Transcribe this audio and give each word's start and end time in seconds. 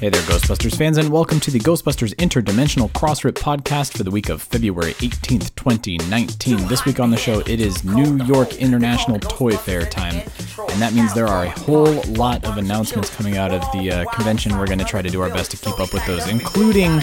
Hey 0.00 0.08
there, 0.08 0.22
Ghostbusters 0.22 0.74
fans, 0.78 0.96
and 0.96 1.10
welcome 1.10 1.40
to 1.40 1.50
the 1.50 1.58
Ghostbusters 1.58 2.14
Interdimensional 2.14 2.90
Crossrip 2.92 3.32
podcast 3.32 3.94
for 3.94 4.02
the 4.02 4.10
week 4.10 4.30
of 4.30 4.40
February 4.40 4.94
18th, 4.94 5.54
2019. 5.56 6.68
This 6.68 6.86
week 6.86 6.98
on 6.98 7.10
the 7.10 7.18
show, 7.18 7.40
it 7.40 7.60
is 7.60 7.84
New 7.84 8.16
York 8.24 8.54
International 8.54 9.18
Toy 9.18 9.54
Fair 9.58 9.84
time, 9.84 10.14
and 10.14 10.80
that 10.80 10.94
means 10.94 11.12
there 11.12 11.26
are 11.26 11.44
a 11.44 11.50
whole 11.50 12.02
lot 12.14 12.42
of 12.46 12.56
announcements 12.56 13.14
coming 13.14 13.36
out 13.36 13.52
of 13.52 13.60
the 13.72 13.92
uh, 13.92 14.04
convention. 14.12 14.56
We're 14.56 14.64
going 14.64 14.78
to 14.78 14.86
try 14.86 15.02
to 15.02 15.10
do 15.10 15.20
our 15.20 15.28
best 15.28 15.50
to 15.50 15.58
keep 15.58 15.78
up 15.78 15.92
with 15.92 16.06
those, 16.06 16.26
including 16.28 17.00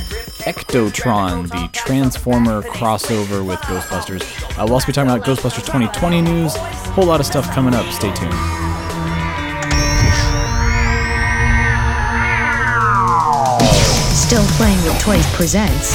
Ectotron, 0.48 1.52
the 1.52 1.70
Transformer 1.74 2.64
crossover 2.64 3.46
with 3.48 3.60
Ghostbusters. 3.60 4.24
Uh, 4.58 4.64
we'll 4.64 4.74
also 4.74 4.88
be 4.88 4.94
talking 4.94 5.12
about 5.12 5.24
Ghostbusters 5.24 5.68
2020 5.68 6.22
news, 6.22 6.56
a 6.56 6.60
whole 6.94 7.06
lot 7.06 7.20
of 7.20 7.28
stuff 7.28 7.48
coming 7.52 7.76
up. 7.76 7.86
Stay 7.94 8.12
tuned. 8.16 8.34
Still 14.28 14.44
Playing 14.58 14.84
with 14.84 15.00
Toys 15.00 15.26
presents 15.34 15.94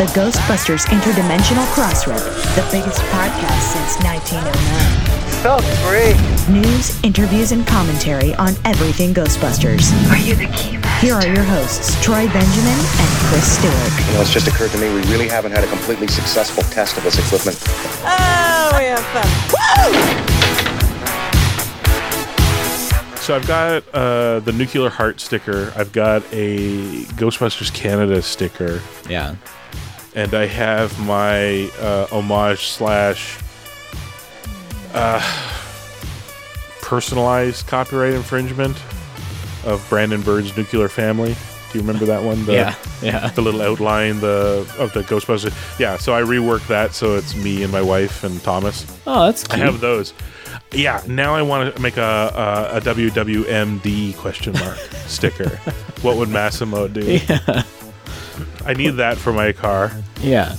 the 0.00 0.08
Ghostbusters 0.16 0.86
Interdimensional 0.86 1.66
Crossrip, 1.66 2.24
the 2.54 2.66
biggest 2.72 3.02
podcast 3.12 3.60
since 3.60 4.02
1909. 4.02 5.42
So 5.44 5.60
great. 5.86 6.16
News, 6.48 6.98
interviews, 7.04 7.52
and 7.52 7.66
commentary 7.66 8.34
on 8.36 8.54
everything 8.64 9.12
Ghostbusters. 9.12 9.92
Are 10.10 10.16
you 10.16 10.34
the 10.34 10.46
key 10.56 10.78
Here 11.04 11.12
are 11.12 11.26
your 11.26 11.44
hosts, 11.44 12.02
Troy 12.02 12.26
Benjamin 12.26 12.72
and 12.72 13.10
Chris 13.28 13.58
Stewart. 13.58 14.06
You 14.06 14.14
know, 14.14 14.22
it's 14.22 14.32
just 14.32 14.48
occurred 14.48 14.70
to 14.70 14.78
me 14.78 14.88
we 14.88 15.02
really 15.12 15.28
haven't 15.28 15.52
had 15.52 15.62
a 15.62 15.68
completely 15.68 16.06
successful 16.06 16.62
test 16.72 16.96
of 16.96 17.04
this 17.04 17.18
equipment. 17.18 17.62
Oh, 18.02 18.72
we 18.78 18.84
have 18.84 19.04
fun. 19.12 20.35
So 23.26 23.34
I've 23.34 23.48
got 23.48 23.82
uh, 23.92 24.38
the 24.38 24.52
Nuclear 24.52 24.88
Heart 24.88 25.18
sticker. 25.20 25.72
I've 25.74 25.90
got 25.90 26.22
a 26.32 26.58
Ghostbusters 27.16 27.74
Canada 27.74 28.22
sticker, 28.22 28.80
Yeah. 29.08 29.34
and 30.14 30.32
I 30.32 30.46
have 30.46 30.96
my 31.04 31.68
uh, 31.80 32.06
homage 32.12 32.66
slash 32.68 33.36
uh, 34.94 35.20
personalized 36.82 37.66
copyright 37.66 38.14
infringement 38.14 38.76
of 39.64 39.84
Brandon 39.90 40.22
Bird's 40.22 40.56
Nuclear 40.56 40.88
Family. 40.88 41.34
Do 41.72 41.78
you 41.78 41.80
remember 41.80 42.06
that 42.06 42.22
one? 42.22 42.46
The, 42.46 42.52
Yeah. 42.52 42.74
Yeah. 43.02 43.28
The 43.30 43.42
little 43.42 43.60
outline 43.60 44.20
the 44.20 44.72
of 44.78 44.92
the 44.92 45.02
Ghostbusters. 45.02 45.52
Yeah. 45.80 45.96
So 45.96 46.14
I 46.14 46.22
reworked 46.22 46.68
that 46.68 46.94
so 46.94 47.16
it's 47.16 47.34
me 47.34 47.64
and 47.64 47.72
my 47.72 47.82
wife 47.82 48.22
and 48.22 48.40
Thomas. 48.44 48.86
Oh, 49.04 49.26
that's 49.26 49.44
I 49.50 49.56
have 49.56 49.80
those. 49.80 50.14
Yeah, 50.72 51.02
now 51.06 51.34
I 51.34 51.42
want 51.42 51.74
to 51.74 51.80
make 51.80 51.96
a, 51.96 52.70
a, 52.72 52.76
a 52.78 52.80
WWMD 52.80 54.16
question 54.16 54.52
mark 54.54 54.76
sticker. 55.06 55.56
What 56.02 56.16
would 56.16 56.28
Massimo 56.28 56.88
do? 56.88 57.00
Yeah. 57.00 57.62
I 58.66 58.74
need 58.74 58.90
that 58.96 59.16
for 59.16 59.32
my 59.32 59.52
car. 59.52 59.92
Yeah. 60.20 60.56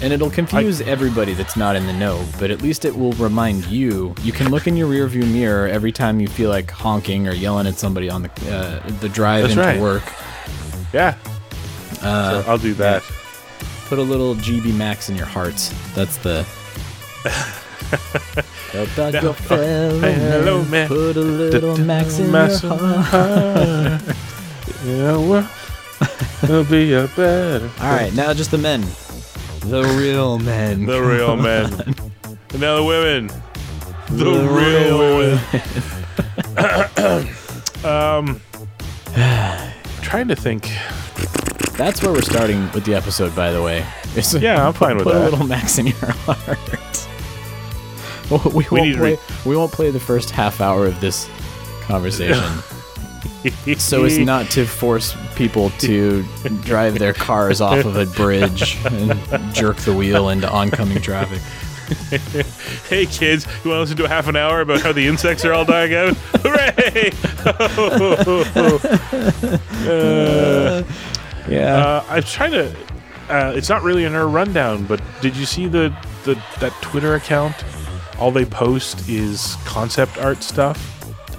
And 0.00 0.12
it'll 0.12 0.30
confuse 0.30 0.80
everybody 0.80 1.32
that's 1.34 1.56
not 1.56 1.76
in 1.76 1.86
the 1.86 1.92
know, 1.92 2.24
but 2.40 2.50
at 2.50 2.60
least 2.62 2.84
it 2.84 2.96
will 2.96 3.12
remind 3.12 3.66
you. 3.66 4.14
You 4.22 4.32
can 4.32 4.50
look 4.50 4.66
in 4.66 4.76
your 4.76 4.88
rearview 4.88 5.30
mirror 5.30 5.68
every 5.68 5.92
time 5.92 6.18
you 6.18 6.26
feel 6.28 6.50
like 6.50 6.70
honking 6.70 7.28
or 7.28 7.32
yelling 7.32 7.66
at 7.68 7.78
somebody 7.78 8.10
on 8.10 8.22
the 8.22 8.30
uh, 8.52 8.88
the 9.00 9.08
drive 9.08 9.44
into 9.44 9.60
right. 9.60 9.80
work. 9.80 10.02
Yeah, 10.92 11.16
Uh, 12.00 12.42
so 12.42 12.50
I'll 12.50 12.58
do 12.58 12.74
that. 12.74 13.02
Put 13.86 13.98
a 13.98 14.02
little 14.02 14.34
GB 14.36 14.74
Max 14.76 15.08
in 15.08 15.16
your 15.16 15.26
hearts. 15.26 15.72
That's 15.94 16.16
the. 16.18 16.46
Help 18.72 18.98
out 18.98 19.22
your 19.22 19.34
fellow 19.34 19.98
hello, 20.00 20.62
man. 20.62 20.70
man. 20.70 20.88
Put 20.88 21.16
a 21.16 21.20
little 21.20 21.76
Max 21.78 22.18
in 22.18 22.30
your 22.32 22.48
heart. 22.58 24.02
Yeah, 24.84 25.16
well, 25.16 25.48
it'll 26.42 26.64
be 26.64 26.92
a 26.94 27.06
better. 27.14 27.70
All 27.80 27.92
right, 27.94 28.12
now 28.14 28.32
just 28.34 28.50
the 28.50 28.58
men. 28.58 28.80
The 29.60 29.84
real 29.96 30.40
men. 30.40 30.86
The 30.86 31.00
real 31.00 31.36
men. 31.36 31.72
and 32.50 32.60
now 32.60 32.74
the 32.76 32.82
women. 32.84 33.28
The, 34.08 34.24
The 34.24 34.48
real, 34.48 34.98
women. 36.56 37.28
um, 37.84 38.40
trying 40.02 40.26
to 40.28 40.34
think. 40.34 40.68
That's 41.76 42.02
where 42.02 42.12
we're 42.12 42.22
starting 42.22 42.68
with 42.72 42.84
the 42.84 42.94
episode, 42.96 43.36
by 43.36 43.52
the 43.52 43.62
way. 43.62 43.78
It's- 44.16 44.34
Yeah, 44.34 44.66
I'm 44.66 44.72
fine 44.74 44.96
with 44.96 45.04
that. 45.06 45.12
Put 45.12 45.22
a 45.22 45.30
little 45.30 45.46
max 45.46 45.78
in 45.78 45.86
your 45.86 45.96
heart. 46.26 46.58
We, 48.54 48.64
We 48.70 48.78
won't 48.78 48.82
need 48.88 48.92
to 48.92 48.98
play, 48.98 49.12
re- 49.12 49.18
we 49.44 49.56
won't 49.56 49.72
play 49.72 49.90
the 49.90 50.00
first 50.00 50.30
half 50.30 50.60
hour 50.60 50.86
of 50.86 51.00
this 51.00 51.28
conversation, 51.82 52.42
so 53.78 54.04
as 54.04 54.18
not 54.18 54.50
to 54.52 54.64
force 54.66 55.14
people 55.36 55.70
to 55.80 56.22
drive 56.62 56.98
their 56.98 57.12
cars 57.12 57.60
off 57.60 57.84
of 57.84 57.96
a 57.96 58.06
bridge 58.06 58.76
and 58.86 59.18
jerk 59.54 59.76
the 59.78 59.92
wheel 59.94 60.28
into 60.28 60.48
oncoming 60.50 61.00
traffic. 61.02 61.40
Hey 62.88 63.04
kids, 63.04 63.44
you 63.64 63.70
want 63.70 63.76
to 63.76 63.80
listen 63.80 63.96
to 63.98 64.04
a 64.04 64.08
half 64.08 64.26
an 64.26 64.34
hour 64.36 64.62
about 64.62 64.80
how 64.80 64.92
the 64.92 65.06
insects 65.06 65.44
are 65.44 65.52
all 65.52 65.64
dying 65.66 65.92
out? 65.92 66.14
Hooray! 66.40 67.12
uh, 69.88 70.82
Yeah. 71.48 71.76
uh, 71.76 72.04
I'm 72.08 72.22
trying 72.22 72.52
to. 72.52 72.74
Uh, 73.28 73.52
it's 73.54 73.68
not 73.68 73.82
really 73.82 74.04
in 74.04 74.14
our 74.14 74.26
rundown, 74.28 74.84
but 74.86 75.02
did 75.20 75.36
you 75.36 75.44
see 75.44 75.66
the, 75.66 75.94
the 76.24 76.34
that 76.60 76.72
Twitter 76.80 77.14
account? 77.14 77.54
All 78.18 78.30
they 78.30 78.44
post 78.44 79.08
is 79.08 79.56
concept 79.64 80.18
art 80.18 80.42
stuff. 80.42 80.78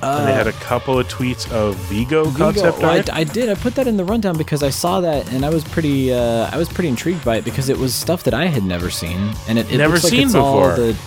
and 0.02 0.28
they 0.28 0.34
had 0.34 0.48
a 0.48 0.52
couple 0.54 1.00
of 1.00 1.08
tweets 1.08 1.50
of 1.52 1.76
Vigo, 1.88 2.26
Vigo- 2.26 2.38
concept 2.52 2.80
well, 2.80 2.98
art. 2.98 3.10
I 3.14 3.24
did. 3.24 3.48
I 3.50 3.56
put 3.56 3.76
that 3.76 3.88
in 3.88 3.96
the 3.96 4.04
rundown 4.04 4.38
because 4.38 4.62
I 4.62 4.70
saw 4.70 5.00
that 5.02 5.32
and 5.32 5.46
I 5.46 5.50
was 5.50 5.64
pretty. 5.64 6.12
Uh, 6.14 6.50
I 6.52 6.58
was 6.58 6.68
pretty 6.68 6.90
intrigued 6.90 7.24
by 7.24 7.38
it 7.38 7.46
because 7.46 7.70
it 7.70 7.78
was 7.78 7.94
stuff 7.96 8.24
that 8.24 8.34
I 8.34 8.48
had 8.48 8.64
never 8.64 8.90
seen, 8.90 9.34
and 9.48 9.58
it, 9.58 9.72
it 9.72 9.78
Never 9.78 9.94
looks 9.94 10.04
like 10.06 10.12
seen 10.12 10.26
it's 10.28 10.36
all 10.36 10.60
before. 10.70 10.76
the 10.76 10.98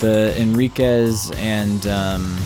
the 0.00 0.38
Enriquez 0.40 1.30
and 1.36 1.86
um, 1.86 2.36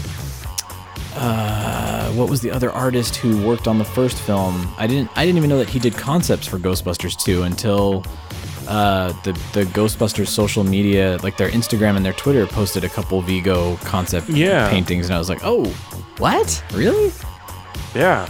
uh, 1.17 2.13
what 2.13 2.29
was 2.31 2.41
the 2.41 2.51
other 2.51 2.71
artist 2.71 3.17
who 3.17 3.45
worked 3.45 3.67
on 3.67 3.79
the 3.79 3.85
first 3.85 4.19
film? 4.21 4.73
I 4.79 4.87
didn't. 4.87 5.11
I 5.17 5.25
didn't 5.27 5.39
even 5.39 5.51
know 5.51 5.59
that 5.59 5.69
he 5.69 5.79
did 5.81 5.95
concepts 5.95 6.47
for 6.47 6.59
Ghostbusters 6.59 7.21
2 7.21 7.43
until. 7.43 8.05
Uh, 8.71 9.13
the 9.25 9.33
the 9.53 9.65
Ghostbusters 9.75 10.29
social 10.29 10.63
media, 10.63 11.19
like 11.25 11.37
their 11.37 11.49
Instagram 11.51 11.97
and 11.97 12.05
their 12.07 12.13
Twitter, 12.13 12.47
posted 12.47 12.85
a 12.85 12.89
couple 12.89 13.21
Vigo 13.21 13.77
concept 13.79 14.29
Yeah. 14.29 14.71
paintings, 14.71 15.07
and 15.07 15.15
I 15.17 15.19
was 15.19 15.29
like, 15.29 15.41
"Oh, 15.43 15.65
what? 16.19 16.63
Really?" 16.73 17.11
yeah, 17.97 18.29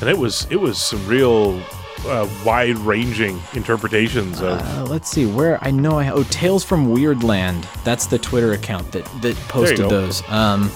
and 0.00 0.10
it 0.10 0.18
was 0.18 0.48
it 0.50 0.56
was 0.56 0.78
some 0.78 1.06
real 1.06 1.62
uh, 2.06 2.28
wide 2.44 2.76
ranging 2.78 3.40
interpretations 3.54 4.40
of. 4.40 4.60
Uh, 4.60 4.84
let's 4.90 5.08
see 5.08 5.26
where 5.26 5.62
I 5.62 5.70
know 5.70 5.98
I 5.98 6.10
oh 6.10 6.24
Tales 6.24 6.64
from 6.64 6.88
Weirdland. 6.88 7.64
That's 7.84 8.06
the 8.06 8.18
Twitter 8.18 8.52
account 8.54 8.90
that 8.92 9.04
that 9.22 9.36
posted 9.48 9.88
those. 9.88 10.22
Um, 10.28 10.72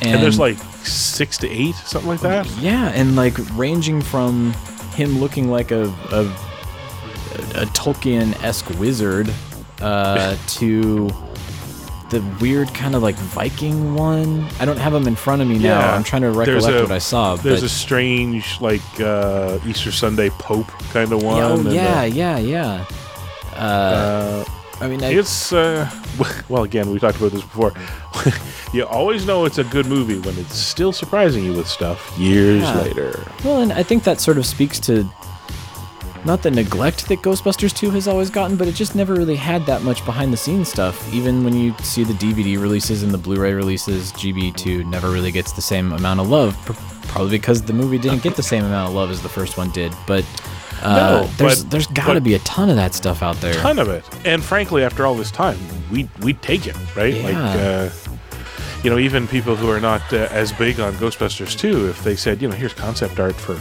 and, 0.00 0.14
and 0.14 0.22
there's 0.22 0.40
like 0.40 0.58
six 0.84 1.38
to 1.38 1.48
eight, 1.48 1.76
something 1.76 2.08
like 2.10 2.20
that. 2.22 2.46
yeah, 2.58 2.88
and 2.88 3.14
like 3.14 3.34
ranging 3.56 4.02
from 4.02 4.52
him 4.96 5.20
looking 5.20 5.48
like 5.50 5.70
a 5.70 5.84
a, 6.10 6.47
a 7.54 7.66
Tolkien 7.66 8.34
esque 8.42 8.68
wizard 8.78 9.32
uh, 9.80 10.36
to 10.48 11.08
the 12.10 12.22
weird 12.40 12.72
kind 12.72 12.94
of 12.94 13.02
like 13.02 13.16
Viking 13.16 13.94
one. 13.94 14.46
I 14.60 14.64
don't 14.64 14.78
have 14.78 14.92
them 14.94 15.06
in 15.06 15.14
front 15.14 15.42
of 15.42 15.48
me 15.48 15.58
now. 15.58 15.78
Yeah, 15.78 15.94
I'm 15.94 16.02
trying 16.04 16.22
to 16.22 16.30
recollect 16.30 16.76
a- 16.76 16.82
what 16.82 16.90
I 16.92 16.98
saw. 16.98 17.36
There's 17.36 17.62
a 17.62 17.68
strange 17.68 18.60
like 18.60 18.80
uh, 19.00 19.58
Easter 19.66 19.92
Sunday 19.92 20.30
Pope 20.30 20.68
kind 20.92 21.12
of 21.12 21.22
one. 21.22 21.36
yeah, 21.36 21.48
oh, 21.48 21.70
yeah, 21.70 22.00
uh, 22.00 22.04
yeah, 22.04 22.38
yeah. 22.38 22.84
Uh, 23.54 23.58
uh, 23.58 24.44
I 24.80 24.86
mean, 24.88 25.02
I, 25.02 25.12
It's 25.12 25.52
uh, 25.52 25.90
well, 26.48 26.62
again, 26.62 26.90
we 26.90 26.98
talked 26.98 27.18
about 27.18 27.32
this 27.32 27.42
before. 27.42 27.72
you 28.72 28.84
always 28.86 29.26
know 29.26 29.44
it's 29.44 29.58
a 29.58 29.64
good 29.64 29.86
movie 29.86 30.18
when 30.20 30.38
it's 30.38 30.56
still 30.56 30.92
surprising 30.92 31.44
you 31.44 31.52
with 31.52 31.66
stuff 31.68 32.16
years 32.18 32.62
Yeah. 32.62 32.80
later. 32.82 33.26
Well, 33.44 33.60
and 33.60 33.72
I 33.72 33.82
think 33.82 34.04
that 34.04 34.20
sort 34.20 34.38
of 34.38 34.46
speaks 34.46 34.78
to 34.80 35.04
not 36.24 36.42
the 36.42 36.50
neglect 36.50 37.08
that 37.08 37.20
Ghostbusters 37.20 37.74
2 37.74 37.90
has 37.90 38.06
always 38.08 38.30
gotten, 38.30 38.56
but 38.56 38.68
it 38.68 38.74
just 38.74 38.94
never 38.94 39.14
really 39.14 39.36
had 39.36 39.64
that 39.66 39.82
much 39.82 40.04
behind 40.04 40.32
the 40.32 40.36
scenes 40.36 40.68
stuff. 40.68 41.12
Even 41.14 41.44
when 41.44 41.54
you 41.54 41.74
see 41.82 42.04
the 42.04 42.14
DVD 42.14 42.60
releases 42.60 43.02
and 43.02 43.12
the 43.12 43.18
Blu 43.18 43.36
ray 43.40 43.52
releases, 43.54 44.12
GB2 44.12 44.84
never 44.86 45.10
really 45.10 45.30
gets 45.30 45.52
the 45.52 45.62
same 45.62 45.92
amount 45.92 46.20
of 46.20 46.28
love. 46.28 46.56
Probably 47.08 47.30
because 47.38 47.62
the 47.62 47.72
movie 47.72 47.98
didn't 47.98 48.22
get 48.22 48.36
the 48.36 48.42
same 48.42 48.64
amount 48.64 48.88
of 48.90 48.94
love 48.94 49.10
as 49.10 49.22
the 49.22 49.28
first 49.28 49.56
one 49.56 49.70
did. 49.70 49.92
But 50.06 50.24
Uh, 50.80 50.94
No, 50.94 51.26
there's 51.38 51.64
but- 51.64 51.70
there's 51.72 51.86
got 51.88 52.12
to 52.12 52.20
be 52.20 52.34
a 52.34 52.38
ton 52.40 52.70
of 52.70 52.76
that 52.76 52.94
stuff 52.94 53.20
out 53.20 53.34
there. 53.40 53.52
ton 53.54 53.80
of 53.80 53.88
it. 53.88 54.04
And 54.24 54.44
frankly, 54.44 54.84
after 54.84 55.04
all 55.06 55.16
this 55.16 55.32
time, 55.32 55.58
we 55.90 56.08
we 56.20 56.34
take 56.34 56.68
it, 56.68 56.76
right? 56.94 57.14
Yeah. 57.16 57.22
Like, 57.24 57.34
uh, 57.60 57.88
you 58.84 58.90
know, 58.90 58.96
even 58.96 59.26
people 59.26 59.56
who 59.56 59.68
are 59.70 59.80
not 59.80 60.02
uh, 60.12 60.28
as 60.30 60.52
big 60.52 60.78
on 60.78 60.92
Ghostbusters 60.94 61.58
2, 61.58 61.88
if 61.88 62.04
they 62.04 62.14
said, 62.14 62.40
you 62.40 62.46
know, 62.48 62.54
here's 62.54 62.74
concept 62.74 63.18
art 63.18 63.34
for 63.34 63.58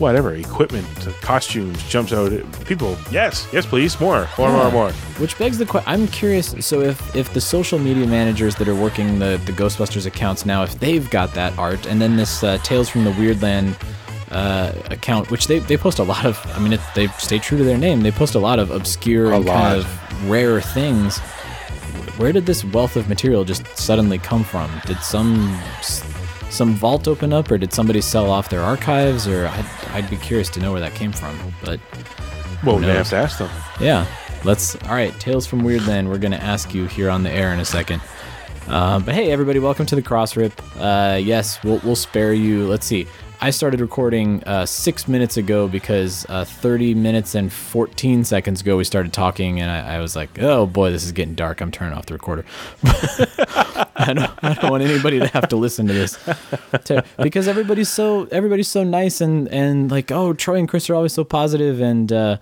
whatever 0.00 0.34
equipment, 0.34 0.86
uh, 1.06 1.12
costumes, 1.20 1.82
jumps 1.88 2.12
out, 2.12 2.32
people, 2.64 2.96
yes, 3.10 3.46
yes, 3.52 3.66
please, 3.66 4.00
more, 4.00 4.28
more, 4.38 4.50
more, 4.50 4.70
more. 4.70 4.92
Which 5.20 5.38
begs 5.38 5.58
the 5.58 5.66
question. 5.66 5.88
I'm 5.92 6.08
curious. 6.08 6.54
So 6.60 6.80
if 6.80 7.14
if 7.14 7.32
the 7.34 7.40
social 7.40 7.78
media 7.78 8.06
managers 8.06 8.56
that 8.56 8.66
are 8.66 8.74
working 8.74 9.18
the 9.18 9.40
the 9.44 9.52
Ghostbusters 9.52 10.06
accounts 10.06 10.44
now, 10.46 10.62
if 10.62 10.78
they've 10.80 11.08
got 11.10 11.34
that 11.34 11.56
art, 11.58 11.86
and 11.86 12.00
then 12.00 12.16
this 12.16 12.42
uh, 12.42 12.58
Tales 12.64 12.88
from 12.88 13.04
the 13.04 13.12
Weirdland 13.12 13.76
uh, 14.30 14.72
account, 14.90 15.30
which 15.30 15.46
they 15.46 15.58
they 15.60 15.76
post 15.76 15.98
a 15.98 16.04
lot 16.04 16.24
of. 16.24 16.40
I 16.56 16.58
mean, 16.58 16.72
it, 16.72 16.80
they 16.94 17.06
stay 17.18 17.38
true 17.38 17.58
to 17.58 17.64
their 17.64 17.78
name. 17.78 18.00
They 18.02 18.10
post 18.12 18.34
a 18.34 18.38
lot 18.40 18.58
of 18.58 18.70
obscure 18.70 19.32
A 19.32 19.36
and 19.36 19.44
lot. 19.44 19.56
kind 19.62 19.78
of 19.80 20.30
rare 20.30 20.60
things. 20.60 21.18
Where 22.16 22.32
did 22.32 22.46
this 22.46 22.64
wealth 22.64 22.96
of 22.96 23.08
material 23.08 23.44
just 23.44 23.66
suddenly 23.76 24.18
come 24.18 24.44
from? 24.44 24.70
Did 24.86 24.98
some 24.98 25.58
some 26.50 26.74
vault 26.74 27.08
open 27.08 27.32
up, 27.32 27.50
or 27.50 27.58
did 27.58 27.72
somebody 27.72 28.00
sell 28.00 28.30
off 28.30 28.48
their 28.50 28.60
archives? 28.62 29.26
Or 29.26 29.46
I'd, 29.48 29.64
I'd 29.92 30.10
be 30.10 30.16
curious 30.16 30.48
to 30.50 30.60
know 30.60 30.72
where 30.72 30.80
that 30.80 30.94
came 30.94 31.12
from. 31.12 31.38
But 31.64 31.80
Well, 32.64 32.78
we 32.78 32.84
have 32.86 33.08
to 33.10 33.16
ask 33.16 33.38
them. 33.38 33.50
yeah, 33.80 34.06
let's. 34.44 34.76
All 34.84 34.94
right, 34.94 35.18
Tales 35.20 35.46
from 35.46 35.62
Weirdland. 35.62 36.08
We're 36.08 36.18
gonna 36.18 36.36
ask 36.36 36.74
you 36.74 36.86
here 36.86 37.08
on 37.10 37.22
the 37.22 37.30
air 37.30 37.52
in 37.52 37.60
a 37.60 37.64
second. 37.64 38.02
Uh, 38.68 39.00
but 39.00 39.14
hey, 39.14 39.32
everybody, 39.32 39.58
welcome 39.58 39.86
to 39.86 39.96
the 39.96 40.02
Cross 40.02 40.36
Rip. 40.36 40.52
Uh, 40.78 41.18
yes, 41.20 41.62
we'll, 41.64 41.80
we'll 41.84 41.96
spare 41.96 42.32
you. 42.32 42.66
Let's 42.68 42.86
see. 42.86 43.06
I 43.42 43.50
started 43.50 43.80
recording 43.80 44.44
uh, 44.44 44.66
six 44.66 45.08
minutes 45.08 45.38
ago 45.38 45.66
because 45.66 46.26
uh, 46.28 46.44
30 46.44 46.94
minutes 46.94 47.34
and 47.34 47.50
14 47.50 48.24
seconds 48.24 48.60
ago 48.60 48.76
we 48.76 48.84
started 48.84 49.14
talking, 49.14 49.60
and 49.60 49.70
I, 49.70 49.96
I 49.96 50.00
was 50.00 50.14
like, 50.14 50.38
"Oh 50.38 50.66
boy, 50.66 50.90
this 50.90 51.04
is 51.04 51.12
getting 51.12 51.34
dark. 51.34 51.62
I'm 51.62 51.70
turning 51.70 51.96
off 51.96 52.04
the 52.04 52.12
recorder." 52.12 52.44
I 53.96 54.12
don't, 54.14 54.30
I 54.44 54.54
don't 54.54 54.70
want 54.70 54.82
anybody 54.82 55.20
to 55.20 55.26
have 55.28 55.48
to 55.48 55.56
listen 55.56 55.86
to 55.86 55.92
this 55.94 56.18
because 57.16 57.48
everybody's 57.48 57.88
so 57.88 58.28
everybody's 58.30 58.68
so 58.68 58.84
nice 58.84 59.22
and 59.22 59.48
and 59.48 59.90
like, 59.90 60.12
oh, 60.12 60.34
Troy 60.34 60.56
and 60.56 60.68
Chris 60.68 60.90
are 60.90 60.94
always 60.94 61.14
so 61.14 61.24
positive 61.24 61.80
and 61.80 62.12
uh, 62.12 62.36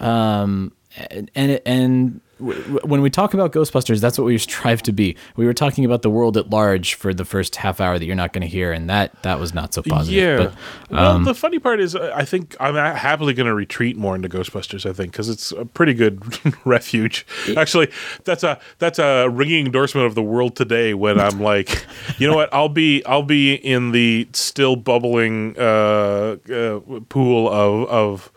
um 0.00 0.72
and 0.96 1.30
and, 1.34 1.60
and 1.64 2.20
when 2.38 3.02
we 3.02 3.10
talk 3.10 3.34
about 3.34 3.52
Ghostbusters, 3.52 4.00
that's 4.00 4.16
what 4.16 4.24
we 4.24 4.38
strive 4.38 4.82
to 4.84 4.92
be. 4.92 5.16
We 5.36 5.44
were 5.44 5.54
talking 5.54 5.84
about 5.84 6.02
the 6.02 6.10
world 6.10 6.36
at 6.36 6.50
large 6.50 6.94
for 6.94 7.12
the 7.12 7.24
first 7.24 7.56
half 7.56 7.80
hour 7.80 7.98
that 7.98 8.04
you're 8.04 8.14
not 8.14 8.32
going 8.32 8.42
to 8.42 8.48
hear, 8.48 8.70
and 8.70 8.88
that 8.88 9.22
that 9.22 9.40
was 9.40 9.52
not 9.52 9.74
so 9.74 9.82
positive. 9.82 10.22
Yeah. 10.22 10.36
But, 10.36 10.54
well, 10.90 11.16
um, 11.16 11.24
the 11.24 11.34
funny 11.34 11.58
part 11.58 11.80
is, 11.80 11.96
I 11.96 12.24
think 12.24 12.54
I'm 12.60 12.74
happily 12.74 13.34
going 13.34 13.48
to 13.48 13.54
retreat 13.54 13.96
more 13.96 14.14
into 14.14 14.28
Ghostbusters. 14.28 14.88
I 14.88 14.92
think 14.92 15.12
because 15.12 15.28
it's 15.28 15.50
a 15.50 15.64
pretty 15.64 15.94
good 15.94 16.22
refuge. 16.64 17.26
Actually, 17.56 17.90
that's 18.24 18.44
a 18.44 18.60
that's 18.78 19.00
a 19.00 19.28
ringing 19.28 19.66
endorsement 19.66 20.06
of 20.06 20.14
the 20.14 20.22
world 20.22 20.54
today. 20.54 20.94
When 20.94 21.18
I'm 21.18 21.40
like, 21.42 21.84
you 22.18 22.28
know 22.28 22.36
what, 22.36 22.52
I'll 22.54 22.68
be 22.68 23.04
I'll 23.04 23.22
be 23.24 23.54
in 23.54 23.90
the 23.90 24.28
still 24.32 24.76
bubbling 24.76 25.58
uh, 25.58 26.36
uh, 26.50 26.80
pool 27.08 27.48
of 27.48 27.88
of 27.88 28.32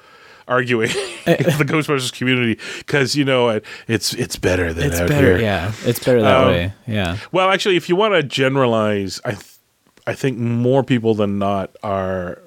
arguing 0.52 0.90
in 1.26 1.58
the 1.58 1.66
Ghostbusters 1.68 2.14
community 2.14 2.60
because 2.80 3.16
you 3.16 3.24
know 3.26 3.50
it, 3.50 3.66
it's 3.88 4.14
it's 4.14 4.36
better 4.36 4.74
than 4.74 4.88
it's 4.92 5.00
out 5.00 5.08
better. 5.10 5.38
here. 5.38 5.42
Yeah, 5.42 5.72
it's 5.86 6.00
better 6.00 6.22
that 6.22 6.42
Um, 6.42 6.48
way. 6.48 6.74
Yeah. 6.88 7.18
Well, 7.32 7.50
actually, 7.50 7.78
if 7.78 7.88
you 7.90 7.96
want 7.96 8.14
to 8.16 8.22
generalize, 8.24 9.20
I, 9.26 9.32
th- 9.32 9.46
I 10.06 10.14
think 10.14 10.38
more 10.38 10.84
people 10.84 11.16
than 11.16 11.40
not 11.40 11.76
are 11.84 12.40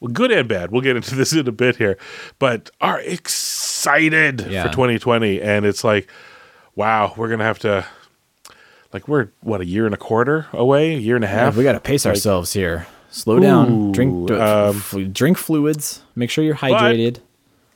well, 0.00 0.12
good 0.12 0.30
and 0.30 0.48
bad. 0.48 0.70
We'll 0.70 0.82
get 0.82 0.96
into 0.96 1.14
this 1.14 1.32
in 1.32 1.46
a 1.48 1.52
bit 1.52 1.76
here, 1.76 1.98
but 2.38 2.70
are 2.80 3.00
excited 3.00 4.40
Yeah. 4.48 4.64
for 4.64 4.68
2020, 4.72 5.40
and 5.42 5.66
it's 5.66 5.84
like, 5.84 6.08
wow, 6.76 7.12
we're 7.16 7.28
gonna 7.28 7.44
have 7.44 7.58
to, 7.60 7.84
like, 8.92 9.08
we're 9.08 9.28
what 9.40 9.60
a 9.60 9.66
year 9.66 9.86
and 9.86 9.94
a 9.94 9.98
quarter 9.98 10.46
away, 10.52 10.94
a 10.94 10.98
year 10.98 11.16
and 11.16 11.24
a 11.24 11.28
Yeah, 11.28 11.34
half. 11.46 11.56
we 11.56 11.64
got 11.64 11.72
to 11.72 11.80
pace 11.80 12.04
Like, 12.04 12.12
ourselves 12.12 12.52
here. 12.52 12.86
Slow 13.14 13.38
down. 13.38 13.92
Drink 13.92 14.28
um, 14.32 14.82
drink 15.12 15.38
fluids. 15.38 16.02
Make 16.16 16.30
sure 16.30 16.42
you're 16.42 16.56
hydrated. 16.56 17.18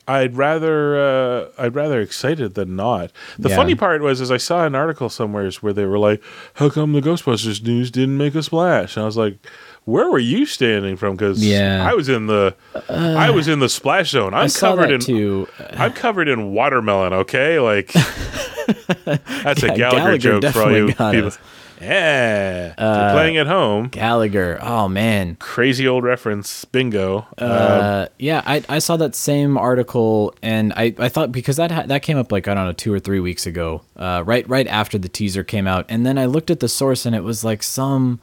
I'd 0.08 0.36
rather 0.36 0.98
uh, 0.98 1.48
I'd 1.58 1.74
rather 1.74 2.00
excited 2.00 2.54
than 2.54 2.74
not. 2.74 3.12
The 3.38 3.50
Yeah. 3.50 3.56
funny 3.56 3.74
part 3.76 4.00
was 4.02 4.20
is 4.20 4.30
I 4.32 4.38
saw 4.38 4.64
an 4.64 4.74
article 4.74 5.08
somewhere 5.08 5.48
where 5.60 5.72
they 5.72 5.84
were 5.84 5.98
like, 5.98 6.22
"How 6.54 6.70
come 6.70 6.92
the 6.92 7.00
Ghostbusters 7.00 7.62
news 7.62 7.90
didn't 7.90 8.16
make 8.16 8.34
a 8.34 8.42
splash?" 8.42 8.96
And 8.96 9.02
I 9.02 9.06
was 9.06 9.16
like, 9.18 9.36
"Where 9.84 10.10
were 10.10 10.18
you 10.18 10.44
standing 10.46 10.96
from?" 10.96 11.14
Because 11.14 11.44
Yeah. 11.46 11.84
Uh, 11.86 11.90
I 11.90 11.94
was 11.94 12.08
in 12.08 12.26
the 12.26 12.54
I 12.88 13.30
was 13.30 13.46
in 13.48 13.60
the 13.60 13.68
splash 13.68 14.10
zone. 14.10 14.32
I'm 14.34 14.44
I 14.44 14.46
saw 14.48 14.70
covered 14.70 14.88
that 14.88 14.94
in 14.94 15.00
too. 15.00 15.46
I'm 15.74 15.92
covered 15.92 16.26
in 16.28 16.52
watermelon. 16.52 17.12
Okay, 17.12 17.60
like 17.60 17.92
that's 19.04 19.62
Yeah, 19.62 19.72
a 19.72 19.76
Gallagher, 19.76 20.18
Gallagher 20.18 20.18
joke 20.18 20.52
for 20.54 20.62
all 20.62 20.72
you 20.76 20.86
people. 20.88 21.26
us. 21.26 21.38
Yeah, 21.80 22.74
Uh, 22.76 23.12
playing 23.12 23.36
at 23.36 23.46
home. 23.46 23.88
Gallagher. 23.88 24.58
Oh 24.62 24.88
man. 24.88 25.36
Crazy 25.36 25.86
old 25.86 26.04
reference, 26.04 26.64
bingo. 26.66 27.26
Um, 27.38 27.50
Uh, 27.50 28.06
yeah, 28.18 28.42
I, 28.46 28.62
I 28.68 28.78
saw 28.78 28.96
that 28.96 29.14
same 29.14 29.56
article, 29.56 30.34
and 30.42 30.72
I, 30.76 30.94
I 30.98 31.08
thought 31.08 31.30
because 31.32 31.56
that 31.56 31.70
ha- 31.70 31.84
that 31.86 32.02
came 32.02 32.18
up 32.18 32.32
like 32.32 32.48
I 32.48 32.54
don't 32.54 32.66
know 32.66 32.72
two 32.72 32.92
or 32.92 32.98
three 33.00 33.20
weeks 33.20 33.46
ago, 33.46 33.82
uh, 33.96 34.22
right 34.26 34.48
right 34.48 34.66
after 34.66 34.98
the 34.98 35.08
teaser 35.08 35.44
came 35.44 35.66
out, 35.66 35.86
and 35.88 36.04
then 36.04 36.18
I 36.18 36.26
looked 36.26 36.50
at 36.50 36.60
the 36.60 36.68
source, 36.68 37.06
and 37.06 37.14
it 37.14 37.22
was 37.22 37.44
like 37.44 37.62
some, 37.62 38.20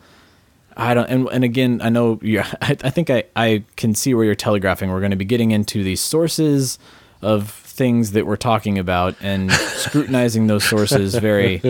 I 0.75 0.93
don't, 0.93 1.07
and, 1.09 1.27
and 1.31 1.43
again 1.43 1.79
I 1.83 1.89
know 1.89 2.19
you, 2.23 2.41
I, 2.41 2.77
I 2.83 2.89
think 2.89 3.09
I 3.09 3.23
I 3.35 3.63
can 3.77 3.95
see 3.95 4.13
where 4.13 4.25
you're 4.25 4.35
telegraphing. 4.35 4.89
We're 4.91 4.99
going 4.99 5.11
to 5.11 5.17
be 5.17 5.25
getting 5.25 5.51
into 5.51 5.83
the 5.83 5.95
sources 5.95 6.77
of 7.21 7.64
things 7.75 8.11
that 8.11 8.25
we're 8.25 8.35
talking 8.37 8.79
about 8.79 9.15
and 9.21 9.51
scrutinizing 9.51 10.47
those 10.47 10.63
sources 10.63 11.15
very 11.15 11.61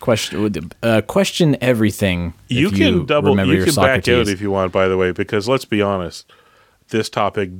question 0.00 0.70
uh, 0.82 1.00
question 1.02 1.56
everything. 1.60 2.34
you 2.48 2.70
can 2.70 3.06
double 3.06 3.30
remember 3.30 3.54
you 3.54 3.64
can 3.64 3.74
back 3.74 4.08
out 4.08 4.28
if 4.28 4.40
you 4.40 4.50
want 4.50 4.72
by 4.72 4.88
the 4.88 4.96
way 4.96 5.12
because 5.12 5.48
let's 5.48 5.64
be 5.64 5.80
honest 5.80 6.30
this 6.88 7.08
topic 7.08 7.50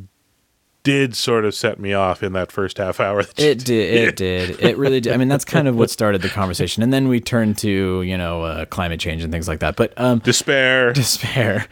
did 0.84 1.16
sort 1.16 1.46
of 1.46 1.54
set 1.54 1.80
me 1.80 1.94
off 1.94 2.22
in 2.22 2.34
that 2.34 2.52
first 2.52 2.76
half 2.78 3.00
hour 3.00 3.20
It 3.20 3.64
did. 3.64 3.70
It 3.70 4.16
did. 4.16 4.60
It 4.62 4.76
really 4.76 5.00
did. 5.00 5.14
I 5.14 5.16
mean, 5.16 5.28
that's 5.28 5.44
kind 5.44 5.66
of 5.66 5.76
what 5.76 5.90
started 5.98 6.20
the 6.20 6.28
conversation, 6.28 6.82
and 6.82 6.92
then 6.92 7.08
we 7.08 7.20
turned 7.20 7.58
to 7.58 8.02
you 8.02 8.16
know 8.16 8.42
uh, 8.42 8.64
climate 8.66 9.00
change 9.00 9.24
and 9.24 9.32
things 9.32 9.48
like 9.48 9.60
that. 9.60 9.76
But 9.76 9.98
um, 9.98 10.20
despair 10.20 10.92
despair. 10.94 11.66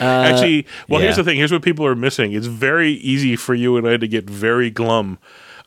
Uh, 0.00 0.04
actually 0.04 0.64
well 0.88 1.00
here's 1.00 1.16
the 1.16 1.24
thing 1.24 1.36
here's 1.36 1.50
what 1.50 1.60
people 1.60 1.84
are 1.84 1.96
missing 1.96 2.30
it's 2.30 2.46
very 2.46 2.92
easy 2.92 3.34
for 3.34 3.52
you 3.52 3.76
and 3.76 3.88
i 3.88 3.96
to 3.96 4.06
get 4.06 4.30
very 4.30 4.70
glum 4.70 5.18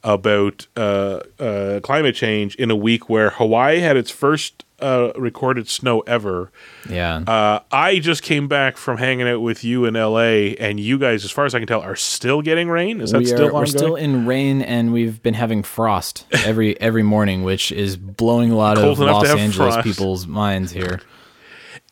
about 0.04 0.68
uh, 0.76 1.20
uh, 1.40 1.80
climate 1.82 2.16
change 2.16 2.56
in 2.56 2.72
a 2.72 2.76
week 2.76 3.10
where 3.10 3.30
hawaii 3.32 3.80
had 3.80 3.96
its 3.98 4.10
first 4.10 4.66
uh, 4.80 5.12
recorded 5.16 5.70
snow 5.70 6.00
ever 6.02 6.52
Yeah. 6.90 7.18
uh, 7.28 7.60
I 7.72 8.00
just 8.00 8.24
came 8.24 8.48
back 8.48 8.78
from 8.78 8.98
hanging 8.98 9.28
out 9.28 9.40
with 9.42 9.64
you 9.64 9.86
in 9.86 9.94
LA, 9.94 10.56
and 10.60 10.80
you 10.80 10.98
guys, 10.98 11.24
as 11.24 11.30
far 11.30 11.46
as 11.46 11.54
I 11.54 11.60
can 11.60 11.68
tell, 11.68 11.82
are 11.82 11.96
still 11.96 12.42
getting 12.42 12.68
rain. 12.68 13.00
Is 13.00 13.12
that 13.12 13.20
we 13.20 13.26
still 13.26 13.50
are, 13.50 13.54
we're 13.54 13.66
still 13.68 13.96
in 13.96 14.26
rain, 14.26 14.64
and 14.64 14.92
we've 14.92 15.22
been 15.22 15.36
having 15.36 15.62
frost 15.62 16.26
every 16.46 16.80
every 16.82 17.04
morning, 17.04 17.44
which 17.44 17.72
is 17.72 17.96
blowing 17.96 18.50
a 18.50 18.56
lot 18.56 18.76
Cold 18.78 19.00
of 19.00 19.06
Los 19.06 19.28
Angeles 19.30 19.76
frost. 19.76 19.84
people's 19.86 20.26
minds 20.26 20.72
here. 20.72 21.00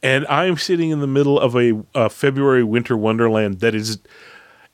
and 0.01 0.25
I'm 0.25 0.57
sitting 0.57 0.89
in 0.89 0.99
the 0.99 1.05
middle 1.07 1.39
of 1.39 1.55
a, 1.55 1.83
a 1.93 2.09
February 2.09 2.63
winter 2.63 2.97
wonderland 2.97 3.59
that 3.59 3.75
is 3.75 3.99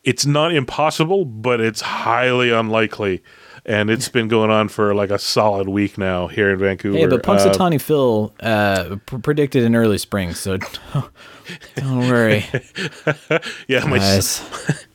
it's 0.06 0.26
not 0.26 0.54
impossible, 0.54 1.26
but 1.26 1.60
it's 1.60 1.82
highly 1.82 2.52
unlikely. 2.52 3.22
And 3.68 3.90
it's 3.90 4.08
been 4.10 4.28
going 4.28 4.52
on 4.52 4.68
for 4.70 4.94
like 4.94 5.10
a 5.10 5.18
solid 5.18 5.68
week 5.68 5.98
now 5.98 6.28
here 6.28 6.52
in 6.52 6.60
Vancouver. 6.60 6.98
Hey, 7.00 7.08
but 7.08 7.28
Uh, 7.28 7.34
Punxsutawney 7.34 7.82
Phil 7.82 8.32
uh, 8.42 8.98
pr- 9.08 9.18
predicted 9.18 9.64
an 9.64 9.76
early 9.76 9.98
spring, 9.98 10.36
so 10.36 10.58
don't, 10.58 11.10
don't 11.76 12.08
worry, 12.08 12.46
yeah, 13.68 13.84
my 13.86 13.98
guys. 13.98 14.42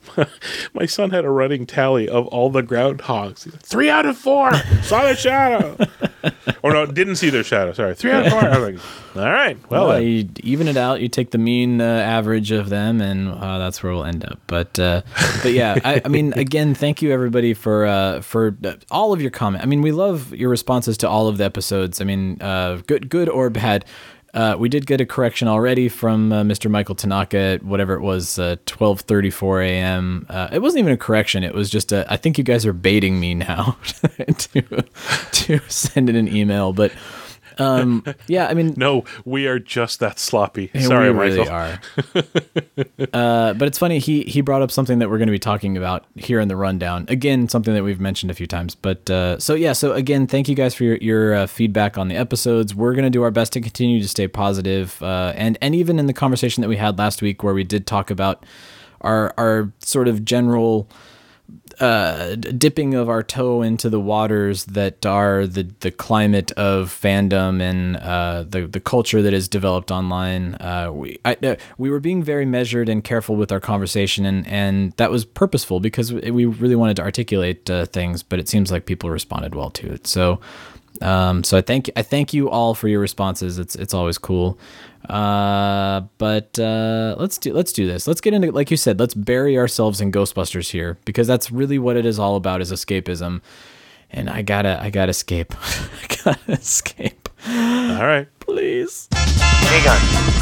my 0.73 0.85
son 0.85 1.09
had 1.11 1.25
a 1.25 1.29
running 1.29 1.65
tally 1.65 2.07
of 2.07 2.27
all 2.27 2.49
the 2.49 2.63
groundhogs. 2.63 3.51
Three 3.61 3.89
out 3.89 4.05
of 4.05 4.17
four 4.17 4.53
saw 4.83 5.03
their 5.03 5.15
shadow, 5.15 5.77
or 6.63 6.73
no, 6.73 6.85
didn't 6.85 7.15
see 7.15 7.29
their 7.29 7.43
shadow. 7.43 7.73
Sorry, 7.73 7.95
three 7.95 8.11
out 8.11 8.25
of 8.25 8.31
four. 8.31 8.41
I 8.43 8.57
was 8.57 8.73
like, 8.73 9.15
all 9.15 9.31
right, 9.31 9.57
well, 9.69 9.87
Well, 9.87 10.01
you 10.01 10.29
even 10.43 10.67
it 10.67 10.77
out. 10.77 11.01
You 11.01 11.09
take 11.09 11.31
the 11.31 11.37
mean 11.37 11.81
uh, 11.81 11.85
average 11.85 12.51
of 12.51 12.69
them, 12.69 13.01
and 13.01 13.29
uh, 13.29 13.57
that's 13.59 13.81
where 13.83 13.93
we'll 13.93 14.05
end 14.05 14.25
up. 14.25 14.39
But 14.47 14.79
uh, 14.79 15.01
but 15.43 15.53
yeah, 15.53 15.77
I, 15.83 16.01
I 16.03 16.07
mean, 16.07 16.33
again, 16.33 16.73
thank 16.73 17.01
you 17.01 17.11
everybody 17.11 17.53
for 17.53 17.85
uh, 17.85 18.21
for 18.21 18.55
uh, 18.63 18.75
all 18.89 19.13
of 19.13 19.21
your 19.21 19.31
comment. 19.31 19.63
I 19.63 19.67
mean, 19.67 19.81
we 19.81 19.91
love 19.91 20.33
your 20.33 20.49
responses 20.49 20.97
to 20.99 21.09
all 21.09 21.27
of 21.27 21.37
the 21.37 21.43
episodes. 21.43 22.01
I 22.01 22.05
mean, 22.05 22.41
uh, 22.41 22.81
good 22.87 23.09
good 23.09 23.29
or 23.29 23.49
bad. 23.49 23.85
Uh, 24.33 24.55
we 24.57 24.69
did 24.69 24.85
get 24.85 25.01
a 25.01 25.05
correction 25.05 25.47
already 25.47 25.89
from 25.89 26.31
uh, 26.31 26.41
Mr. 26.43 26.71
Michael 26.71 26.95
Tanaka 26.95 27.37
at 27.37 27.63
whatever 27.63 27.93
it 27.93 28.01
was, 28.01 28.39
uh, 28.39 28.55
12:34 28.65 29.65
a.m. 29.67 30.25
Uh, 30.29 30.47
it 30.51 30.59
wasn't 30.59 30.79
even 30.79 30.93
a 30.93 30.97
correction. 30.97 31.43
It 31.43 31.53
was 31.53 31.69
just 31.69 31.91
a. 31.91 32.05
I 32.11 32.17
think 32.17 32.37
you 32.37 32.43
guys 32.43 32.65
are 32.65 32.73
baiting 32.73 33.19
me 33.19 33.35
now 33.35 33.77
to 34.37 34.83
to 35.31 35.59
send 35.67 36.09
in 36.09 36.15
an 36.15 36.33
email, 36.33 36.71
but 36.71 36.91
Um, 37.61 38.03
yeah, 38.27 38.47
I 38.47 38.53
mean, 38.53 38.73
No, 38.77 39.03
we 39.25 39.47
are 39.47 39.59
just 39.59 39.99
that 39.99 40.19
sloppy. 40.19 40.71
Sorry, 40.79 41.11
we 41.11 41.19
really 41.19 41.37
Michael. 41.39 41.53
are. 41.53 41.79
uh, 43.13 43.53
but 43.53 43.67
it's 43.67 43.77
funny. 43.77 43.99
He 43.99 44.23
he 44.23 44.41
brought 44.41 44.61
up 44.61 44.71
something 44.71 44.99
that 44.99 45.09
we're 45.09 45.17
going 45.17 45.27
to 45.27 45.31
be 45.31 45.39
talking 45.39 45.77
about 45.77 46.05
here 46.15 46.39
in 46.39 46.47
the 46.47 46.55
rundown. 46.55 47.05
Again, 47.07 47.49
something 47.49 47.73
that 47.73 47.83
we've 47.83 47.99
mentioned 47.99 48.31
a 48.31 48.33
few 48.33 48.47
times. 48.47 48.75
But 48.75 49.09
uh, 49.09 49.39
so 49.39 49.53
yeah. 49.53 49.73
So 49.73 49.93
again, 49.93 50.27
thank 50.27 50.49
you 50.49 50.55
guys 50.55 50.73
for 50.73 50.83
your 50.83 50.97
your 50.97 51.33
uh, 51.35 51.47
feedback 51.47 51.97
on 51.97 52.07
the 52.07 52.15
episodes. 52.15 52.73
We're 52.73 52.93
going 52.93 53.05
to 53.05 53.09
do 53.09 53.23
our 53.23 53.31
best 53.31 53.53
to 53.53 53.61
continue 53.61 54.01
to 54.01 54.07
stay 54.07 54.27
positive. 54.27 55.01
Uh, 55.01 55.33
and 55.35 55.57
and 55.61 55.75
even 55.75 55.99
in 55.99 56.07
the 56.07 56.13
conversation 56.13 56.61
that 56.61 56.69
we 56.69 56.77
had 56.77 56.97
last 56.97 57.21
week, 57.21 57.43
where 57.43 57.53
we 57.53 57.63
did 57.63 57.85
talk 57.87 58.09
about 58.09 58.45
our 59.01 59.33
our 59.37 59.71
sort 59.79 60.07
of 60.07 60.25
general 60.25 60.87
uh, 61.81 62.35
dipping 62.35 62.93
of 62.93 63.09
our 63.09 63.23
toe 63.23 63.63
into 63.63 63.89
the 63.89 63.99
waters 63.99 64.65
that 64.65 65.03
are 65.03 65.47
the 65.47 65.63
the 65.79 65.89
climate 65.89 66.51
of 66.51 66.89
fandom 66.89 67.59
and 67.59 67.97
uh, 67.97 68.43
the 68.47 68.67
the 68.67 68.79
culture 68.79 69.21
that 69.23 69.33
is 69.33 69.47
developed 69.47 69.89
online. 69.89 70.53
Uh, 70.55 70.91
we 70.93 71.19
I, 71.25 71.35
uh, 71.43 71.55
we 71.79 71.89
were 71.89 71.99
being 71.99 72.21
very 72.21 72.45
measured 72.45 72.87
and 72.87 73.03
careful 73.03 73.35
with 73.35 73.51
our 73.51 73.59
conversation, 73.59 74.25
and 74.25 74.47
and 74.47 74.91
that 74.97 75.09
was 75.09 75.25
purposeful 75.25 75.79
because 75.79 76.13
we 76.13 76.45
really 76.45 76.75
wanted 76.75 76.97
to 76.97 77.01
articulate 77.01 77.67
uh, 77.67 77.87
things. 77.87 78.21
But 78.21 78.37
it 78.39 78.47
seems 78.47 78.71
like 78.71 78.85
people 78.85 79.09
responded 79.09 79.55
well 79.55 79.71
to 79.71 79.91
it. 79.91 80.07
So. 80.07 80.39
Um, 81.01 81.43
so 81.43 81.57
I 81.57 81.61
thank 81.61 81.89
I 81.95 82.03
thank 82.03 82.31
you 82.31 82.47
all 82.49 82.75
for 82.75 82.87
your 82.87 82.99
responses. 82.99 83.57
It's 83.57 83.75
it's 83.75 83.93
always 83.93 84.19
cool. 84.19 84.59
Uh, 85.09 86.01
but 86.17 86.57
uh, 86.59 87.15
let's 87.17 87.37
do 87.37 87.53
let's 87.53 87.73
do 87.73 87.87
this. 87.87 88.07
Let's 88.07 88.21
get 88.21 88.33
into 88.33 88.51
like 88.51 88.71
you 88.71 88.77
said. 88.77 88.99
Let's 88.99 89.13
bury 89.13 89.57
ourselves 89.57 90.01
in 90.01 90.11
Ghostbusters 90.11 90.71
here 90.71 90.97
because 91.05 91.27
that's 91.27 91.51
really 91.51 91.79
what 91.79 91.97
it 91.97 92.05
is 92.05 92.19
all 92.19 92.35
about 92.35 92.61
is 92.61 92.71
escapism. 92.71 93.41
And 94.11 94.29
I 94.29 94.41
gotta 94.41 94.81
I 94.81 94.89
gotta 94.89 95.09
escape. 95.09 95.53
I 95.63 96.15
gotta 96.23 96.51
escape. 96.51 97.29
All 97.47 98.05
right. 98.05 98.27
Please. 98.39 99.07
Egon, 99.71 99.97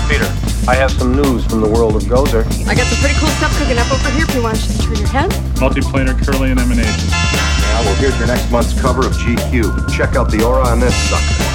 Peter, 0.10 0.26
I 0.68 0.74
have 0.74 0.90
some 0.92 1.16
news 1.16 1.46
from 1.46 1.62
the 1.62 1.70
world 1.70 1.96
of 1.96 2.04
Gozer. 2.04 2.44
I 2.68 2.74
got 2.74 2.88
some 2.88 2.98
pretty 2.98 3.14
cool 3.20 3.30
stuff 3.38 3.56
cooking 3.60 3.78
up 3.78 3.92
over 3.92 4.10
here 4.10 4.26
if 4.26 4.34
you 4.34 4.42
want 4.42 4.58
to 4.58 4.64
just 4.66 4.82
turn 4.82 4.96
your 4.96 5.08
head. 5.08 5.30
Multiplanar 5.62 6.18
Kirlian 6.18 6.58
emanation. 6.58 7.10
Now, 7.10 7.82
well, 7.86 7.96
here's 7.96 8.18
your 8.18 8.28
next 8.28 8.50
month's 8.52 8.80
cover 8.82 9.06
of 9.06 9.14
GQ. 9.14 9.96
Check 9.96 10.16
out 10.16 10.32
the 10.32 10.44
aura 10.44 10.66
on 10.66 10.80
this 10.80 10.96
sucker. 10.96 11.49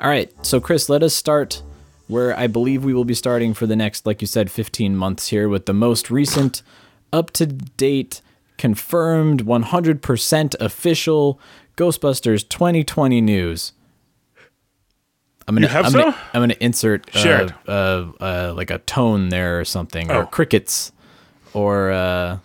All 0.00 0.08
right. 0.08 0.30
So 0.44 0.60
Chris, 0.60 0.88
let 0.88 1.02
us 1.02 1.14
start 1.14 1.62
where 2.08 2.36
I 2.36 2.46
believe 2.46 2.84
we 2.84 2.94
will 2.94 3.04
be 3.04 3.14
starting 3.14 3.54
for 3.54 3.66
the 3.66 3.76
next, 3.76 4.06
like 4.06 4.20
you 4.20 4.26
said, 4.26 4.50
15 4.50 4.96
months 4.96 5.28
here 5.28 5.48
with 5.48 5.66
the 5.66 5.72
most 5.74 6.10
recent, 6.10 6.62
up 7.12 7.30
to 7.32 7.46
date, 7.46 8.20
confirmed, 8.58 9.44
100% 9.44 10.54
official 10.60 11.38
Ghostbusters 11.76 12.48
2020 12.48 13.20
news. 13.20 13.72
I'm 15.46 15.54
gonna, 15.56 15.68
I'm 15.68 15.92
gonna, 15.92 16.16
I'm 16.34 16.42
gonna 16.42 16.56
insert 16.60 17.14
uh, 17.16 17.48
uh, 17.66 18.12
uh, 18.20 18.52
like 18.56 18.70
a 18.70 18.78
tone 18.78 19.30
there 19.30 19.58
or 19.58 19.64
something, 19.64 20.08
Oh. 20.10 20.20
or 20.20 20.26
crickets, 20.26 20.92
or 21.54 21.90
uh, 21.90 22.38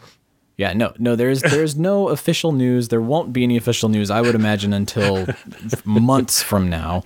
yeah, 0.57 0.73
no, 0.73 0.91
no. 0.97 1.15
There's 1.15 1.41
there's 1.43 1.75
no 1.75 2.09
official 2.17 2.51
news. 2.51 2.87
There 2.87 3.01
won't 3.01 3.31
be 3.31 3.43
any 3.43 3.57
official 3.57 3.89
news. 3.89 4.09
I 4.09 4.21
would 4.21 4.33
imagine 4.33 4.73
until 4.73 5.27
months 5.85 6.41
from 6.41 6.67
now. 6.67 7.03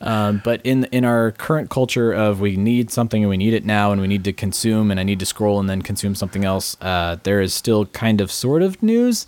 Um, 0.00 0.40
but 0.44 0.60
in 0.62 0.84
in 0.86 1.04
our 1.04 1.32
current 1.32 1.70
culture 1.70 2.12
of 2.12 2.40
we 2.40 2.56
need 2.56 2.90
something 2.90 3.22
and 3.22 3.30
we 3.30 3.36
need 3.36 3.52
it 3.52 3.64
now 3.64 3.90
and 3.90 4.00
we 4.00 4.06
need 4.06 4.24
to 4.24 4.32
consume 4.32 4.90
and 4.90 5.00
I 5.00 5.02
need 5.02 5.18
to 5.18 5.26
scroll 5.26 5.58
and 5.58 5.68
then 5.68 5.82
consume 5.82 6.14
something 6.14 6.44
else, 6.44 6.76
uh, 6.80 7.16
there 7.24 7.40
is 7.40 7.52
still 7.52 7.86
kind 7.86 8.20
of 8.20 8.30
sort 8.30 8.62
of 8.62 8.82
news, 8.82 9.26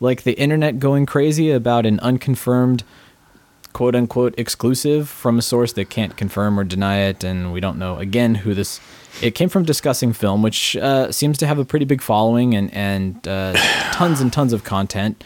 like 0.00 0.22
the 0.22 0.32
internet 0.38 0.78
going 0.78 1.04
crazy 1.04 1.50
about 1.50 1.84
an 1.84 2.00
unconfirmed 2.00 2.84
quote 3.72 3.94
unquote 3.94 4.34
exclusive 4.36 5.08
from 5.08 5.38
a 5.38 5.42
source 5.42 5.72
that 5.74 5.90
can't 5.90 6.16
confirm 6.16 6.58
or 6.58 6.64
deny 6.64 6.98
it, 6.98 7.22
and 7.22 7.52
we 7.52 7.60
don't 7.60 7.78
know 7.78 7.96
again 7.98 8.34
who 8.36 8.54
this. 8.54 8.80
It 9.22 9.34
came 9.34 9.48
from 9.48 9.64
discussing 9.64 10.12
film, 10.12 10.42
which 10.42 10.76
uh, 10.76 11.12
seems 11.12 11.38
to 11.38 11.46
have 11.46 11.58
a 11.58 11.64
pretty 11.64 11.84
big 11.84 12.02
following 12.02 12.54
and 12.54 12.72
and 12.74 13.28
uh, 13.28 13.52
tons 13.92 14.20
and 14.20 14.32
tons 14.32 14.52
of 14.52 14.64
content. 14.64 15.22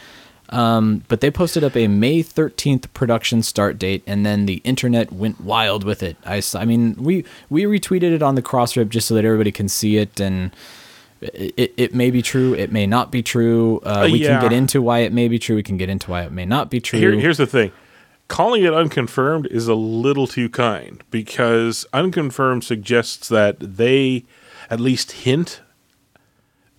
Um, 0.53 1.03
but 1.09 1.23
they 1.23 1.31
posted 1.31 1.65
up 1.65 1.77
a 1.77 1.89
May 1.89 2.23
13th 2.23 2.93
production 2.93 3.43
start 3.43 3.79
date, 3.79 4.03
and 4.07 4.25
then 4.25 4.45
the 4.45 4.61
internet 4.65 5.11
went 5.11 5.41
wild 5.41 5.83
with 5.83 6.03
it. 6.03 6.17
I 6.27 6.43
mean, 6.65 6.95
we 6.97 7.25
we 7.49 7.65
retweeted 7.65 8.13
it 8.13 8.23
on 8.23 8.35
the 8.35 8.43
Crossrip 8.43 8.91
just 8.91 9.09
so 9.09 9.15
that 9.15 9.25
everybody 9.25 9.51
can 9.51 9.69
see 9.69 9.97
it, 9.97 10.21
and 10.21 10.55
it, 11.23 11.55
it, 11.57 11.75
it 11.77 11.95
may 11.95 12.11
be 12.11 12.21
true, 12.21 12.55
it 12.55 12.71
may 12.71 12.87
not 12.87 13.11
be 13.11 13.23
true. 13.23 13.81
Uh, 13.85 14.09
we 14.13 14.19
yeah. 14.19 14.41
can 14.41 14.43
get 14.43 14.53
into 14.53 14.83
why 14.83 15.01
it 15.01 15.13
may 15.13 15.27
be 15.27 15.39
true. 15.39 15.57
We 15.57 15.63
can 15.63 15.79
get 15.79 15.89
into 15.89 16.11
why 16.11 16.23
it 16.23 16.33
may 16.33 16.45
not 16.45 16.69
be 16.69 16.81
true. 16.81 16.99
Here, 16.99 17.13
here's 17.13 17.39
the 17.39 17.47
thing. 17.47 17.73
Calling 18.29 18.63
it 18.63 18.75
unconfirmed 18.75 19.47
is 19.47 19.69
a 19.69 19.75
little 19.75 20.27
too 20.27 20.49
kind 20.49 21.03
because 21.11 21.87
unconfirmed 21.93 22.65
suggests 22.65 23.29
that 23.29 23.59
they 23.59 24.25
at 24.71 24.81
least 24.81 25.13
hint 25.13 25.61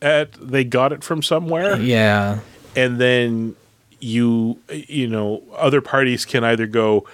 at 0.01 0.33
they 0.33 0.63
got 0.63 0.91
it 0.91 1.03
from 1.03 1.21
somewhere 1.21 1.79
yeah. 1.79 2.39
and 2.75 2.99
then 2.99 3.55
you 4.03 4.59
you 4.69 5.07
know 5.07 5.43
other 5.55 5.81
parties 5.81 6.25
can 6.25 6.43
either 6.43 6.67
go 6.67 7.07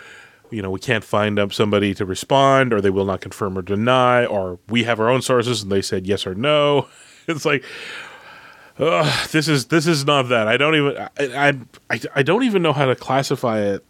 you 0.50 0.62
know 0.62 0.72
we 0.72 0.79
can't 0.79 1.03
find 1.03 1.38
up 1.38 1.53
somebody 1.53 1.93
to 1.93 2.05
respond 2.05 2.74
or 2.74 2.81
they 2.81 2.89
will 2.89 3.05
not 3.05 3.22
confirm 3.22 3.58
or 3.58 3.62
deny 3.62 4.25
or 4.25 4.60
we 4.67 4.84
have 4.84 5.00
our 5.00 5.10
own 5.10 5.22
sources 5.22 5.62
and 5.62 5.72
they 5.72 5.81
said 5.81 6.08
yes 6.08 6.25
or 6.25 6.36
no. 6.36 6.88
It's 7.27 7.46
like 7.46 7.63
ugh, 8.79 9.29
this 9.29 9.48
is 9.48 9.67
this 9.67 9.86
is 9.86 10.03
not 10.03 10.29
that. 10.29 10.48
I 10.48 10.58
don't 10.58 10.74
even 10.75 10.98
I, 10.98 11.10
I 11.19 11.58
i 11.91 12.00
i 12.15 12.24
don't 12.24 12.43
even 12.43 12.63
know 12.63 12.74
how 12.74 12.86
to 12.86 12.96
classify 12.96 13.60
it. 13.60 13.86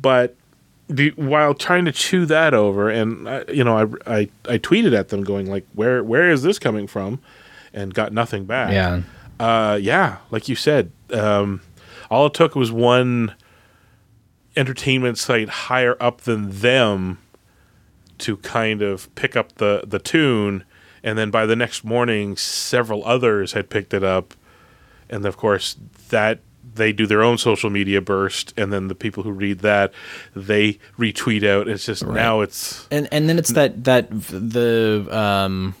But 0.00 0.36
the, 0.88 1.10
while 1.10 1.52
trying 1.52 1.84
to 1.84 1.92
chew 1.92 2.24
that 2.26 2.54
over 2.54 2.88
and 2.88 3.28
I, 3.28 3.44
you 3.52 3.62
know 3.62 3.76
I, 4.06 4.20
I 4.20 4.28
i 4.48 4.56
tweeted 4.56 4.98
at 4.98 5.10
them 5.10 5.22
going 5.22 5.50
like 5.50 5.66
where 5.74 6.02
where 6.02 6.30
is 6.30 6.42
this 6.42 6.58
coming 6.58 6.86
from? 6.86 7.20
and 7.72 7.94
got 7.94 8.12
nothing 8.12 8.44
back. 8.44 8.72
Yeah. 8.72 9.02
uh, 9.38 9.76
yeah, 9.76 10.18
like 10.30 10.48
you 10.48 10.56
said, 10.56 10.90
um, 11.12 11.60
all 12.10 12.26
it 12.26 12.34
took 12.34 12.54
was 12.54 12.72
one 12.72 13.34
entertainment 14.56 15.16
site 15.16 15.48
higher 15.48 15.96
up 16.00 16.22
than 16.22 16.50
them 16.50 17.18
to 18.18 18.36
kind 18.38 18.82
of 18.82 19.12
pick 19.14 19.36
up 19.36 19.54
the 19.56 19.84
the 19.86 19.98
tune, 19.98 20.64
and 21.02 21.16
then 21.16 21.30
by 21.30 21.46
the 21.46 21.56
next 21.56 21.84
morning, 21.84 22.36
several 22.36 23.04
others 23.06 23.52
had 23.52 23.70
picked 23.70 23.94
it 23.94 24.04
up, 24.04 24.34
and 25.08 25.24
of 25.24 25.36
course 25.36 25.76
that 26.10 26.40
they 26.74 26.92
do 26.92 27.06
their 27.06 27.22
own 27.22 27.38
social 27.38 27.70
media 27.70 28.00
burst, 28.00 28.52
and 28.56 28.72
then 28.72 28.88
the 28.88 28.94
people 28.94 29.22
who 29.22 29.32
read 29.32 29.60
that 29.60 29.92
they 30.34 30.78
retweet 30.98 31.44
out. 31.44 31.68
It's 31.68 31.86
just 31.86 32.06
now 32.06 32.40
it's 32.40 32.86
and 32.90 33.08
and 33.12 33.28
then 33.28 33.38
it's 33.38 33.52
that 33.52 33.84
that 33.84 34.08
the 34.10 35.06
um 35.10 35.74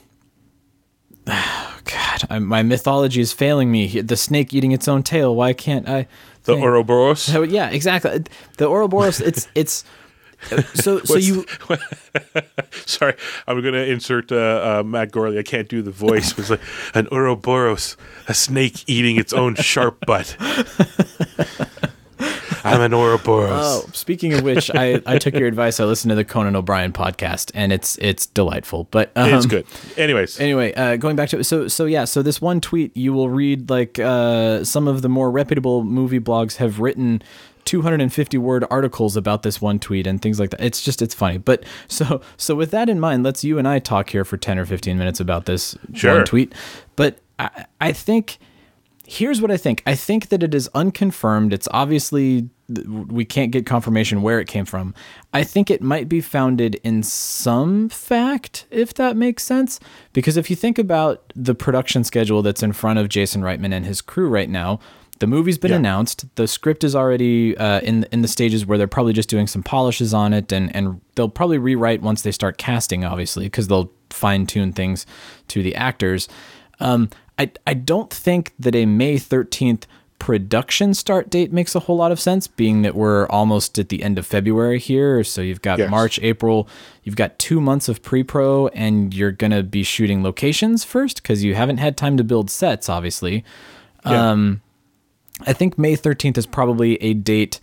god 1.92 2.24
I, 2.30 2.38
my 2.38 2.62
mythology 2.62 3.20
is 3.20 3.32
failing 3.32 3.70
me 3.70 4.00
the 4.00 4.16
snake 4.16 4.52
eating 4.54 4.72
its 4.72 4.88
own 4.88 5.02
tail 5.02 5.34
why 5.34 5.52
can't 5.52 5.88
i 5.88 6.06
the 6.44 6.54
think- 6.54 6.64
Ouroboros. 6.64 7.20
So, 7.22 7.42
yeah 7.42 7.70
exactly 7.70 8.24
the 8.56 8.66
ouroboros 8.68 9.20
it's 9.20 9.48
it's 9.54 9.84
so 10.74 11.00
so 11.00 11.16
you 11.16 11.44
Sorry, 12.86 13.14
I'm 13.46 13.60
going 13.60 13.74
to 13.74 13.84
insert 13.86 14.32
uh, 14.32 14.36
uh, 14.80 14.82
Matt 14.82 15.12
Gourley. 15.12 15.38
I 15.38 15.42
can't 15.42 15.68
do 15.68 15.82
the 15.82 15.90
voice. 15.90 16.36
It's 16.38 16.48
like 16.48 16.60
an 16.94 17.08
Ouroboros, 17.12 17.96
a 18.26 18.32
snake 18.32 18.88
eating 18.88 19.16
its 19.16 19.32
own 19.34 19.54
sharp 19.56 20.04
butt. 20.06 20.36
I'm 22.70 22.80
an 22.80 22.92
Ouroboros. 22.94 23.50
oh 23.52 23.90
speaking 23.92 24.32
of 24.34 24.42
which 24.42 24.70
i 24.74 25.00
i 25.06 25.18
took 25.18 25.34
your 25.34 25.46
advice 25.48 25.80
i 25.80 25.84
listened 25.84 26.10
to 26.10 26.14
the 26.14 26.24
conan 26.24 26.56
o'brien 26.56 26.92
podcast 26.92 27.50
and 27.54 27.72
it's 27.72 27.96
it's 27.98 28.26
delightful 28.26 28.84
but 28.90 29.10
um, 29.16 29.32
it's 29.34 29.46
good. 29.46 29.66
Anyways, 29.96 30.40
Anyway, 30.40 30.72
uh, 30.74 30.96
going 30.96 31.16
back 31.16 31.28
to 31.30 31.38
it, 31.40 31.44
so 31.44 31.68
so 31.68 31.84
yeah, 31.84 32.04
so 32.04 32.22
this 32.22 32.40
one 32.40 32.60
tweet 32.60 32.96
you 32.96 33.12
will 33.12 33.28
read 33.30 33.68
like 33.70 33.98
uh, 33.98 34.64
some 34.64 34.88
of 34.88 35.02
the 35.02 35.08
more 35.08 35.30
reputable 35.30 35.84
movie 35.84 36.20
blogs 36.20 36.56
have 36.56 36.80
written 36.80 37.22
250 37.66 38.38
word 38.38 38.64
articles 38.70 39.16
about 39.16 39.42
this 39.42 39.60
one 39.60 39.78
tweet 39.78 40.06
and 40.06 40.22
things 40.22 40.40
like 40.40 40.50
that. 40.50 40.60
It's 40.60 40.82
just 40.82 41.02
it's 41.02 41.14
funny. 41.14 41.38
But 41.38 41.64
so 41.88 42.20
so 42.36 42.54
with 42.54 42.70
that 42.70 42.88
in 42.88 42.98
mind, 42.98 43.22
let's 43.22 43.44
you 43.44 43.58
and 43.58 43.68
I 43.68 43.78
talk 43.78 44.10
here 44.10 44.24
for 44.24 44.36
10 44.36 44.58
or 44.58 44.64
15 44.64 44.96
minutes 44.98 45.20
about 45.20 45.46
this 45.46 45.76
Sure. 45.94 46.16
one 46.16 46.24
tweet. 46.24 46.54
But 46.96 47.18
I, 47.38 47.66
I 47.80 47.92
think 47.92 48.38
here's 49.06 49.40
what 49.42 49.50
I 49.50 49.56
think. 49.56 49.82
I 49.86 49.94
think 49.94 50.28
that 50.30 50.42
it 50.42 50.54
is 50.54 50.68
unconfirmed. 50.74 51.52
It's 51.52 51.68
obviously 51.72 52.48
we 52.86 53.24
can't 53.24 53.50
get 53.50 53.66
confirmation 53.66 54.22
where 54.22 54.38
it 54.40 54.46
came 54.46 54.64
from. 54.64 54.94
I 55.32 55.42
think 55.44 55.70
it 55.70 55.82
might 55.82 56.08
be 56.08 56.20
founded 56.20 56.76
in 56.84 57.02
some 57.02 57.88
fact, 57.88 58.66
if 58.70 58.94
that 58.94 59.16
makes 59.16 59.42
sense. 59.42 59.80
Because 60.12 60.36
if 60.36 60.50
you 60.50 60.56
think 60.56 60.78
about 60.78 61.32
the 61.34 61.54
production 61.54 62.04
schedule 62.04 62.42
that's 62.42 62.62
in 62.62 62.72
front 62.72 62.98
of 62.98 63.08
Jason 63.08 63.42
Reitman 63.42 63.72
and 63.74 63.84
his 63.84 64.00
crew 64.00 64.28
right 64.28 64.48
now, 64.48 64.78
the 65.18 65.26
movie's 65.26 65.58
been 65.58 65.72
Yeah. 65.72 65.76
announced. 65.78 66.24
The 66.36 66.48
script 66.48 66.82
is 66.82 66.96
already 66.96 67.56
uh, 67.56 67.80
in 67.80 68.04
in 68.10 68.22
the 68.22 68.28
stages 68.28 68.64
where 68.64 68.78
they're 68.78 68.86
probably 68.86 69.12
just 69.12 69.28
doing 69.28 69.46
some 69.46 69.62
polishes 69.62 70.14
on 70.14 70.32
it, 70.32 70.50
and 70.52 70.74
and 70.74 71.00
they'll 71.14 71.28
probably 71.28 71.58
rewrite 71.58 72.00
once 72.00 72.22
they 72.22 72.32
start 72.32 72.56
casting, 72.56 73.04
obviously, 73.04 73.44
because 73.44 73.68
they'll 73.68 73.90
fine 74.08 74.46
tune 74.46 74.72
things 74.72 75.04
to 75.48 75.62
the 75.62 75.74
actors. 75.74 76.26
Um, 76.80 77.10
I 77.38 77.50
I 77.66 77.74
don't 77.74 78.10
think 78.10 78.54
that 78.58 78.74
a 78.74 78.86
May 78.86 79.18
thirteenth 79.18 79.86
production 80.20 80.94
start 80.94 81.30
date 81.30 81.52
makes 81.52 81.74
a 81.74 81.80
whole 81.80 81.96
lot 81.96 82.12
of 82.12 82.20
sense, 82.20 82.46
being 82.46 82.82
that 82.82 82.94
we're 82.94 83.26
almost 83.26 83.78
at 83.78 83.88
the 83.88 84.04
end 84.04 84.18
of 84.18 84.26
February 84.26 84.78
here. 84.78 85.24
So 85.24 85.40
you've 85.40 85.62
got 85.62 85.80
Yes. 85.80 85.90
March, 85.90 86.20
April, 86.22 86.68
you've 87.02 87.16
got 87.16 87.36
two 87.40 87.60
months 87.60 87.88
of 87.88 88.02
pre 88.02 88.22
pro, 88.22 88.68
and 88.68 89.12
you're 89.12 89.32
going 89.32 89.50
to 89.50 89.64
be 89.64 89.82
shooting 89.82 90.22
locations 90.22 90.84
first 90.84 91.22
because 91.22 91.42
you 91.42 91.56
haven't 91.56 91.78
had 91.78 91.96
time 91.96 92.16
to 92.18 92.22
build 92.22 92.50
sets, 92.50 92.88
obviously. 92.88 93.42
Yeah. 94.06 94.30
Um, 94.30 94.60
I 95.46 95.54
think 95.54 95.78
May 95.78 95.96
13th 95.96 96.38
is 96.38 96.46
probably 96.46 96.96
a 97.02 97.14
date 97.14 97.58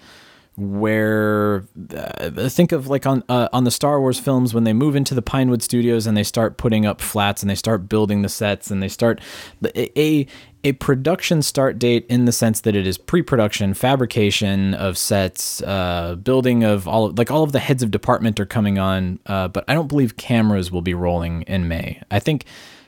where 0.57 1.63
uh, 1.95 2.49
think 2.49 2.71
of 2.71 2.87
like 2.87 3.05
on 3.05 3.23
uh, 3.29 3.47
on 3.53 3.63
the 3.63 3.69
Star 3.69 4.01
Wars 4.01 4.19
films 4.19 4.55
when 4.55 4.63
they 4.63 4.73
move 4.73 4.95
into 4.95 5.13
the 5.13 5.21
Pinewood 5.21 5.61
Studios 5.61 6.07
and 6.07 6.17
they 6.17 6.23
start 6.23 6.57
putting 6.57 6.83
up 6.83 6.99
flats 6.99 7.43
and 7.43 7.49
they 7.51 7.55
start 7.55 7.87
building 7.87 8.23
the 8.23 8.29
sets 8.29 8.71
and 8.71 8.81
they 8.81 8.87
start 8.87 9.21
a 9.63 10.25
a, 10.69 10.73
production 10.73 11.41
start 11.41 11.79
date 11.79 12.05
in 12.09 12.25
the 12.25 12.31
sense 12.31 12.61
that 12.61 12.75
it 12.75 12.85
is 12.87 12.97
pre-production 12.97 13.73
fabrication 13.73 14.73
of 14.73 14.97
sets 14.97 15.61
uh, 15.63 16.15
building 16.15 16.63
of 16.63 16.87
all 16.87 17.11
like 17.11 17.31
all 17.31 17.43
of 17.43 17.51
the 17.51 17.59
heads 17.59 17.83
of 17.83 17.91
department 17.91 18.39
are 18.39 18.45
coming 18.45 18.77
on 18.79 19.19
uh, 19.25 19.47
but 19.47 19.63
I 19.67 19.73
don't 19.73 19.87
believe 19.87 20.17
cameras 20.17 20.71
will 20.71 20.81
be 20.81 20.93
rolling 20.93 21.41
in 21.43 21.67
May 21.67 22.01
I 22.11 22.19
think 22.19 22.45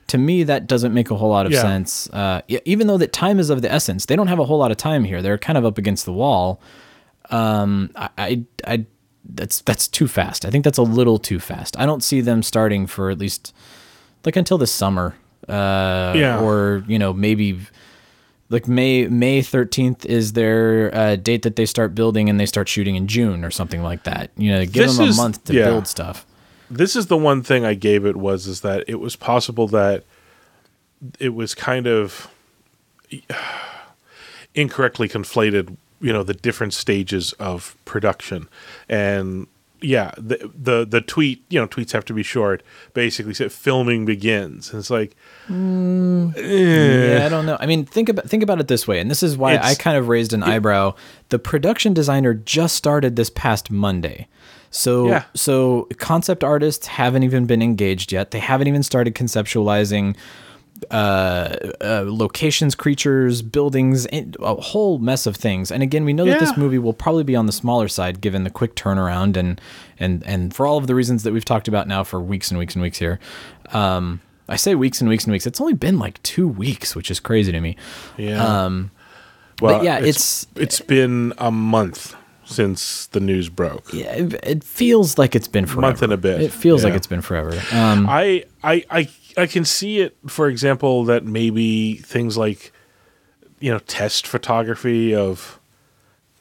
to 0.08 0.18
me 0.18 0.44
that 0.44 0.68
doesn't 0.68 0.94
make 0.94 1.12
a 1.12 1.16
whole 1.16 1.30
lot 1.30 1.46
of 1.46 1.52
Yeah. 1.52 1.62
sense 1.62 2.10
uh, 2.12 2.42
even 2.66 2.88
though 2.88 2.98
that 2.98 3.14
time 3.14 3.40
is 3.40 3.50
of 3.50 3.62
the 3.62 3.72
essence 3.72 4.06
they 4.06 4.16
don't 4.16 4.28
have 4.28 4.40
a 4.40 4.46
whole 4.46 4.58
lot 4.60 4.72
of 4.72 4.78
time 4.78 5.04
here 5.04 5.22
they're 5.22 5.38
kind 5.38 5.58
of 5.58 5.66
up 5.66 5.78
against 5.78 6.06
the 6.06 6.14
wall 6.14 6.62
um, 7.32 7.92
I, 7.96 8.10
I, 8.18 8.44
I, 8.66 8.86
that's 9.32 9.62
that's 9.62 9.88
too 9.88 10.08
fast. 10.08 10.46
I 10.46 10.50
think 10.50 10.64
that's 10.64 10.80
a 10.80 10.84
little 10.84 11.20
too 11.20 11.40
fast. 11.40 11.78
I 11.78 11.86
don't 11.86 12.02
see 12.04 12.22
them 12.22 12.42
starting 12.42 12.88
for 12.88 13.12
at 13.12 13.20
least 13.20 13.54
like 14.26 14.36
until 14.36 14.58
the 14.58 14.66
summer. 14.66 15.16
Uh, 15.50 16.14
Yeah. 16.16 16.40
Or 16.40 16.84
you 16.88 17.00
know 17.00 17.12
maybe 17.14 17.60
like 18.50 18.68
May 18.68 19.08
May 19.08 19.42
thirteenth 19.42 20.06
is 20.06 20.34
their 20.34 20.94
uh, 20.96 21.16
date 21.16 21.42
that 21.44 21.56
they 21.56 21.66
start 21.66 21.94
building 21.96 22.30
and 22.30 22.40
they 22.40 22.46
start 22.46 22.68
shooting 22.70 22.96
in 22.96 23.08
June 23.08 23.44
or 23.44 23.52
something 23.52 23.84
like 23.84 24.04
that. 24.04 24.32
You 24.38 24.52
know, 24.54 24.66
give 24.66 24.74
This 24.88 24.98
them 24.98 25.06
a 25.06 25.10
is- 25.10 25.18
month 25.18 25.44
to 25.46 25.54
yeah. 25.54 25.66
build 25.66 25.88
stuff. 25.88 26.26
this 26.72 26.96
is 26.96 27.08
the 27.08 27.18
one 27.18 27.42
thing 27.44 27.66
I 27.66 27.74
gave 27.74 28.06
it 28.06 28.16
was 28.16 28.46
is 28.48 28.62
that 28.62 28.84
it 28.88 29.00
was 29.00 29.16
possible 29.16 29.68
that 29.70 30.04
it 31.20 31.30
was 31.34 31.56
kind 31.56 31.88
of 31.88 32.30
incorrectly 34.56 35.08
conflated, 35.08 35.76
you 36.02 36.12
know, 36.14 36.24
the 36.24 36.34
different 36.34 36.74
stages 36.74 37.34
of 37.34 37.76
production. 37.86 38.48
And 38.88 39.48
yeah, 39.82 40.12
the 40.18 40.52
the 40.54 40.86
the 40.86 41.02
tweet, 41.02 41.44
you 41.50 41.60
know, 41.60 41.68
tweets 41.68 41.92
have 41.92 42.06
to 42.06 42.14
be 42.14 42.24
short. 42.24 42.64
Basically 42.94 43.34
said 43.34 43.52
filming 43.52 44.06
begins. 44.06 44.72
And 44.72 44.80
it's 44.80 44.90
like 44.90 45.16
mm, 45.48 46.36
Yeah, 46.36 47.22
I 47.24 47.26
eh. 47.26 47.30
don't 47.30 47.46
know. 47.46 47.58
I 47.60 47.66
mean, 47.66 47.86
think 47.86 48.10
about 48.10 48.30
think 48.30 48.44
about 48.44 48.60
it 48.60 48.68
this 48.68 48.88
way, 48.88 49.00
and 49.00 49.10
this 49.10 49.24
is 49.24 49.38
why 49.38 49.54
It's- 49.54 49.72
I 49.72 49.76
kind 49.76 49.98
of 49.98 50.08
raised 50.08 50.34
an 50.34 50.44
eyebrow. 50.44 50.96
The 51.30 51.40
production 51.40 51.94
designer 51.94 52.34
just 52.34 52.76
started 52.76 53.16
this 53.16 53.30
past 53.30 53.70
Monday. 53.72 54.28
So 54.72 55.08
Yeah. 55.08 55.24
so 55.34 55.88
concept 55.98 56.44
artists 56.44 56.88
haven't 56.88 57.24
even 57.24 57.46
been 57.46 57.62
engaged 57.62 58.12
yet. 58.12 58.32
They 58.32 58.40
haven't 58.40 58.68
even 58.68 58.84
started 58.84 59.16
conceptualizing 59.16 60.16
uh, 60.92 61.56
uh, 61.82 62.04
locations, 62.08 62.76
creatures, 62.76 63.42
buildings, 63.42 64.08
a 64.12 64.56
whole 64.56 64.98
mess 65.00 65.26
of 65.26 65.36
things. 65.36 65.72
And 65.72 65.84
again, 65.84 66.06
we 66.06 66.14
know 66.14 66.26
that 66.26 66.40
this 66.40 66.56
movie 66.58 66.78
will 66.80 66.94
probably 66.94 67.24
be 67.24 67.36
on 67.36 67.46
the 67.46 67.52
smaller 67.52 67.88
side 67.88 68.22
given 68.22 68.44
the 68.44 68.50
quick 68.50 68.76
turnaround 68.76 69.36
and 69.38 69.60
and 70.00 70.24
and 70.26 70.54
for 70.54 70.66
all 70.66 70.78
of 70.78 70.88
the 70.88 70.96
reasons 70.96 71.24
that 71.24 71.34
we've 71.34 71.46
talked 71.46 71.68
about 71.68 71.88
now 71.88 72.04
for 72.04 72.20
weeks 72.22 72.50
and 72.52 72.58
weeks 72.60 72.76
and 72.76 72.82
weeks 72.82 72.98
here. 73.00 73.20
Um, 73.72 74.22
I 74.48 74.56
say 74.56 74.74
weeks 74.76 75.00
and 75.00 75.10
weeks 75.10 75.26
and 75.26 75.32
weeks. 75.32 75.46
It's 75.46 75.62
only 75.62 75.74
been 75.76 76.00
like 76.00 76.22
two 76.24 76.48
weeks, 76.48 76.96
which 76.96 77.12
is 77.12 77.20
crazy 77.20 77.52
to 77.52 77.60
me. 77.62 77.76
Yeah. 78.18 78.44
Um, 78.66 78.92
well, 79.62 79.78
but 79.80 79.84
yeah, 79.86 80.00
it's 80.00 80.48
it's 80.56 80.80
been 80.82 81.34
a 81.38 81.52
month 81.52 82.16
since 82.46 83.06
the 83.08 83.20
news 83.20 83.48
broke. 83.48 83.94
yeah, 83.94 84.12
it, 84.12 84.34
it 84.44 84.64
feels 84.64 85.20
like 85.20 85.36
it's 85.36 85.48
been 85.48 85.68
forever. 85.68 85.82
Month 85.82 86.02
and 86.02 86.14
a 86.14 86.18
bit, 86.18 86.42
It 86.42 86.52
feels 86.52 86.84
like 86.84 86.96
it's 86.96 87.06
been 87.06 87.22
forever. 87.22 87.52
Um, 87.72 88.08
I, 88.10 88.46
I 88.64 88.84
I 88.90 89.10
I 89.40 89.48
can 89.48 89.66
see 89.66 90.00
it. 90.00 90.18
For 90.28 90.48
example, 90.48 91.04
that 91.06 91.24
maybe 91.26 91.96
things 91.96 92.38
like 92.38 92.72
you 93.60 93.72
know 93.72 93.80
test 93.80 94.26
photography 94.28 95.14
of 95.16 95.60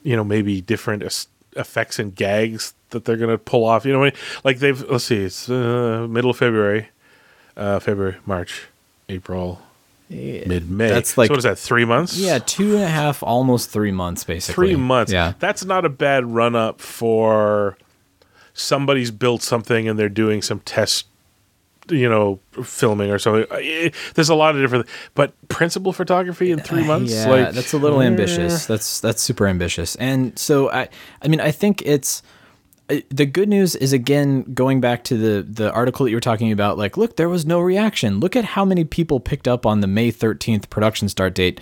you 0.03 0.15
know 0.17 0.25
maybe 0.25 0.61
different 0.61 1.03
es- 1.03 1.29
effects 1.57 1.99
and 1.99 2.15
gags 2.15 2.75
that 2.91 3.05
they're 3.05 3.17
gonna 3.17 3.39
pull 3.39 3.65
off. 3.65 3.85
You 3.85 3.93
know, 3.93 3.99
what 4.01 4.15
I 4.15 4.17
mean? 4.17 4.21
like 4.45 4.59
they've 4.61 4.81
let's 4.91 5.05
see, 5.05 5.25
it's 5.25 5.49
uh, 5.51 6.07
middle 6.09 6.31
of 6.31 6.37
February, 6.39 6.89
uh, 7.57 7.81
February, 7.81 8.17
March, 8.25 8.69
April, 9.09 9.61
mid 10.09 10.71
May. 10.71 10.89
That's 10.89 11.19
like- 11.19 11.29
so 11.29 11.33
what 11.33 11.39
is 11.39 11.45
that? 11.45 11.59
Three 11.59 11.85
months? 11.85 12.17
yeah, 12.17 12.39
two 12.39 12.75
and 12.77 12.85
a 12.85 12.89
half, 12.89 13.23
almost 13.23 13.71
three 13.71 13.93
months, 13.93 14.25
basically. 14.25 14.55
three 14.55 14.77
months. 14.77 15.13
Yeah. 15.13 15.35
that's 15.39 15.65
not 15.65 15.85
a 15.85 15.89
bad 15.91 16.25
run 16.27 16.55
up 16.57 16.81
for 16.81 17.77
somebody's 18.55 19.11
built 19.11 19.43
something 19.43 19.87
and 19.89 19.99
they're 19.99 20.09
doing 20.09 20.41
some 20.43 20.61
test, 20.61 21.07
you 21.91 22.09
know, 22.09 22.41
filming 22.63 23.11
or 23.11 23.19
something. 23.19 23.47
Eh, 23.53 23.91
There's 24.15 24.29
a 24.29 24.35
lot 24.35 24.55
of 24.55 24.61
different, 24.61 24.87
but 25.15 25.33
principal 25.49 25.93
photography 25.93 26.51
in 26.51 26.61
three 26.61 26.85
months, 26.85 27.13
Yeah, 27.13 27.29
like 27.29 27.55
that's 27.55 27.73
a 27.73 27.79
little 27.79 28.03
ambitious. 28.03 28.67
That's 28.67 29.01
that's 29.01 29.23
super 29.23 29.47
ambitious. 29.47 29.97
And 29.97 30.39
so 30.39 30.71
I 30.71 30.89
I 31.23 31.29
mean 31.29 31.41
I 31.41 31.51
think 31.51 31.83
it's 31.83 32.23
the 33.11 33.27
good 33.27 33.49
news 33.51 33.77
is 33.77 33.93
again 33.93 34.43
going 34.55 34.81
back 34.81 35.05
to 35.05 35.17
the 35.17 35.43
the 35.43 35.71
article 35.73 36.05
that 36.05 36.11
you 36.11 36.17
were 36.17 36.21
talking 36.21 36.53
about 36.53 36.79
like 36.79 36.97
look 36.97 37.17
there 37.17 37.29
was 37.29 37.45
no 37.45 37.61
reaction. 37.61 38.19
Look 38.21 38.35
at 38.35 38.45
how 38.45 38.65
many 38.65 38.85
people 38.85 39.21
picked 39.21 39.47
up 39.47 39.67
on 39.67 39.81
the 39.81 39.87
May 39.87 40.11
13th 40.11 40.71
production 40.71 41.09
start 41.09 41.35
date 41.35 41.61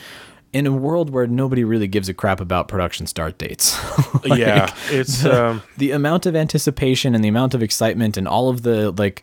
in 0.52 0.66
a 0.66 0.72
world 0.72 1.10
where 1.10 1.26
nobody 1.26 1.64
really 1.64 1.88
gives 1.88 2.08
a 2.08 2.14
crap 2.14 2.40
about 2.40 2.68
production 2.68 3.06
start 3.06 3.38
dates. 3.38 3.76
Like, 4.24 4.38
yeah, 4.38 4.74
it's 4.90 5.24
um, 5.24 5.62
the 5.76 5.90
amount 5.90 6.26
of 6.26 6.34
anticipation 6.34 7.14
and 7.14 7.22
the 7.22 7.28
amount 7.28 7.54
of 7.54 7.62
excitement 7.62 8.16
and 8.16 8.26
all 8.26 8.48
of 8.48 8.62
the 8.62 8.90
like 8.92 9.22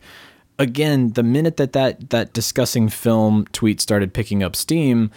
again 0.58 1.12
the 1.14 1.22
minute 1.22 1.56
that 1.56 1.72
that 1.72 2.10
that 2.10 2.32
discussing 2.32 2.88
film 2.88 3.44
tweet 3.52 3.80
started 3.80 4.12
picking 4.14 4.42
up 4.42 4.54
steam 4.54 5.10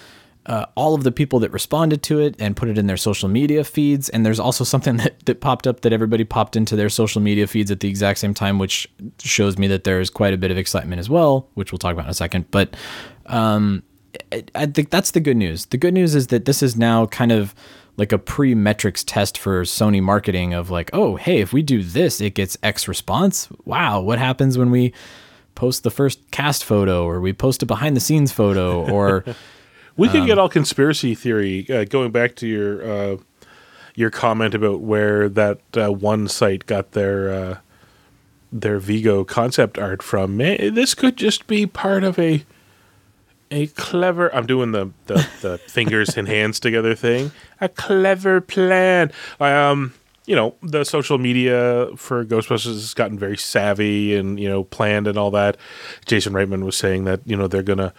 uh, 0.45 0.65
all 0.75 0.95
of 0.95 1.03
the 1.03 1.11
people 1.11 1.39
that 1.39 1.51
responded 1.51 2.01
to 2.01 2.19
it 2.21 2.33
and 2.39 2.55
put 2.55 2.69
it 2.69 2.77
in 2.77 2.87
their 2.87 2.95
social 2.95 3.27
media 3.27 3.65
feeds 3.65 4.07
and 4.09 4.25
there's 4.25 4.39
also 4.39 4.63
something 4.63 4.95
that, 5.03 5.19
that 5.25 5.41
popped 5.41 5.67
up 5.67 5.81
that 5.81 5.91
everybody 5.91 6.23
popped 6.23 6.55
into 6.55 6.75
their 6.75 6.89
social 6.89 7.21
media 7.21 7.45
feeds 7.45 7.69
at 7.69 7.81
the 7.81 7.89
exact 7.89 8.17
same 8.17 8.33
time 8.33 8.57
which 8.57 8.89
shows 9.19 9.57
me 9.57 9.67
that 9.67 9.83
there's 9.83 10.09
quite 10.09 10.33
a 10.33 10.37
bit 10.37 10.49
of 10.49 10.57
excitement 10.57 10.99
as 10.99 11.09
well 11.09 11.47
which 11.55 11.71
we'll 11.71 11.79
talk 11.79 11.91
about 11.93 12.05
in 12.05 12.11
a 12.11 12.13
second 12.13 12.49
but 12.49 12.75
um, 13.25 13.83
I- 14.31 14.43
I 14.55 14.65
think 14.65 14.89
that's 14.89 15.11
the 15.11 15.19
good 15.19 15.37
news. 15.37 15.65
The 15.67 15.77
good 15.77 15.93
news 15.93 16.15
is 16.15 16.27
that 16.27 16.45
this 16.45 16.63
is 16.63 16.75
now 16.77 17.05
kind 17.07 17.31
of 17.31 17.53
like 17.97 18.11
a 18.11 18.17
pre-metrics 18.17 19.03
test 19.03 19.37
for 19.37 19.63
Sony 19.63 20.01
marketing 20.01 20.53
of 20.53 20.69
like, 20.71 20.89
oh, 20.93 21.17
hey, 21.17 21.39
if 21.39 21.51
we 21.51 21.61
do 21.61 21.83
this, 21.83 22.21
it 22.21 22.33
gets 22.35 22.57
X 22.63 22.87
response. 22.87 23.47
Wow, 23.65 24.01
what 24.01 24.17
happens 24.17 24.57
when 24.57 24.71
we 24.71 24.93
post 25.57 25.81
the 25.83 25.89
first 25.89 26.19
cast 26.29 26.63
photo 26.63 27.03
or 27.03 27.19
we 27.19 27.33
post 27.33 27.63
a 27.63 27.65
behind 27.65 27.95
the 27.95 27.99
scenes 27.99 28.31
photo 28.31 28.87
or 28.87 29.25
we 29.97 30.07
Um, 30.07 30.13
could 30.13 30.25
get 30.27 30.37
all 30.37 30.49
conspiracy 30.49 31.15
theory. 31.15 31.65
Uh, 31.69 31.83
going 31.83 32.11
back 32.11 32.35
to 32.35 32.47
your 32.47 32.87
uh, 32.87 33.17
your 33.95 34.11
comment 34.11 34.53
about 34.53 34.81
where 34.81 35.27
that 35.27 35.59
uh, 35.75 35.91
one 35.91 36.27
site 36.27 36.67
got 36.67 36.91
their 36.91 37.33
uh, 37.33 37.57
their 38.51 38.77
Vigo 38.77 39.23
concept 39.23 39.79
art 39.79 40.03
from. 40.03 40.37
This 40.37 40.93
could 40.93 41.17
just 41.17 41.47
be 41.47 41.65
part 41.65 42.03
of 42.03 42.19
a 42.19 42.45
a 43.49 43.67
clever. 43.67 44.33
I'm 44.35 44.45
doing 44.45 44.73
the 44.73 44.91
the, 45.07 45.27
the 45.41 45.57
fingers 45.57 46.15
and 46.15 46.27
hands 46.27 46.59
together 46.59 46.93
thing. 46.93 47.31
A 47.59 47.67
clever 47.69 48.41
plan. 48.41 49.11
Um, 49.39 49.93
you 50.27 50.35
know, 50.35 50.55
the 50.61 50.83
social 50.83 51.17
media 51.17 51.87
for 51.95 52.23
Ghostbusters 52.23 52.65
has 52.65 52.93
gotten 52.93 53.17
very 53.17 53.37
savvy 53.37 54.15
and 54.15 54.39
you 54.39 54.47
know 54.47 54.65
planned 54.65 55.07
and 55.07 55.17
all 55.17 55.31
that. 55.31 55.57
Jason 56.05 56.33
Reitman 56.33 56.63
was 56.63 56.77
saying 56.77 57.05
that 57.05 57.21
you 57.25 57.35
know 57.35 57.47
they're 57.47 57.63
gonna 57.63 57.93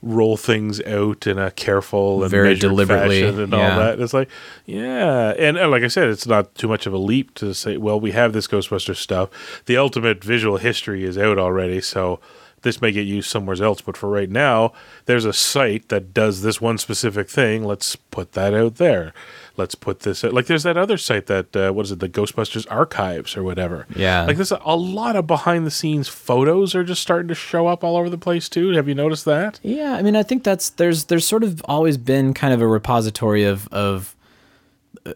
roll 0.00 0.36
things 0.36 0.82
out 0.82 1.26
in 1.26 1.38
a 1.38 1.50
careful 1.50 2.22
and 2.22 2.30
Very 2.30 2.54
deliberately, 2.54 3.22
fashion 3.22 3.40
and 3.40 3.52
yeah. 3.52 3.72
all 3.72 3.78
that. 3.80 4.00
It's 4.00 4.12
like, 4.12 4.28
yeah, 4.66 5.34
and, 5.38 5.56
and 5.56 5.70
like 5.70 5.82
I 5.82 5.88
said, 5.88 6.08
it's 6.08 6.26
not 6.26 6.54
too 6.54 6.68
much 6.68 6.86
of 6.86 6.92
a 6.92 6.98
leap 6.98 7.34
to 7.36 7.54
say, 7.54 7.78
well, 7.78 7.98
we 7.98 8.12
have 8.12 8.34
this 8.34 8.46
Ghostbuster 8.46 8.94
stuff. 8.94 9.62
The 9.64 9.78
ultimate 9.78 10.22
visual 10.22 10.58
history 10.58 11.04
is 11.04 11.16
out 11.16 11.38
already, 11.38 11.80
so 11.80 12.20
this 12.64 12.82
may 12.82 12.92
get 12.92 13.06
used 13.06 13.30
somewhere 13.30 13.62
else. 13.62 13.80
But 13.80 13.96
for 13.96 14.10
right 14.10 14.28
now, 14.28 14.72
there's 15.06 15.24
a 15.24 15.32
site 15.32 15.88
that 15.88 16.12
does 16.12 16.42
this 16.42 16.60
one 16.60 16.78
specific 16.78 17.30
thing. 17.30 17.64
Let's 17.64 17.96
put 17.96 18.32
that 18.32 18.52
out 18.52 18.76
there. 18.76 19.14
Let's 19.56 19.76
put 19.76 20.00
this 20.00 20.24
like 20.24 20.46
there's 20.46 20.64
that 20.64 20.76
other 20.76 20.98
site 20.98 21.26
that 21.26 21.54
uh, 21.54 21.70
what 21.72 21.86
is 21.86 21.92
it, 21.92 22.00
the 22.00 22.08
Ghostbusters 22.08 22.66
archives 22.70 23.36
or 23.36 23.44
whatever. 23.44 23.86
Yeah. 23.94 24.24
like 24.24 24.36
there's 24.36 24.50
a, 24.50 24.74
lot 24.74 25.14
of 25.14 25.28
behind 25.28 25.64
the 25.64 25.70
scenes 25.70 26.08
photos 26.08 26.74
are 26.74 26.82
just 26.82 27.00
starting 27.00 27.28
to 27.28 27.36
show 27.36 27.68
up 27.68 27.84
all 27.84 27.96
over 27.96 28.10
the 28.10 28.18
place 28.18 28.48
too. 28.48 28.70
Have 28.70 28.88
you 28.88 28.96
noticed 28.96 29.24
that? 29.26 29.60
Yeah, 29.62 29.94
I 29.94 30.02
mean, 30.02 30.16
I 30.16 30.24
think 30.24 30.42
that's 30.42 30.70
there's 30.70 31.04
there's 31.04 31.26
sort 31.26 31.44
of 31.44 31.62
always 31.66 31.96
been 31.96 32.34
kind 32.34 32.52
of 32.52 32.60
a 32.60 32.66
repository 32.66 33.44
of 33.44 33.68
of 33.68 34.16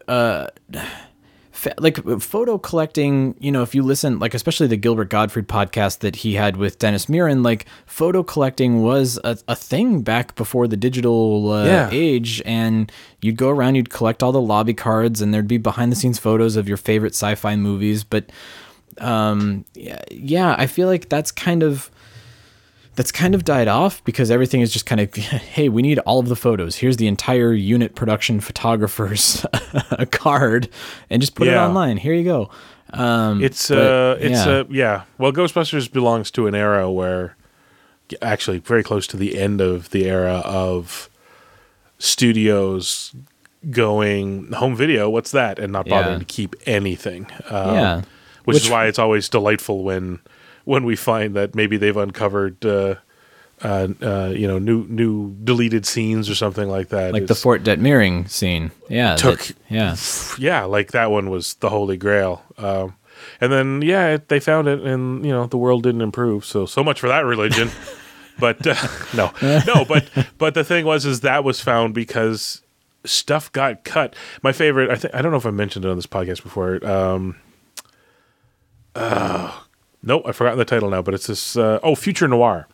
uh, 0.07 0.47
like 1.77 1.97
photo 2.21 2.57
collecting 2.57 3.35
you 3.39 3.51
know 3.51 3.61
if 3.63 3.75
you 3.75 3.81
listen 3.83 4.17
like 4.19 4.33
especially 4.33 4.67
the 4.67 4.77
gilbert 4.77 5.09
gottfried 5.09 5.47
podcast 5.47 5.99
that 5.99 6.17
he 6.17 6.35
had 6.35 6.57
with 6.57 6.79
dennis 6.79 7.07
Muren, 7.07 7.43
like 7.43 7.65
photo 7.85 8.23
collecting 8.23 8.81
was 8.81 9.19
a, 9.23 9.37
a 9.47 9.55
thing 9.55 10.01
back 10.01 10.35
before 10.35 10.67
the 10.67 10.77
digital 10.77 11.51
uh, 11.51 11.65
Yeah. 11.65 11.89
age 11.91 12.41
and 12.45 12.91
you'd 13.21 13.37
go 13.37 13.49
around 13.49 13.75
you'd 13.75 13.89
collect 13.89 14.23
all 14.23 14.31
the 14.31 14.41
lobby 14.41 14.73
cards 14.73 15.21
and 15.21 15.33
there'd 15.33 15.47
be 15.47 15.57
behind 15.57 15.91
the 15.91 15.95
scenes 15.95 16.19
photos 16.19 16.55
of 16.55 16.67
your 16.67 16.77
favorite 16.77 17.13
sci-fi 17.13 17.55
movies 17.55 18.03
but 18.03 18.29
um 18.99 19.65
yeah, 19.75 20.01
yeah 20.11 20.55
i 20.57 20.67
feel 20.67 20.87
like 20.87 21.09
that's 21.09 21.31
kind 21.31 21.63
of 21.63 21.89
that's 22.99 23.13
kind 23.13 23.33
of 23.33 23.45
died 23.45 23.69
off 23.69 24.03
because 24.03 24.29
everything 24.29 24.59
is 24.59 24.73
just 24.73 24.85
kind 24.85 24.99
of 24.99 25.13
hey 25.55 25.69
we 25.69 25.81
need 25.81 25.99
all 25.99 26.19
of 26.19 26.27
the 26.27 26.35
photos 26.35 26.75
here's 26.75 26.97
the 26.97 27.07
entire 27.07 27.53
unit 27.53 27.95
production 27.95 28.41
photographer's 28.41 29.45
card 30.11 30.67
and 31.09 31.21
just 31.21 31.33
put 31.33 31.47
it 31.47 31.55
online 31.55 31.95
here 31.95 32.13
you 32.13 32.25
go 32.25 32.49
um 32.91 33.41
It's 33.41 33.69
but, 33.69 33.77
uh, 33.77 34.17
it's 34.19 34.45
yeah. 34.45 34.51
uh, 34.51 34.63
yeah. 34.69 35.03
Well, 35.17 35.31
Ghostbusters 35.31 35.89
belongs 35.91 36.31
to 36.31 36.47
an 36.47 36.55
era 36.55 36.89
where, 36.91 37.37
actually, 38.21 38.57
very 38.57 38.81
close 38.83 39.05
to 39.07 39.17
the 39.17 39.37
end 39.37 39.61
of 39.61 39.91
the 39.91 40.05
era 40.09 40.41
of 40.43 41.07
studios 41.99 43.13
going 43.69 44.51
home 44.53 44.75
video. 44.75 45.09
What's 45.09 45.31
that? 45.31 45.59
And 45.59 45.71
not 45.71 45.87
bothering 45.87 46.13
Yeah. 46.13 46.19
to 46.19 46.25
keep 46.25 46.55
anything. 46.65 47.27
Um, 47.49 47.75
Yeah. 47.75 47.95
which, 47.97 48.05
Which- 48.55 48.63
is 48.63 48.69
why 48.71 48.87
it's 48.87 48.97
always 48.99 49.29
delightful 49.29 49.83
when 49.83 50.19
when 50.69 50.83
we 50.85 50.95
find 50.95 51.33
that 51.35 51.55
maybe 51.55 51.77
they've 51.77 51.97
uncovered. 51.97 52.63
Uh, 52.65 52.95
uh, 53.61 53.89
uh, 54.01 54.31
you 54.33 54.47
know, 54.47 54.57
new 54.57 54.85
new 54.87 55.35
deleted 55.43 55.85
scenes 55.85 56.29
or 56.29 56.35
something 56.35 56.69
like 56.69 56.87
that. 56.89 57.11
like 57.11 57.27
the 57.27 57.35
fort 57.35 57.61
detmerring 57.61 58.29
scene 58.29 58.71
yeah 58.87 59.17
Took- 59.17 59.41
that- 59.41 59.57
yeah 59.67 59.95
yeah, 60.39 60.63
like 60.63 60.91
that 60.93 61.11
one 61.11 61.29
was 61.29 61.55
the 61.55 61.69
holy 61.69 61.97
grail. 61.97 62.41
Um, 62.57 62.95
and 63.41 63.51
then 63.51 63.81
yeah, 63.81 64.13
it, 64.13 64.29
they 64.29 64.39
found 64.39 64.69
it, 64.69 64.79
and 64.79 65.25
you 65.25 65.31
know 65.33 65.45
the 65.45 65.57
world 65.57 65.83
didn't 65.83 65.99
improve. 65.99 66.45
So 66.45 66.65
so 66.65 66.85
much 66.85 67.01
for 67.01 67.09
that 67.09 67.25
religion. 67.25 67.69
but 68.39 68.65
uh, 68.65 68.75
no, 69.13 69.33
no, 69.67 69.83
but 69.83 70.07
but 70.37 70.53
the 70.53 70.63
thing 70.63 70.85
was, 70.85 71.05
is 71.05 71.19
that 71.19 71.43
was 71.43 71.59
found 71.59 71.93
because 71.93 72.61
stuff 73.03 73.51
got 73.51 73.83
cut. 73.83 74.15
My 74.41 74.53
favorite, 74.53 74.89
I 74.89 74.95
think, 74.95 75.13
I 75.13 75.21
don't 75.21 75.31
know 75.31 75.37
if 75.37 75.45
I 75.45 75.51
mentioned 75.51 75.83
it 75.83 75.89
on 75.89 75.97
this 75.97 76.07
podcast 76.07 76.43
before. 76.43 76.79
Um, 76.87 77.35
uh, 78.95 79.51
nope, 80.03 80.23
I've 80.25 80.35
forgotten 80.35 80.59
the 80.59 80.65
title 80.65 80.89
now. 80.89 81.01
But 81.01 81.13
it's 81.13 81.27
this. 81.27 81.55
Uh, 81.57 81.79
oh, 81.83 81.95
Future 81.95 82.27
Noir. 82.27 82.67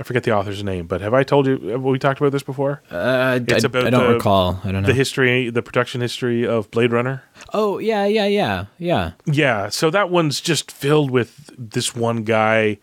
I 0.00 0.04
forget 0.04 0.22
the 0.24 0.32
author's 0.34 0.64
name, 0.64 0.86
but 0.86 1.02
have 1.02 1.12
I 1.12 1.22
told 1.22 1.46
you? 1.46 1.58
Have 1.68 1.82
we 1.82 1.98
talked 1.98 2.18
about 2.18 2.32
this 2.32 2.42
before? 2.42 2.80
uh, 2.90 3.38
It's 3.46 3.62
I, 3.62 3.66
about 3.66 3.86
I 3.86 3.90
don't 3.90 4.06
the- 4.08 4.14
recall 4.14 4.58
i 4.64 4.72
don't 4.72 4.82
know 4.82 4.86
the 4.88 4.94
history, 4.94 5.50
the 5.50 5.60
production 5.62 6.00
history 6.00 6.46
of 6.46 6.70
Blade 6.70 6.92
Runner. 6.92 7.22
oh 7.52 7.78
yeah 7.78 8.06
yeah 8.06 8.24
yeah 8.24 8.64
yeah 8.78 9.10
Yeah, 9.26 9.68
so 9.68 9.90
that 9.90 10.08
one's 10.08 10.40
just 10.40 10.72
filled 10.72 11.10
with 11.10 11.50
this 11.58 11.94
one 11.94 12.24
guy 12.24 12.78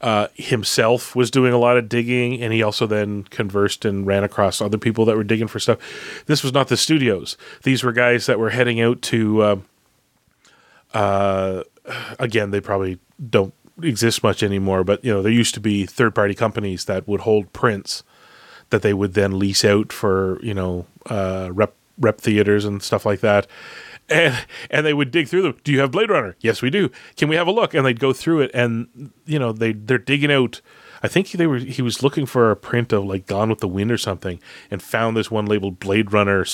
uh, 0.00 0.28
himself 0.34 1.16
was 1.16 1.32
doing 1.32 1.52
a 1.52 1.58
lot 1.58 1.76
of 1.76 1.88
digging, 1.88 2.40
and 2.40 2.52
he 2.52 2.62
also 2.62 2.86
then 2.86 3.24
conversed 3.24 3.84
and 3.84 4.06
ran 4.06 4.22
across 4.22 4.60
other 4.60 4.78
people 4.78 5.04
that 5.06 5.16
were 5.16 5.24
digging 5.24 5.48
for 5.48 5.58
stuff. 5.58 5.78
This 6.26 6.44
was 6.44 6.52
not 6.52 6.68
the 6.68 6.76
studios; 6.76 7.36
these 7.64 7.82
were 7.82 7.92
guys 7.92 8.26
that 8.26 8.38
were 8.38 8.50
heading 8.50 8.80
out 8.80 9.02
to. 9.02 9.42
Uh, 9.42 9.56
uh, 10.94 11.62
again, 12.18 12.50
they 12.50 12.60
probably 12.60 12.98
don't 13.30 13.54
exist 13.82 14.22
much 14.22 14.42
anymore, 14.42 14.84
but 14.84 15.04
you 15.04 15.12
know 15.12 15.22
there 15.22 15.32
used 15.32 15.54
to 15.54 15.60
be 15.60 15.86
third-party 15.86 16.34
companies 16.34 16.86
that 16.86 17.06
would 17.06 17.20
hold 17.20 17.52
prints 17.52 18.02
that 18.70 18.82
they 18.82 18.94
would 18.94 19.14
then 19.14 19.38
lease 19.38 19.64
out 19.64 19.92
for 19.92 20.40
you 20.42 20.54
know 20.54 20.86
uh, 21.06 21.50
rep 21.52 21.74
rep 21.98 22.20
theaters 22.20 22.64
and 22.64 22.82
stuff 22.82 23.06
like 23.06 23.20
that. 23.20 23.46
And 24.08 24.46
and 24.70 24.86
they 24.86 24.94
would 24.94 25.10
dig 25.10 25.28
through 25.28 25.42
them. 25.42 25.58
Do 25.64 25.72
you 25.72 25.80
have 25.80 25.90
Blade 25.90 26.10
Runner? 26.10 26.36
Yes, 26.40 26.62
we 26.62 26.70
do. 26.70 26.90
Can 27.16 27.28
we 27.28 27.36
have 27.36 27.48
a 27.48 27.52
look? 27.52 27.74
And 27.74 27.84
they'd 27.84 27.98
go 27.98 28.12
through 28.12 28.42
it, 28.42 28.50
and 28.54 29.10
you 29.24 29.38
know 29.38 29.52
they 29.52 29.72
they're 29.72 29.98
digging 29.98 30.32
out. 30.32 30.60
I 31.02 31.08
think 31.08 31.30
they 31.30 31.46
were 31.46 31.58
he 31.58 31.82
was 31.82 32.02
looking 32.02 32.26
for 32.26 32.50
a 32.50 32.56
print 32.56 32.92
of 32.92 33.04
like 33.04 33.26
Gone 33.26 33.50
with 33.50 33.60
the 33.60 33.68
Wind 33.68 33.90
or 33.90 33.98
something, 33.98 34.40
and 34.70 34.82
found 34.82 35.16
this 35.16 35.30
one 35.30 35.46
labeled 35.46 35.78
Blade 35.78 36.12
Runner 36.12 36.44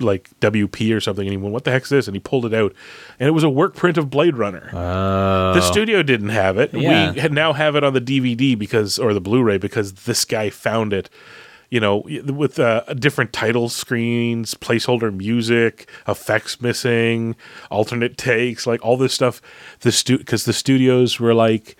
like 0.00 0.30
WP 0.40 0.94
or 0.94 1.00
something. 1.00 1.26
And 1.26 1.32
he 1.32 1.36
went, 1.36 1.52
"What 1.52 1.64
the 1.64 1.70
heck's 1.70 1.90
this?" 1.90 2.06
And 2.06 2.16
he 2.16 2.20
pulled 2.20 2.46
it 2.46 2.54
out, 2.54 2.74
and 3.18 3.28
it 3.28 3.32
was 3.32 3.44
a 3.44 3.50
work 3.50 3.74
print 3.74 3.96
of 3.98 4.10
Blade 4.10 4.36
Runner. 4.36 4.70
The 5.54 5.60
studio 5.60 6.02
didn't 6.02 6.30
have 6.30 6.58
it. 6.58 6.72
Yeah. 6.74 7.12
We 7.12 7.20
had 7.20 7.32
now 7.32 7.52
have 7.52 7.76
it 7.76 7.84
on 7.84 7.94
the 7.94 8.00
DVD 8.00 8.58
because, 8.58 8.98
or 8.98 9.14
the 9.14 9.20
Blu-ray 9.20 9.58
because 9.58 9.92
this 9.92 10.24
guy 10.24 10.50
found 10.50 10.92
it. 10.92 11.08
You 11.70 11.80
know, 11.80 12.04
with 12.06 12.60
uh, 12.60 12.84
different 12.94 13.32
title 13.32 13.68
screens, 13.68 14.54
placeholder 14.54 15.12
music, 15.12 15.88
effects 16.06 16.60
missing, 16.60 17.34
alternate 17.68 18.16
takes, 18.16 18.64
like 18.64 18.84
all 18.84 18.96
this 18.96 19.12
stuff. 19.12 19.42
The 19.80 19.90
stu 19.90 20.18
because 20.18 20.44
the 20.44 20.52
studios 20.52 21.18
were 21.18 21.34
like, 21.34 21.76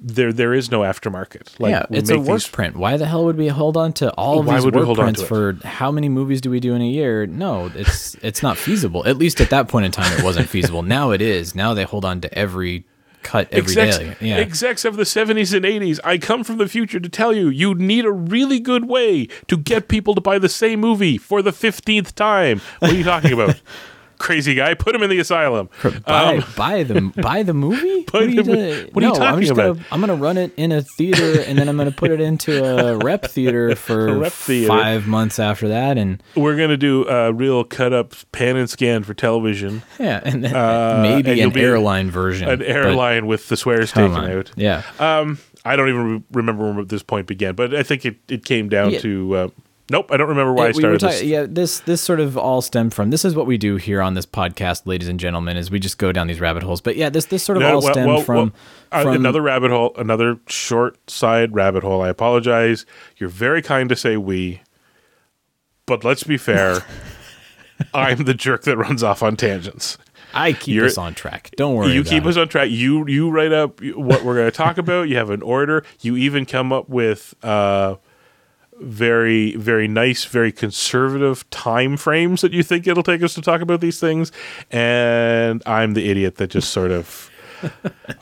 there 0.00 0.32
there 0.32 0.54
is 0.54 0.70
no 0.70 0.80
aftermarket. 0.80 1.58
Like, 1.60 1.70
yeah, 1.70 1.86
it's 1.90 2.10
a 2.10 2.18
work 2.18 2.26
these- 2.26 2.48
print. 2.48 2.76
Why 2.76 2.96
the 2.96 3.06
hell 3.06 3.24
would 3.24 3.36
we 3.36 3.48
hold 3.48 3.76
on 3.76 3.92
to 3.94 4.10
all 4.12 4.40
of 4.40 4.46
Why 4.46 4.54
these 4.56 4.64
would 4.64 4.74
we 4.76 4.82
hold 4.82 4.98
prints 4.98 5.22
for 5.22 5.56
how 5.64 5.90
many 5.90 6.08
movies 6.08 6.40
do 6.40 6.50
we 6.50 6.60
do 6.60 6.74
in 6.74 6.82
a 6.82 6.88
year? 6.88 7.26
No, 7.26 7.70
it's 7.74 8.14
it's 8.22 8.42
not 8.42 8.56
feasible. 8.56 9.06
At 9.06 9.16
least 9.16 9.40
at 9.40 9.50
that 9.50 9.68
point 9.68 9.86
in 9.86 9.92
time, 9.92 10.12
it 10.18 10.24
wasn't 10.24 10.48
feasible. 10.48 10.82
Now 10.82 11.10
it 11.10 11.20
is. 11.22 11.54
Now 11.54 11.74
they 11.74 11.84
hold 11.84 12.04
on 12.04 12.20
to 12.22 12.38
every 12.38 12.84
cut 13.24 13.48
every 13.52 13.74
day. 13.74 13.88
execs, 13.88 14.22
Yeah, 14.22 14.36
execs 14.36 14.84
of 14.84 14.96
the 14.96 15.02
70s 15.02 15.52
and 15.52 15.64
80s, 15.64 15.98
I 16.04 16.18
come 16.18 16.44
from 16.44 16.58
the 16.58 16.68
future 16.68 17.00
to 17.00 17.08
tell 17.08 17.32
you 17.34 17.48
you 17.48 17.74
need 17.74 18.04
a 18.04 18.12
really 18.12 18.60
good 18.60 18.84
way 18.88 19.26
to 19.48 19.56
get 19.56 19.88
people 19.88 20.14
to 20.14 20.20
buy 20.20 20.38
the 20.38 20.48
same 20.48 20.78
movie 20.80 21.18
for 21.18 21.42
the 21.42 21.50
15th 21.50 22.14
time. 22.14 22.60
What 22.78 22.92
are 22.92 22.94
you 22.94 23.04
talking 23.04 23.32
about? 23.32 23.60
Crazy 24.18 24.54
guy, 24.54 24.74
put 24.74 24.94
him 24.94 25.02
in 25.02 25.10
the 25.10 25.18
asylum. 25.20 25.68
buy 26.04 26.42
buy 26.56 26.82
the 26.82 27.00
buy 27.22 27.42
the 27.42 27.54
movie. 27.54 28.04
Buy 28.12 28.20
what 28.20 28.22
are 28.22 28.28
you, 28.30 28.42
the 28.42 28.50
mo- 28.50 28.54
doing? 28.56 28.88
what 28.92 29.04
are 29.04 29.06
you 29.06 29.12
no, 29.12 29.14
I'm 29.14 29.20
talking 29.20 29.40
just 29.42 29.52
about? 29.52 29.76
Gonna, 29.76 29.86
I'm 29.92 30.00
gonna 30.00 30.14
run 30.16 30.36
it 30.38 30.52
in 30.56 30.72
a 30.72 30.82
theater, 30.82 31.42
and 31.42 31.58
then 31.58 31.68
I'm 31.68 31.76
gonna 31.76 31.90
put 31.92 32.10
it 32.10 32.20
into 32.20 32.64
a 32.64 32.96
rep 33.04 33.26
theater 33.26 33.76
for 33.76 34.18
rep 34.18 34.32
theater. 34.32 34.68
five 34.68 35.06
months 35.06 35.38
after 35.38 35.68
that, 35.68 35.98
and 35.98 36.22
We're 36.34 36.56
going 36.56 36.70
to 36.70 36.76
do 36.76 37.06
a 37.08 37.32
real 37.32 37.64
cut 37.64 37.92
up 37.92 38.14
pan 38.32 38.56
and 38.56 38.68
scan 38.68 39.02
for 39.04 39.12
television. 39.14 39.82
yeah, 40.00 40.20
and 40.24 40.42
then 40.44 40.54
Uh, 40.56 41.00
maybe 41.02 41.40
and 41.40 41.54
an 41.54 41.58
airline 41.62 42.10
version. 42.10 42.48
An 42.48 42.62
airline 42.62 43.26
with 43.26 43.48
the 43.48 43.56
swears 43.56 43.92
taken 43.92 44.12
on. 44.12 44.30
out. 44.30 44.50
Yeah. 44.56 44.82
Um, 44.98 45.38
I 45.64 45.76
don't 45.76 45.88
even 45.90 46.14
re- 46.16 46.22
remember 46.32 46.72
where 46.72 46.84
this 46.84 47.02
point 47.02 47.26
began, 47.26 47.54
but 47.54 47.74
I 47.74 47.82
think 47.82 48.04
it, 48.06 48.16
it 48.28 48.44
came 48.44 48.68
down 48.68 48.90
Yeah. 48.92 49.00
to. 49.00 49.36
Uh, 49.36 49.48
nope, 49.90 50.10
I 50.12 50.16
don't 50.16 50.28
remember 50.28 50.52
why 50.52 50.64
I 50.64 50.66
Yeah, 50.66 50.72
we 50.74 50.80
started 50.80 51.00
talking- 51.00 51.16
this. 51.18 51.24
yeah, 51.24 51.46
this 51.48 51.80
this 51.80 52.00
sort 52.00 52.20
of 52.20 52.36
all 52.38 52.60
stemmed 52.62 52.94
from 52.94 53.10
this 53.10 53.24
is 53.24 53.34
what 53.34 53.46
we 53.46 53.56
do 53.58 53.76
here 53.76 54.00
on 54.02 54.14
this 54.14 54.26
podcast, 54.26 54.82
ladies 54.86 55.08
and 55.08 55.18
gentlemen, 55.20 55.56
is 55.56 55.70
we 55.70 55.78
just 55.78 55.98
go 55.98 56.12
down 56.12 56.26
these 56.26 56.40
rabbit 56.40 56.62
holes. 56.62 56.80
But 56.80 56.96
yeah, 56.96 57.08
this 57.10 57.26
this 57.26 57.42
sort 57.42 57.56
of 57.58 57.62
No, 57.62 57.74
all 57.76 57.82
well- 57.82 57.92
stemmed 57.92 58.06
well, 58.08 58.20
from, 58.22 58.36
well, 58.36 58.50
uh, 58.92 59.02
from 59.02 59.14
another 59.14 59.40
rabbit 59.42 59.70
hole, 59.70 59.92
another 59.96 60.38
short 60.48 61.10
side 61.10 61.54
rabbit 61.54 61.82
hole. 61.82 62.02
I 62.02 62.08
apologize. 62.08 62.86
You're 63.16 63.28
very 63.30 63.62
kind 63.62 63.88
to 63.88 63.96
say 63.96 64.16
we, 64.16 64.60
but 65.86 66.04
let's 66.04 66.22
be 66.24 66.36
fair. 66.36 66.78
I'm 67.94 68.24
the 68.24 68.34
jerk 68.34 68.64
that 68.64 68.76
runs 68.76 69.02
off 69.02 69.22
on 69.22 69.36
tangents. 69.36 69.98
I 70.34 70.52
keep 70.52 70.74
you're- 70.74 70.86
us 70.88 70.98
on 70.98 71.14
track. 71.14 71.50
Don't 71.56 71.74
worry. 71.74 71.92
you 71.92 72.04
keep 72.04 72.24
it. 72.24 72.28
us 72.28 72.36
on 72.36 72.48
track. 72.48 72.68
You 72.70 73.06
you 73.06 73.30
write 73.30 73.52
up 73.52 73.80
what 73.94 74.24
we're 74.24 74.34
going 74.34 74.50
to 74.50 74.56
talk 74.56 74.76
about. 74.78 75.08
You 75.08 75.16
have 75.16 75.30
an 75.30 75.42
order. 75.42 75.84
You 76.00 76.16
even 76.16 76.44
come 76.44 76.72
up 76.72 76.88
with 76.88 77.34
uh, 77.42 77.94
very 78.80 79.54
very 79.56 79.88
nice, 79.88 80.24
very 80.24 80.52
conservative 80.52 81.48
time 81.50 81.96
frames 81.96 82.40
that 82.42 82.52
you 82.52 82.62
think 82.62 82.86
it'll 82.86 83.02
take 83.02 83.22
us 83.22 83.34
to 83.34 83.40
talk 83.42 83.60
about 83.60 83.80
these 83.80 83.98
things. 84.00 84.32
And 84.70 85.62
I'm 85.66 85.94
the 85.94 86.08
idiot 86.10 86.36
that 86.36 86.50
just 86.50 86.70
sort 86.70 86.90
of. 86.90 87.30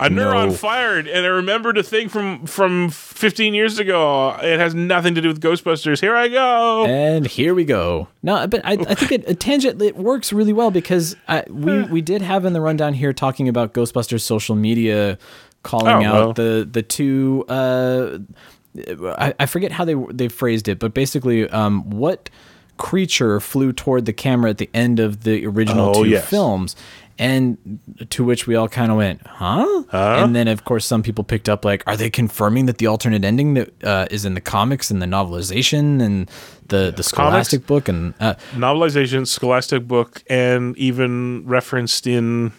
A 0.00 0.08
neuron 0.08 0.56
fired, 0.56 1.06
and 1.06 1.26
I 1.26 1.28
remembered 1.28 1.76
a 1.76 1.82
thing 1.82 2.08
from 2.08 2.46
from 2.46 2.88
15 2.88 3.52
years 3.52 3.78
ago. 3.78 4.30
It 4.42 4.58
has 4.58 4.74
nothing 4.74 5.14
to 5.14 5.20
do 5.20 5.28
with 5.28 5.42
Ghostbusters. 5.42 6.00
Here 6.00 6.16
I 6.16 6.28
go. 6.28 6.86
And 6.86 7.26
here 7.26 7.54
we 7.54 7.66
go. 7.66 8.08
No, 8.22 8.46
but 8.46 8.64
I, 8.64 8.78
I 8.88 8.94
think 8.94 9.12
it, 9.12 9.28
a 9.28 9.34
tangent 9.34 9.82
it 9.82 9.94
works 9.96 10.32
really 10.32 10.54
well 10.54 10.70
because 10.70 11.16
I, 11.28 11.44
we 11.50 11.82
we 11.90 12.00
did 12.00 12.22
have 12.22 12.46
in 12.46 12.54
the 12.54 12.62
rundown 12.62 12.94
here 12.94 13.12
talking 13.12 13.46
about 13.46 13.74
Ghostbusters 13.74 14.22
social 14.22 14.54
media 14.56 15.18
calling 15.62 16.06
Oh, 16.06 16.08
out 16.08 16.14
well. 16.14 16.32
the 16.32 16.66
the 16.72 16.82
two. 16.82 17.44
Uh, 17.46 18.18
I, 19.18 19.34
I 19.40 19.46
forget 19.46 19.72
how 19.72 19.84
they 19.84 19.94
they 20.12 20.28
phrased 20.28 20.68
it, 20.68 20.78
but 20.78 20.94
basically, 20.94 21.48
um, 21.50 21.88
what 21.90 22.30
creature 22.76 23.40
flew 23.40 23.72
toward 23.72 24.04
the 24.04 24.12
camera 24.12 24.50
at 24.50 24.58
the 24.58 24.68
end 24.74 25.00
of 25.00 25.22
the 25.24 25.46
original 25.46 25.90
Oh, 25.96 26.04
two 26.04 26.10
yes. 26.10 26.28
films? 26.28 26.76
And 27.18 27.56
to 28.10 28.24
which 28.24 28.46
we 28.46 28.56
all 28.56 28.68
kind 28.68 28.90
of 28.90 28.98
went, 28.98 29.26
huh? 29.26 29.84
And 29.90 30.36
then, 30.36 30.48
of 30.48 30.66
course, 30.66 30.84
some 30.84 31.02
people 31.02 31.24
picked 31.24 31.48
up 31.48 31.64
like, 31.64 31.82
are 31.86 31.96
they 31.96 32.10
confirming 32.10 32.66
that 32.66 32.76
the 32.76 32.88
alternate 32.88 33.24
ending 33.24 33.54
that 33.54 33.82
uh, 33.82 34.06
is 34.10 34.26
in 34.26 34.34
the 34.34 34.40
comics 34.42 34.90
and 34.90 35.00
the 35.00 35.06
novelization 35.06 36.02
and 36.02 36.30
the 36.68 36.92
the 36.94 37.02
Scholastic 37.02 37.66
book 37.66 37.88
and 37.88 38.12
uh, 38.20 38.34
Novelization, 38.52 39.26
Scholastic 39.26 39.88
book, 39.88 40.22
and 40.28 40.76
even 40.76 41.42
referenced 41.46 42.06
in 42.06 42.52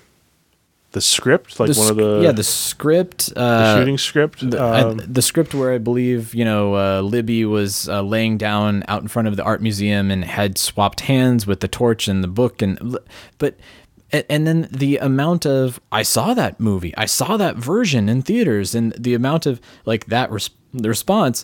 the 0.97 1.01
script, 1.01 1.60
like 1.60 1.71
the 1.71 1.79
one 1.79 1.89
of 1.91 1.97
the 1.97 2.21
yeah 2.23 2.31
the 2.31 2.43
script 2.43 3.33
the 3.36 3.39
uh, 3.41 3.77
shooting 3.77 3.97
script. 3.97 4.49
the, 4.51 4.57
I- 4.60 4.81
um, 4.81 4.97
the 4.97 5.21
script 5.21 5.53
where 5.53 5.71
I 5.73 5.77
believe 5.77 6.33
you 6.33 6.43
know 6.45 6.75
uh, 6.75 7.01
Libby 7.01 7.45
was 7.45 7.88
uh, 7.88 8.01
laying 8.01 8.38
down 8.38 8.83
out 8.88 9.01
in 9.01 9.07
front 9.07 9.27
of 9.27 9.36
the 9.36 9.43
art 9.43 9.62
museum 9.62 10.10
and 10.12 10.25
had 10.25 10.57
swapped 10.57 11.01
hands 11.01 11.45
with 11.45 11.60
the 11.60 11.67
torch 11.67 12.07
and 12.07 12.23
the 12.23 12.27
book 12.27 12.62
and 12.62 12.97
but 13.38 13.55
and, 14.12 14.23
and 14.29 14.47
then 14.47 14.67
the 14.71 14.97
amount 14.97 15.45
of 15.45 15.79
I 15.91 16.03
saw 16.03 16.33
that 16.33 16.60
movie, 16.60 16.93
I 16.97 17.05
saw 17.05 17.38
that 17.38 17.55
version 17.57 18.10
in 18.10 18.21
theaters, 18.21 18.73
and 18.75 18.93
the 18.97 19.13
amount 19.13 19.45
of 19.45 19.60
like 19.86 20.05
that 20.07 20.31
res- 20.31 20.49
the 20.73 20.89
response. 20.89 21.43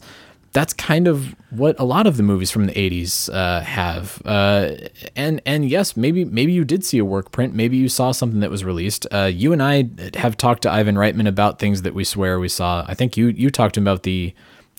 That's 0.54 0.72
kind 0.72 1.08
of 1.08 1.36
what 1.50 1.80
a 1.80 1.84
lot 1.84 2.06
of 2.06 2.16
the 2.16 2.24
movies 2.24 2.52
from 2.52 2.68
the 2.68 2.74
'80s 2.74 3.34
uh, 3.34 3.62
have, 3.62 4.22
uh, 4.24 4.76
and 5.16 5.42
and 5.48 5.68
yes, 5.68 5.98
maybe 5.98 6.26
maybe 6.26 6.52
you 6.52 6.64
did 6.64 6.86
see 6.86 7.00
a 7.00 7.06
work 7.06 7.32
print, 7.32 7.56
maybe 7.56 7.76
you 7.76 7.90
saw 7.90 8.12
something 8.12 8.40
that 8.40 8.52
was 8.52 8.64
released. 8.64 9.08
Uh, 9.12 9.32
you 9.34 9.52
and 9.52 9.64
I 9.64 9.90
have 10.16 10.38
talked 10.38 10.62
to 10.64 10.72
Ivan 10.72 10.96
Reitman 10.96 11.28
about 11.28 11.58
things 11.58 11.82
that 11.82 11.96
we 11.96 12.04
swear 12.04 12.40
we 12.40 12.50
saw. 12.50 12.86
I 12.88 12.94
think 12.94 13.18
you 13.18 13.28
you 13.28 13.50
talked 13.50 13.74
to 13.76 13.80
him 13.80 13.88
about 13.88 14.04
the 14.04 14.34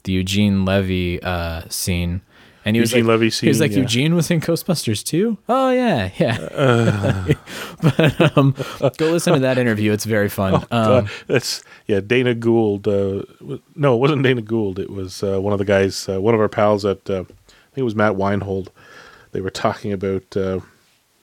the 0.05 0.13
Eugene 0.13 0.65
Levy 0.65 1.21
uh, 1.23 1.63
scene. 1.69 2.23
And 2.65 2.75
he 2.77 2.81
was 2.81 2.93
Eugene 2.93 3.07
like, 3.07 3.21
Levy 3.21 3.31
he 3.31 3.49
was 3.49 3.61
like, 3.61 3.73
yeah. 3.73 3.79
Eugene 3.79 4.15
was 4.15 4.31
in 4.31 4.41
Ghostbusters 4.41 5.05
too. 5.05 5.37
Oh 5.49 5.71
yeah, 5.71 6.11
yeah. 6.19 6.39
Uh. 6.55 7.33
but 7.83 8.39
um, 8.39 8.55
go 8.97 9.11
listen 9.11 9.35
to 9.35 9.41
that 9.41 9.59
interview; 9.59 9.93
it's 9.93 10.05
very 10.05 10.29
fun. 10.29 10.55
um, 10.55 10.65
Uh, 10.71 11.07
that's 11.27 11.63
yeah. 11.87 12.01
Dana 12.01 12.35
Gould. 12.35 12.89
Uh, 12.89 13.23
no, 13.75 13.95
it 13.95 13.99
wasn't 13.99 14.23
Dana 14.23 14.41
Gould. 14.43 14.79
It 14.79 14.91
was 14.91 15.23
uh, 15.23 15.41
one 15.41 15.53
of 15.53 15.59
the 15.59 15.65
guys. 15.65 16.09
Uh, 16.09 16.21
one 16.21 16.35
of 16.35 16.41
our 16.41 16.49
pals 16.49 16.85
at. 16.85 17.09
Uh, 17.11 17.21
I 17.23 17.75
think 17.75 17.83
it 17.83 17.83
was 17.83 17.95
Matt 17.97 18.17
Weinhold. 18.17 18.71
They 19.33 19.41
were 19.41 19.51
talking 19.51 19.93
about. 19.93 20.37
Uh, 20.37 20.61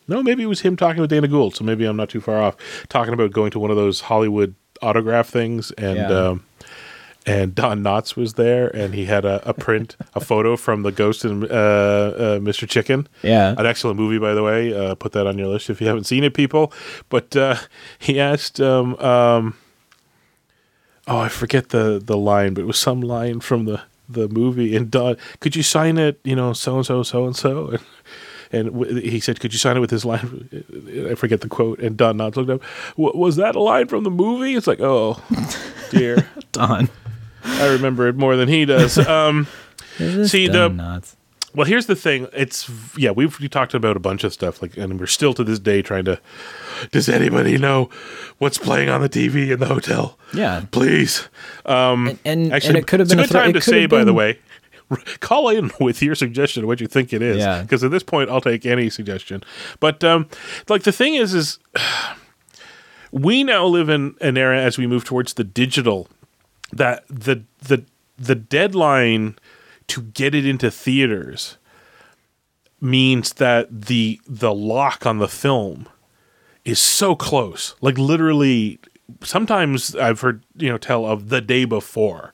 no, 0.07 0.21
maybe 0.21 0.43
it 0.43 0.47
was 0.47 0.61
him 0.61 0.75
talking 0.75 0.99
with 1.01 1.09
Dana 1.09 1.27
Gould. 1.27 1.55
So 1.55 1.63
maybe 1.63 1.85
I'm 1.85 1.95
not 1.95 2.09
too 2.09 2.19
far 2.21 2.41
off. 2.41 2.55
Talking 2.89 3.13
about 3.13 3.31
going 3.31 3.51
to 3.51 3.59
one 3.59 3.71
of 3.71 3.77
those 3.77 4.01
Hollywood 4.01 4.53
autograph 4.81 5.29
things, 5.29 5.71
and 5.71 5.97
Yeah. 5.97 6.09
um, 6.11 6.43
and 7.25 7.53
Don 7.53 7.83
Knotts 7.83 8.15
was 8.15 8.33
there, 8.33 8.67
and 8.75 8.95
he 8.95 9.05
had 9.05 9.25
a, 9.25 9.47
a 9.47 9.53
print, 9.53 9.95
a 10.15 10.19
photo 10.19 10.55
from 10.57 10.81
the 10.81 10.91
Ghost 10.91 11.23
and 11.23 11.43
uh, 11.43 11.47
uh, 11.47 12.39
Mr. 12.39 12.67
Chicken. 12.67 13.07
Yeah. 13.21 13.53
an 13.57 13.65
excellent 13.65 13.99
movie, 13.99 14.17
by 14.17 14.33
the 14.33 14.41
way. 14.41 14.73
Uh, 14.73 14.95
put 14.95 15.11
that 15.11 15.27
on 15.27 15.37
your 15.37 15.47
list 15.47 15.69
if 15.69 15.79
you 15.79 15.87
haven't 15.87 16.05
seen 16.05 16.23
it, 16.23 16.33
people. 16.33 16.73
But 17.09 17.35
uh, 17.35 17.57
he 17.99 18.19
asked, 18.19 18.59
um, 18.59 18.95
um, 18.95 19.55
oh, 21.07 21.19
I 21.19 21.29
forget 21.29 21.69
the 21.69 22.01
the 22.03 22.17
line, 22.17 22.53
but 22.55 22.61
it 22.61 22.67
was 22.67 22.79
some 22.79 23.01
line 23.01 23.39
from 23.39 23.65
the 23.65 23.81
the 24.09 24.27
movie. 24.27 24.75
And 24.75 24.89
Don, 24.89 25.15
could 25.39 25.55
you 25.55 25.63
sign 25.63 25.97
it? 25.97 26.19
You 26.23 26.35
know, 26.35 26.53
so 26.53 26.77
and 26.77 26.85
so, 26.85 27.03
so 27.03 27.25
and 27.25 27.35
so, 27.35 27.67
and. 27.69 27.81
And 28.53 28.97
he 28.97 29.21
said, 29.21 29.39
"Could 29.39 29.53
you 29.53 29.59
sign 29.59 29.77
it 29.77 29.79
with 29.79 29.91
his 29.91 30.03
line?" 30.03 30.49
I 31.09 31.15
forget 31.15 31.39
the 31.39 31.47
quote. 31.47 31.79
And 31.79 31.95
Don 31.95 32.17
Knotts 32.17 32.35
looked 32.35 32.49
up. 32.49 32.61
Was 32.97 33.37
that 33.37 33.55
a 33.55 33.61
line 33.61 33.87
from 33.87 34.03
the 34.03 34.09
movie? 34.11 34.55
It's 34.55 34.67
like, 34.67 34.81
oh, 34.81 35.23
dear. 35.89 36.27
Don. 36.51 36.89
I 37.43 37.67
remember 37.67 38.07
it 38.07 38.15
more 38.15 38.35
than 38.35 38.47
he 38.49 38.65
does. 38.65 38.97
Um, 39.07 39.47
see 39.97 40.47
the 40.47 40.69
Knotts. 40.69 41.15
well, 41.53 41.65
here's 41.67 41.85
the 41.85 41.95
thing. 41.95 42.27
It's 42.33 42.69
yeah, 42.97 43.11
we've 43.11 43.37
we 43.39 43.49
talked 43.49 43.73
about 43.73 43.97
a 43.97 43.99
bunch 43.99 44.23
of 44.23 44.33
stuff, 44.33 44.61
like, 44.61 44.77
and 44.77 44.99
we're 44.99 45.05
still 45.07 45.33
to 45.33 45.43
this 45.43 45.59
day 45.59 45.81
trying 45.81 46.05
to. 46.05 46.19
Does 46.91 47.09
anybody 47.09 47.57
know 47.57 47.89
what's 48.39 48.57
playing 48.57 48.89
on 48.89 49.01
the 49.01 49.09
TV 49.09 49.51
in 49.51 49.59
the 49.59 49.65
hotel? 49.67 50.17
Yeah. 50.33 50.63
please. 50.71 51.27
Um, 51.65 52.17
and- 52.25 52.51
actually, 52.53 52.69
and 52.69 52.77
it 52.77 52.87
could 52.87 52.99
have 53.01 53.09
been 53.09 53.19
a 53.19 53.23
good 53.23 53.31
time 53.31 53.53
to 53.53 53.61
say, 53.61 53.81
have 53.81 53.89
by 53.89 54.03
the 54.03 54.13
way. 54.13 54.39
Call 55.21 55.47
in 55.49 55.71
with 55.79 56.01
your 56.01 56.15
suggestion 56.15 56.63
of 56.63 56.67
what 56.67 56.81
you 56.81 56.87
think 56.87 57.13
it 57.13 57.21
is, 57.21 57.37
Yeah. 57.37 57.61
Because 57.61 57.81
at 57.83 57.91
this 57.91 58.03
point, 58.03 58.29
I'll 58.29 58.41
take 58.41 58.65
any 58.65 58.89
suggestion. 58.89 59.41
But 59.79 60.03
um, 60.03 60.27
like 60.67 60.83
the 60.83 60.91
thing 60.91 61.15
is, 61.15 61.33
is 61.33 61.59
we 63.11 63.43
now 63.43 63.65
live 63.65 63.89
in 63.89 64.15
an 64.21 64.37
era 64.37 64.59
as 64.61 64.77
we 64.77 64.87
move 64.87 65.03
towards 65.03 65.33
the 65.33 65.43
digital 65.43 66.07
that 66.71 67.03
the 67.07 67.43
the 67.59 67.83
the 68.17 68.35
deadline 68.35 69.37
to 69.87 70.01
get 70.01 70.35
it 70.35 70.45
into 70.45 70.71
theaters 70.71 71.57
means 72.79 73.33
that 73.33 73.67
the 73.69 74.19
the 74.27 74.53
lock 74.53 75.05
on 75.05 75.19
the 75.19 75.27
film 75.27 75.87
is 76.65 76.79
so 76.79 77.15
close 77.15 77.75
like 77.81 77.97
literally 77.97 78.79
sometimes 79.23 79.95
i've 79.95 80.21
heard 80.21 80.43
you 80.55 80.69
know 80.69 80.77
tell 80.77 81.05
of 81.05 81.29
the 81.29 81.41
day 81.41 81.65
before 81.65 82.33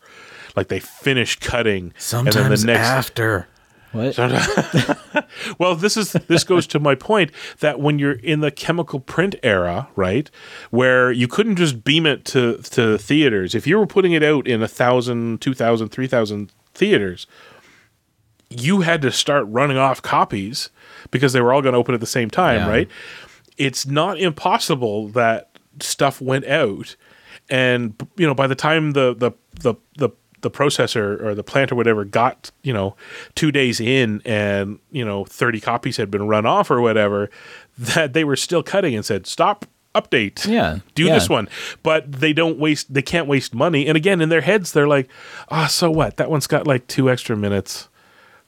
like 0.55 0.67
they 0.67 0.79
finish 0.79 1.37
cutting 1.39 1.93
and 2.11 2.27
then 2.33 2.49
the 2.51 2.65
next 2.67 2.87
after. 2.87 3.47
What? 3.93 4.17
well, 5.59 5.75
this 5.75 5.95
is 5.97 6.11
this 6.13 6.43
goes 6.43 6.67
to 6.67 6.79
my 6.79 6.93
point 6.95 7.31
that 7.59 7.79
when 7.79 7.99
you're 7.99 8.11
in 8.13 8.41
the 8.41 8.51
chemical 8.51 8.99
print 8.99 9.35
era, 9.43 9.87
right, 9.95 10.29
where 10.71 11.11
you 11.11 11.27
couldn't 11.27 11.55
just 11.55 11.83
beam 11.83 12.05
it 12.05 12.25
to 12.25 12.57
to 12.57 12.97
theaters. 12.97 13.55
If 13.55 13.65
you 13.65 13.77
were 13.79 13.87
putting 13.87 14.11
it 14.11 14.23
out 14.23 14.47
in 14.47 14.61
a 14.61 14.67
thousand, 14.67 15.41
two 15.41 15.53
thousand, 15.53 15.89
three 15.89 16.07
thousand 16.07 16.51
theaters, 16.73 17.27
you 18.49 18.81
had 18.81 19.01
to 19.01 19.11
start 19.11 19.45
running 19.47 19.77
off 19.77 20.01
copies 20.01 20.69
because 21.11 21.33
they 21.33 21.41
were 21.41 21.53
all 21.53 21.61
going 21.61 21.73
to 21.73 21.79
open 21.79 21.93
at 21.93 21.99
the 22.01 22.05
same 22.05 22.29
time, 22.29 22.61
Yeah. 22.61 22.69
right? 22.69 22.89
It's 23.57 23.85
not 23.87 24.19
impossible 24.19 25.07
that 25.09 25.57
stuff 25.81 26.21
went 26.21 26.45
out, 26.45 26.95
and 27.49 27.95
you 28.17 28.27
know 28.27 28.35
by 28.35 28.47
the 28.47 28.55
time 28.55 28.91
the 28.91 29.15
the 29.15 29.31
the 29.61 29.75
the 29.97 30.09
the 30.41 30.51
processor 30.51 31.21
or 31.21 31.33
the 31.33 31.43
plant 31.43 31.71
or 31.71 31.75
whatever 31.75 32.05
got 32.05 32.51
you 32.63 32.73
know 32.73 32.95
two 33.35 33.51
days 33.51 33.79
in 33.79 34.21
and 34.25 34.79
you 34.91 35.03
know 35.03 35.25
30 35.25 35.59
copies 35.59 35.97
had 35.97 36.11
been 36.11 36.27
run 36.27 36.45
off 36.45 36.69
or 36.69 36.79
whatever 36.81 37.29
that 37.77 38.13
they 38.13 38.23
were 38.23 38.35
still 38.35 38.63
cutting 38.63 38.95
and 38.95 39.05
said 39.05 39.25
stop 39.25 39.65
update. 39.95 40.47
Yeah, 40.47 40.79
do 40.93 41.05
yeah. 41.05 41.13
this 41.13 41.27
one. 41.27 41.49
But 41.81 42.11
they 42.11 42.33
don't 42.33 42.59
waste 42.59 42.93
they 42.93 43.01
can't 43.01 43.27
waste 43.27 43.53
money. 43.53 43.87
And 43.87 43.97
again 43.97 44.21
in 44.21 44.29
their 44.29 44.41
heads 44.41 44.71
they're 44.71 44.87
like 44.87 45.09
ah 45.49 45.67
so 45.67 45.89
what? 45.89 46.17
That 46.17 46.29
one's 46.29 46.47
got 46.47 46.67
like 46.67 46.87
two 46.87 47.09
extra 47.09 47.35
minutes 47.35 47.89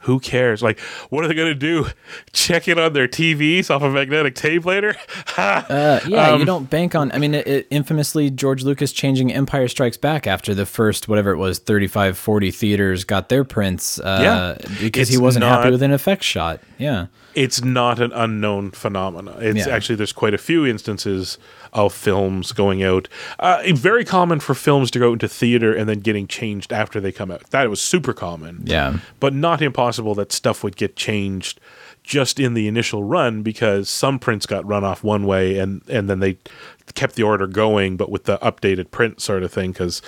who 0.03 0.19
cares 0.19 0.63
like 0.63 0.79
what 1.09 1.23
are 1.23 1.27
they 1.27 1.33
going 1.33 1.47
to 1.51 1.53
do 1.53 1.85
check 2.33 2.67
it 2.67 2.79
on 2.79 2.93
their 2.93 3.07
tvs 3.07 3.69
off 3.69 3.81
a 3.81 3.89
magnetic 3.89 4.33
tape 4.35 4.65
later 4.65 4.95
Uh, 5.37 5.99
yeah, 6.07 6.31
Um, 6.31 6.39
you 6.41 6.45
don't 6.45 6.69
bank 6.69 6.95
on. 6.95 7.11
I 7.13 7.17
mean, 7.17 7.33
it, 7.33 7.47
it, 7.47 7.67
infamously, 7.69 8.29
George 8.29 8.63
Lucas 8.63 8.91
changing 8.91 9.31
Empire 9.31 9.67
Strikes 9.69 9.95
Back 9.95 10.27
after 10.27 10.53
the 10.53 10.65
first, 10.65 11.07
whatever 11.07 11.31
it 11.31 11.37
was, 11.37 11.59
35, 11.59 12.17
40 12.17 12.51
theaters 12.51 13.03
got 13.05 13.29
their 13.29 13.43
prints 13.45 13.99
uh, 13.99 14.57
Yeah. 14.59 14.75
because 14.81 15.07
he 15.07 15.17
wasn't 15.17 15.45
happy 15.45 15.71
with 15.71 15.81
an 15.81 15.91
effects 15.91 16.25
shot. 16.25 16.59
Yeah. 16.77 17.07
it's 17.35 17.63
not 17.63 17.99
an 18.01 18.11
unknown 18.13 18.71
phenomena. 18.71 19.37
It's 19.39 19.65
Yeah. 19.67 19.73
actually 19.73 19.95
there's 19.95 20.11
quite 20.13 20.33
a 20.33 20.37
few 20.37 20.65
instances 20.65 21.37
of 21.73 21.93
films 21.93 22.51
going 22.51 22.83
out. 22.83 23.07
Uh, 23.39 23.61
very 23.73 24.05
common 24.05 24.39
for 24.39 24.53
films 24.53 24.91
to 24.91 24.99
go 24.99 25.13
into 25.13 25.27
theater 25.27 25.73
and 25.73 25.87
then 25.87 25.99
getting 25.99 26.27
changed 26.27 26.73
after 26.73 26.99
they 26.99 27.11
come 27.11 27.31
out. 27.31 27.49
That 27.51 27.69
was 27.69 27.81
super 27.81 28.13
common. 28.13 28.61
Yeah. 28.65 28.97
but 29.19 29.33
not 29.33 29.61
impossible 29.61 30.15
that 30.15 30.31
stuff 30.31 30.63
would 30.63 30.75
get 30.75 30.95
changed 30.95 31.59
just 32.03 32.39
in 32.39 32.55
the 32.55 32.67
initial 32.67 33.03
run 33.03 33.43
because 33.43 33.87
some 33.87 34.17
prints 34.17 34.47
got 34.47 34.65
run 34.65 34.83
off 34.83 35.03
one 35.03 35.25
way 35.25 35.59
and 35.59 35.83
and 35.87 36.09
then 36.09 36.19
they 36.19 36.37
kept 36.95 37.15
the 37.15 37.23
order 37.23 37.47
going 37.47 37.97
but 37.97 38.09
with 38.09 38.23
the 38.25 38.37
updated 38.39 38.91
print 38.91 39.21
sort 39.21 39.43
of 39.43 39.51
thing 39.51 39.71
because 39.71 40.01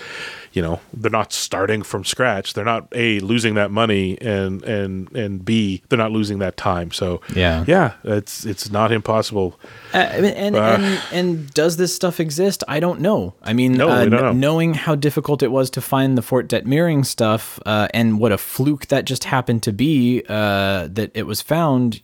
you 0.54 0.62
know 0.62 0.80
they're 0.94 1.10
not 1.12 1.32
starting 1.32 1.82
from 1.84 2.04
scratch 2.04 2.54
they're 2.54 2.66
not 2.66 2.88
a 2.94 3.20
losing 3.22 3.54
that 3.56 3.72
money 3.72 4.18
and 4.22 4.64
and 4.64 5.12
and 5.16 5.46
b 5.46 5.82
they're 5.90 5.98
not 5.98 6.12
losing 6.12 6.40
that 6.40 6.58
time 6.58 6.92
so 6.92 7.22
Yeah. 7.36 7.64
yeah 7.68 7.94
it's 8.04 8.46
it's 8.46 8.70
not 8.72 8.92
impossible 8.92 9.60
Uh, 9.94 9.98
and, 9.98 10.26
and, 10.26 10.56
Uh. 10.56 10.78
and 10.80 11.02
and 11.12 11.54
does 11.54 11.78
this 11.78 11.94
stuff 11.96 12.20
exist? 12.20 12.64
I 12.68 12.80
don't 12.80 13.00
know. 13.02 13.34
I 13.44 13.54
mean, 13.54 13.74
No, 13.74 13.90
uh, 13.90 14.04
we 14.04 14.10
don't 14.10 14.22
know. 14.22 14.32
knowing 14.34 14.74
how 14.74 14.96
difficult 14.96 15.44
it 15.44 15.52
was 15.52 15.70
to 15.72 15.82
find 15.82 16.18
the 16.18 16.22
Fort 16.22 16.48
Detmerring 16.48 17.06
stuff, 17.06 17.60
uh, 17.66 17.88
and 17.94 18.20
what 18.20 18.32
a 18.32 18.38
fluke 18.38 18.88
that 18.88 19.06
just 19.06 19.26
happened 19.26 19.64
to 19.64 19.74
be 19.74 20.24
uh, 20.30 20.88
that 20.92 21.12
it 21.14 21.26
was 21.28 21.42
found. 21.42 22.00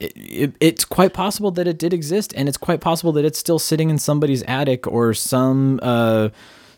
It, 0.00 0.12
it, 0.16 0.52
it's 0.60 0.84
quite 0.84 1.12
possible 1.12 1.50
that 1.52 1.66
it 1.66 1.78
did 1.78 1.92
exist, 1.92 2.32
and 2.36 2.48
it's 2.48 2.58
quite 2.58 2.80
possible 2.80 3.12
that 3.12 3.24
it's 3.24 3.38
still 3.38 3.58
sitting 3.58 3.90
in 3.90 3.98
somebody's 3.98 4.42
attic 4.44 4.86
or 4.86 5.12
some 5.14 5.80
uh, 5.82 6.28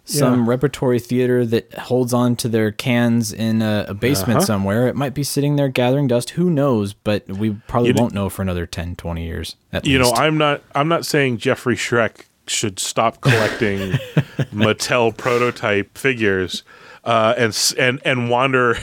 some 0.07 0.41
Yeah. 0.41 0.49
repertory 0.49 0.99
theater 0.99 1.45
that 1.45 1.73
holds 1.75 2.15
on 2.15 2.35
to 2.37 2.49
their 2.49 2.73
cans 2.73 3.33
in 3.33 3.61
a, 3.63 3.85
a 3.89 3.95
basement 3.95 4.39
Uh-huh. 4.39 4.47
somewhere. 4.47 4.89
It 4.89 4.97
might 4.97 5.13
be 5.15 5.23
sitting 5.23 5.57
there 5.57 5.69
gathering 5.69 6.09
dust. 6.09 6.31
Who 6.31 6.49
knows? 6.51 6.95
But 6.95 7.29
we 7.29 7.51
probably 7.69 7.91
You 7.91 7.95
won't 7.95 8.15
know 8.15 8.29
for 8.31 8.41
another 8.43 8.65
10, 8.67 8.97
20 8.97 9.25
years. 9.25 9.57
At 9.73 9.87
you 9.87 9.99
know 9.99 10.11
i'm 10.13 10.37
not 10.39 10.63
i'm 10.75 10.89
not 10.89 11.05
saying 11.07 11.37
jeffrey 11.39 11.77
shrek 11.77 12.25
should 12.47 12.81
stop 12.81 13.21
collecting 13.21 13.93
mattel 14.53 15.15
prototype 15.17 15.97
figures 15.97 16.63
uh, 17.05 17.35
and 17.37 17.57
and 17.79 18.01
and 18.05 18.31
wander 18.31 18.79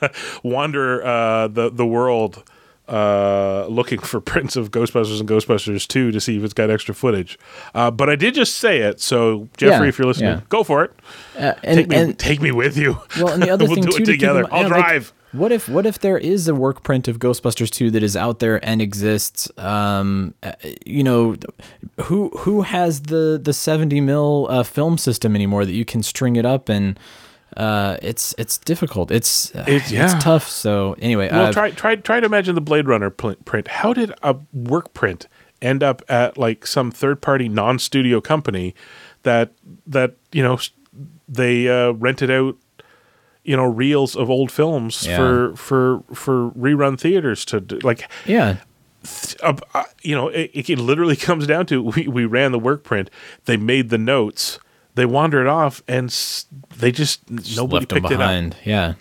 wander 0.42 1.04
uh, 1.04 1.48
the 1.48 1.70
the 1.70 1.86
world 1.86 2.42
uh, 2.88 3.66
looking 3.68 3.98
for 3.98 4.20
prints 4.32 4.56
of 4.56 4.70
Ghostbusters 4.70 5.20
and 5.20 5.28
Ghostbusters 5.28 5.86
2 5.88 6.10
to 6.12 6.20
see 6.20 6.36
if 6.36 6.44
it's 6.44 6.54
got 6.54 6.70
extra 6.70 6.94
footage. 6.94 7.38
Uh, 7.74 7.90
but 7.90 8.10
I 8.10 8.16
did 8.16 8.34
just 8.34 8.56
say 8.56 8.78
it, 8.80 9.00
so 9.00 9.48
Jeffrey, 9.56 9.86
Yeah, 9.86 9.88
if 9.88 9.98
you're 9.98 10.06
listening, 10.06 10.30
yeah. 10.30 10.40
go 10.48 10.62
for 10.64 10.84
it. 10.84 10.92
Uh, 11.38 11.54
and, 11.62 11.76
take 11.78 11.88
me, 11.88 11.96
and- 11.96 12.18
take 12.18 12.40
me 12.40 12.50
with 12.52 12.76
you. 12.76 12.98
well, 13.18 13.28
and 13.30 13.42
the 13.42 13.50
other 13.54 13.64
we'll 13.64 13.74
thing 13.76 13.84
do 13.84 13.90
too 13.90 14.02
it 14.02 14.06
to 14.06 14.12
together. 14.12 14.40
in- 14.40 14.46
I'll 14.52 14.62
yeah, 14.62 14.68
like, 14.68 14.84
drive. 14.84 15.12
what 15.32 15.50
if 15.50 15.68
what 15.68 15.86
if 15.86 15.98
there 15.98 16.18
is 16.18 16.46
a 16.46 16.54
work 16.54 16.82
print 16.82 17.08
of 17.08 17.18
Ghostbusters 17.18 17.70
2 17.70 17.90
that 17.92 18.02
is 18.02 18.16
out 18.16 18.38
there 18.40 18.62
and 18.64 18.80
exists? 18.82 19.50
Um, 19.58 20.34
uh, 20.42 20.52
you 20.84 21.02
know, 21.02 21.36
who 22.02 22.28
who 22.40 22.62
has 22.62 23.02
the 23.02 23.40
the 23.42 23.52
70 23.54 24.00
mil 24.02 24.46
uh, 24.50 24.62
film 24.62 24.98
system 24.98 25.34
anymore 25.34 25.64
that 25.64 25.72
you 25.72 25.84
can 25.84 26.02
string 26.02 26.36
it 26.36 26.44
up 26.46 26.68
and 26.68 26.98
uh, 27.56 27.96
it's 28.02 28.34
it's 28.38 28.58
difficult. 28.58 29.10
It's 29.10 29.54
uh, 29.54 29.64
It's- 29.66 29.90
yeah. 29.92 30.04
it's 30.14 30.22
tough. 30.24 30.48
So 30.48 30.94
anyway, 30.98 31.28
Well, 31.30 31.46
uh, 31.46 31.52
try 31.52 31.70
try 31.70 31.96
try 31.96 32.20
to 32.20 32.26
imagine 32.26 32.54
the 32.54 32.60
Blade 32.60 32.86
Runner 32.88 33.10
print. 33.10 33.68
How 33.68 33.92
did 33.92 34.12
a 34.22 34.36
work 34.52 34.92
print 34.94 35.28
end 35.62 35.82
up 35.82 36.02
at 36.08 36.36
like 36.36 36.66
some 36.66 36.90
third 36.90 37.20
party 37.20 37.48
non 37.48 37.78
studio 37.78 38.20
company 38.20 38.74
that 39.22 39.52
that 39.86 40.16
you 40.32 40.42
know 40.42 40.58
they 41.28 41.68
uh, 41.68 41.92
rented 41.92 42.30
out 42.30 42.56
you 43.44 43.56
know 43.56 43.64
reels 43.64 44.16
of 44.16 44.28
old 44.30 44.50
films 44.52 45.06
Yeah. 45.06 45.16
for 45.16 45.56
for 45.56 46.02
for 46.14 46.50
rerun 46.50 46.98
theaters 46.98 47.44
to 47.46 47.60
do, 47.60 47.78
like 47.80 48.08
Yeah. 48.26 48.56
uh, 49.42 49.54
uh, 49.74 49.84
you 50.02 50.14
know, 50.14 50.28
it, 50.28 50.50
it 50.68 50.78
literally 50.78 51.16
comes 51.28 51.46
down 51.46 51.66
to 51.66 51.82
we, 51.82 52.08
we 52.08 52.24
ran 52.24 52.52
the 52.52 52.58
work 52.58 52.84
print, 52.84 53.10
they 53.44 53.56
made 53.58 53.90
the 53.90 53.98
notes, 53.98 54.58
they 54.94 55.06
wandered 55.06 55.46
off, 55.46 55.82
and 55.88 56.06
s- 56.08 56.46
they 56.76 56.92
just, 56.92 57.28
nobody 57.30 57.80
left 57.80 57.88
them 57.88 58.02
picked 58.02 58.12
it 58.12 58.14
up, 58.14 58.18
behind. 58.18 58.56
Yeah. 58.64 58.94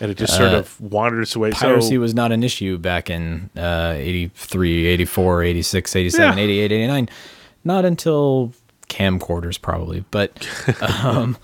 and 0.00 0.10
it 0.10 0.16
just 0.18 0.36
sort 0.36 0.52
Uh, 0.52 0.58
of 0.58 0.80
wandered 0.80 1.22
its 1.22 1.36
way. 1.36 1.50
Piracy 1.52 1.94
so 1.94 2.00
was 2.00 2.14
not 2.14 2.32
an 2.32 2.42
issue 2.42 2.76
back 2.78 3.08
in 3.10 3.48
uh, 3.56 3.94
83, 3.96 4.86
84, 4.86 5.42
86, 5.44 5.96
87, 5.96 6.38
Yeah. 6.38 6.44
88, 6.44 6.72
89. 6.72 7.08
Not 7.64 7.84
until 7.84 8.52
camcorders, 8.88 9.60
probably. 9.60 10.04
But, 10.10 10.46
um, 11.04 11.36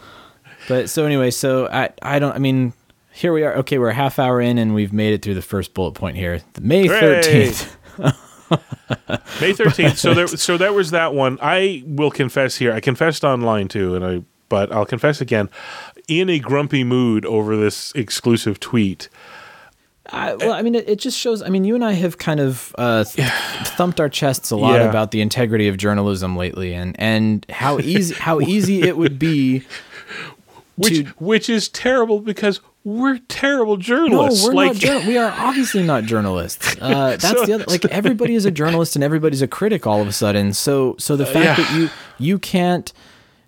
but 0.68 0.90
so 0.90 1.04
anyway, 1.06 1.30
so 1.30 1.66
I, 1.68 1.90
I 2.02 2.18
don't, 2.18 2.34
I 2.34 2.38
mean, 2.38 2.72
here 3.12 3.32
we 3.32 3.42
are. 3.44 3.54
Okay, 3.56 3.78
we're 3.78 3.88
a 3.88 3.94
half 3.94 4.18
hour 4.18 4.40
in 4.40 4.58
and 4.58 4.74
we've 4.74 4.92
made 4.92 5.14
it 5.14 5.22
through 5.22 5.34
the 5.34 5.42
first 5.42 5.74
bullet 5.74 5.92
point 5.92 6.16
here. 6.16 6.40
May 6.60 6.86
Hooray! 6.86 7.52
13th. 8.56 9.40
May 9.40 9.52
thirteenth. 9.52 9.98
so 9.98 10.14
there, 10.14 10.26
so 10.26 10.56
that 10.58 10.74
was 10.74 10.90
that 10.90 11.14
one. 11.14 11.38
I 11.42 11.82
will 11.86 12.10
confess 12.10 12.56
here. 12.56 12.72
I 12.72 12.80
confessed 12.80 13.24
online 13.24 13.68
too, 13.68 13.94
and 13.94 14.04
I, 14.04 14.22
but 14.48 14.70
I'll 14.72 14.86
confess 14.86 15.20
again, 15.20 15.48
in 16.08 16.28
a 16.28 16.38
grumpy 16.38 16.84
mood 16.84 17.24
over 17.26 17.56
this 17.56 17.92
exclusive 17.92 18.60
tweet. 18.60 19.08
I, 20.10 20.34
well, 20.34 20.52
I 20.52 20.62
mean, 20.62 20.74
it, 20.74 20.88
it 20.88 20.98
just 20.98 21.16
shows. 21.18 21.42
I 21.42 21.48
mean, 21.48 21.64
you 21.64 21.74
and 21.74 21.84
I 21.84 21.92
have 21.92 22.18
kind 22.18 22.40
of 22.40 22.74
uh, 22.76 23.04
th- 23.04 23.28
thumped 23.28 24.00
our 24.00 24.08
chests 24.08 24.50
a 24.50 24.56
lot 24.56 24.74
Yeah. 24.80 24.88
about 24.90 25.10
the 25.12 25.20
integrity 25.20 25.68
of 25.68 25.76
journalism 25.78 26.36
lately, 26.36 26.74
and 26.74 26.94
and 26.98 27.46
how 27.48 27.78
easy 27.78 28.14
how 28.14 28.40
easy 28.40 28.82
it 28.82 28.96
would 28.96 29.18
be. 29.18 29.64
Which 30.76 30.94
to, 30.94 31.04
which 31.18 31.50
is 31.50 31.68
terrible 31.68 32.18
because 32.20 32.60
we're 32.84 33.18
terrible 33.28 33.76
journalists. 33.76 34.42
no, 34.42 34.48
we're 34.48 34.54
like, 34.54 34.72
not. 34.72 34.76
Jour- 34.76 35.06
we 35.06 35.16
are 35.16 35.32
obviously 35.38 35.82
not 35.82 36.04
journalists. 36.04 36.76
Uh, 36.82 37.10
that's 37.10 37.28
So- 37.30 37.46
the 37.46 37.52
other. 37.52 37.64
Like 37.68 37.84
everybody 37.86 38.34
is 38.34 38.44
a 38.44 38.50
journalist 38.50 38.96
and 38.96 39.04
everybody's 39.04 39.42
a 39.42 39.46
critic 39.48 39.86
all 39.86 40.00
of 40.00 40.08
a 40.08 40.12
sudden. 40.12 40.52
So 40.52 40.96
so 40.98 41.14
the 41.16 41.26
fact 41.26 41.36
Uh, 41.36 41.40
yeah. 41.62 41.68
that 41.68 41.78
you 41.78 41.90
you 42.18 42.38
can't 42.38 42.92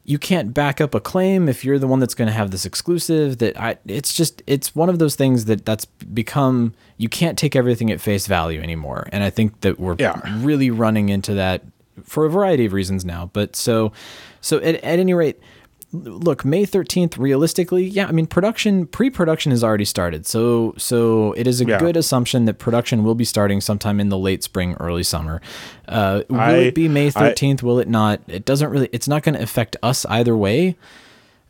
you 0.07 0.19
can't 0.19 0.53
back 0.55 0.81
up 0.83 0.95
a 0.95 1.01
claim 1.01 1.49
if 1.49 1.65
you're 1.65 1.79
the 1.79 1.87
one 1.87 1.99
that's 1.99 2.15
going 2.15 2.27
to 2.27 2.33
have 2.33 2.51
this 2.51 2.65
exclusive 2.67 3.39
that 3.39 3.59
I 3.59 3.79
it's 3.87 4.13
just 4.13 4.43
it's 4.47 4.75
one 4.77 4.89
of 4.89 4.99
those 4.99 5.17
things 5.17 5.47
that 5.47 5.65
that's 5.65 5.87
become 5.87 6.75
you 6.99 7.09
can't 7.09 7.39
take 7.39 7.57
everything 7.57 7.91
at 7.91 8.01
face 8.01 8.27
value 8.27 8.61
anymore 8.61 9.09
and 9.13 9.25
I 9.25 9.31
think 9.31 9.63
that 9.63 9.81
we're 9.81 9.97
Yeah. 9.99 10.21
really 10.45 10.71
running 10.71 11.09
into 11.09 11.33
that 11.35 11.63
for 12.05 12.27
a 12.27 12.31
variety 12.31 12.67
of 12.67 12.73
reasons 12.75 13.05
now 13.05 13.31
but 13.33 13.57
so 13.57 13.93
so 14.43 14.59
at, 14.59 14.75
at 14.77 14.99
any 14.99 15.15
rate 15.15 15.41
look 15.95 16.45
may 16.45 16.67
13th 16.67 17.17
realistically 17.19 17.85
yeah 17.85 18.07
i 18.09 18.13
mean 18.13 18.27
production 18.27 18.85
pre-production 18.87 19.51
has 19.53 19.63
already 19.63 19.85
started. 19.85 20.27
So 20.27 20.75
so 20.77 21.33
it 21.35 21.47
is 21.47 21.61
a 21.61 21.65
Yeah. 21.67 21.79
good 21.79 21.97
assumption 21.97 22.45
that 22.47 22.59
production 22.59 23.05
will 23.05 23.15
be 23.15 23.25
starting 23.25 23.61
sometime 23.61 24.01
in 24.01 24.09
the 24.09 24.19
late 24.19 24.43
spring 24.43 24.75
early 24.81 25.03
summer. 25.05 25.41
Uh, 25.89 26.23
will 26.29 26.41
I- 26.41 26.53
it 26.69 26.75
be 26.75 26.89
may 26.89 27.07
I- 27.09 27.11
13th 27.11 27.63
will 27.63 27.79
it 27.79 27.89
not? 27.89 28.21
It 28.27 28.45
doesn't 28.45 28.69
really 28.71 28.89
it's 28.93 29.07
not 29.09 29.23
going 29.23 29.37
to 29.37 29.43
affect 29.43 29.77
us 29.83 30.05
either 30.07 30.37
way. 30.37 30.77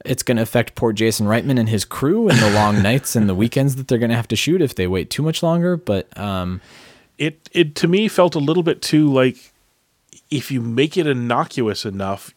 It's 0.04 0.22
going 0.22 0.36
to 0.36 0.42
affect 0.42 0.74
poor 0.74 0.92
jason 0.92 1.26
reitman 1.26 1.58
and 1.58 1.68
his 1.70 1.84
crew 1.86 2.28
and 2.28 2.38
the 2.38 2.50
long 2.50 2.82
nights 2.90 3.16
and 3.16 3.28
the 3.28 3.34
weekends 3.34 3.76
that 3.76 3.88
they're 3.88 3.98
going 3.98 4.10
to 4.10 4.16
have 4.16 4.28
to 4.28 4.36
shoot 4.36 4.60
if 4.60 4.74
they 4.74 4.86
wait 4.86 5.08
too 5.08 5.22
much 5.22 5.42
longer 5.42 5.76
but 5.78 6.06
um 6.18 6.60
it 7.16 7.48
it 7.52 7.74
to 7.76 7.88
me 7.88 8.06
felt 8.08 8.34
a 8.34 8.38
little 8.38 8.62
bit 8.62 8.82
too 8.82 9.10
like 9.10 9.52
if 10.30 10.50
you 10.50 10.60
make 10.60 10.96
it 10.98 11.06
innocuous 11.06 11.86
enough 11.86 12.34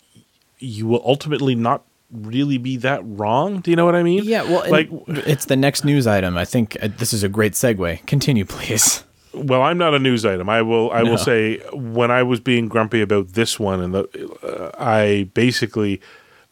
you 0.59 0.87
will 0.87 1.03
ultimately 1.05 1.55
not 1.55 1.83
really 2.11 2.57
be 2.57 2.77
that 2.77 3.01
wrong? 3.03 3.59
Do 3.59 3.69
you 3.71 3.75
know 3.77 3.85
what 3.85 3.95
i 3.95 4.03
mean? 4.03 4.23
Yeah 4.23 4.43
well 4.43 4.69
like 4.69 4.89
it's 5.07 5.45
the 5.45 5.55
next 5.57 5.83
news 5.83 6.07
item. 6.07 6.37
I 6.37 6.45
think 6.45 6.77
uh, 6.81 6.87
this 6.97 7.11
is 7.13 7.23
a 7.23 7.29
great 7.29 7.53
segue. 7.53 8.05
Continue 8.07 8.45
please. 8.45 9.03
Well 9.33 9.61
i'm 9.61 9.77
not 9.77 9.93
a 9.93 9.99
news 9.99 10.25
item. 10.25 10.49
I 10.49 10.61
will 10.61 10.91
i 10.91 11.01
No. 11.03 11.11
will 11.11 11.17
say 11.17 11.57
when 11.73 12.09
i 12.11 12.23
was 12.23 12.39
being 12.39 12.67
grumpy 12.67 13.01
about 13.01 13.29
this 13.33 13.59
one 13.59 13.81
and 13.81 13.93
the 13.93 14.03
uh, 14.43 14.71
i 14.81 15.29
basically 15.33 15.99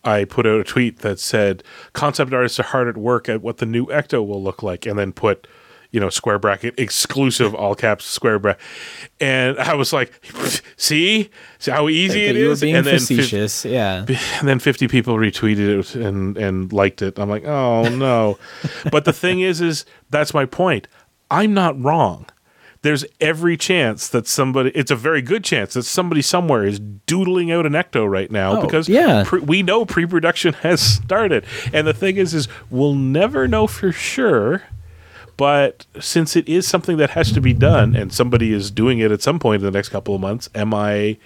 i 0.04 0.24
put 0.26 0.46
out 0.46 0.60
a 0.60 0.64
tweet 0.64 1.00
that 1.00 1.20
said 1.20 1.64
concept 1.94 2.32
artists 2.34 2.60
are 2.60 2.64
hard 2.64 2.88
at 2.88 2.98
work 2.98 3.28
at 3.30 3.42
what 3.42 3.58
the 3.58 3.66
new 3.66 3.86
ecto 3.88 4.26
will 4.28 4.44
look 4.44 4.62
like 4.62 4.86
and 4.86 5.00
then 5.00 5.12
put 5.14 5.48
you 5.96 6.02
know 6.02 6.10
square 6.10 6.38
bracket 6.38 6.74
exclusive 6.78 7.56
all 7.62 7.74
caps 7.74 8.04
square 8.06 8.38
bracket 8.38 8.62
and 9.22 9.58
i 9.60 9.74
was 9.74 9.94
like 9.94 10.12
see? 10.76 11.30
See 11.58 11.72
how 11.72 11.88
easy 11.88 12.26
it 12.26 12.36
you 12.36 12.50
were 12.50 12.56
being 12.58 12.76
and 12.76 12.86
then 12.86 13.00
facetious 13.00 13.64
yeah. 13.66 14.06
and 14.40 14.48
then 14.48 14.60
50 14.60 14.88
people 14.88 15.16
retweeted 15.16 15.80
it 15.80 15.96
and 15.96 16.38
and 16.38 16.72
liked 16.74 17.02
it. 17.02 17.18
I'm 17.18 17.30
like 17.30 17.46
oh 17.46 17.88
no. 18.08 18.38
But 18.92 19.06
the 19.06 19.14
thing 19.14 19.40
is 19.42 19.62
is 19.62 19.86
that's 20.10 20.34
my 20.34 20.46
point. 20.46 20.88
I'm 21.32 21.54
not 21.54 21.82
wrong. 21.82 22.26
There's 22.82 23.04
every 23.20 23.58
chance 23.58 24.10
that 24.10 24.28
somebody 24.28 24.70
it's 24.76 24.92
a 24.92 24.96
very 24.96 25.22
good 25.22 25.44
chance 25.44 25.74
that 25.74 25.84
somebody 25.84 26.22
somewhere 26.22 26.66
is 26.66 26.80
doodling 26.80 27.52
out 27.52 27.66
an 27.66 27.74
ecto 27.74 28.08
right 28.08 28.30
now 28.30 28.60
Oh, 28.60 28.62
because 28.62 28.88
yeah. 28.88 29.24
pre- 29.26 29.40
we 29.40 29.64
know 29.64 29.86
pre-production 29.86 30.54
has 30.56 30.82
started. 30.82 31.46
And 31.74 31.88
the 31.88 31.94
thing 31.94 32.18
is 32.18 32.34
is 32.34 32.48
we'll 32.70 32.94
never 32.96 33.48
know 33.48 33.66
for 33.66 33.92
sure 33.92 34.64
but 35.38 35.86
since 36.00 36.36
it 36.36 36.48
is 36.48 36.68
something 36.68 36.98
that 36.98 37.12
has 37.12 37.32
to 37.32 37.42
be 37.42 37.54
done 37.54 37.96
and 37.96 38.14
somebody 38.14 38.54
is 38.54 38.72
doing 38.72 39.00
it 39.00 39.12
at 39.12 39.22
some 39.22 39.40
point 39.40 39.62
in 39.62 39.66
the 39.66 39.72
next 39.72 39.90
couple 39.90 40.16
of 40.16 40.22
months 40.22 40.50
am 40.56 40.74
i 40.74 41.18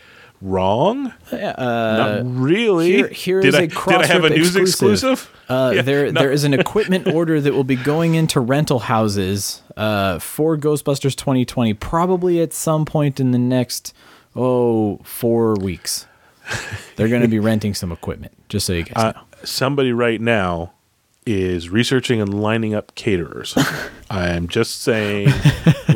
wrong 0.41 1.13
not 1.32 2.22
really. 2.24 2.91
Here- 2.93 3.08
here 3.10 3.41
did 3.41 3.50
is 3.50 3.56
I, 3.56 3.62
a 3.63 3.67
did 3.67 3.78
I 3.89 4.06
have 4.06 4.24
a 4.24 4.30
news 4.30 4.56
exclusive. 4.56 5.12
exclusive? 5.12 5.30
Uh, 5.50 5.72
Yeah, 5.76 5.82
there, 5.82 6.12
no. 6.12 6.22
there 6.22 6.32
is 6.32 6.43
an 6.45 6.54
equipment 6.63 7.08
order 7.08 7.41
that 7.41 7.54
will 7.54 7.65
be 7.65 7.76
going 7.76 8.15
into 8.15 8.39
rental 8.39 8.80
houses 8.80 9.62
uh, 9.76 10.17
for 10.19 10.56
Ghostbusters 10.58 11.15
2020, 11.15 11.74
probably 11.74 12.41
at 12.41 12.54
some 12.54 12.86
point 12.86 13.19
in 13.19 13.32
the 13.32 13.38
next 13.38 13.93
oh 14.36 15.00
four 15.04 15.56
weeks. 15.56 16.06
They're 16.95 17.10
going 17.10 17.22
to 17.22 17.28
be 17.28 17.39
renting 17.39 17.74
some 17.74 17.91
equipment, 17.91 18.32
just 18.48 18.65
so 18.65 18.74
you 18.74 18.84
guys 18.84 18.93
Uh, 18.95 19.12
know. 19.12 19.22
somebody 19.43 19.91
right 19.91 20.22
now 20.22 20.72
is 21.25 21.69
researching 21.69 22.21
and 22.21 22.41
lining 22.41 22.73
up 22.73 22.95
caterers. 22.95 23.55
I 24.10 24.29
am 24.29 24.47
just 24.47 24.82
saying 24.82 25.29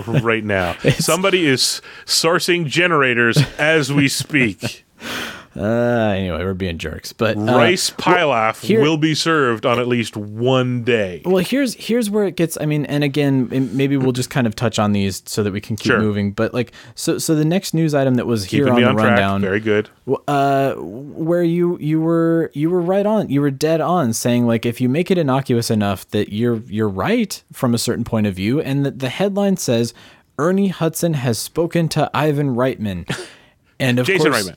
right 0.08 0.44
now. 0.44 0.74
Somebody 0.98 1.46
is 1.46 1.82
sourcing 2.06 2.66
generators 2.66 3.38
as 3.58 3.92
we 3.92 4.08
speak. 4.08 4.86
Uh, 5.56 6.14
anyway, 6.18 6.44
we're 6.44 6.54
being 6.56 6.80
jerks, 6.80 7.14
but 7.14 7.38
uh, 7.38 7.42
Rice 7.42 7.92
pilaf 7.92 8.64
here- 8.64 8.82
will 8.82 8.98
be 8.98 9.14
served 9.14 9.66
on 9.68 9.80
at 9.80 9.88
least 9.88 10.18
one 10.18 10.84
day. 10.84 11.22
Well, 11.26 11.44
here's 11.44 11.76
here's 11.76 12.10
where 12.10 12.26
it 12.26 12.36
gets. 12.36 12.58
I 12.60 12.66
mean, 12.66 12.86
and 12.88 13.04
again, 13.04 13.48
maybe 13.76 13.96
we'll 13.96 14.14
just 14.14 14.32
kind 14.32 14.48
of 14.48 14.56
touch 14.56 14.80
on 14.80 14.94
these 14.94 15.22
so 15.28 15.44
that 15.44 15.54
we 15.54 15.62
can 15.62 15.76
keep 15.76 15.92
Sure. 15.92 16.00
moving. 16.00 16.32
But 16.32 16.54
like, 16.56 16.72
so 16.96 17.20
so 17.20 17.36
the 17.36 17.46
next 17.46 17.74
news 17.76 17.94
item 17.94 18.16
that 18.16 18.26
was 18.26 18.46
here 18.46 18.68
on 18.68 18.82
the 18.82 18.88
on 18.88 18.96
track. 18.96 19.06
rundown, 19.10 19.42
Very 19.42 19.60
good. 19.60 19.90
uh, 20.28 20.74
where 20.74 21.44
you 21.44 21.78
you 21.80 22.02
were 22.02 22.50
you 22.54 22.72
were 22.72 22.82
right 22.82 23.06
on, 23.06 23.30
you 23.30 23.40
were 23.40 23.52
dead 23.52 23.80
on, 23.80 24.12
saying 24.14 24.48
like 24.48 24.66
if 24.66 24.82
you 24.82 24.90
make 24.90 25.12
it 25.12 25.20
innocuous 25.20 25.70
enough 25.70 26.08
that 26.10 26.34
you're 26.34 26.62
you're 26.68 26.90
right 26.90 27.44
from 27.52 27.76
a 27.76 27.78
certain 27.78 28.04
point 28.04 28.26
of 28.26 28.34
view, 28.34 28.60
and 28.60 28.84
that 28.86 28.98
the 29.00 29.10
headline 29.10 29.58
says 29.58 29.94
Ernie 30.40 30.70
Hudson 30.70 31.14
has 31.14 31.38
spoken 31.38 31.88
to 31.90 32.10
Ivan 32.12 32.56
Reitman, 32.56 33.08
and 33.80 34.00
of 34.00 34.08
Jason 34.08 34.32
course, 34.32 34.48
Reitman. 34.48 34.56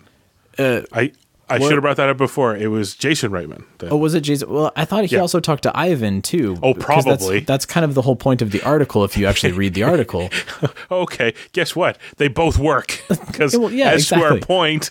I 0.59 1.13
I 1.49 1.59
what- 1.59 1.69
should 1.69 1.75
have 1.75 1.83
brought 1.83 1.97
that 1.99 2.09
up 2.09 2.17
before. 2.17 2.57
It 2.57 2.67
was 2.73 2.97
Jason 2.97 3.31
Reitman. 3.31 3.63
that- 3.79 3.93
Oh, 3.93 3.97
was 3.97 4.15
it 4.15 4.23
Jason? 4.23 4.51
Well, 4.53 4.73
I 4.75 4.85
thought 4.85 5.05
he 5.05 5.15
Yeah. 5.15 5.21
also 5.23 5.39
talked 5.39 5.63
to 5.63 5.79
Ivan 5.79 6.21
too. 6.21 6.57
Oh, 6.61 6.75
because 6.75 7.05
that's- 7.05 7.19
probably. 7.23 7.39
That's, 7.41 7.65
kind 7.65 7.85
of 7.85 7.95
the 7.95 8.03
whole 8.03 8.17
point 8.17 8.43
of 8.43 8.51
the 8.51 8.61
article. 8.63 9.05
If 9.05 9.17
you 9.17 9.27
actually 9.27 9.53
read 9.53 9.75
the 9.75 9.85
article, 9.85 10.29
okay, 10.91 11.35
guess 11.53 11.77
what? 11.77 11.99
They 12.17 12.27
both 12.27 12.59
work. 12.59 13.01
Because 13.09 13.57
Well, 13.59 13.71
yeah, 13.71 13.91
as 13.93 14.09
to 14.09 14.17
our 14.17 14.39
point, 14.39 14.91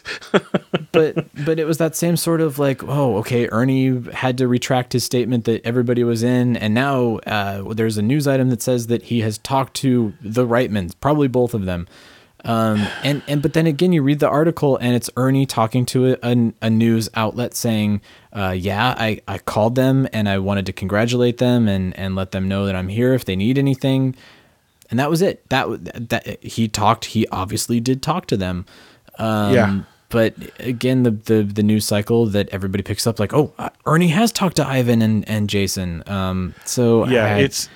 but 0.94 1.26
but 1.46 1.60
it 1.60 1.66
was 1.66 1.78
that 1.80 1.94
same 1.96 2.16
sort 2.16 2.40
of 2.40 2.58
like, 2.58 2.82
oh, 2.84 3.18
okay, 3.18 3.50
Ernie 3.50 4.02
had 4.14 4.38
to 4.38 4.48
retract 4.48 4.94
his 4.94 5.04
statement 5.04 5.44
that 5.46 5.62
everybody 5.66 6.06
was 6.06 6.24
in, 6.24 6.56
and 6.56 6.74
now 6.74 7.18
uh, 7.28 7.74
there's 7.74 7.98
a 7.98 8.02
news 8.02 8.28
item 8.28 8.50
that 8.50 8.62
says 8.62 8.88
that 8.88 9.04
he 9.04 9.20
has 9.22 9.38
talked 9.40 9.74
to 9.78 10.14
the 10.22 10.48
Reitmans, 10.48 10.94
probably 11.02 11.28
both 11.28 11.54
of 11.54 11.66
them. 11.66 11.86
Um, 12.46 12.88
and 13.04 13.24
and 13.28 13.42
but 13.42 13.54
then 13.54 13.66
again, 13.66 13.92
you 13.92 14.04
read 14.04 14.20
the 14.20 14.30
article, 14.30 14.78
and 14.78 14.96
it's 14.96 15.10
Ernie 15.18 15.46
talking 15.46 15.86
to 15.88 16.14
a, 16.14 16.18
a, 16.22 16.54
a 16.62 16.70
news 16.70 17.10
outlet 17.16 17.56
saying, 17.56 18.02
uh, 18.34 18.56
"Yeah, 18.58 18.94
I, 18.98 19.20
I 19.28 19.40
called 19.40 19.76
them, 19.76 20.08
and 20.14 20.30
I 20.30 20.38
wanted 20.38 20.66
to 20.68 20.74
congratulate 20.74 21.40
them, 21.40 21.68
and 21.68 21.98
and 21.98 22.16
let 22.16 22.32
them 22.32 22.48
know 22.48 22.66
that 22.68 22.76
I'm 22.76 22.90
here 22.90 23.14
if 23.14 23.26
they 23.26 23.36
need 23.36 23.58
anything." 23.58 24.16
And 24.92 25.00
that 25.00 25.10
was 25.10 25.24
it. 25.24 25.50
That 25.50 26.10
that 26.10 26.44
he 26.44 26.68
talked. 26.68 27.06
He 27.06 27.28
obviously 27.30 27.80
did 27.80 28.04
talk 28.04 28.28
to 28.28 28.38
them. 28.38 28.66
Um, 29.18 29.54
Yeah. 29.54 29.80
But 30.10 30.36
again, 30.60 31.02
the, 31.02 31.12
the 31.12 31.42
the 31.42 31.64
news 31.64 31.84
cycle 31.84 32.28
that 32.28 32.48
everybody 32.50 32.84
picks 32.84 33.08
up, 33.08 33.20
like, 33.20 33.34
oh, 33.34 33.52
uh, 33.58 33.70
Ernie 33.88 34.10
has 34.10 34.32
talked 34.32 34.58
to 34.58 34.66
Ivan 34.66 35.02
and, 35.02 35.28
and 35.28 35.50
Jason. 35.50 36.04
Um, 36.08 36.54
so 36.64 37.08
yeah, 37.08 37.26
I, 37.26 37.40
it's 37.40 37.68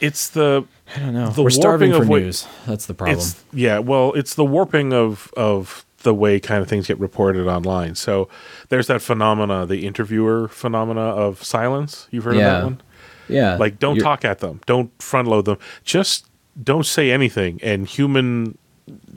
it's 0.00 0.30
the 0.30 0.64
I 0.94 1.00
don't 1.00 1.14
know. 1.14 1.30
the 1.30 1.42
We're 1.42 1.50
starving 1.50 1.90
warping 1.90 1.98
for 2.00 2.02
of 2.04 2.08
what- 2.08 2.22
news. 2.22 2.46
That's 2.66 2.86
the 2.86 2.94
problem. 2.94 3.18
It's 3.18 3.42
yeah, 3.52 3.78
well, 3.78 4.12
it's 4.14 4.34
the 4.34 4.44
warping 4.44 4.92
of 4.92 5.32
of 5.36 5.84
the 6.02 6.14
way 6.14 6.38
kind 6.38 6.62
of 6.62 6.68
things 6.68 6.86
get 6.86 6.98
reported 7.00 7.48
online. 7.48 7.94
So 7.96 8.28
there's 8.68 8.86
that 8.86 9.02
phenomena, 9.02 9.66
the 9.66 9.84
interviewer 9.86 10.46
phenomena 10.48 11.00
of 11.00 11.42
silence. 11.42 12.06
You've 12.12 12.24
heard 12.24 12.36
Yeah. 12.36 12.46
of 12.46 12.52
that 12.60 12.64
one? 12.64 12.80
Yeah. 13.28 13.56
Like, 13.56 13.80
don't 13.80 13.96
You're- 13.96 14.04
talk 14.04 14.24
at 14.24 14.38
them, 14.38 14.60
don't 14.66 14.90
front 15.02 15.26
load 15.26 15.46
them, 15.46 15.58
just 15.82 16.26
don't 16.62 16.86
say 16.86 17.10
anything. 17.10 17.58
And 17.62 17.88
human 17.88 18.56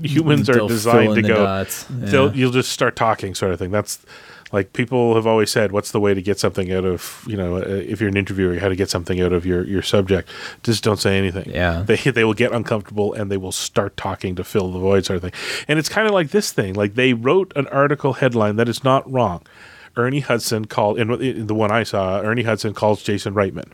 humans 0.01 0.49
mm, 0.49 0.55
are 0.55 0.67
designed 0.67 1.13
to 1.15 1.21
go. 1.21 1.43
Yeah. 2.03 2.31
you'll 2.33 2.51
just 2.51 2.71
start 2.71 2.95
talking, 2.95 3.35
sort 3.35 3.51
of 3.53 3.59
thing. 3.59 3.69
That's 3.69 3.99
like 4.51 4.73
people 4.73 5.15
have 5.15 5.27
always 5.27 5.51
said. 5.51 5.71
What's 5.71 5.91
the 5.91 5.99
way 5.99 6.13
to 6.13 6.21
get 6.21 6.39
something 6.39 6.71
out 6.71 6.85
of 6.85 7.23
you 7.27 7.37
know? 7.37 7.57
Uh, 7.57 7.61
if 7.61 7.99
you're 7.99 8.09
an 8.09 8.17
interviewer, 8.17 8.57
how 8.59 8.69
to 8.69 8.75
get 8.75 8.89
something 8.89 9.21
out 9.21 9.33
of 9.33 9.45
your 9.45 9.65
your 9.65 9.81
subject? 9.81 10.29
Just 10.63 10.83
don't 10.83 10.99
say 10.99 11.17
anything. 11.17 11.49
Yeah. 11.51 11.83
they 11.83 11.95
they 12.11 12.23
will 12.23 12.33
get 12.33 12.51
uncomfortable 12.51 13.13
and 13.13 13.31
they 13.31 13.37
will 13.37 13.51
start 13.51 13.97
talking 13.97 14.35
to 14.35 14.43
fill 14.43 14.71
the 14.71 14.79
void, 14.79 15.05
sort 15.05 15.17
of 15.17 15.23
thing. 15.23 15.65
And 15.67 15.79
it's 15.79 15.89
kind 15.89 16.07
of 16.07 16.13
like 16.13 16.29
this 16.29 16.51
thing. 16.51 16.73
Like 16.73 16.95
they 16.95 17.13
wrote 17.13 17.53
an 17.55 17.67
article 17.67 18.13
headline 18.13 18.55
that 18.57 18.69
is 18.69 18.83
not 18.83 19.09
wrong. 19.11 19.43
Ernie 19.95 20.21
Hudson 20.21 20.65
called 20.65 20.97
in 20.99 21.11
in 21.21 21.47
the 21.47 21.55
one 21.55 21.71
I 21.71 21.83
saw. 21.83 22.21
Ernie 22.21 22.43
Hudson 22.43 22.73
calls 22.73 23.03
Jason 23.03 23.33
Reitman. 23.33 23.71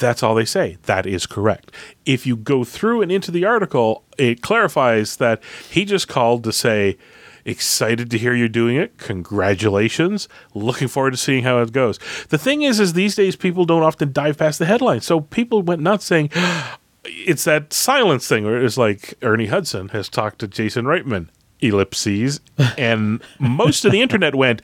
That's 0.00 0.22
all 0.22 0.34
they 0.34 0.44
say. 0.44 0.78
That 0.84 1.06
is 1.06 1.26
correct. 1.26 1.70
If 2.04 2.26
you 2.26 2.36
go 2.36 2.64
through 2.64 3.02
and 3.02 3.12
into 3.12 3.30
the 3.30 3.44
article, 3.44 4.04
it 4.18 4.42
clarifies 4.42 5.18
that 5.18 5.42
he 5.70 5.84
just 5.84 6.08
called 6.08 6.42
to 6.44 6.52
say, 6.52 6.96
excited 7.44 8.10
to 8.10 8.18
hear 8.18 8.34
you're 8.34 8.48
doing 8.48 8.76
it. 8.76 8.98
Congratulations. 8.98 10.28
Looking 10.54 10.88
forward 10.88 11.12
to 11.12 11.16
seeing 11.16 11.44
how 11.44 11.58
it 11.58 11.72
goes. 11.72 11.98
The 12.28 12.38
thing 12.38 12.62
is, 12.62 12.80
is 12.80 12.94
these 12.94 13.14
days 13.14 13.36
people 13.36 13.64
don't 13.64 13.82
often 13.82 14.12
dive 14.12 14.38
past 14.38 14.58
the 14.58 14.66
headline. 14.66 15.02
So 15.02 15.20
people 15.20 15.62
went 15.62 15.82
nuts 15.82 16.04
saying, 16.06 16.30
it's 17.04 17.44
that 17.44 17.72
silence 17.72 18.26
thing 18.26 18.44
where 18.44 18.62
it's 18.62 18.76
like 18.76 19.14
Ernie 19.22 19.46
Hudson 19.46 19.88
has 19.90 20.08
talked 20.08 20.38
to 20.40 20.48
Jason 20.48 20.86
Reitman. 20.86 21.28
Ellipses, 21.62 22.40
and 22.78 23.22
most 23.38 23.84
of 23.84 23.92
the 23.92 24.00
internet 24.02 24.34
went. 24.34 24.62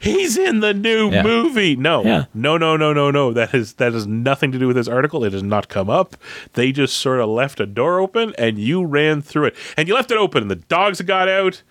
He's 0.00 0.36
in 0.36 0.60
the 0.60 0.72
new 0.74 1.10
Yeah. 1.10 1.22
movie. 1.22 1.76
No, 1.76 2.04
Yeah. 2.04 2.24
no, 2.34 2.56
no, 2.56 2.76
no, 2.76 2.92
no, 2.92 3.10
no. 3.10 3.32
That 3.32 3.50
has 3.50 3.74
that 3.74 3.92
has 3.92 4.06
nothing 4.06 4.52
to 4.52 4.58
do 4.58 4.66
with 4.66 4.76
this 4.76 4.88
article. 4.88 5.24
It 5.24 5.32
has 5.32 5.42
not 5.42 5.68
come 5.68 5.90
up. 5.90 6.16
They 6.54 6.72
just 6.72 6.96
sort 6.96 7.20
of 7.20 7.28
left 7.28 7.60
a 7.60 7.66
door 7.66 8.00
open, 8.00 8.34
and 8.38 8.58
you 8.58 8.84
ran 8.84 9.22
through 9.22 9.46
it, 9.46 9.56
and 9.76 9.88
you 9.88 9.94
left 9.94 10.10
it 10.10 10.16
open, 10.18 10.42
and 10.42 10.50
the 10.50 10.56
dogs 10.56 11.00
got 11.02 11.28
out. 11.28 11.62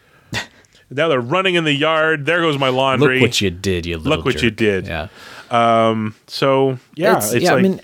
now 0.90 1.08
they're 1.08 1.20
running 1.22 1.56
in 1.56 1.64
the 1.64 1.74
yard. 1.74 2.26
There 2.26 2.42
goes 2.42 2.58
my 2.58 2.70
laundry. 2.70 3.20
Look 3.20 3.30
what 3.30 3.42
you 3.42 3.50
did, 3.52 3.86
you 3.86 3.98
little 3.98 4.18
Look 4.18 4.26
what 4.26 4.42
you 4.42 4.52
did. 4.52 4.88
Yeah. 4.88 5.08
So 5.52 6.78
yeah, 6.96 7.12
It's- 7.18 7.34
it's, 7.34 7.44
yeah, 7.44 7.54
like 7.54 7.60
I 7.60 7.62
mean, 7.62 7.80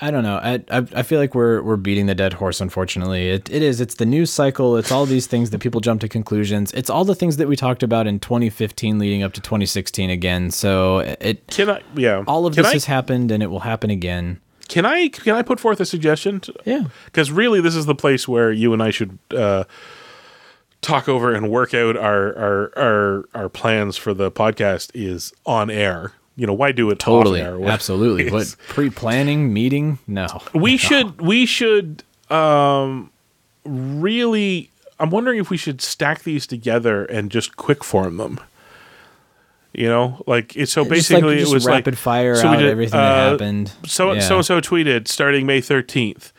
I 0.00 0.10
don't 0.10 0.22
know. 0.22 0.36
I, 0.36 0.62
I 0.70 0.86
I 0.96 1.02
feel 1.02 1.18
like 1.18 1.34
we're 1.34 1.62
we're 1.62 1.76
beating 1.76 2.06
the 2.06 2.14
dead 2.14 2.34
horse. 2.34 2.60
Unfortunately, 2.60 3.30
it, 3.30 3.50
it 3.50 3.62
is. 3.62 3.80
It's 3.80 3.96
the 3.96 4.06
news 4.06 4.30
cycle. 4.30 4.76
It's 4.76 4.92
all 4.92 5.06
these 5.06 5.26
things 5.26 5.50
that 5.50 5.58
people 5.60 5.80
jump 5.80 6.00
to 6.02 6.08
conclusions. 6.08 6.72
It's 6.72 6.90
all 6.90 7.04
the 7.04 7.14
things 7.14 7.36
that 7.38 7.48
we 7.48 7.56
talked 7.56 7.82
about 7.82 8.06
in 8.06 8.20
2015, 8.20 8.98
leading 8.98 9.22
up 9.22 9.32
to 9.34 9.40
2016 9.40 10.10
again. 10.10 10.50
So 10.50 10.98
it 11.00 11.46
can 11.48 11.70
I? 11.70 11.82
Yeah, 11.94 12.24
all 12.26 12.46
of 12.46 12.54
can 12.54 12.62
this 12.62 12.70
I, 12.70 12.74
has 12.74 12.84
happened, 12.86 13.30
and 13.30 13.42
it 13.42 13.46
will 13.48 13.60
happen 13.60 13.90
again. 13.90 14.40
Can 14.68 14.86
I 14.86 15.08
can 15.08 15.34
I 15.34 15.42
put 15.42 15.60
forth 15.60 15.80
a 15.80 15.84
suggestion? 15.84 16.40
Yeah. 16.64 16.84
Because 17.06 17.30
really, 17.30 17.60
this 17.60 17.74
is 17.76 17.86
the 17.86 17.94
place 17.94 18.26
where 18.26 18.50
you 18.52 18.72
and 18.72 18.82
I 18.82 18.90
should 18.90 19.18
uh, 19.36 19.64
talk 20.80 21.08
over 21.08 21.34
and 21.34 21.50
work 21.50 21.74
out 21.74 21.96
our 21.96 22.34
our 22.36 22.72
our 22.78 23.24
our 23.34 23.48
plans 23.48 23.96
for 23.96 24.14
the 24.14 24.30
podcast. 24.30 24.90
Is 24.94 25.32
on 25.44 25.70
air. 25.70 26.12
You 26.36 26.46
know, 26.46 26.54
why 26.54 26.72
do 26.72 26.90
it 26.90 26.98
Totally, 26.98 27.40
absolutely. 27.68 28.30
What 28.30 28.54
pre-planning 28.68 29.52
meeting? 29.52 29.98
No, 30.06 30.26
we 30.54 30.76
should 30.76 31.20
we 31.20 31.44
should 31.46 32.02
um 32.30 33.10
really 33.64 34.70
i'm 34.98 35.10
wondering 35.10 35.38
if 35.38 35.50
we 35.50 35.56
should 35.56 35.80
stack 35.80 36.22
these 36.22 36.46
together 36.46 37.04
and 37.04 37.30
just 37.30 37.56
quick 37.56 37.84
form 37.84 38.16
them 38.16 38.40
you 39.72 39.86
know 39.86 40.22
like 40.26 40.56
it's 40.56 40.72
so 40.72 40.82
like- 40.82 40.90
basically 40.90 41.38
just 41.38 41.50
it 41.52 41.54
was 41.54 41.66
rapid 41.66 41.94
like 41.94 41.98
fire 41.98 42.34
so 42.34 42.50
we 42.50 42.56
out 42.56 42.60
did, 42.60 42.70
everything 42.70 42.98
that 42.98 43.18
uh, 43.26 43.30
happened. 43.32 43.72
so 43.86 44.12
Yeah. 44.12 44.20
so 44.20 44.36
and 44.36 44.46
so 44.46 44.60
tweeted 44.60 45.08
starting 45.08 45.46
may 45.46 45.60
13th 45.60 46.32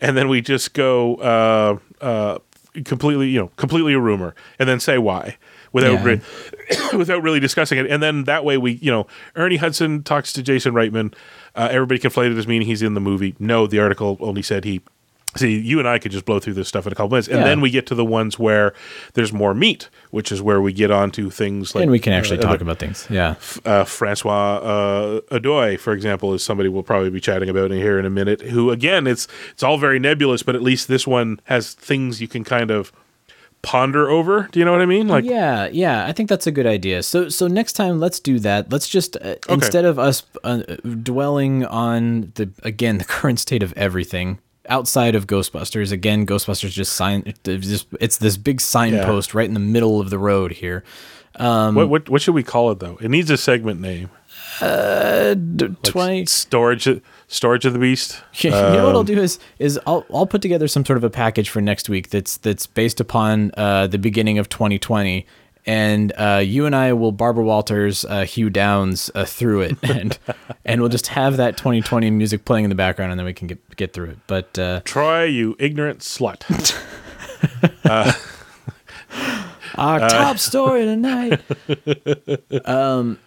and 0.00 0.16
then 0.16 0.28
we 0.28 0.40
just 0.40 0.74
go 0.74 1.16
uh 1.16 1.78
uh 2.04 2.38
completely 2.84 3.28
you 3.30 3.40
know 3.40 3.50
completely 3.56 3.94
a 3.94 3.98
rumor 4.00 4.34
and 4.58 4.68
then 4.68 4.80
say 4.80 4.98
why 4.98 5.36
without 5.72 5.92
Yeah. 5.94 6.04
re- 6.04 6.20
without 6.96 7.22
really 7.22 7.40
discussing 7.40 7.78
it 7.78 7.86
and 7.90 8.02
then 8.02 8.24
that 8.24 8.44
way 8.44 8.56
we 8.58 8.72
you 8.82 8.90
know 8.90 9.06
ernie 9.36 9.56
hudson 9.56 10.02
talks 10.02 10.32
to 10.34 10.42
jason 10.42 10.74
reitman 10.74 11.14
uh, 11.54 11.68
everybody 11.70 11.98
conflated 12.00 12.38
as 12.38 12.46
meaning 12.46 12.66
he's 12.68 12.82
in 12.82 12.94
the 12.94 13.00
movie 13.00 13.34
no 13.38 13.66
the 13.66 13.78
article 13.78 14.16
only 14.20 14.42
said 14.42 14.64
he 14.64 14.80
see 15.36 15.58
you 15.58 15.78
and 15.78 15.86
i 15.86 15.98
could 15.98 16.10
just 16.10 16.24
blow 16.24 16.40
through 16.40 16.54
this 16.54 16.68
stuff 16.68 16.86
in 16.86 16.92
a 16.92 16.94
couple 16.94 17.10
minutes 17.10 17.28
and 17.28 17.38
Yeah. 17.40 17.44
then 17.44 17.60
we 17.60 17.70
get 17.70 17.86
to 17.88 17.94
the 17.94 18.04
ones 18.04 18.38
where 18.38 18.72
there's 19.12 19.32
more 19.32 19.52
meat 19.54 19.88
which 20.10 20.32
is 20.32 20.40
where 20.40 20.60
we 20.60 20.72
get 20.72 20.90
onto 20.90 21.28
things 21.30 21.74
like 21.74 21.82
and 21.82 21.90
we 21.90 21.98
can 21.98 22.14
actually 22.14 22.38
uh, 22.38 22.42
talk 22.42 22.62
about 22.62 22.78
things. 22.78 23.06
Yeah, 23.10 23.34
uh, 23.66 23.84
Francois 23.84 24.56
uh, 24.56 25.20
Audouy, 25.30 25.78
for 25.78 25.92
example, 25.92 26.32
is 26.32 26.42
somebody 26.42 26.70
we'll 26.70 26.82
probably 26.82 27.10
be 27.10 27.20
chatting 27.20 27.50
about 27.50 27.70
in 27.70 27.76
here 27.76 27.98
in 27.98 28.06
a 28.06 28.10
minute. 28.10 28.40
Who 28.40 28.70
again, 28.70 29.06
it's 29.06 29.28
it's 29.52 29.62
all 29.62 29.76
very 29.76 29.98
nebulous, 29.98 30.42
but 30.42 30.54
at 30.56 30.62
least 30.62 30.88
this 30.88 31.06
one 31.06 31.40
has 31.44 31.74
things 31.74 32.22
you 32.22 32.26
can 32.28 32.42
kind 32.42 32.70
of 32.70 32.90
ponder 33.62 34.08
over. 34.08 34.48
Do 34.50 34.58
you 34.58 34.64
know 34.64 34.72
what 34.72 34.82
I 34.82 34.86
mean? 34.86 35.08
Like, 35.08 35.24
yeah, 35.24 35.68
yeah. 35.70 36.06
I 36.06 36.12
think 36.12 36.28
that's 36.28 36.46
a 36.46 36.52
good 36.52 36.66
idea. 36.66 37.02
So, 37.02 37.28
so 37.28 37.46
next 37.46 37.74
time, 37.74 38.00
let's 38.00 38.20
do 38.20 38.38
that. 38.40 38.72
Let's 38.72 38.88
just 38.88 39.16
uh, 39.16 39.36
instead 39.48 39.84
of 39.84 39.98
us 39.98 40.24
uh, 40.44 40.58
dwelling 41.02 41.64
on 41.66 42.32
the 42.34 42.50
again 42.62 42.98
the 42.98 43.04
current 43.16 43.40
state 43.40 43.62
of 43.62 43.72
everything 43.74 44.38
outside 44.68 45.14
of 45.14 45.26
Ghostbusters. 45.26 45.92
Again, 45.92 46.26
Ghostbusters 46.26 46.70
just 46.70 46.92
sign. 46.92 47.22
It's 47.26 47.40
just 47.66 47.86
it's 48.00 48.18
this 48.18 48.36
big 48.36 48.60
signpost 48.60 49.34
right 49.34 49.46
in 49.48 49.54
the 49.54 49.60
middle 49.60 50.00
of 50.00 50.10
the 50.10 50.18
road 50.18 50.52
here. 50.52 50.84
what, 51.74 51.88
what 51.88 52.08
what 52.08 52.22
should 52.22 52.34
we 52.34 52.42
call 52.42 52.70
it 52.70 52.80
though? 52.80 52.98
It 53.00 53.10
needs 53.10 53.30
a 53.30 53.36
segment 53.36 53.80
name. 53.80 54.10
D- 54.60 55.76
Twenty. 55.82 56.26
Storage 56.26 56.88
storage 57.28 57.64
of 57.64 57.72
the 57.72 57.78
beast. 57.78 58.20
you 58.40 58.50
know 58.50 58.86
what 58.86 58.94
I'll 58.94 59.04
do 59.04 59.20
is 59.20 59.38
is 59.58 59.78
I'll 59.86 60.04
I'll 60.12 60.26
put 60.26 60.42
together 60.42 60.66
some 60.66 60.84
sort 60.84 60.96
of 60.96 61.04
a 61.04 61.10
package 61.10 61.48
for 61.50 61.60
next 61.60 61.88
week 61.88 62.10
that's 62.10 62.36
that's 62.38 62.66
based 62.66 63.00
upon 63.00 63.52
uh, 63.56 63.86
the 63.86 63.98
beginning 63.98 64.38
of 64.38 64.48
2020, 64.48 65.26
and 65.66 66.12
uh, 66.16 66.42
you 66.44 66.66
and 66.66 66.74
I 66.74 66.92
will 66.94 67.12
Barbara 67.12 67.44
Walters, 67.44 68.04
uh, 68.06 68.24
Hugh 68.24 68.50
Downs 68.50 69.10
uh, 69.14 69.24
through 69.24 69.60
it, 69.62 69.76
and 69.82 70.18
and 70.64 70.80
we'll 70.80 70.90
just 70.90 71.08
have 71.08 71.36
that 71.36 71.56
2020 71.56 72.10
music 72.10 72.44
playing 72.44 72.64
in 72.64 72.70
the 72.70 72.74
background, 72.76 73.12
and 73.12 73.18
then 73.18 73.26
we 73.26 73.34
can 73.34 73.46
get 73.46 73.76
get 73.76 73.92
through 73.92 74.10
it. 74.10 74.18
But 74.26 74.58
uh, 74.58 74.80
Troy, 74.84 75.24
you 75.24 75.54
ignorant 75.58 76.00
slut. 76.00 76.44
our 79.76 80.00
top 80.00 80.38
story 80.38 80.84
tonight. 80.84 81.40
um, 82.64 83.18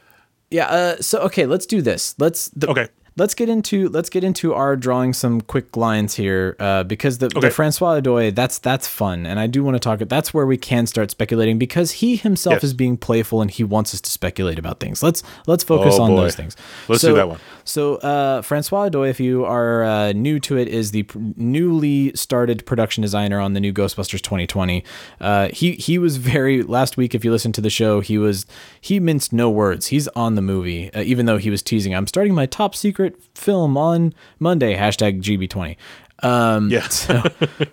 yeah. 0.51 0.67
Uh, 0.67 1.01
so 1.01 1.19
okay, 1.21 1.45
let's 1.45 1.65
do 1.65 1.81
this. 1.81 2.15
Let's 2.19 2.49
the, 2.49 2.69
Okay. 2.69 2.87
Let's 3.17 3.33
get 3.35 3.49
into 3.49 3.89
let's 3.89 4.09
get 4.09 4.23
into 4.23 4.53
our 4.53 4.77
drawing 4.77 5.11
some 5.11 5.41
quick 5.41 5.75
lines 5.75 6.15
here 6.15 6.55
uh, 6.59 6.83
because 6.83 7.17
the, 7.17 7.25
Okay. 7.25 7.41
the 7.41 7.51
Francois 7.51 7.99
Audouy 7.99 8.33
that's 8.33 8.57
that's 8.57 8.87
fun 8.87 9.25
and 9.25 9.37
I 9.37 9.47
do 9.47 9.65
want 9.65 9.75
to 9.75 9.79
talk. 9.79 9.99
About 9.99 10.07
that's 10.07 10.33
where 10.33 10.45
we 10.45 10.55
can 10.55 10.87
start 10.87 11.11
speculating 11.11 11.59
because 11.59 11.91
he 11.91 12.15
himself 12.15 12.55
Yes. 12.55 12.63
is 12.63 12.73
being 12.73 12.95
playful 12.95 13.41
and 13.41 13.51
he 13.51 13.65
wants 13.65 13.93
us 13.93 13.99
to 14.01 14.09
speculate 14.09 14.57
about 14.57 14.79
things. 14.79 15.03
Let's 15.03 15.23
let's 15.45 15.61
focus 15.63 15.95
Oh, 15.99 16.03
on 16.03 16.11
boy. 16.11 16.21
those 16.21 16.35
things. 16.35 16.55
Let's 16.87 17.01
So- 17.01 17.09
do 17.09 17.15
that 17.15 17.27
one. 17.27 17.39
So 17.63 17.95
uh, 17.97 18.41
Francois 18.41 18.89
Audouy, 18.89 19.09
if 19.09 19.19
you 19.19 19.45
are 19.45 19.83
uh, 19.83 20.13
new 20.13 20.39
to 20.39 20.57
it, 20.57 20.67
is 20.67 20.91
the 20.91 21.03
pr- 21.03 21.19
newly 21.35 22.11
started 22.15 22.65
production 22.65 23.01
designer 23.03 23.39
on 23.39 23.53
the 23.53 23.59
new 23.59 23.71
Ghostbusters 23.71 24.21
2020. 24.21 24.83
Uh, 25.19 25.49
he 25.49 25.73
he 25.73 25.97
was 25.99 26.17
very 26.17 26.63
last 26.63 26.97
week. 26.97 27.13
If 27.13 27.23
you 27.25 27.29
listen 27.31 27.51
to 27.51 27.61
the 27.61 27.69
show, 27.69 27.99
he 27.99 28.17
was 28.17 28.45
he 28.79 28.99
minced 28.99 29.31
no 29.33 29.49
words. 29.49 29.87
He's 29.87 30.07
on 30.09 30.35
the 30.35 30.41
movie, 30.41 30.91
uh, 30.93 31.01
even 31.01 31.25
though 31.27 31.37
he 31.37 31.49
was 31.51 31.61
teasing. 31.61 31.93
I'm 31.93 32.07
starting 32.07 32.33
my 32.33 32.45
top 32.47 32.73
secret 32.73 33.00
film 33.35 33.77
on 33.77 34.13
Monday. 34.39 34.75
Hashtag 34.75 35.21
GB20. 35.21 35.77
Um, 36.23 36.69
Yeah. 36.69 36.87
so, 36.89 37.23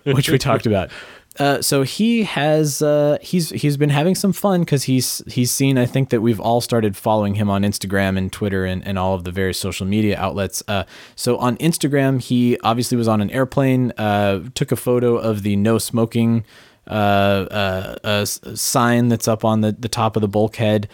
which 0.03 0.29
we 0.29 0.37
talked 0.37 0.65
about. 0.65 0.89
Uh, 1.37 1.61
so 1.61 1.83
he 1.83 2.23
has 2.23 2.81
uh, 2.81 3.17
he's 3.21 3.49
he's 3.51 3.77
been 3.77 3.91
having 3.91 4.13
some 4.13 4.33
fun 4.33 4.61
because 4.61 4.83
he's 4.83 5.21
he's 5.27 5.51
seen 5.51 5.77
I 5.77 5.85
think 5.85 6.09
that 6.09 6.21
we've 6.21 6.39
all 6.39 6.59
started 6.59 6.97
following 6.97 7.35
him 7.35 7.49
on 7.49 7.61
Instagram 7.61 8.17
and 8.17 8.31
Twitter 8.31 8.65
and, 8.65 8.85
and 8.85 8.99
all 8.99 9.13
of 9.13 9.23
the 9.23 9.31
various 9.31 9.57
social 9.57 9.85
media 9.85 10.19
outlets. 10.19 10.61
Uh, 10.67 10.83
so 11.15 11.37
on 11.37 11.55
Instagram 11.57 12.21
he 12.21 12.57
obviously 12.61 12.97
was 12.97 13.07
on 13.07 13.21
an 13.21 13.29
airplane, 13.29 13.93
uh, 13.97 14.41
took 14.53 14.73
a 14.73 14.75
photo 14.75 15.15
of 15.15 15.43
the 15.43 15.55
no 15.55 15.77
smoking 15.77 16.43
uh, 16.89 17.45
uh, 17.51 17.95
uh, 18.03 18.25
sign 18.25 19.09
that's 19.09 19.27
up 19.27 19.45
on 19.45 19.61
the, 19.61 19.71
the 19.71 19.89
top 19.89 20.15
of 20.17 20.21
the 20.21 20.27
bulkhead, 20.27 20.89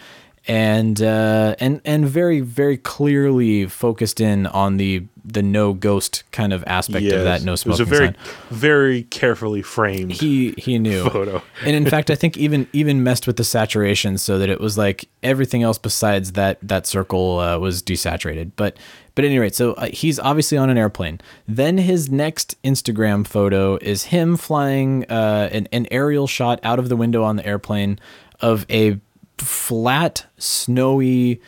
and 0.48 1.02
uh, 1.02 1.56
and 1.58 1.80
and 1.84 2.06
very 2.08 2.40
very 2.40 2.76
clearly 2.76 3.66
focused 3.66 4.20
in 4.20 4.46
on 4.46 4.76
the 4.76 5.04
the 5.24 5.42
no 5.42 5.72
ghost 5.72 6.22
kind 6.30 6.52
of 6.52 6.62
aspect 6.68 7.04
of 7.06 7.24
that 7.24 7.42
no 7.42 7.50
it 7.50 7.52
was 7.52 7.60
smoking 7.62 7.82
a 7.82 7.86
very 7.86 8.06
sign 8.06 8.16
very 8.50 9.02
carefully 9.04 9.60
framed. 9.60 10.12
he 10.12 10.54
he 10.56 10.78
knew 10.78 11.02
photo. 11.10 11.42
and 11.64 11.74
in 11.74 11.84
fact 11.84 12.10
i 12.10 12.14
think 12.14 12.36
even 12.36 12.68
even 12.72 13.02
messed 13.02 13.26
with 13.26 13.36
the 13.36 13.42
saturation 13.42 14.16
so 14.18 14.38
that 14.38 14.48
it 14.48 14.60
was 14.60 14.78
like 14.78 15.08
everything 15.24 15.64
else 15.64 15.78
besides 15.78 16.32
that 16.32 16.58
that 16.62 16.86
circle 16.86 17.40
uh, 17.40 17.58
was 17.58 17.82
desaturated 17.82 18.52
but 18.54 18.76
But 19.16 19.24
at 19.24 19.28
any 19.30 19.38
rate, 19.38 19.54
so 19.54 19.72
uh, 19.72 19.86
he's 19.86 20.18
obviously 20.20 20.58
on 20.58 20.68
an 20.68 20.76
airplane. 20.76 21.20
Then 21.48 21.78
his 21.78 22.10
next 22.10 22.54
Instagram 22.62 23.26
photo 23.26 23.78
is 23.80 24.04
him 24.12 24.36
flying 24.36 25.06
uh, 25.10 25.48
an, 25.50 25.68
an 25.72 25.86
aerial 25.90 26.26
shot 26.26 26.60
out 26.62 26.78
of 26.78 26.90
the 26.90 26.96
window 26.96 27.24
on 27.24 27.36
the 27.36 27.46
airplane 27.46 27.98
of 28.42 28.66
a 28.68 29.00
flat, 29.38 30.26
snowy. 30.38 31.40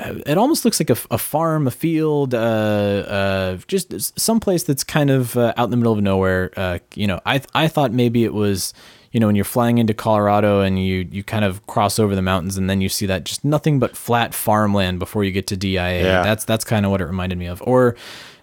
It 0.00 0.38
almost 0.38 0.64
looks 0.64 0.80
like 0.80 0.90
a, 0.90 0.96
a 1.10 1.18
farm, 1.18 1.66
a 1.66 1.70
field, 1.70 2.34
uh, 2.34 2.38
uh, 2.38 3.56
just 3.66 4.18
someplace 4.18 4.62
that's 4.64 4.82
kind 4.82 5.10
of 5.10 5.36
uh, 5.36 5.52
out 5.56 5.64
in 5.64 5.70
the 5.70 5.76
middle 5.76 5.92
of 5.92 6.00
nowhere. 6.00 6.50
Uh, 6.56 6.78
you 6.94 7.06
know, 7.06 7.20
I 7.26 7.42
I 7.54 7.68
thought 7.68 7.92
maybe 7.92 8.24
it 8.24 8.32
was 8.32 8.72
you 9.12 9.20
know, 9.20 9.26
when 9.26 9.36
you're 9.36 9.44
flying 9.44 9.78
into 9.78 9.94
Colorado 9.94 10.60
and 10.60 10.78
you 10.84 11.08
you 11.10 11.22
kind 11.22 11.44
of 11.44 11.66
cross 11.66 11.98
over 11.98 12.14
the 12.14 12.22
mountains 12.22 12.56
and 12.58 12.68
then 12.68 12.80
you 12.80 12.88
see 12.88 13.06
that 13.06 13.24
just 13.24 13.44
nothing 13.44 13.78
but 13.78 13.96
flat 13.96 14.34
farmland 14.34 14.98
before 14.98 15.24
you 15.24 15.32
get 15.32 15.46
to 15.48 15.56
DIA. 15.56 16.02
Yeah. 16.02 16.22
That's 16.22 16.44
that's 16.44 16.64
kind 16.64 16.84
of 16.84 16.90
what 16.90 17.00
it 17.00 17.06
reminded 17.06 17.38
me 17.38 17.46
of. 17.46 17.62
Or 17.66 17.96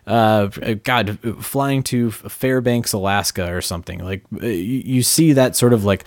uh, 0.07 0.47
God, 0.83 1.19
flying 1.43 1.83
to 1.83 2.11
Fairbanks, 2.11 2.93
Alaska, 2.93 3.51
or 3.51 3.61
something 3.61 4.03
like 4.03 4.23
you, 4.41 5.01
see 5.01 5.33
that 5.33 5.55
sort 5.55 5.73
of 5.73 5.83
like 5.83 6.05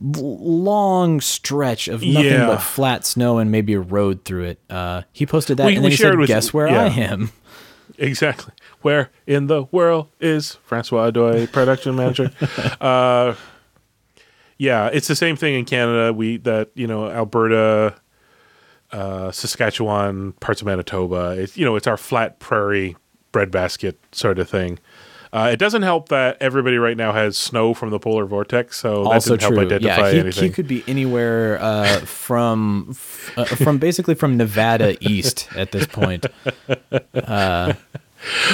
long 0.00 1.20
stretch 1.20 1.88
of 1.88 2.02
nothing 2.02 2.30
Yeah. 2.30 2.46
but 2.46 2.58
flat 2.62 3.04
snow 3.04 3.38
and 3.38 3.50
maybe 3.50 3.74
a 3.74 3.80
road 3.80 4.24
through 4.24 4.44
it. 4.44 4.60
Uh, 4.70 5.02
he 5.12 5.26
posted 5.26 5.56
that 5.58 5.66
We- 5.66 5.76
and 5.76 5.84
then 5.84 5.90
he 5.90 5.96
said, 5.96 6.16
with- 6.18 6.28
"Guess 6.28 6.52
where 6.54 6.68
yeah. 6.68 6.84
I 6.84 6.88
am." 6.88 7.30
Exactly. 7.98 8.54
Where 8.80 9.10
in 9.26 9.46
the 9.48 9.64
world 9.70 10.08
is 10.18 10.56
Francois 10.64 11.10
Doy, 11.10 11.46
production 11.46 11.94
manager? 11.94 12.32
uh, 12.80 13.34
yeah, 14.56 14.88
it's 14.92 15.06
the 15.08 15.14
same 15.14 15.36
thing 15.36 15.54
in 15.54 15.64
Canada. 15.66 16.12
We 16.12 16.38
that 16.38 16.70
you 16.74 16.86
know 16.86 17.10
Alberta, 17.10 17.94
uh, 18.92 19.30
Saskatchewan, 19.30 20.32
parts 20.40 20.62
of 20.62 20.66
Manitoba. 20.66 21.36
It's 21.38 21.56
you 21.56 21.64
know 21.66 21.76
it's 21.76 21.86
our 21.86 21.98
flat 21.98 22.38
prairie 22.40 22.96
breadbasket 23.30 23.98
sort 24.12 24.38
of 24.38 24.48
thing. 24.48 24.78
Uh, 25.32 25.48
it 25.50 25.56
doesn't 25.56 25.82
help 25.82 26.10
that 26.10 26.36
everybody 26.40 26.76
right 26.76 26.96
now 26.96 27.12
has 27.12 27.38
snow 27.38 27.72
from 27.72 27.88
the 27.88 27.98
polar 27.98 28.26
vortex, 28.26 28.76
so 28.76 29.04
that 29.04 29.10
also 29.10 29.30
didn't 29.30 29.40
help 29.42 29.54
true. 29.54 29.64
identify 29.64 30.06
yeah, 30.08 30.12
he, 30.12 30.20
anything. 30.20 30.44
he 30.44 30.50
could 30.50 30.68
be 30.68 30.84
anywhere 30.86 31.58
uh, 31.62 32.00
from 32.00 32.88
f- 32.90 33.32
uh, 33.38 33.44
from 33.46 33.78
basically 33.78 34.14
from 34.14 34.36
Nevada 34.36 34.96
east 35.00 35.48
at 35.56 35.72
this 35.72 35.86
point. 35.86 36.26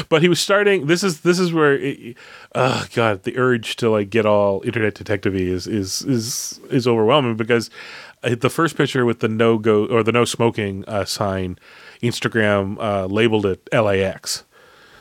but 0.08 0.22
he 0.22 0.28
was 0.28 0.40
starting 0.40 0.86
this 0.86 1.02
is 1.02 1.20
this 1.20 1.38
is 1.38 1.52
where 1.52 1.74
it, 1.74 2.16
oh 2.54 2.86
god 2.94 3.22
the 3.24 3.36
urge 3.36 3.76
to 3.76 3.90
like 3.90 4.10
get 4.10 4.24
all 4.24 4.62
internet 4.64 4.94
detective 4.94 5.34
is 5.34 5.66
is 5.66 6.02
is 6.02 6.60
is 6.70 6.86
overwhelming 6.86 7.36
because 7.36 7.70
uh, 8.22 8.34
the 8.34 8.50
first 8.50 8.76
picture 8.76 9.04
with 9.04 9.20
the 9.20 9.28
no 9.28 9.58
go 9.58 9.86
or 9.86 10.02
the 10.02 10.12
no 10.12 10.24
smoking 10.24 10.84
uh, 10.86 11.04
sign 11.04 11.58
instagram 12.02 12.78
uh, 12.80 13.06
labeled 13.06 13.44
it 13.44 13.68
lax 13.72 14.44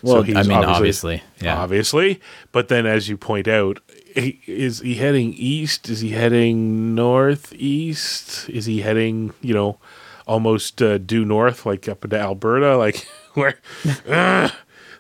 Well, 0.02 0.24
I 0.24 0.44
mean, 0.44 0.64
obviously, 0.64 1.24
yeah. 1.42 1.58
obviously. 1.58 2.22
But 2.52 2.68
then 2.68 2.86
as 2.86 3.10
you 3.10 3.18
point 3.18 3.48
out 3.48 3.80
he, 4.16 4.42
is 4.48 4.80
he 4.80 4.96
heading 4.96 5.34
east? 5.34 5.90
Is 5.90 6.02
he 6.02 6.12
heading 6.12 6.96
northeast? 6.96 8.50
Is 8.50 8.66
he 8.66 8.82
heading 8.82 9.34
you 9.42 9.54
know 9.54 9.80
almost 10.26 10.82
uh, 10.82 10.98
due 10.98 11.26
north 11.26 11.66
like 11.66 11.88
up 11.88 12.04
into 12.04 12.20
alberta? 12.20 12.78
Like 12.88 13.08
where 13.34 13.60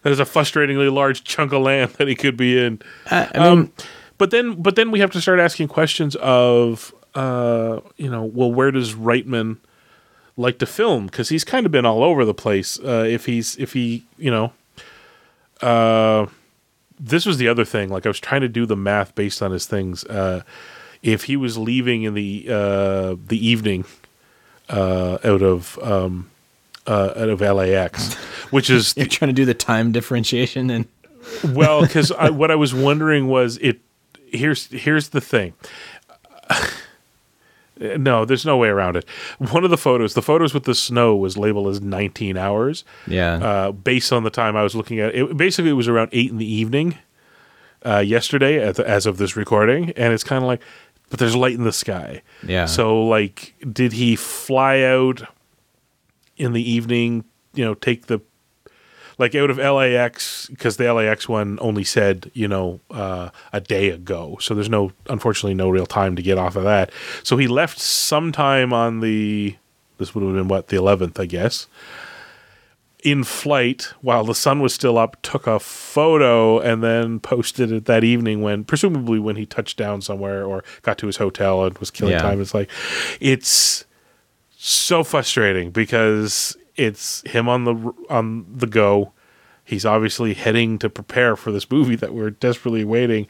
there's 0.04 0.20
a 0.20 0.26
frustratingly 0.26 0.92
large 0.94 1.24
chunk 1.24 1.54
of 1.54 1.62
land 1.62 1.92
that 1.94 2.08
he 2.08 2.16
could 2.16 2.38
be 2.38 2.64
in. 2.64 2.82
I, 3.10 3.30
I 3.34 3.40
mean, 3.40 3.48
um, 3.48 3.74
but 4.18 4.32
then 4.32 4.62
but 4.62 4.76
then 4.76 4.92
we 4.92 5.00
have 5.00 5.12
to 5.12 5.22
start 5.22 5.40
asking 5.40 5.68
questions 5.68 6.16
of 6.18 6.94
uh, 7.16 7.82
you 7.98 8.10
know 8.10 8.24
well 8.24 8.52
where 8.52 8.72
does 8.72 8.94
reitman 8.94 9.58
like 10.38 10.60
to 10.60 10.66
film? 10.66 11.08
Because 11.08 11.30
he's 11.30 11.44
kind 11.44 11.66
of 11.66 11.72
been 11.72 11.86
all 11.86 12.04
over 12.04 12.24
the 12.24 12.34
place 12.34 12.80
uh, 12.80 13.06
if 13.08 13.26
he's 13.26 13.56
if 13.58 13.74
he 13.74 14.06
you 14.18 14.32
know 14.32 14.54
uh, 15.62 16.26
this 17.00 17.26
was 17.26 17.38
the 17.38 17.48
other 17.48 17.66
thing 17.66 17.90
like 17.90 18.06
i 18.06 18.10
was 18.10 18.20
trying 18.20 18.42
to 18.42 18.50
do 18.50 18.66
the 18.66 18.76
math 18.76 19.14
based 19.16 19.42
on 19.42 19.52
his 19.52 19.66
things 19.66 20.04
uh, 20.06 20.42
if 21.04 21.26
he 21.26 21.36
was 21.38 21.58
leaving 21.58 22.04
in 22.04 22.14
the 22.14 22.46
uh, 22.50 23.16
the 23.28 23.40
evening 23.40 23.86
uh, 24.70 25.18
out 25.24 25.42
of 25.42 25.80
um, 25.82 26.30
uh, 26.86 27.14
out 27.16 27.30
of 27.30 27.42
lax 27.42 28.14
which 28.50 28.70
is 28.70 28.96
you're 28.98 29.06
trying 29.06 29.30
to 29.30 29.34
do 29.34 29.46
the 29.46 29.54
time 29.54 29.92
differentiation, 29.92 30.70
and 30.70 30.88
well, 31.44 31.82
because 31.82 32.12
what 32.32 32.52
I 32.52 32.56
was 32.56 32.74
wondering 32.74 33.28
was 33.28 33.58
it. 33.58 33.80
Here's 34.30 34.68
here's 34.68 35.10
the 35.10 35.22
thing. 35.22 35.54
No, 37.80 38.26
there's 38.26 38.46
no 38.46 38.58
way 38.58 38.70
around 38.70 38.96
it. 38.98 39.06
One 39.38 39.64
of 39.64 39.70
the 39.70 39.78
photos, 39.78 40.14
the 40.14 40.22
photos 40.22 40.54
with 40.54 40.64
the 40.64 40.76
snow, 40.76 41.16
was 41.16 41.38
labeled 41.38 41.68
as 41.68 41.82
19 41.82 42.38
hours. 42.38 42.84
yeah, 43.08 43.36
Uh, 43.36 43.72
based 43.72 44.12
on 44.14 44.24
the 44.24 44.30
time 44.30 44.56
I 44.56 44.64
was 44.64 44.76
looking 44.76 45.00
at 45.00 45.14
it, 45.16 45.38
basically 45.38 45.72
it 45.72 45.74
was 45.76 45.88
around 45.88 46.10
eight 46.12 46.32
in 46.32 46.38
the 46.38 46.52
evening 46.52 46.98
uh, 47.86 48.00
yesterday, 48.00 48.60
as, 48.60 48.80
as 48.80 49.06
of 49.06 49.18
this 49.18 49.36
recording, 49.36 49.92
and 49.92 50.14
it's 50.14 50.24
kind 50.24 50.44
of 50.44 50.48
like, 50.48 50.62
but 51.10 51.20
there's 51.20 51.36
light 51.36 51.54
in 51.56 51.64
the 51.64 51.72
sky. 51.72 52.22
Yeah. 52.46 52.66
So 52.66 53.04
like, 53.06 53.54
did 53.72 53.94
he 53.94 54.16
fly 54.16 54.82
out 54.82 55.22
in 56.36 56.54
the 56.54 56.70
evening? 56.72 57.24
You 57.54 57.64
know, 57.66 57.74
take 57.76 58.08
the 58.08 58.20
like 59.20 59.34
out 59.36 59.50
of 59.50 59.58
LAX 59.58 60.48
because 60.48 60.78
the 60.78 60.92
LAX 60.94 61.28
one 61.28 61.58
only 61.62 61.84
said 61.84 62.30
you 62.34 62.48
know 62.48 62.80
uh, 62.92 63.30
a 63.52 63.60
day 63.62 63.90
ago, 63.90 64.38
so 64.42 64.54
there's 64.54 64.70
no 64.70 64.92
unfortunately 65.10 65.54
no 65.56 65.70
real 65.70 65.86
time 65.88 66.16
to 66.16 66.22
get 66.22 66.38
off 66.38 66.56
of 66.56 66.64
that. 66.64 66.92
So 67.24 67.38
he 67.38 67.48
left 67.48 67.80
sometime 67.80 68.74
on 68.74 69.00
the 69.00 69.56
this 69.98 70.14
would 70.14 70.24
have 70.24 70.34
been 70.34 70.48
what 70.48 70.68
the 70.68 70.76
11th, 70.78 71.20
I 71.20 71.26
guess. 71.26 71.66
In 73.04 73.24
flight 73.24 73.94
while 74.02 74.24
the 74.24 74.36
sun 74.36 74.60
was 74.60 74.74
still 74.74 74.98
up, 74.98 75.22
took 75.22 75.48
a 75.48 75.60
photo 75.60 76.60
and 76.60 76.84
then 76.84 77.20
posted 77.20 77.72
it 77.72 77.86
that 77.86 78.04
evening 78.04 78.42
when 78.42 78.64
presumably 78.64 79.18
when 79.20 79.36
he 79.36 79.46
touched 79.46 79.78
down 79.78 80.02
somewhere 80.02 80.46
or 80.46 80.64
got 80.82 80.98
to 81.00 81.08
his 81.08 81.18
hotel 81.18 81.64
and 81.64 81.78
was 81.78 81.90
killing 81.92 82.14
Yeah. 82.14 82.22
time. 82.22 82.42
It's 82.42 82.54
like 82.54 82.70
it's 83.20 83.86
so 84.58 85.04
frustrating 85.04 85.70
because 85.72 86.58
it's 86.78 87.22
him 87.30 87.50
on 87.50 87.64
the 87.66 87.94
on 88.10 88.46
the 88.50 88.68
go. 88.68 89.12
He's 89.64 89.86
obviously 89.86 90.34
heading 90.34 90.80
to 90.80 90.90
prepare 90.90 91.36
for 91.36 91.52
this 91.52 91.70
movie 91.70 91.98
that 91.98 92.14
we're 92.14 92.30
desperately 92.30 92.86
waiting, 92.86 93.28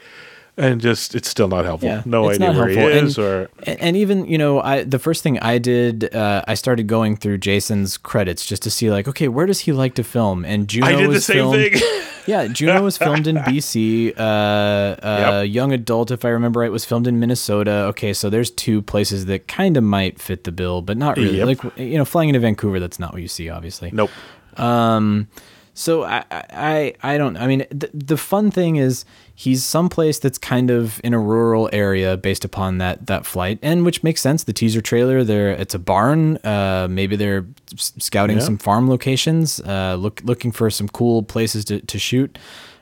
and 0.58 0.82
just 0.82 1.16
it's 1.16 1.30
still 1.30 1.48
not 1.48 1.66
helpful. 1.66 1.90
yeah, 1.90 2.02
no 2.06 2.30
idea 2.30 2.52
where 2.52 2.68
he 2.68 2.76
helpful. 2.76 2.98
is, 3.06 3.18
and, 3.18 3.26
or 3.28 3.50
and 3.66 3.96
even 3.98 4.26
you 4.26 4.38
know, 4.38 4.60
I 4.62 4.84
the 4.84 5.00
first 5.00 5.24
thing 5.24 5.40
I 5.40 5.58
did, 5.60 6.14
uh, 6.16 6.44
I 6.48 6.56
started 6.56 6.88
going 6.88 7.16
through 7.18 7.38
Jason's 7.40 7.98
credits 7.98 8.46
just 8.46 8.64
to 8.64 8.72
see 8.72 8.90
like, 8.92 9.08
okay, 9.08 9.28
where 9.28 9.46
does 9.46 9.62
he 9.62 9.72
like 9.72 9.94
to 9.96 10.04
film? 10.04 10.44
And 10.46 10.68
Juno 10.68 10.88
I 10.88 10.92
did 10.96 11.04
the 11.06 11.08
was 11.10 11.26
same 11.26 11.36
filmed, 11.38 11.72
thing. 11.80 11.82
Yeah, 12.28 12.48
Juno 12.48 12.84
was 12.84 12.98
filmed 12.98 13.26
in 13.26 13.38
BC. 13.48 14.14
Uh, 14.18 14.22
uh, 14.22 15.44
Yep. 15.46 15.54
Young 15.54 15.72
Adult, 15.72 16.12
if 16.12 16.26
I 16.26 16.30
remember 16.30 16.60
right, 16.60 16.70
was 16.72 16.84
filmed 16.84 17.08
in 17.08 17.22
Minnesota. 17.22 17.72
Okay, 17.92 18.12
so 18.12 18.30
there's 18.30 18.52
two 18.52 18.82
places 18.82 19.28
that 19.28 19.48
kind 19.48 19.78
of 19.78 19.84
might 19.86 20.20
fit 20.20 20.44
the 20.44 20.52
bill, 20.52 20.82
but 20.82 20.98
not 20.98 21.16
really. 21.16 21.38
Yep. 21.38 21.48
Like 21.48 21.78
you 21.78 21.98
know, 21.98 22.04
flying 22.04 22.28
into 22.28 22.42
Vancouver, 22.42 22.82
that's 22.82 23.00
not 23.00 23.14
what 23.14 23.22
you 23.22 23.30
see, 23.30 23.50
obviously. 23.50 23.92
nope. 23.94 24.12
Um, 24.58 25.28
So 25.74 26.04
I, 26.04 26.26
I, 26.32 26.94
I 27.04 27.18
don't. 27.18 27.38
I 27.38 27.46
mean, 27.48 27.66
the, 27.70 27.90
the 27.94 28.18
fun 28.18 28.50
thing 28.52 28.76
is 28.78 29.06
he's 29.40 29.64
someplace 29.64 30.18
that's 30.18 30.40
kind 30.40 30.72
of 30.72 31.00
in 31.04 31.14
a 31.14 31.20
rural 31.20 31.70
area 31.72 32.18
based 32.18 32.44
upon 32.44 32.80
that 32.80 33.06
that 33.06 33.24
flight, 33.24 33.60
and 33.62 33.86
which 33.86 34.02
makes 34.04 34.20
sense. 34.20 34.44
The 34.46 34.54
teaser 34.54 34.82
trailer, 34.82 35.24
there, 35.24 35.52
it's 35.52 35.76
a 35.76 35.80
barn. 35.80 36.38
Uh, 36.38 36.88
maybe 36.90 37.16
they're 37.16 37.46
scouting 37.76 38.38
Yeah. 38.38 38.44
some 38.44 38.58
farm 38.58 38.90
locations, 38.90 39.60
uh, 39.62 39.96
look 40.00 40.22
looking 40.24 40.52
for 40.52 40.70
some 40.72 40.90
cool 40.90 41.22
places 41.22 41.64
to 41.66 41.80
to 41.82 42.00
shoot. 42.00 42.38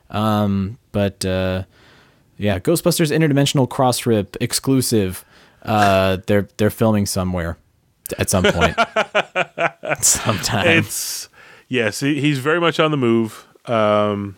Um, 0.09 0.77
but 0.93 1.25
uh, 1.25 1.63
yeah, 2.37 2.59
Ghostbusters 2.59 3.11
Interdimensional 3.11 3.69
Cross 3.69 4.05
Rip 4.05 4.37
exclusive. 4.39 5.25
Uh, 5.61 6.17
they're 6.27 6.47
they're 6.57 6.69
filming 6.69 7.05
somewhere 7.05 7.57
at 8.17 8.29
some 8.29 8.43
point, 8.43 8.75
sometime. 10.01 10.67
It's 10.67 11.27
yes, 11.67 11.99
he's 11.99 12.39
very 12.39 12.61
much 12.61 12.79
on 12.79 12.91
the 12.91 12.97
move. 12.97 13.45
Um, 13.65 14.37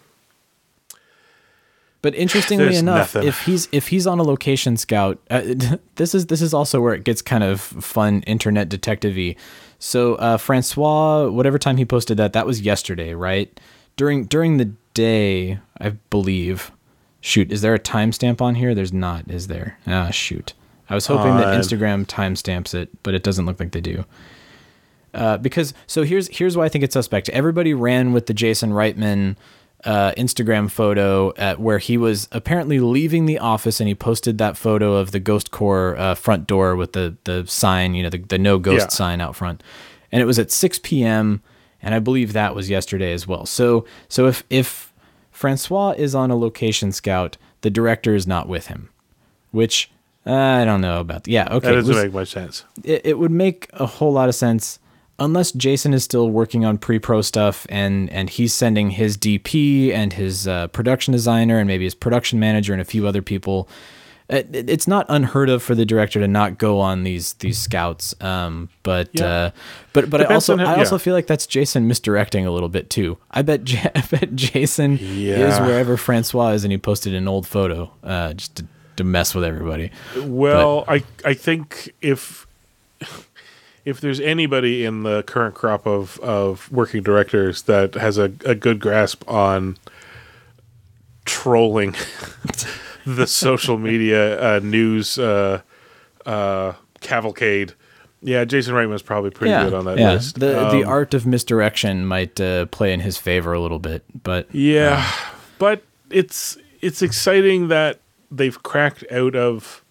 But 2.07 2.15
interestingly 2.15 2.77
enough, 2.77 3.15
nothing. 3.15 3.27
if 3.27 3.41
he's 3.41 3.67
if 3.73 3.89
he's 3.89 4.07
on 4.07 4.17
a 4.17 4.23
location 4.23 4.77
scout, 4.77 5.19
uh, 5.29 5.41
this 5.95 6.15
is 6.15 6.27
this 6.27 6.41
is 6.41 6.53
also 6.53 6.79
where 6.79 6.93
it 6.93 7.03
gets 7.03 7.21
kind 7.21 7.43
of 7.43 7.59
fun 7.59 8.21
internet 8.21 8.69
detective-y. 8.69 9.35
So 9.77 10.15
uh, 10.15 10.37
Francois, 10.37 11.27
whatever 11.27 11.59
time 11.59 11.75
he 11.75 11.83
posted 11.83 12.15
that, 12.15 12.31
that 12.31 12.45
was 12.45 12.61
yesterday, 12.61 13.13
right? 13.13 13.59
During 13.97 14.23
during 14.23 14.55
the 14.55 14.71
day, 14.93 15.59
I 15.81 15.89
believe. 16.09 16.71
Shoot, 17.19 17.51
is 17.51 17.59
there 17.59 17.73
a 17.73 17.79
timestamp 17.79 18.39
on 18.39 18.55
here? 18.55 18.73
There's 18.73 18.93
not, 18.93 19.29
is 19.29 19.47
there? 19.47 19.77
Ah, 19.85 20.09
shoot. 20.09 20.53
I 20.89 20.95
was 20.95 21.07
hoping 21.07 21.35
that 21.35 21.47
Instagram 21.59 22.05
timestamps 22.05 22.73
it, 22.73 22.87
but 23.03 23.15
it 23.15 23.21
doesn't 23.21 23.45
look 23.45 23.59
like 23.59 23.73
they 23.73 23.81
do. 23.81 24.05
Uh, 25.13 25.35
because 25.35 25.73
so 25.87 26.03
here's 26.03 26.29
here's 26.29 26.55
why 26.55 26.63
I 26.63 26.69
think 26.69 26.85
it's 26.85 26.93
suspect. 26.93 27.27
Everybody 27.31 27.73
ran 27.73 28.13
with 28.13 28.27
the 28.27 28.33
Jason 28.33 28.71
Reitman 28.71 29.35
uh, 29.85 30.11
Instagram 30.17 30.69
photo 30.71 31.33
at 31.37 31.59
where 31.59 31.77
he 31.77 31.97
was 31.97 32.27
apparently 32.31 32.79
leaving 32.79 33.25
the 33.25 33.37
office, 33.39 33.79
and 33.79 33.87
he 33.87 33.95
posted 33.95 34.37
that 34.39 34.57
photo 34.57 34.95
of 34.95 35.11
the 35.11 35.19
Ghost 35.19 35.51
Corps 35.51 35.95
uh, 35.97 36.15
front 36.15 36.47
door 36.47 36.75
with 36.75 36.93
the 36.93 37.15
the 37.25 37.45
sign, 37.47 37.93
you 37.93 38.03
know, 38.03 38.09
the, 38.09 38.17
the 38.17 38.37
no 38.37 38.57
ghost 38.59 38.85
Yeah. 38.85 38.89
sign 38.89 39.21
out 39.21 39.35
front, 39.35 39.61
and 40.11 40.21
it 40.21 40.25
was 40.25 40.39
at 40.39 40.51
6 40.51 40.79
p.m. 40.83 41.41
and 41.81 41.93
I 41.93 41.99
believe 41.99 42.33
that 42.33 42.55
was 42.55 42.69
yesterday 42.69 43.13
as 43.13 43.27
well. 43.27 43.45
So 43.45 43.85
so 44.09 44.27
if 44.27 44.43
if 44.49 44.91
Francois 45.31 45.93
is 45.97 46.15
on 46.15 46.31
a 46.31 46.35
location 46.35 46.91
scout, 46.91 47.37
the 47.61 47.69
director 47.69 48.15
is 48.15 48.25
not 48.25 48.47
with 48.49 48.67
him, 48.67 48.89
which 49.51 49.91
uh, 50.25 50.33
I 50.33 50.65
don't 50.65 50.81
know 50.81 50.99
about. 50.99 51.27
Yeah, 51.27 51.47
okay, 51.51 51.67
That 51.69 51.75
doesn't 51.75 51.95
was- 51.95 52.03
make 52.03 52.13
much 52.13 52.29
sense. 52.31 52.65
it, 52.83 53.01
it 53.05 53.19
would 53.19 53.31
make 53.31 53.69
a 53.73 53.85
whole 53.85 54.11
lot 54.11 54.27
of 54.27 54.35
sense 54.35 54.79
unless 55.19 55.51
Jason 55.51 55.93
is 55.93 56.03
still 56.03 56.29
working 56.29 56.63
on 56.65 56.77
pre-pro 56.77 57.21
stuff 57.21 57.65
and 57.69 58.09
and 58.11 58.29
he's 58.29 58.53
sending 58.53 58.91
his 58.91 59.17
DP 59.17 59.91
and 59.91 60.13
his 60.13 60.47
uh, 60.47 60.67
production 60.67 61.11
designer 61.11 61.57
and 61.59 61.67
maybe 61.67 61.83
his 61.85 61.95
production 61.95 62.39
manager 62.39 62.73
and 62.73 62.81
a 62.81 62.85
few 62.85 63.07
other 63.07 63.21
people. 63.21 63.67
It, 64.29 64.53
it- 64.53 64.69
it's 64.69 64.87
not 64.89 65.05
unheard 65.07 65.49
of 65.49 65.63
for 65.63 65.73
the 65.73 65.85
director 65.85 66.19
to 66.19 66.27
not 66.27 66.57
go 66.57 66.81
on 66.81 67.03
these 67.03 67.31
these 67.35 67.57
scouts, 67.57 68.13
um, 68.21 68.67
but 68.83 69.09
Yeah. 69.13 69.25
uh, 69.25 69.51
but 69.93 70.09
but 70.09 70.19
I 70.29 70.33
also 70.33 70.53
him, 70.55 70.59
I 70.67 70.75
also 70.75 70.95
yeah. 70.95 70.99
feel 70.99 71.13
like 71.13 71.27
that's 71.27 71.47
Jason 71.47 71.87
misdirecting 71.87 72.45
a 72.45 72.51
little 72.51 72.67
bit 72.67 72.89
too. 72.89 73.17
I 73.31 73.41
bet 73.41 73.63
J- 73.63 73.89
I 73.95 74.01
bet 74.01 74.35
Jason 74.35 74.97
is 74.99 75.59
wherever 75.61 75.95
Francois 75.95 76.49
is 76.49 76.65
and 76.65 76.73
he 76.73 76.77
posted 76.77 77.13
an 77.13 77.27
old 77.29 77.47
photo 77.47 77.89
uh, 78.03 78.33
just 78.33 78.57
to, 78.57 78.65
to 78.97 79.03
mess 79.05 79.33
with 79.33 79.45
everybody. 79.45 79.91
Well, 80.21 80.83
I 80.89 81.03
I 81.23 81.33
think 81.33 81.93
if 82.01 82.45
if 83.87 84.01
there's 84.01 84.19
anybody 84.19 84.83
in 84.83 85.03
the 85.03 85.23
current 85.23 85.55
crop 85.55 85.87
of, 85.87 86.19
of 86.19 86.69
working 86.69 87.01
directors 87.01 87.61
that 87.63 87.93
has 87.93 88.17
a, 88.17 88.25
a 88.43 88.53
good 88.53 88.81
grasp 88.81 89.23
on 89.29 89.77
trolling 91.23 91.95
the 93.05 93.25
social 93.25 93.77
media 93.77 94.57
uh, 94.57 94.59
news 94.59 95.17
uh, 95.17 95.61
uh, 96.25 96.73
cavalcade, 96.99 97.75
yeah, 98.21 98.43
Jason 98.43 98.73
Reitman's 98.73 99.03
probably 99.03 99.29
pretty 99.29 99.53
good 99.53 99.73
on 99.73 99.85
that 99.85 99.97
yeah. 99.97 100.13
list. 100.13 100.37
The 100.41 100.47
the 100.47 100.83
Um, 100.83 100.87
art 100.89 101.13
of 101.13 101.25
misdirection 101.25 102.05
might 102.05 102.41
uh, 102.41 102.65
play 102.65 102.91
in 102.91 102.99
his 102.99 103.17
favor 103.17 103.53
a 103.53 103.61
little 103.61 103.79
bit, 103.79 104.03
but 104.21 104.53
Yeah, 104.53 105.09
but 105.59 105.83
it's 106.09 106.57
it's 106.81 107.01
exciting 107.01 107.69
that 107.69 108.01
they've 108.29 108.61
cracked 108.63 109.05
out 109.11 109.35
of 109.37 109.81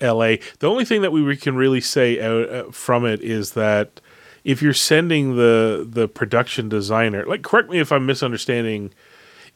L.A. 0.00 0.40
The 0.58 0.68
only 0.68 0.84
thing 0.84 1.02
that 1.02 1.12
we 1.12 1.36
can 1.36 1.56
really 1.56 1.80
say 1.80 2.20
out 2.20 2.48
uh, 2.48 2.70
from 2.70 3.04
it 3.04 3.20
is 3.20 3.52
that 3.52 4.00
if 4.44 4.62
you're 4.62 4.72
sending 4.72 5.36
the 5.36 5.86
the 5.88 6.08
production 6.08 6.68
designer, 6.68 7.24
like, 7.26 7.42
correct 7.42 7.70
me 7.70 7.78
if 7.78 7.92
I'm 7.92 8.06
misunderstanding 8.06 8.92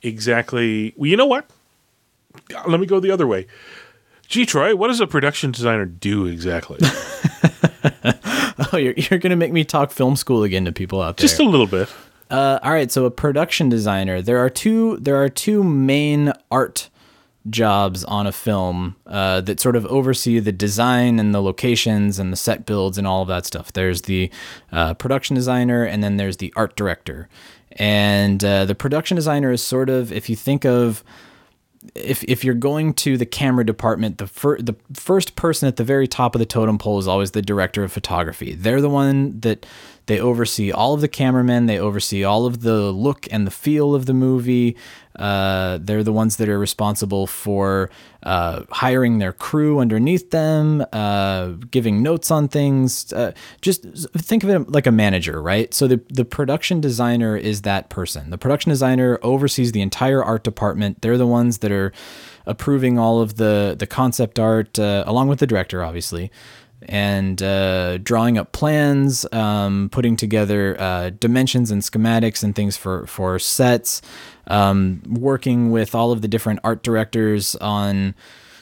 exactly. 0.02 0.94
Well, 0.96 1.08
you 1.08 1.16
know 1.16 1.26
what? 1.26 1.48
Let 2.66 2.80
me 2.80 2.86
go 2.86 3.00
the 3.00 3.10
other 3.10 3.26
way. 3.26 3.46
Gee, 4.26 4.46
Troy, 4.46 4.74
what 4.74 4.88
does 4.88 5.00
a 5.00 5.06
production 5.06 5.50
designer 5.50 5.84
do 5.84 6.26
exactly? 6.26 6.78
oh, 8.72 8.76
you're 8.76 8.94
you're 8.96 9.18
gonna 9.18 9.36
make 9.36 9.52
me 9.52 9.64
talk 9.64 9.90
film 9.90 10.16
school 10.16 10.42
again 10.42 10.64
to 10.64 10.72
people 10.72 11.00
out 11.00 11.16
there. 11.16 11.22
Just 11.22 11.40
a 11.40 11.44
little 11.44 11.66
bit. 11.66 11.88
Uh, 12.30 12.58
all 12.62 12.72
right, 12.72 12.90
so 12.90 13.04
a 13.04 13.10
production 13.10 13.68
designer. 13.68 14.22
There 14.22 14.38
are 14.38 14.50
two. 14.50 14.96
There 14.98 15.22
are 15.22 15.28
two 15.28 15.62
main 15.62 16.32
art 16.50 16.88
jobs 17.50 18.04
on 18.04 18.26
a 18.26 18.32
film 18.32 18.96
uh, 19.06 19.40
that 19.42 19.60
sort 19.60 19.76
of 19.76 19.84
oversee 19.86 20.38
the 20.38 20.52
design 20.52 21.18
and 21.18 21.34
the 21.34 21.42
locations 21.42 22.18
and 22.18 22.32
the 22.32 22.36
set 22.36 22.64
builds 22.64 22.96
and 22.96 23.06
all 23.06 23.22
of 23.22 23.28
that 23.28 23.44
stuff. 23.44 23.72
There's 23.72 24.02
the 24.02 24.30
uh, 24.72 24.94
production 24.94 25.36
designer, 25.36 25.84
and 25.84 26.02
then 26.02 26.16
there's 26.16 26.38
the 26.38 26.52
art 26.56 26.76
director. 26.76 27.28
And 27.72 28.42
uh, 28.44 28.64
the 28.64 28.74
production 28.74 29.16
designer 29.16 29.50
is 29.50 29.62
sort 29.62 29.90
of, 29.90 30.12
if 30.12 30.30
you 30.30 30.36
think 30.36 30.64
of 30.64 31.04
if 31.94 32.24
if 32.24 32.44
you're 32.44 32.54
going 32.54 32.94
to 32.94 33.16
the 33.16 33.26
camera 33.26 33.64
department, 33.64 34.18
the 34.18 34.26
fir- 34.26 34.58
the 34.58 34.74
first 34.94 35.36
person 35.36 35.68
at 35.68 35.76
the 35.76 35.84
very 35.84 36.08
top 36.08 36.34
of 36.34 36.38
the 36.38 36.46
totem 36.46 36.78
pole 36.78 36.98
is 36.98 37.06
always 37.06 37.32
the 37.32 37.42
director 37.42 37.84
of 37.84 37.92
photography. 37.92 38.54
They're 38.54 38.80
the 38.80 38.88
one 38.88 39.38
that 39.40 39.66
they 40.06 40.18
oversee 40.18 40.72
all 40.72 40.94
of 40.94 41.00
the 41.00 41.08
cameramen. 41.08 41.66
They 41.66 41.78
oversee 41.78 42.24
all 42.24 42.46
of 42.46 42.62
the 42.62 42.90
look 42.90 43.26
and 43.30 43.46
the 43.46 43.50
feel 43.50 43.94
of 43.94 44.06
the 44.06 44.14
movie. 44.14 44.76
Uh, 45.16 45.78
they're 45.80 46.02
the 46.02 46.12
ones 46.12 46.36
that 46.36 46.48
are 46.48 46.58
responsible 46.58 47.26
for 47.26 47.90
uh, 48.24 48.62
hiring 48.70 49.18
their 49.18 49.32
crew 49.32 49.78
underneath 49.78 50.30
them, 50.30 50.84
uh, 50.92 51.48
giving 51.70 52.02
notes 52.02 52.30
on 52.30 52.48
things. 52.48 53.12
Uh, 53.12 53.32
just 53.60 53.84
think 54.16 54.42
of 54.42 54.50
it 54.50 54.70
like 54.70 54.86
a 54.86 54.92
manager, 54.92 55.40
right? 55.40 55.72
So 55.72 55.86
the 55.86 56.00
the 56.08 56.24
production 56.24 56.80
designer 56.80 57.36
is 57.36 57.62
that 57.62 57.90
person. 57.90 58.30
The 58.30 58.38
production 58.38 58.70
designer 58.70 59.18
oversees 59.22 59.72
the 59.72 59.82
entire 59.82 60.22
art 60.22 60.42
department. 60.42 61.02
They're 61.02 61.18
the 61.18 61.26
ones 61.26 61.58
that 61.58 61.70
are 61.70 61.92
approving 62.46 62.98
all 62.98 63.20
of 63.20 63.36
the 63.36 63.76
the 63.78 63.86
concept 63.86 64.38
art, 64.38 64.78
uh, 64.78 65.04
along 65.06 65.28
with 65.28 65.38
the 65.38 65.46
director, 65.46 65.84
obviously 65.84 66.30
and 66.88 67.42
uh, 67.42 67.98
drawing 67.98 68.38
up 68.38 68.52
plans, 68.52 69.26
um, 69.32 69.88
putting 69.90 70.16
together 70.16 70.76
uh, 70.80 71.10
dimensions 71.10 71.70
and 71.70 71.82
schematics 71.82 72.42
and 72.42 72.54
things 72.54 72.76
for 72.76 73.06
for 73.06 73.38
sets, 73.38 74.02
um, 74.46 75.02
working 75.08 75.70
with 75.70 75.94
all 75.94 76.12
of 76.12 76.22
the 76.22 76.28
different 76.28 76.60
art 76.64 76.82
directors 76.82 77.54
on. 77.56 78.14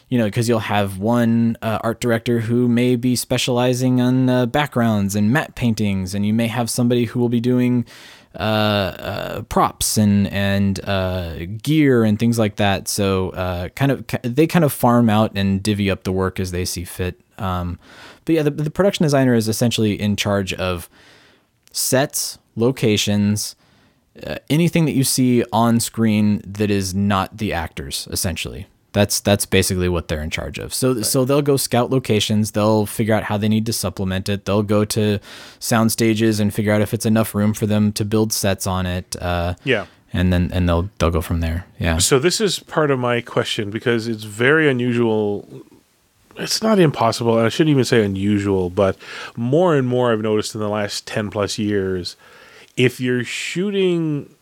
You 0.08 0.18
know, 0.18 0.26
because 0.26 0.46
you'll 0.46 0.58
have 0.58 0.98
one 0.98 1.56
uh, 1.62 1.78
art 1.82 1.98
director 2.02 2.40
who 2.40 2.68
may 2.68 2.96
be 2.96 3.16
specializing 3.16 3.98
on 3.98 4.28
uh, 4.28 4.44
backgrounds 4.44 5.16
and 5.16 5.32
matte 5.32 5.54
paintings, 5.54 6.14
and 6.14 6.26
you 6.26 6.34
may 6.34 6.48
have 6.48 6.68
somebody 6.68 7.06
who 7.06 7.18
will 7.18 7.30
be 7.30 7.40
doing 7.40 7.86
uh, 8.34 8.38
uh, 8.38 9.42
props 9.42 9.98
and 9.98 10.26
and 10.28 10.80
uh, 10.88 11.44
gear 11.62 12.02
and 12.02 12.18
things 12.18 12.38
like 12.38 12.56
that. 12.56 12.88
So 12.88 13.30
uh, 13.30 13.68
kind 13.70 13.92
of 13.92 14.06
they 14.22 14.46
kind 14.46 14.64
of 14.64 14.72
farm 14.72 15.10
out 15.10 15.32
and 15.34 15.62
divvy 15.62 15.90
up 15.90 16.04
the 16.04 16.12
work 16.12 16.40
as 16.40 16.50
they 16.50 16.64
see 16.64 16.84
fit. 16.84 17.20
Um, 17.36 17.78
but 18.24 18.34
yeah, 18.34 18.42
the, 18.42 18.50
the 18.50 18.70
production 18.70 19.02
designer 19.04 19.34
is 19.34 19.48
essentially 19.48 20.00
in 20.00 20.16
charge 20.16 20.52
of 20.54 20.88
sets, 21.72 22.38
locations, 22.56 23.56
uh, 24.26 24.36
anything 24.50 24.84
that 24.84 24.92
you 24.92 25.04
see 25.04 25.44
on 25.52 25.80
screen 25.80 26.42
that 26.46 26.70
is 26.70 26.94
not 26.94 27.38
the 27.38 27.52
actors. 27.52 28.06
Essentially, 28.10 28.66
that's 28.92 29.20
that's 29.20 29.46
basically 29.46 29.88
what 29.88 30.08
they're 30.08 30.22
in 30.22 30.28
charge 30.30 30.58
of. 30.58 30.74
So 30.74 31.00
so 31.02 31.24
they'll 31.24 31.40
go 31.42 31.56
scout 31.56 31.90
locations. 31.90 32.50
They'll 32.50 32.84
figure 32.86 33.14
out 33.14 33.24
how 33.24 33.38
they 33.38 33.48
need 33.48 33.64
to 33.66 33.72
supplement 33.72 34.28
it. 34.28 34.44
They'll 34.44 34.62
go 34.62 34.84
to 34.86 35.18
sound 35.58 35.92
stages 35.92 36.40
and 36.40 36.52
figure 36.52 36.72
out 36.72 36.82
if 36.82 36.92
it's 36.92 37.06
enough 37.06 37.34
room 37.34 37.54
for 37.54 37.66
them 37.66 37.92
to 37.92 38.04
build 38.04 38.32
sets 38.32 38.66
on 38.66 38.84
it. 38.86 39.16
Uh, 39.20 39.54
Yeah. 39.64 39.86
and 40.12 40.30
then 40.30 40.50
and 40.52 40.68
they'll 40.68 40.90
they'll 40.98 41.10
go 41.10 41.22
from 41.22 41.40
there. 41.40 41.64
Yeah. 41.78 41.96
So 41.96 42.18
this 42.18 42.38
is 42.38 42.58
part 42.58 42.90
of 42.90 42.98
my 42.98 43.22
question 43.22 43.70
because 43.70 44.06
it's 44.08 44.24
very 44.24 44.68
unusual. 44.68 45.48
It's 46.36 46.62
not 46.62 46.78
impossible, 46.78 47.36
and 47.36 47.46
I 47.46 47.48
shouldn't 47.48 47.72
even 47.72 47.84
say 47.84 48.04
unusual, 48.04 48.70
but 48.70 48.96
more 49.36 49.76
and 49.76 49.86
more 49.86 50.12
I've 50.12 50.20
noticed 50.20 50.54
in 50.54 50.60
the 50.60 50.68
last 50.68 51.06
ten 51.06 51.30
plus 51.30 51.58
years, 51.58 52.16
if 52.76 53.00
you're 53.00 53.24
shooting, 53.24 54.34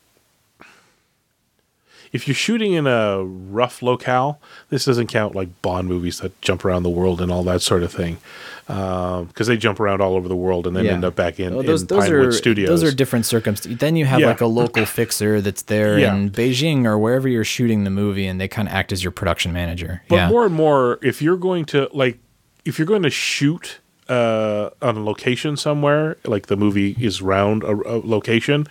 if 2.12 2.26
you're 2.26 2.34
shooting 2.34 2.72
in 2.72 2.86
a 2.86 3.22
rough 3.22 3.82
locale, 3.82 4.40
this 4.68 4.84
doesn't 4.84 5.06
count 5.06 5.34
like 5.34 5.48
Bond 5.62 5.88
movies 5.88 6.18
that 6.20 6.38
jump 6.40 6.64
around 6.64 6.82
the 6.82 6.90
world 6.90 7.20
and 7.20 7.30
all 7.30 7.44
that 7.44 7.62
sort 7.62 7.82
of 7.84 7.92
thing, 7.92 8.18
because 8.66 9.46
they 9.46 9.56
jump 9.56 9.78
around 9.80 10.00
all 10.00 10.14
over 10.14 10.26
the 10.28 10.34
world 10.36 10.66
and 10.66 10.74
then 10.76 10.84
Yeah. 10.86 10.92
end 10.94 11.04
up 11.04 11.14
back 11.14 11.38
in, 11.38 11.54
Well, 11.54 11.62
those, 11.64 11.82
in 11.82 11.86
those 11.88 12.04
Pinewood 12.04 12.26
are 12.28 12.32
Studios. 12.32 12.68
those 12.68 12.82
are 12.82 12.90
different 12.94 13.26
circumstances. 13.26 13.78
Then 13.78 13.94
you 13.96 14.06
have 14.06 14.20
Yeah. 14.20 14.26
like 14.26 14.40
a 14.40 14.46
local 14.46 14.86
fixer 14.98 15.40
that's 15.40 15.62
there 15.62 15.98
Yeah. 15.98 16.14
in 16.14 16.30
Beijing 16.30 16.84
or 16.84 16.98
wherever 16.98 17.28
you're 17.28 17.44
shooting 17.44 17.84
the 17.84 17.90
movie, 17.90 18.26
and 18.26 18.40
they 18.40 18.48
kind 18.48 18.66
of 18.68 18.74
act 18.74 18.90
as 18.92 19.04
your 19.04 19.12
production 19.12 19.52
manager. 19.52 20.02
But 20.08 20.28
more 20.28 20.44
and 20.46 20.54
more, 20.54 20.98
if 21.02 21.22
you're 21.22 21.36
going 21.36 21.64
to 21.66 21.88
like, 21.92 22.18
if 22.64 22.78
you're 22.78 22.86
going 22.86 23.02
to 23.04 23.11
shoot 23.11 23.78
uh, 24.08 24.70
on 24.82 24.96
a 24.96 25.04
location 25.04 25.56
somewhere, 25.56 26.16
like 26.24 26.46
the 26.48 26.56
movie 26.56 26.96
is 27.00 27.22
round 27.22 27.62
a, 27.62 27.68
a 27.70 27.96
location, 28.04 28.66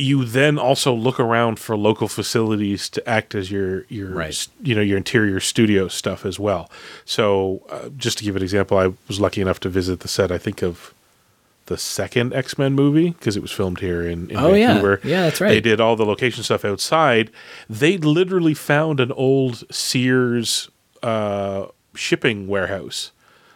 you 0.00 0.24
then 0.24 0.58
also 0.58 0.92
look 0.94 1.20
around 1.20 1.58
for 1.58 1.76
local 1.76 2.08
facilities 2.08 2.88
to 2.90 3.08
act 3.08 3.34
as 3.34 3.50
your 3.50 3.84
your 3.88 4.08
Right. 4.10 4.48
you 4.62 4.74
know 4.74 4.80
your 4.82 4.96
interior 4.96 5.40
studio 5.40 5.88
stuff 5.88 6.24
as 6.26 6.38
well. 6.38 6.70
So, 7.04 7.62
uh, 7.70 7.88
just 7.96 8.18
to 8.18 8.24
give 8.24 8.36
an 8.36 8.42
example, 8.42 8.78
I 8.78 8.92
was 9.08 9.20
lucky 9.20 9.40
enough 9.40 9.60
to 9.60 9.68
visit 9.68 10.00
the 10.00 10.08
set. 10.08 10.32
I 10.32 10.38
think 10.38 10.62
of 10.62 10.92
the 11.66 11.76
second 11.78 12.32
X 12.34 12.58
Men 12.58 12.72
movie 12.74 13.10
because 13.10 13.36
it 13.36 13.42
was 13.42 13.52
filmed 13.52 13.78
here 13.80 14.02
in, 14.02 14.30
in 14.30 14.36
Oh, 14.36 14.54
yeah. 14.54 14.74
Vancouver. 14.74 15.00
Yeah, 15.04 15.22
that's 15.22 15.40
right. 15.40 15.50
They 15.50 15.60
did 15.60 15.80
all 15.80 15.94
the 15.94 16.04
location 16.06 16.42
stuff 16.42 16.64
outside. 16.64 17.30
They 17.68 17.96
literally 17.96 18.54
found 18.54 18.98
an 18.98 19.12
old 19.12 19.62
Sears 19.72 20.68
uh, 21.02 21.66
shipping 21.94 22.48
warehouse 22.48 23.12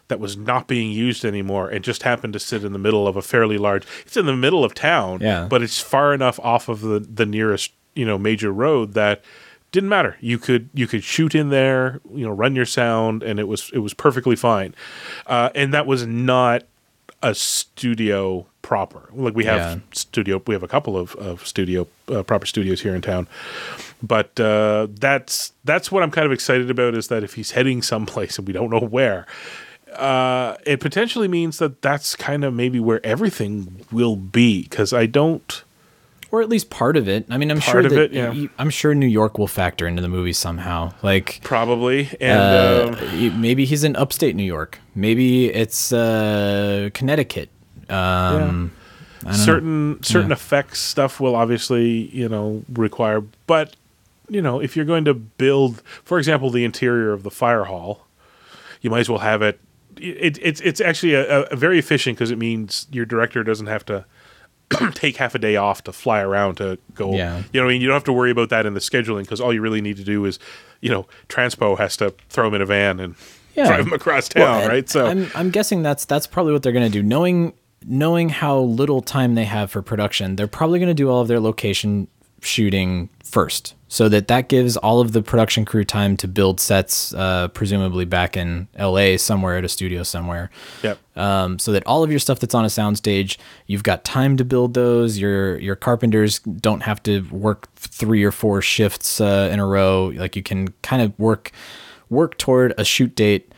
that 0.09 0.21
was 0.21 0.37
not 0.37 0.69
being 0.69 0.91
used 0.93 1.25
anymore 1.25 1.69
and 1.71 1.83
just 1.85 2.03
happened 2.03 2.33
to 2.35 2.39
sit 2.39 2.63
in 2.65 2.73
the 2.73 2.79
middle 2.79 3.09
of 3.09 3.17
a 3.17 3.23
fairly 3.23 3.57
large. 3.59 3.85
It's 4.07 4.17
in 4.17 4.27
the 4.27 4.37
middle 4.37 4.63
of 4.65 4.75
town, 4.75 5.21
Yeah. 5.23 5.47
but 5.49 5.63
it's 5.63 5.81
far 5.81 6.13
enough 6.15 6.39
off 6.41 6.69
of 6.69 6.81
the 6.83 6.99
the 7.01 7.27
nearest 7.27 7.73
you 7.95 8.05
know 8.05 8.19
major 8.19 8.53
road 8.53 8.93
that 8.95 9.23
didn't 9.73 9.89
matter. 9.89 10.17
You 10.21 10.39
could 10.39 10.69
you 10.75 10.87
could 10.87 11.03
shoot 11.03 11.35
in 11.35 11.49
there, 11.51 12.01
you 12.15 12.25
know, 12.27 12.33
run 12.33 12.55
your 12.55 12.67
sound, 12.67 13.23
and 13.23 13.41
it 13.41 13.49
was 13.49 13.71
it 13.73 13.79
was 13.79 13.95
perfectly 13.95 14.37
fine. 14.37 14.75
Uh, 15.27 15.51
and 15.55 15.73
that 15.75 15.87
was 15.87 16.07
not 16.07 16.63
a 17.23 17.35
studio 17.35 18.47
proper. 18.63 19.09
Like 19.13 19.35
we 19.35 19.45
have 19.47 19.59
Yeah. 19.59 19.77
studio, 19.93 20.43
we 20.47 20.55
have 20.55 20.63
a 20.63 20.69
couple 20.69 20.97
of 20.97 21.15
of 21.17 21.47
studio 21.47 21.87
uh, 22.13 22.23
proper 22.23 22.47
studios 22.47 22.83
here 22.83 22.95
in 22.95 23.01
town, 23.03 23.27
but 24.03 24.39
uh, 24.39 24.89
that's 24.91 25.53
that's 25.65 25.91
what 25.91 26.03
I'm 26.03 26.11
kind 26.11 26.27
of 26.27 26.33
excited 26.33 26.71
about 26.71 26.95
is 26.95 27.09
that 27.09 27.23
if 27.25 27.35
he's 27.35 27.53
heading 27.53 27.83
someplace 27.83 28.39
and 28.39 28.47
we 28.47 28.53
don't 28.53 28.71
know 28.71 28.81
where. 28.81 29.27
Uh, 30.01 30.57
it 30.67 30.81
potentially 30.81 31.29
means 31.29 31.59
that 31.59 31.83
that's 31.83 32.17
kind 32.17 32.45
of 32.45 32.53
maybe 32.55 32.81
where 32.81 33.05
everything 33.05 33.85
will 33.93 34.17
be 34.17 34.63
because 34.63 34.93
I 34.93 35.07
don't. 35.07 35.63
or 36.31 36.43
at 36.43 36.49
least 36.49 36.69
part 36.71 36.97
of 36.97 37.09
it. 37.09 37.27
I 37.31 37.39
mean, 37.39 37.51
I'm 37.51 37.61
sure 37.61 37.81
of 37.81 37.91
that 37.91 38.13
it, 38.13 38.13
yeah. 38.13 38.47
I'm 38.59 38.71
sure 38.71 38.95
New 38.95 39.07
York 39.07 39.39
will 39.39 39.47
factor 39.47 39.87
into 39.87 40.03
the 40.03 40.09
movie 40.09 40.33
somehow. 40.33 40.93
Like 41.03 41.41
Probably, 41.45 42.09
and 42.21 42.41
uh, 42.41 42.97
um, 42.99 43.41
maybe 43.41 43.65
he's 43.65 43.85
in 43.85 43.95
upstate 43.97 44.35
New 44.35 44.43
York. 44.45 44.79
Maybe 44.97 45.47
it's 45.53 45.93
uh, 45.93 46.91
Connecticut. 46.93 47.51
Um, 47.89 48.73
know. 49.25 49.33
certain 49.33 50.03
certain 50.03 50.31
Yeah. 50.31 50.35
effects 50.35 50.81
stuff 50.81 51.21
will 51.21 51.37
obviously 51.37 52.09
you 52.13 52.29
know 52.29 52.65
require, 52.73 53.23
but 53.47 53.77
you 54.29 54.43
know 54.43 54.61
if 54.61 54.75
you're 54.75 54.85
going 54.87 55.05
to 55.05 55.15
build, 55.15 55.83
for 56.03 56.19
example, 56.19 56.51
the 56.51 56.65
interior 56.65 57.13
of 57.13 57.23
the 57.23 57.31
fire 57.31 57.65
hall, 57.65 58.07
you 58.81 58.91
might 58.91 59.01
as 59.01 59.09
well 59.09 59.21
have 59.21 59.41
it. 59.43 59.61
It, 60.01 60.39
it's 60.43 60.61
it's 60.61 60.81
actually 60.81 61.15
a, 61.15 61.43
a 61.45 61.57
very 61.57 61.79
efficient 61.79 62.17
because 62.17 62.31
it 62.31 62.39
means 62.39 62.87
your 62.91 63.05
director 63.07 63.43
doesn't 63.45 63.67
have 63.67 63.85
to 63.87 64.05
take 64.95 65.17
half 65.17 65.35
a 65.35 65.39
day 65.39 65.57
off 65.57 65.85
to 65.85 65.93
fly 65.93 66.21
around 66.21 66.57
to 66.57 66.79
go. 66.95 67.15
Yeah. 67.15 67.43
You 67.53 67.61
know, 67.61 67.67
what 67.67 67.71
I 67.71 67.75
mean, 67.75 67.81
you 67.83 67.87
don't 67.89 67.95
have 67.95 68.05
to 68.05 68.13
worry 68.13 68.31
about 68.31 68.49
that 68.51 68.67
in 68.67 68.75
the 68.75 68.81
scheduling 68.81 69.23
because 69.23 69.41
all 69.41 69.53
you 69.53 69.61
really 69.61 69.81
need 69.81 69.97
to 69.99 70.05
do 70.05 70.25
is, 70.25 70.39
you 70.81 70.91
know, 70.91 71.07
Transpo 71.29 71.77
has 71.79 71.97
to 71.99 72.15
throw 72.29 72.49
him 72.49 72.55
in 72.55 72.63
a 72.63 72.67
van 72.67 72.99
and 73.01 73.15
Yeah. 73.55 73.67
drive 73.69 73.87
him 73.87 73.93
across 73.93 74.29
town, 74.29 74.43
Well, 74.43 74.69
right? 74.69 74.89
So 74.89 75.07
I'm 75.07 75.31
I'm 75.35 75.51
guessing 75.51 75.83
that's 75.83 76.05
that's 76.05 76.27
probably 76.27 76.53
what 76.53 76.63
they're 76.63 76.73
going 76.73 76.91
to 76.91 76.99
do. 76.99 77.03
Knowing 77.03 77.53
knowing 77.87 78.31
how 78.31 78.59
little 78.61 79.03
time 79.03 79.35
they 79.35 79.45
have 79.45 79.71
for 79.71 79.83
production, 79.83 80.37
they're 80.37 80.47
probably 80.49 80.79
going 80.79 80.89
to 80.89 80.95
do 80.95 81.11
all 81.11 81.21
of 81.21 81.29
their 81.29 81.41
location 81.41 82.09
shooting 82.45 83.09
first, 83.23 83.75
so 83.89 84.09
that 84.09 84.29
that 84.29 84.49
gives 84.49 84.77
all 84.77 85.01
of 85.01 85.13
the 85.13 85.23
production 85.23 85.65
crew 85.65 85.85
time 85.85 86.17
to 86.19 86.29
build 86.29 86.61
sets, 86.61 87.15
uh, 87.15 87.49
presumably 87.49 88.05
back 88.05 88.37
in 88.37 88.69
L.A. 88.77 89.17
somewhere 89.17 89.57
at 89.57 89.65
a 89.65 89.69
studio 89.69 90.03
somewhere. 90.03 90.51
Yep. 90.83 90.99
Um, 91.17 91.59
so 91.59 91.73
that 91.73 91.87
all 91.87 92.03
of 92.03 92.11
your 92.11 92.19
stuff 92.19 92.41
that's 92.41 92.55
on 92.55 92.65
a 92.65 92.69
soundstage, 92.69 93.37
you've 93.67 93.83
got 93.83 94.05
time 94.05 94.37
to 94.37 94.45
build 94.45 94.75
those. 94.75 95.19
Your 95.19 95.59
your 95.59 95.77
carpenters 95.77 96.41
don't 96.41 96.83
have 96.83 97.03
to 97.05 97.23
work 97.31 97.73
three 97.77 98.25
or 98.25 98.33
four 98.33 98.61
shifts 98.63 99.21
uh, 99.21 99.49
in 99.53 99.61
a 99.61 99.67
row. 99.67 100.13
Like 100.15 100.37
you 100.37 100.43
can 100.43 100.69
kind 100.83 101.03
of 101.03 101.19
work 101.19 101.53
work 102.11 102.39
toward 102.39 102.75
a 102.79 102.85
shoot 102.85 103.15
date. 103.15 103.53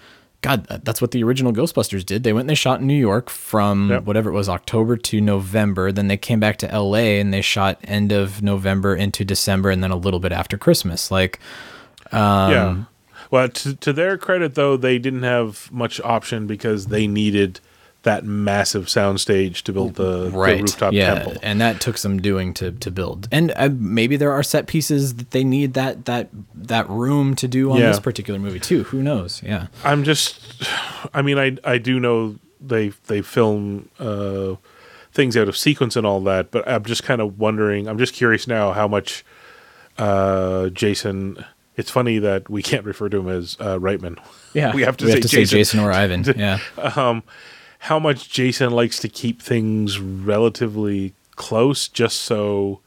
God, 0.47 0.66
that's 0.84 1.01
what 1.01 1.11
the 1.11 1.24
original 1.24 1.53
Ghostbusters 1.53 2.07
did. 2.07 2.22
They 2.22 2.32
went 2.32 2.42
and 2.44 2.51
they 2.51 2.55
shot 2.55 2.80
in 2.80 2.86
New 2.86 2.94
York 2.94 3.28
from 3.30 3.90
Yep. 3.90 4.05
whatever 4.05 4.30
it 4.30 4.32
was, 4.32 4.49
October 4.49 4.97
to 4.97 5.20
November. 5.20 5.90
Then 5.90 6.07
they 6.09 6.16
came 6.16 6.38
back 6.38 6.57
to 6.59 6.66
LA 6.66 7.18
and 7.18 7.34
they 7.34 7.40
shot 7.42 7.78
end 7.82 8.12
of 8.12 8.42
November 8.42 8.94
into 8.94 9.24
December 9.24 9.70
and 9.70 9.82
then 9.82 9.90
a 9.90 9.97
little 9.97 10.20
bit 10.20 10.30
after 10.32 10.57
Christmas. 10.57 11.11
Like, 11.11 11.40
um, 12.12 12.51
yeah. 12.53 12.84
Well, 13.30 13.49
to, 13.49 13.74
to 13.74 13.92
their 13.92 14.16
credit, 14.16 14.55
though, 14.55 14.76
they 14.76 14.99
didn't 14.99 15.24
have 15.24 15.70
much 15.72 16.01
option 16.03 16.47
because 16.47 16.86
they 16.86 17.09
needed 17.09 17.59
that 18.07 18.24
massive 18.24 18.86
soundstage 18.86 19.62
to 19.62 19.72
build 19.72 19.96
the, 19.96 20.30
the 20.30 20.30
right. 20.30 20.61
rooftop 20.61 20.92
yeah. 20.92 21.14
temple. 21.14 21.34
And 21.42 21.61
that 21.61 21.80
took 21.80 21.98
some 21.98 22.22
doing 22.22 22.54
to, 22.54 22.70
to 22.72 22.90
build. 22.90 23.28
And 23.30 23.52
uh, 23.57 23.68
maybe 23.72 24.16
there 24.16 24.32
are 24.32 24.42
set 24.42 24.66
pieces 24.66 25.16
that 25.16 25.32
they 25.32 25.44
need 25.44 25.74
that, 25.74 26.07
that, 26.07 26.30
that 26.54 26.88
room 26.88 27.36
to 27.36 27.46
do 27.46 27.72
on 27.72 27.78
Yeah. 27.78 27.88
this 27.88 28.00
particular 28.00 28.38
movie 28.40 28.61
too. 28.61 28.84
Who 28.84 29.02
knows? 29.02 29.42
Yeah. 29.42 29.66
I'm 29.84 30.04
just, 30.04 30.40
I 31.12 31.20
mean, 31.22 31.38
I 31.38 31.59
I 31.64 31.78
do 31.78 32.00
know 32.00 32.36
they 32.61 32.88
they 33.07 33.22
film 33.22 33.88
uh, 33.98 34.54
things 35.12 35.36
out 35.36 35.48
of 35.48 35.57
sequence 35.57 35.96
and 35.96 36.07
all 36.07 36.20
that, 36.22 36.50
but 36.50 36.66
I'm 36.68 36.84
just 36.84 37.02
kind 37.02 37.20
of 37.20 37.38
wondering. 37.38 37.88
I'm 37.88 37.98
just 37.98 38.14
curious 38.14 38.46
now 38.46 38.72
how 38.72 38.88
much 38.88 39.24
uh, 39.98 40.68
Jason. 40.68 41.44
It's 41.76 41.90
funny 41.90 42.18
that 42.20 42.48
we 42.48 42.62
can't 42.62 42.84
refer 42.86 43.09
to 43.11 43.18
him 43.18 43.28
as 43.28 43.57
uh, 43.61 43.78
Reitman. 43.78 44.18
Yeah. 44.54 44.74
we 44.78 44.82
have 44.82 44.96
to, 44.98 45.11
say, 45.11 45.20
Jason. 45.20 45.59
Jason 45.59 45.80
or 45.80 45.92
Ivan. 45.92 46.24
Yeah. 46.36 46.59
um, 46.96 47.22
how 47.87 47.99
much 47.99 48.28
Jason 48.30 48.70
likes 48.70 48.99
to 49.01 49.09
keep 49.09 49.41
things 49.43 49.99
relatively 50.01 51.14
close, 51.37 51.89
just 51.89 52.20
so 52.22 52.80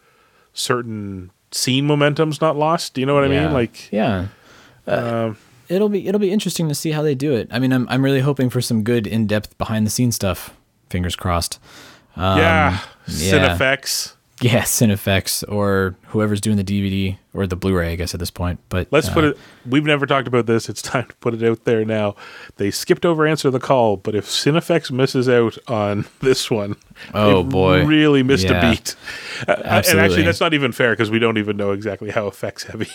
certain 0.54 1.32
scene 1.52 1.86
momentum's 1.86 2.41
not 2.41 2.56
lost. 2.58 2.93
Do 2.93 3.02
you 3.02 3.08
know 3.08 3.16
what 3.16 3.24
I 3.24 3.28
Yeah. 3.28 3.43
mean? 3.45 3.54
Like, 3.54 3.91
yeah. 3.91 4.28
Uh, 4.88 5.34
it'll 5.68 5.89
be 5.89 6.08
it'll 6.08 6.20
be 6.20 6.32
interesting 6.32 6.68
to 6.70 6.76
see 6.76 6.91
how 6.91 7.02
they 7.02 7.16
do 7.16 7.34
it. 7.34 7.47
I 7.52 7.60
mean, 7.60 7.72
I'm 7.72 7.88
I'm 7.89 8.04
really 8.04 8.22
hoping 8.22 8.50
for 8.50 8.62
some 8.62 8.84
good 8.84 9.06
in 9.08 9.28
depth 9.28 9.58
behind 9.58 9.86
the 9.86 9.89
scenes 9.91 10.16
stuff. 10.16 10.52
Fingers 10.89 11.16
crossed. 11.16 11.60
Um, 12.16 12.38
yeah, 12.39 12.80
yeah. 13.08 13.56
Cinefex. 13.58 14.14
Yeah, 14.42 14.62
Cinefex 14.64 15.44
or 15.52 15.96
whoever's 16.08 16.40
doing 16.42 16.58
the 16.58 16.64
DVD 16.64 17.18
or 17.34 17.46
the 17.46 17.56
Blu-ray, 17.56 17.92
I 17.92 17.96
guess 17.96 18.14
at 18.14 18.20
this 18.20 18.32
point. 18.32 18.60
But 18.70 18.88
Let's 18.92 19.10
uh, 19.10 19.14
put 19.14 19.24
it. 19.26 19.38
We've 19.68 19.84
never 19.86 20.06
talked 20.06 20.28
about 20.28 20.46
this. 20.46 20.70
It's 20.70 20.82
time 20.94 21.06
to 21.08 21.16
put 21.18 21.34
it 21.34 21.44
out 21.44 21.66
there 21.66 21.84
now. 21.86 22.16
They 22.58 22.72
skipped 22.72 23.06
over 23.06 23.28
answer 23.28 23.50
the 23.52 23.60
call, 23.60 23.98
but 23.98 24.16
if 24.16 24.26
Cinefex 24.26 24.92
misses 24.92 25.28
out 25.30 25.58
on 25.68 26.06
this 26.22 26.50
one, 26.50 26.76
Oh, 27.14 27.44
boy. 27.44 27.86
really 27.86 28.24
missed 28.24 28.46
Yeah. 28.46 28.70
a 28.70 28.72
beat. 28.72 28.96
Uh, 29.48 29.82
and 29.90 30.00
actually, 30.00 30.24
that's 30.24 30.40
not 30.42 30.54
even 30.54 30.72
fair 30.72 30.92
because 30.92 31.12
we 31.12 31.20
don't 31.20 31.38
even 31.38 31.58
know 31.58 31.72
exactly 31.72 32.10
how 32.12 32.28
effects 32.28 32.64
heavy. 32.64 32.88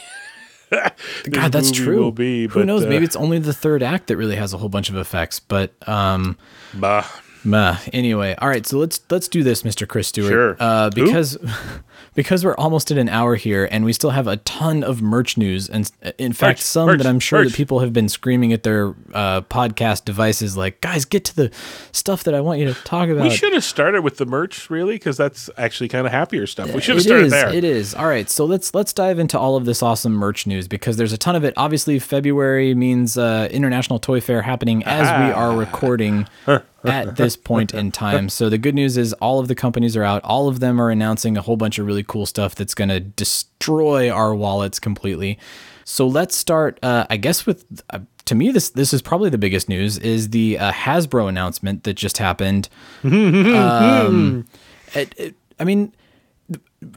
God, 1.31 1.53
that's 1.53 1.71
true. 1.71 1.99
Will 2.01 2.11
be, 2.11 2.49
Who 2.49 2.61
but, 2.61 2.67
knows? 2.67 2.85
uh, 2.85 2.89
Maybe 2.89 3.05
it's 3.05 3.15
only 3.17 3.39
the 3.39 3.53
third 3.53 3.83
act 3.83 4.09
that 4.09 4.17
really 4.17 4.35
has 4.37 4.53
a 4.53 4.59
whole 4.59 4.69
bunch 4.69 4.89
of 4.89 4.97
effects. 4.97 5.39
But 5.39 5.73
um, 5.89 6.37
bah. 6.73 7.05
Meh. 7.45 7.77
Anyway, 7.93 8.35
all 8.39 8.49
right. 8.49 8.67
So 8.67 8.79
let's 8.79 9.01
let's 9.11 9.29
do 9.29 9.43
this, 9.43 9.63
Mr. 9.63 9.87
Chris 9.87 10.09
Stewart. 10.09 10.31
Sure. 10.31 10.57
Uh, 10.59 10.91
because 10.91 11.37
because 12.15 12.45
we're 12.45 12.55
almost 12.57 12.91
at 12.91 12.99
an 12.99 13.09
hour 13.09 13.35
here, 13.35 13.69
and 13.71 13.85
we 13.85 13.93
still 13.93 14.11
have 14.11 14.27
a 14.27 14.37
ton 14.39 14.83
of 14.83 15.03
merch 15.03 15.37
news, 15.37 15.69
and 15.69 15.91
uh, 16.05 16.13
in 16.19 16.33
fact, 16.33 16.59
Merch, 16.59 16.63
some 16.63 16.87
merch, 16.87 16.99
that 16.99 17.07
I'm 17.07 17.21
sure 17.21 17.41
merch. 17.41 17.49
that 17.51 17.57
people 17.57 17.81
have 17.81 17.93
been 17.93 18.09
screaming 18.09 18.53
at 18.53 18.63
their 18.63 18.95
uh, 19.13 19.43
podcast 19.43 20.05
devices, 20.05 20.57
like, 20.57 20.81
"Guys, 20.81 21.05
get 21.05 21.25
to 21.27 21.37
the 21.37 21.51
stuff 21.93 22.25
that 22.25 22.35
I 22.35 22.41
want 22.41 22.61
you 22.61 22.67
to 22.73 22.75
talk 22.85 23.09
about." 23.09 23.25
We 23.25 23.31
should 23.31 23.53
have 23.53 23.65
started 23.65 24.03
with 24.03 24.17
the 24.17 24.27
merch, 24.27 24.71
really, 24.71 24.95
because 24.95 25.17
that's 25.17 25.51
actually 25.57 25.89
kind 25.89 26.07
of 26.07 26.13
happier 26.13 26.47
stuff. 26.47 26.73
We 26.73 26.81
should 26.81 26.95
have 26.97 27.05
started 27.05 27.27
is, 27.27 27.33
there. 27.33 27.53
It 27.53 27.65
is. 27.65 27.95
All 27.95 28.07
right, 28.07 28.31
so 28.31 28.45
let's 28.45 28.75
let's 28.75 28.93
dive 28.93 29.19
into 29.19 29.39
all 29.39 29.57
of 29.57 29.65
this 29.65 29.83
awesome 29.83 30.13
merch 30.15 30.47
news 30.47 30.69
because 30.69 30.97
there's 30.97 31.13
a 31.13 31.19
ton 31.19 31.37
of 31.37 31.45
it. 31.45 31.53
Obviously, 31.57 31.99
February 31.99 32.75
means 32.75 33.19
uh, 33.19 33.49
International 33.51 33.99
Toy 33.99 34.21
Fair 34.21 34.43
happening 34.43 34.83
as 34.85 35.03
we 35.09 35.33
Ah. 35.35 35.51
are 35.51 35.57
recording 35.57 36.27
at 36.85 37.17
this 37.17 37.37
point 37.37 37.75
in 37.75 37.93
time. 38.05 38.29
So 38.29 38.49
the 38.49 38.59
good 38.59 38.75
news 38.75 38.97
is 38.97 39.13
all 39.15 39.41
of 39.41 39.49
the 39.49 39.55
companies 39.55 39.97
are 39.97 40.05
out. 40.05 40.23
All 40.25 40.49
of 40.49 40.61
them 40.61 40.81
are 40.81 40.91
announcing 40.91 41.37
a 41.37 41.43
whole 41.43 41.57
bunch 41.57 41.79
of 41.79 41.87
really 41.87 42.03
cool 42.03 42.27
stuff 42.27 42.55
that's 42.55 42.75
going 42.75 42.91
to 42.91 43.01
destroy 43.01 44.11
our 44.11 44.35
wallets 44.35 44.79
completely. 44.79 45.39
So 45.85 46.07
let's 46.07 46.35
start, 46.35 46.79
uh, 46.83 47.07
I 47.11 47.17
guess, 47.17 47.47
with 47.47 47.65
uh, 47.91 48.01
to 48.25 48.35
me 48.35 48.51
this 48.51 48.71
this 48.71 48.95
is 48.95 49.03
probably 49.03 49.29
the 49.31 49.39
biggest 49.39 49.69
news 49.69 49.99
is 49.99 50.31
the 50.31 50.59
uh, 50.59 50.73
Hasbro 50.73 51.29
announcement 51.29 51.85
that 51.85 51.95
just 51.95 52.19
happened. 52.19 52.69
um, 53.05 54.47
it, 54.95 55.15
it, 55.19 55.35
I 55.59 55.65
mean, 55.65 55.95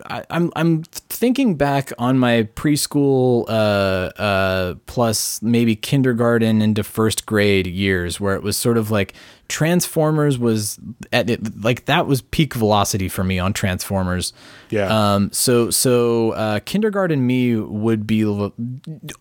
I, 0.06 0.24
I'm 0.30 0.52
I'm 0.56 0.84
thinking 0.84 1.56
back 1.56 1.92
on 1.98 2.18
my 2.18 2.44
preschool 2.56 3.46
uh, 3.48 4.22
uh, 4.22 4.76
plus 4.86 5.42
maybe 5.42 5.76
kindergarten 5.76 6.62
into 6.62 6.84
first 6.84 7.26
grade 7.26 7.68
years 7.68 8.20
where 8.20 8.36
it 8.36 8.44
was 8.44 8.58
sort 8.58 8.78
of 8.78 8.92
like 8.92 9.14
Transformers 9.48 10.38
was 10.38 10.80
at 11.14 11.30
it, 11.30 11.64
like 11.64 11.86
that 11.86 12.06
was 12.06 12.22
peak 12.22 12.54
velocity 12.54 13.08
for 13.08 13.24
me 13.24 13.40
on 13.40 13.54
Transformers. 13.54 14.34
Yeah. 14.70 14.88
Um. 14.88 15.32
So 15.32 15.70
so 15.70 16.32
uh, 16.32 16.60
kindergarten 16.66 17.26
me 17.26 17.56
would 17.56 18.06
be 18.06 18.26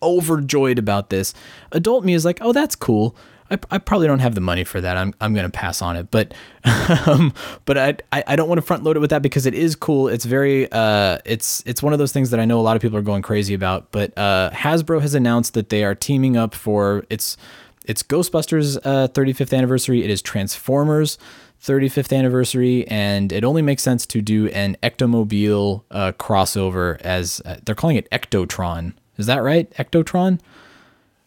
overjoyed 0.01 0.79
about 0.79 1.09
this. 1.09 1.33
Adult 1.71 2.03
me 2.03 2.13
is 2.13 2.25
like, 2.25 2.39
oh, 2.41 2.51
that's 2.51 2.75
cool. 2.75 3.15
I, 3.49 3.57
I 3.71 3.77
probably 3.77 4.07
don't 4.07 4.19
have 4.19 4.35
the 4.35 4.41
money 4.41 4.63
for 4.63 4.81
that. 4.81 4.97
I'm, 4.97 5.13
I'm 5.21 5.33
going 5.33 5.45
to 5.45 5.51
pass 5.51 5.81
on 5.81 5.95
it, 5.95 6.11
but 6.11 6.33
um, 7.07 7.33
but 7.65 7.77
I, 7.77 7.95
I 8.11 8.35
don't 8.35 8.49
want 8.49 8.57
to 8.57 8.61
front 8.61 8.83
load 8.83 8.97
it 8.97 8.99
with 8.99 9.09
that 9.11 9.21
because 9.21 9.45
it 9.45 9.53
is 9.53 9.75
cool. 9.75 10.07
It's 10.07 10.25
very 10.25 10.71
uh 10.71 11.19
it's 11.25 11.63
it's 11.65 11.81
one 11.81 11.93
of 11.93 11.99
those 11.99 12.11
things 12.11 12.29
that 12.31 12.39
I 12.39 12.45
know 12.45 12.59
a 12.59 12.61
lot 12.61 12.75
of 12.75 12.81
people 12.81 12.97
are 12.97 13.03
going 13.03 13.21
crazy 13.21 13.53
about. 13.53 13.91
But 13.91 14.17
uh, 14.17 14.51
Hasbro 14.53 15.01
has 15.01 15.13
announced 15.13 15.53
that 15.53 15.69
they 15.69 15.83
are 15.83 15.95
teaming 15.95 16.35
up 16.35 16.53
for 16.53 17.05
its 17.09 17.37
it's 17.85 18.03
Ghostbusters 18.03 18.77
uh, 18.83 19.07
35th 19.07 19.55
anniversary. 19.55 20.03
It 20.03 20.09
is 20.09 20.21
Transformers 20.21 21.17
35th 21.63 22.15
anniversary, 22.15 22.87
and 22.87 23.31
it 23.31 23.43
only 23.43 23.61
makes 23.61 23.81
sense 23.81 24.05
to 24.07 24.21
do 24.21 24.47
an 24.49 24.77
Ectomobile 24.83 25.83
uh, 25.89 26.11
crossover 26.13 26.99
as 27.01 27.41
uh, 27.45 27.57
they're 27.65 27.75
calling 27.75 27.95
it 27.95 28.09
Ectotron. 28.11 28.93
Is 29.17 29.25
that 29.25 29.37
right? 29.37 29.69
Ectotron? 29.71 30.39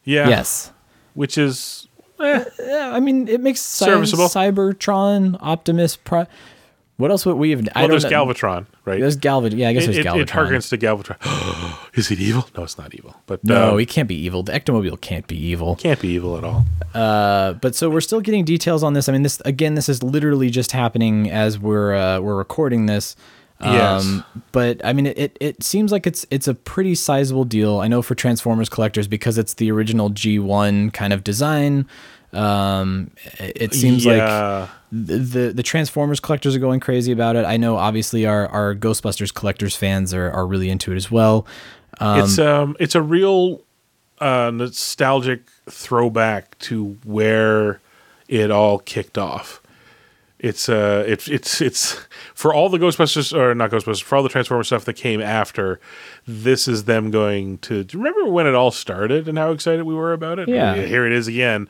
yeah. 0.04 0.28
Yes. 0.28 0.72
Which 1.14 1.36
is 1.36 1.88
eh, 2.20 2.44
Yeah, 2.60 2.90
I 2.94 3.00
mean, 3.00 3.28
it 3.28 3.40
makes 3.40 3.60
sense. 3.60 3.90
Serviceable. 3.90 4.26
Cybertron, 4.26 5.36
Optimus 5.40 5.96
Prime. 5.96 6.26
What 7.00 7.10
else 7.10 7.24
would 7.24 7.36
we 7.36 7.50
have? 7.52 7.60
I 7.60 7.62
well, 7.80 7.88
don't 7.88 7.90
there's 7.92 8.04
know. 8.04 8.10
Galvatron, 8.10 8.66
right? 8.84 9.00
There's 9.00 9.16
Galvatron. 9.16 9.56
Yeah, 9.56 9.70
I 9.70 9.72
guess 9.72 9.84
it, 9.84 9.92
there's 9.92 10.04
Galvatron. 10.04 10.20
it 10.20 10.28
harkens 10.28 10.68
to 10.68 10.76
Galvatron. 10.76 11.88
is 11.94 12.10
it 12.10 12.20
evil? 12.20 12.46
No, 12.54 12.64
it's 12.64 12.76
not 12.76 12.94
evil. 12.94 13.16
But 13.24 13.42
no, 13.42 13.72
um, 13.72 13.78
he 13.78 13.86
can't 13.86 14.06
be 14.06 14.16
evil. 14.16 14.42
The 14.42 14.52
Ectomobile 14.52 15.00
can't 15.00 15.26
be 15.26 15.34
evil. 15.34 15.76
can't 15.76 15.98
be 15.98 16.08
evil 16.08 16.36
at 16.36 16.44
all. 16.44 16.66
Uh, 16.92 17.54
but 17.54 17.74
so 17.74 17.88
we're 17.88 18.02
still 18.02 18.20
getting 18.20 18.44
details 18.44 18.82
on 18.82 18.92
this. 18.92 19.08
I 19.08 19.12
mean, 19.12 19.22
this 19.22 19.40
again, 19.46 19.76
this 19.76 19.88
is 19.88 20.02
literally 20.02 20.50
just 20.50 20.72
happening 20.72 21.30
as 21.30 21.58
we're 21.58 21.94
uh, 21.94 22.20
we're 22.20 22.36
recording 22.36 22.84
this. 22.84 23.16
Yes. 23.62 24.22
but 24.52 24.84
I 24.84 24.92
mean, 24.92 25.06
it, 25.06 25.36
it, 25.40 25.62
seems 25.62 25.92
like 25.92 26.06
it's 26.06 26.26
it's 26.30 26.48
a 26.48 26.54
pretty 26.54 26.94
sizable 26.94 27.44
deal. 27.44 27.80
I 27.80 27.88
know 27.88 28.02
for 28.02 28.14
Transformers 28.14 28.68
collectors 28.68 29.06
because 29.06 29.38
it's 29.38 29.54
the 29.54 29.70
original 29.70 30.10
G1 30.10 30.92
kind 30.92 31.12
of 31.12 31.22
design. 31.22 31.86
Um, 32.32 33.10
it, 33.38 33.74
seems 33.74 34.06
like 34.06 34.18
the, 34.92 35.16
the 35.16 35.52
the 35.52 35.62
Transformers 35.62 36.20
collectors 36.20 36.54
are 36.54 36.60
going 36.60 36.80
crazy 36.80 37.12
about 37.12 37.36
it. 37.36 37.44
I 37.44 37.56
know 37.56 37.76
obviously 37.76 38.24
our 38.24 38.46
our 38.48 38.74
Ghostbusters 38.74 39.34
collectors 39.34 39.76
fans 39.76 40.14
are 40.14 40.30
are 40.30 40.46
really 40.46 40.70
into 40.70 40.92
it 40.92 40.96
as 40.96 41.10
well. 41.10 41.46
it's 42.00 42.38
um 42.38 42.76
it's 42.78 42.94
a 42.94 43.02
real 43.02 43.62
uh, 44.20 44.50
nostalgic 44.54 45.48
throwback 45.68 46.58
to 46.60 46.98
where 47.04 47.80
it 48.28 48.50
all 48.50 48.78
kicked 48.78 49.18
off. 49.18 49.60
It's 50.38 50.68
uh 50.68 51.04
it's 51.06 51.28
it's 51.28 51.60
it's 51.60 51.96
for 52.40 52.54
all 52.54 52.70
the 52.70 52.78
Ghostbusters 52.78 53.36
or 53.36 53.54
not 53.54 53.70
Ghostbusters 53.70 54.02
for 54.02 54.16
all 54.16 54.22
the 54.22 54.30
Transformers 54.30 54.68
stuff 54.68 54.86
that 54.86 54.94
came 54.94 55.20
after. 55.20 55.78
This 56.26 56.66
is 56.66 56.84
them 56.84 57.10
going 57.10 57.58
to. 57.58 57.84
Do 57.84 57.98
you 57.98 58.02
remember 58.02 58.30
when 58.30 58.46
it 58.46 58.54
all 58.54 58.70
started 58.70 59.28
and 59.28 59.36
how 59.36 59.50
excited 59.50 59.84
we 59.84 59.94
were 59.94 60.14
about 60.14 60.38
it? 60.38 60.48
Yeah. 60.48 60.74
here 60.74 61.04
it 61.04 61.12
is 61.12 61.28
again. 61.28 61.68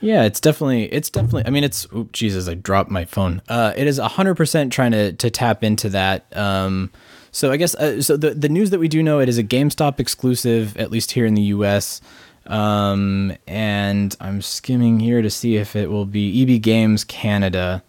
Yeah, 0.00 0.24
it's 0.24 0.40
definitely 0.40 0.92
it's 0.92 1.10
definitely 1.10 1.46
I 1.46 1.50
mean 1.50 1.62
it's 1.62 1.86
oop 1.94 2.10
Jesus, 2.10 2.48
I 2.48 2.54
dropped 2.54 2.90
my 2.90 3.04
phone. 3.04 3.40
Uh 3.48 3.72
it 3.76 3.86
is 3.86 4.00
100% 4.00 4.72
trying 4.72 4.90
to 4.90 5.12
to 5.12 5.30
tap 5.30 5.62
into 5.62 5.90
that. 5.90 6.26
Um 6.36 6.90
so 7.30 7.52
I 7.52 7.56
guess 7.56 7.76
uh, 7.76 8.02
so 8.02 8.16
the 8.16 8.30
the 8.30 8.48
news 8.48 8.70
that 8.70 8.80
we 8.80 8.88
do 8.88 9.00
know 9.00 9.20
it 9.20 9.28
is 9.28 9.38
a 9.38 9.44
GameStop 9.44 10.00
exclusive 10.00 10.76
at 10.76 10.90
least 10.90 11.12
here 11.12 11.24
in 11.24 11.34
the 11.34 11.42
US. 11.42 12.00
Um 12.48 13.32
and 13.46 14.16
I'm 14.20 14.42
skimming 14.42 14.98
here 14.98 15.22
to 15.22 15.30
see 15.30 15.54
if 15.54 15.76
it 15.76 15.88
will 15.88 16.04
be 16.04 16.42
EB 16.42 16.60
Games 16.60 17.04
Canada. 17.04 17.84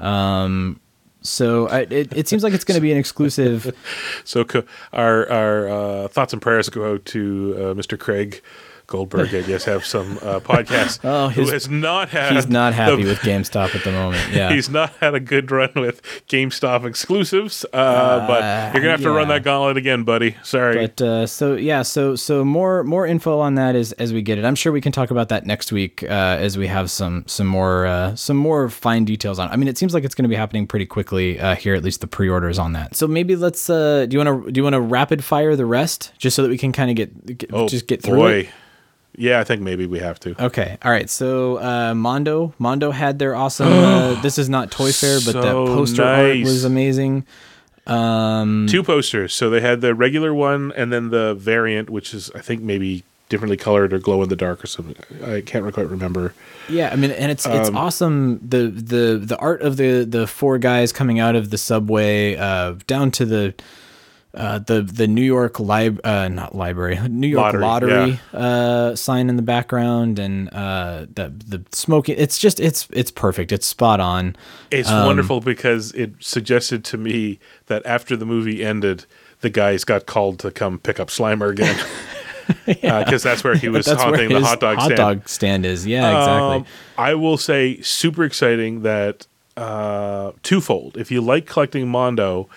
Um 0.00 0.80
so 1.22 1.68
I, 1.68 1.80
it, 1.80 2.16
it 2.16 2.28
seems 2.28 2.42
like 2.42 2.54
it's 2.54 2.64
going 2.64 2.76
to 2.76 2.80
be 2.80 2.92
an 2.92 2.98
exclusive. 2.98 3.76
So 4.24 4.44
our 4.92 5.28
our 5.30 5.68
uh, 5.68 6.08
thoughts 6.08 6.32
and 6.32 6.40
prayers 6.40 6.68
go 6.68 6.92
out 6.92 7.04
to 7.06 7.54
uh, 7.56 7.60
Mr. 7.74 7.98
Craig 7.98 8.42
Goldberg. 8.90 9.34
I 9.34 9.40
guess 9.42 9.64
have 9.64 9.86
some 9.86 10.18
uh, 10.18 10.40
podcast. 10.40 11.00
Oh, 11.04 11.28
his- 11.28 11.46
who 11.48 11.52
has 11.54 11.68
not 11.70 12.10
had. 12.10 12.32
He's 12.32 12.48
not 12.48 12.74
happy 12.74 13.04
the- 13.04 13.08
with 13.10 13.20
GameStop 13.20 13.74
at 13.74 13.84
the 13.84 13.92
moment. 13.92 14.22
Yeah. 14.34 14.52
He's 14.54 14.68
not 14.68 14.90
had 15.00 15.14
a 15.14 15.20
good 15.20 15.50
run 15.50 15.70
with 15.76 16.02
GameStop 16.28 16.84
exclusives, 16.84 17.64
uh, 17.72 18.26
but 18.26 18.74
you're 18.74 18.82
gonna 18.82 18.90
have 18.90 19.02
to 19.02 19.10
run 19.10 19.28
that 19.28 19.44
gauntlet 19.44 19.76
again, 19.76 20.02
buddy. 20.04 20.36
Sorry. 20.42 20.74
But 20.86 21.00
uh, 21.00 21.26
so 21.26 21.54
yeah, 21.54 21.82
so 21.82 22.16
so 22.16 22.44
more 22.44 22.82
more 22.84 23.06
info 23.06 23.38
on 23.38 23.54
that 23.54 23.74
as 23.76 23.92
as 23.92 24.12
we 24.12 24.20
get 24.22 24.38
it. 24.38 24.44
I'm 24.44 24.54
sure 24.56 24.72
we 24.72 24.80
can 24.80 24.92
talk 24.92 25.10
about 25.10 25.28
that 25.30 25.46
next 25.46 25.72
week 25.72 26.02
uh, 26.02 26.06
as 26.40 26.58
we 26.58 26.66
have 26.66 26.90
some 26.90 27.24
some 27.26 27.46
more 27.46 27.86
uh, 27.86 28.14
some 28.16 28.36
more 28.36 28.68
fine 28.68 29.04
details 29.04 29.38
on. 29.38 29.48
it. 29.48 29.52
I 29.52 29.56
mean, 29.56 29.68
it 29.68 29.78
seems 29.78 29.94
like 29.94 30.04
it's 30.04 30.14
going 30.14 30.24
to 30.24 30.28
be 30.28 30.34
happening 30.36 30.66
pretty 30.66 30.86
quickly 30.86 31.38
uh, 31.38 31.54
here. 31.54 31.74
At 31.74 31.84
least 31.84 32.00
the 32.00 32.06
pre-orders 32.08 32.58
on 32.58 32.72
that. 32.72 32.96
So 32.96 33.06
maybe 33.06 33.36
let's. 33.36 33.70
Uh, 33.70 34.06
do 34.06 34.16
you 34.18 34.24
want 34.24 34.46
to 34.46 34.50
do 34.52 34.58
you 34.58 34.64
want 34.64 34.74
to 34.74 34.80
rapid 34.80 35.22
fire 35.24 35.54
the 35.56 35.66
rest 35.66 36.12
just 36.18 36.34
so 36.36 36.42
that 36.42 36.48
we 36.48 36.58
can 36.58 36.72
kind 36.72 36.90
of 36.90 36.96
get, 36.96 37.38
get 37.38 37.50
oh 37.52 37.68
just 37.68 37.86
get 37.86 38.02
through 38.02 38.16
boy. 38.18 38.32
it? 38.40 38.48
Yeah, 39.16 39.40
I 39.40 39.44
think 39.44 39.60
maybe 39.62 39.86
we 39.86 39.98
have 39.98 40.18
to. 40.20 40.44
Okay. 40.44 40.78
All 40.82 40.90
right. 40.90 41.10
So 41.10 41.58
uh, 41.60 41.94
Mondo 41.94 42.54
Mondo 42.58 42.90
had 42.90 43.18
their 43.18 43.34
awesome. 43.34 43.68
uh, 43.72 44.20
this 44.22 44.38
is 44.38 44.48
not 44.48 44.70
Toy 44.70 44.92
Fair, 44.92 45.18
but 45.24 45.32
the 45.32 45.42
So 45.42 45.66
poster 45.66 46.02
art 46.04 46.38
was 46.40 46.64
amazing. 46.64 47.26
Um, 47.86 48.66
Two 48.68 48.82
posters. 48.82 49.34
So 49.34 49.50
they 49.50 49.60
had 49.60 49.80
the 49.80 49.94
regular 49.94 50.32
one 50.32 50.72
and 50.76 50.92
then 50.92 51.10
the 51.10 51.34
variant, 51.34 51.90
which 51.90 52.14
is 52.14 52.30
I 52.34 52.40
think 52.40 52.62
maybe 52.62 53.02
differently 53.28 53.56
colored 53.56 53.92
or 53.92 53.98
glow 53.98 54.22
in 54.22 54.28
the 54.28 54.36
dark 54.36 54.62
or 54.62 54.66
something. 54.66 54.96
I 55.24 55.40
can't 55.40 55.72
quite 55.72 55.88
remember. 55.88 56.34
Yeah, 56.68 56.90
I 56.92 56.96
mean, 56.96 57.10
and 57.10 57.30
it's 57.32 57.46
it's 57.46 57.68
Um, 57.68 57.76
awesome. 57.76 58.38
The 58.46 58.68
the 58.68 59.18
the 59.22 59.36
art 59.38 59.62
of 59.62 59.76
the 59.76 60.04
the 60.04 60.26
four 60.26 60.58
guys 60.58 60.92
coming 60.92 61.18
out 61.18 61.34
of 61.36 61.50
the 61.50 61.58
subway, 61.58 62.36
uh, 62.36 62.74
down 62.86 63.10
to 63.12 63.24
the. 63.24 63.54
Uh, 64.32 64.60
the 64.60 64.80
the 64.82 65.08
New 65.08 65.24
York 65.24 65.58
lib 65.58 66.00
uh, 66.04 66.28
not 66.28 66.54
library 66.54 66.96
New 67.08 67.26
York 67.26 67.52
Lottery, 67.54 67.62
lottery, 67.62 68.20
uh, 68.32 68.94
sign 68.94 69.28
in 69.28 69.34
the 69.34 69.42
background 69.42 70.20
and 70.20 70.48
uh, 70.54 71.06
the 71.12 71.32
the 71.48 71.64
smoking 71.72 72.14
it's 72.16 72.38
just 72.38 72.60
it's 72.60 72.86
it's 72.92 73.10
perfect 73.10 73.50
it's 73.50 73.66
spot 73.66 73.98
on 73.98 74.36
It's 74.70 74.88
Um, 74.88 75.06
wonderful 75.06 75.40
because 75.40 75.90
it 75.92 76.12
suggested 76.20 76.84
to 76.84 76.96
me 76.96 77.40
that 77.66 77.84
after 77.84 78.16
the 78.16 78.24
movie 78.24 78.64
ended, 78.64 79.04
the 79.40 79.50
guys 79.50 79.82
got 79.84 80.06
called 80.06 80.38
to 80.40 80.52
come 80.52 80.78
pick 80.78 81.00
up 81.00 81.08
Slimer 81.08 81.50
again. 81.50 81.76
Because 82.66 83.22
that's 83.22 83.44
where 83.44 83.54
he 83.54 83.68
was 83.68 83.86
haunting 83.86 84.28
the 84.28 84.40
hot 84.40 84.58
dog 84.58 84.76
hot 84.78 84.84
stand. 84.86 84.96
dog 84.96 85.28
stand 85.28 85.64
is 85.66 85.86
yeah 85.86 86.10
exactly 86.18 86.56
Um, 86.56 86.66
I 86.98 87.14
will 87.14 87.36
say, 87.36 87.80
super 87.80 88.24
exciting 88.24 88.82
that 88.82 89.26
uh, 89.56 90.32
twofold. 90.42 90.96
If 90.96 91.12
you 91.12 91.20
like 91.20 91.46
collecting 91.46 91.88
Mondo, 91.88 92.48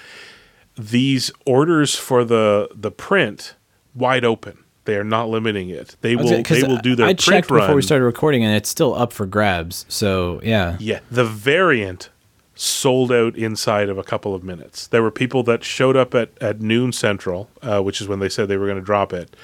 these 0.75 1.31
orders 1.45 1.95
for 1.95 2.23
the 2.23 2.69
the 2.73 2.91
print 2.91 3.55
wide 3.95 4.25
open. 4.25 4.57
They 4.85 4.97
are 4.97 5.03
not 5.05 5.29
limiting 5.29 5.69
it. 5.69 5.95
They 6.01 6.15
will. 6.17 6.29
gonna- 6.29 6.43
They 6.43 6.63
will 6.63 6.77
do 6.77 6.95
their 6.95 7.05
I 7.05 7.09
print 7.13 7.19
checked 7.19 7.51
run. 7.51 7.61
before 7.61 7.75
we 7.75 7.81
started 7.81 8.03
recording 8.05 8.43
and 8.43 8.53
it's 8.55 8.67
still 8.69 8.93
up 8.93 9.13
for 9.13 9.25
grabs 9.25 9.85
so 9.87 10.41
yeah 10.43 10.75
Yeah, 10.79 10.99
the 11.09 11.23
variant 11.23 12.09
sold 12.55 13.11
out 13.11 13.35
inside 13.35 13.89
of 13.89 13.97
a 13.97 14.03
couple 14.03 14.35
of 14.35 14.43
minutes. 14.43 14.85
There 14.87 15.01
were 15.01 15.09
people 15.09 15.41
that 15.43 15.63
showed 15.63 15.95
up 15.97 16.13
at, 16.13 16.29
at 16.39 16.61
noon 16.61 16.91
central, 16.91 17.49
uh, 17.63 17.81
which 17.81 17.99
is 17.99 18.07
when 18.07 18.19
they 18.19 18.29
said 18.29 18.47
they 18.47 18.57
were 18.57 18.67
going 18.67 18.77
to 18.77 18.83
drop 18.85 19.11
it, 19.11 19.35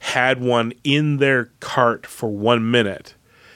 had 0.00 0.40
one 0.42 0.74
in 0.84 1.16
their 1.18 1.50
cart 1.60 2.04
for 2.06 2.28
one 2.28 2.70
minute. 2.70 3.14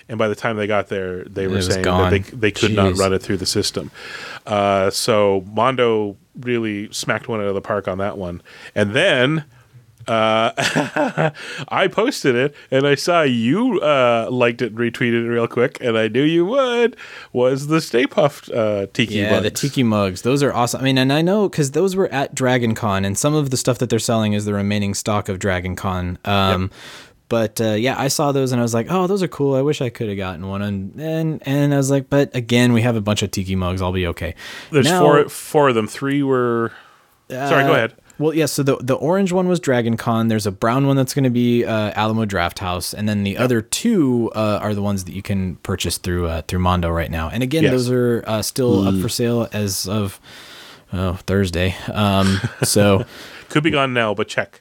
And 0.09 0.19
by 0.19 0.29
the 0.29 0.35
time 0.35 0.57
they 0.57 0.67
got 0.67 0.89
there, 0.89 1.25
they 1.25 1.47
were 1.47 1.63
saying 1.63 1.83
gone. 1.83 2.13
that 2.13 2.25
they, 2.25 2.37
they 2.37 2.51
could 2.51 2.73
not 2.73 2.97
run 2.97 3.13
it 3.13 3.23
through 3.23 3.39
the 3.39 3.47
system. 3.47 3.91
Uh, 4.47 4.91
so 4.91 5.45
Mondo 5.51 6.17
really 6.39 6.93
smacked 6.93 7.27
one 7.29 7.41
out 7.41 7.47
of 7.47 7.55
the 7.55 7.63
park 7.63 7.89
on 7.89 7.99
that 7.99 8.19
one. 8.19 8.43
And 8.75 8.93
then 8.95 9.45
uh, 10.07 10.53
I 11.69 11.89
posted 11.91 12.35
it 12.35 12.55
and 12.71 12.87
I 12.87 12.95
saw 12.95 13.23
you 13.23 13.81
uh, 13.81 14.29
liked 14.31 14.63
it 14.63 14.73
and 14.73 14.79
retweeted 14.79 15.25
it 15.25 15.29
real 15.29 15.49
quick, 15.49 15.79
and 15.81 15.97
I 15.97 16.09
knew 16.09 16.23
you 16.23 16.45
would. 16.47 16.97
Was 17.33 17.69
the 17.69 17.81
Stay 17.81 18.07
Puft 18.07 18.55
uh, 18.55 18.87
Tiki 18.93 19.15
Yeah, 19.15 19.37
the 19.41 19.45
mugs. 19.49 19.61
tiki 19.61 19.83
mugs. 19.83 20.23
Those 20.23 20.43
are 20.43 20.53
awesome. 20.53 20.81
I 20.81 20.85
mean, 20.85 20.99
and 20.99 21.13
I 21.13 21.23
know 21.23 21.49
because 21.49 21.71
those 21.71 21.97
were 21.97 22.09
at 22.09 22.35
Dragon 22.35 22.75
Con, 22.75 23.05
and 23.05 23.17
some 23.17 23.35
of 23.35 23.51
the 23.51 23.57
stuff 23.57 23.79
that 23.79 23.91
they're 23.91 23.99
selling 23.99 24.35
is 24.35 24.45
the 24.45 24.55
remaining 24.55 24.95
stock 24.95 25.29
of 25.29 25.39
Dragon 25.39 25.77
Con. 25.77 26.19
Um, 26.25 26.71
But 27.35 27.61
uh, 27.61 27.73
yeah, 27.73 27.97
I 27.99 28.07
saw 28.07 28.31
those 28.31 28.53
and 28.53 28.61
I 28.61 28.63
was 28.63 28.75
like, 28.75 28.87
oh, 28.91 29.09
those 29.09 29.25
are 29.25 29.29
cool. 29.29 29.57
I 29.57 29.61
wish 29.63 29.81
I 29.81 29.89
could 29.91 30.07
have 30.09 30.17
gotten 30.17 30.47
one. 30.47 30.63
And, 30.63 31.01
and 31.01 31.43
and 31.45 31.75
I 31.75 31.77
was 31.77 31.91
like, 31.91 32.09
but 32.09 32.31
again, 32.33 32.73
we 32.73 32.83
have 32.83 32.95
a 32.95 33.01
bunch 33.01 33.23
of 33.25 33.33
tiki 33.33 33.57
mugs. 33.57 33.83
I'll 33.83 33.91
be 33.91 34.07
okay. 34.07 34.37
There's 34.71 34.87
Now- 34.87 35.01
four 35.01 35.29
four 35.29 35.69
of 35.71 35.75
them. 35.75 35.89
Three 35.89 36.23
were. 36.23 36.71
Sorry, 37.29 37.65
go 37.65 37.73
Uh, 37.73 37.77
ahead. 37.77 37.95
Well, 38.21 38.33
yeah. 38.35 38.47
So 38.47 38.63
the 38.63 38.77
the 38.77 38.95
orange 38.95 39.33
one 39.33 39.49
was 39.49 39.59
Dragon 39.59 39.97
Con. 39.97 40.29
There's 40.29 40.47
a 40.47 40.53
brown 40.53 40.87
one 40.87 40.95
that's 40.95 41.13
going 41.13 41.25
to 41.25 41.31
be 41.31 41.65
uh, 41.65 41.91
Alamo 41.97 42.25
Draft 42.25 42.61
House, 42.61 42.95
and 42.95 43.09
then 43.09 43.25
the 43.25 43.37
other 43.37 43.61
two 43.61 44.31
uh, 44.37 44.61
are 44.63 44.73
the 44.73 44.83
ones 44.83 45.03
that 45.07 45.13
you 45.15 45.23
can 45.23 45.57
purchase 45.57 45.99
through 45.99 46.29
uh, 46.29 46.43
through 46.47 46.61
Mondo 46.61 46.89
right 46.91 47.11
now. 47.11 47.29
And 47.31 47.43
again, 47.43 47.65
Yes. 47.65 47.73
those 47.73 47.91
are 47.91 48.23
uh, 48.29 48.43
still 48.43 48.87
up 48.87 48.95
for 49.03 49.09
sale 49.09 49.49
as 49.53 49.89
of 49.89 50.21
oh, 50.93 51.15
Thursday. 51.27 51.75
Um, 51.93 52.41
so 52.63 53.05
Could 53.49 53.65
be 53.65 53.71
gone 53.73 53.93
now, 53.93 54.15
but 54.15 54.29
check. 54.29 54.61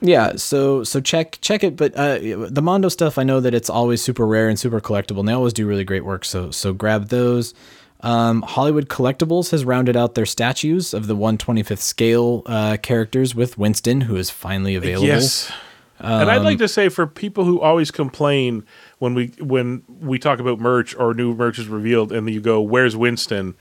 Yeah, 0.00 0.36
so 0.36 0.84
so 0.84 1.00
check 1.00 1.38
check 1.40 1.64
it. 1.64 1.76
But 1.76 1.94
uh, 1.94 2.18
the 2.48 2.62
Mondo 2.62 2.88
stuff, 2.88 3.18
I 3.18 3.22
know 3.24 3.40
that 3.40 3.54
it's 3.54 3.70
always 3.70 4.02
super 4.02 4.26
rare 4.26 4.48
and 4.48 4.58
super 4.58 4.80
collectible. 4.80 5.20
And 5.20 5.28
they 5.28 5.32
always 5.32 5.52
do 5.52 5.66
really 5.66 5.84
great 5.84 6.04
work. 6.04 6.24
So 6.24 6.50
so 6.50 6.72
grab 6.72 7.08
those. 7.08 7.54
Um, 8.00 8.42
Hollywood 8.42 8.88
Collectibles 8.88 9.50
has 9.50 9.64
rounded 9.64 9.96
out 9.96 10.14
their 10.14 10.24
statues 10.26 10.94
of 10.94 11.08
the 11.08 11.16
125th 11.16 11.78
scale 11.80 12.42
uh, 12.46 12.76
characters 12.80 13.34
with 13.34 13.58
Winston, 13.58 14.02
who 14.02 14.14
is 14.14 14.30
finally 14.30 14.76
available. 14.76 15.08
Yes. 15.08 15.50
and 15.98 16.30
I'd 16.30 16.38
Um, 16.38 16.44
like 16.44 16.58
to 16.58 16.68
say 16.68 16.88
for 16.90 17.08
people 17.08 17.44
who 17.44 17.60
always 17.60 17.90
complain 17.90 18.62
when 19.00 19.14
we 19.14 19.32
when 19.40 19.82
we 20.00 20.16
talk 20.20 20.38
about 20.38 20.60
merch 20.60 20.94
or 20.94 21.12
new 21.12 21.34
merch 21.34 21.58
is 21.58 21.66
revealed 21.66 22.12
and 22.12 22.30
you 22.30 22.40
go, 22.40 22.60
"Where's 22.60 22.96
Winston?" 22.96 23.56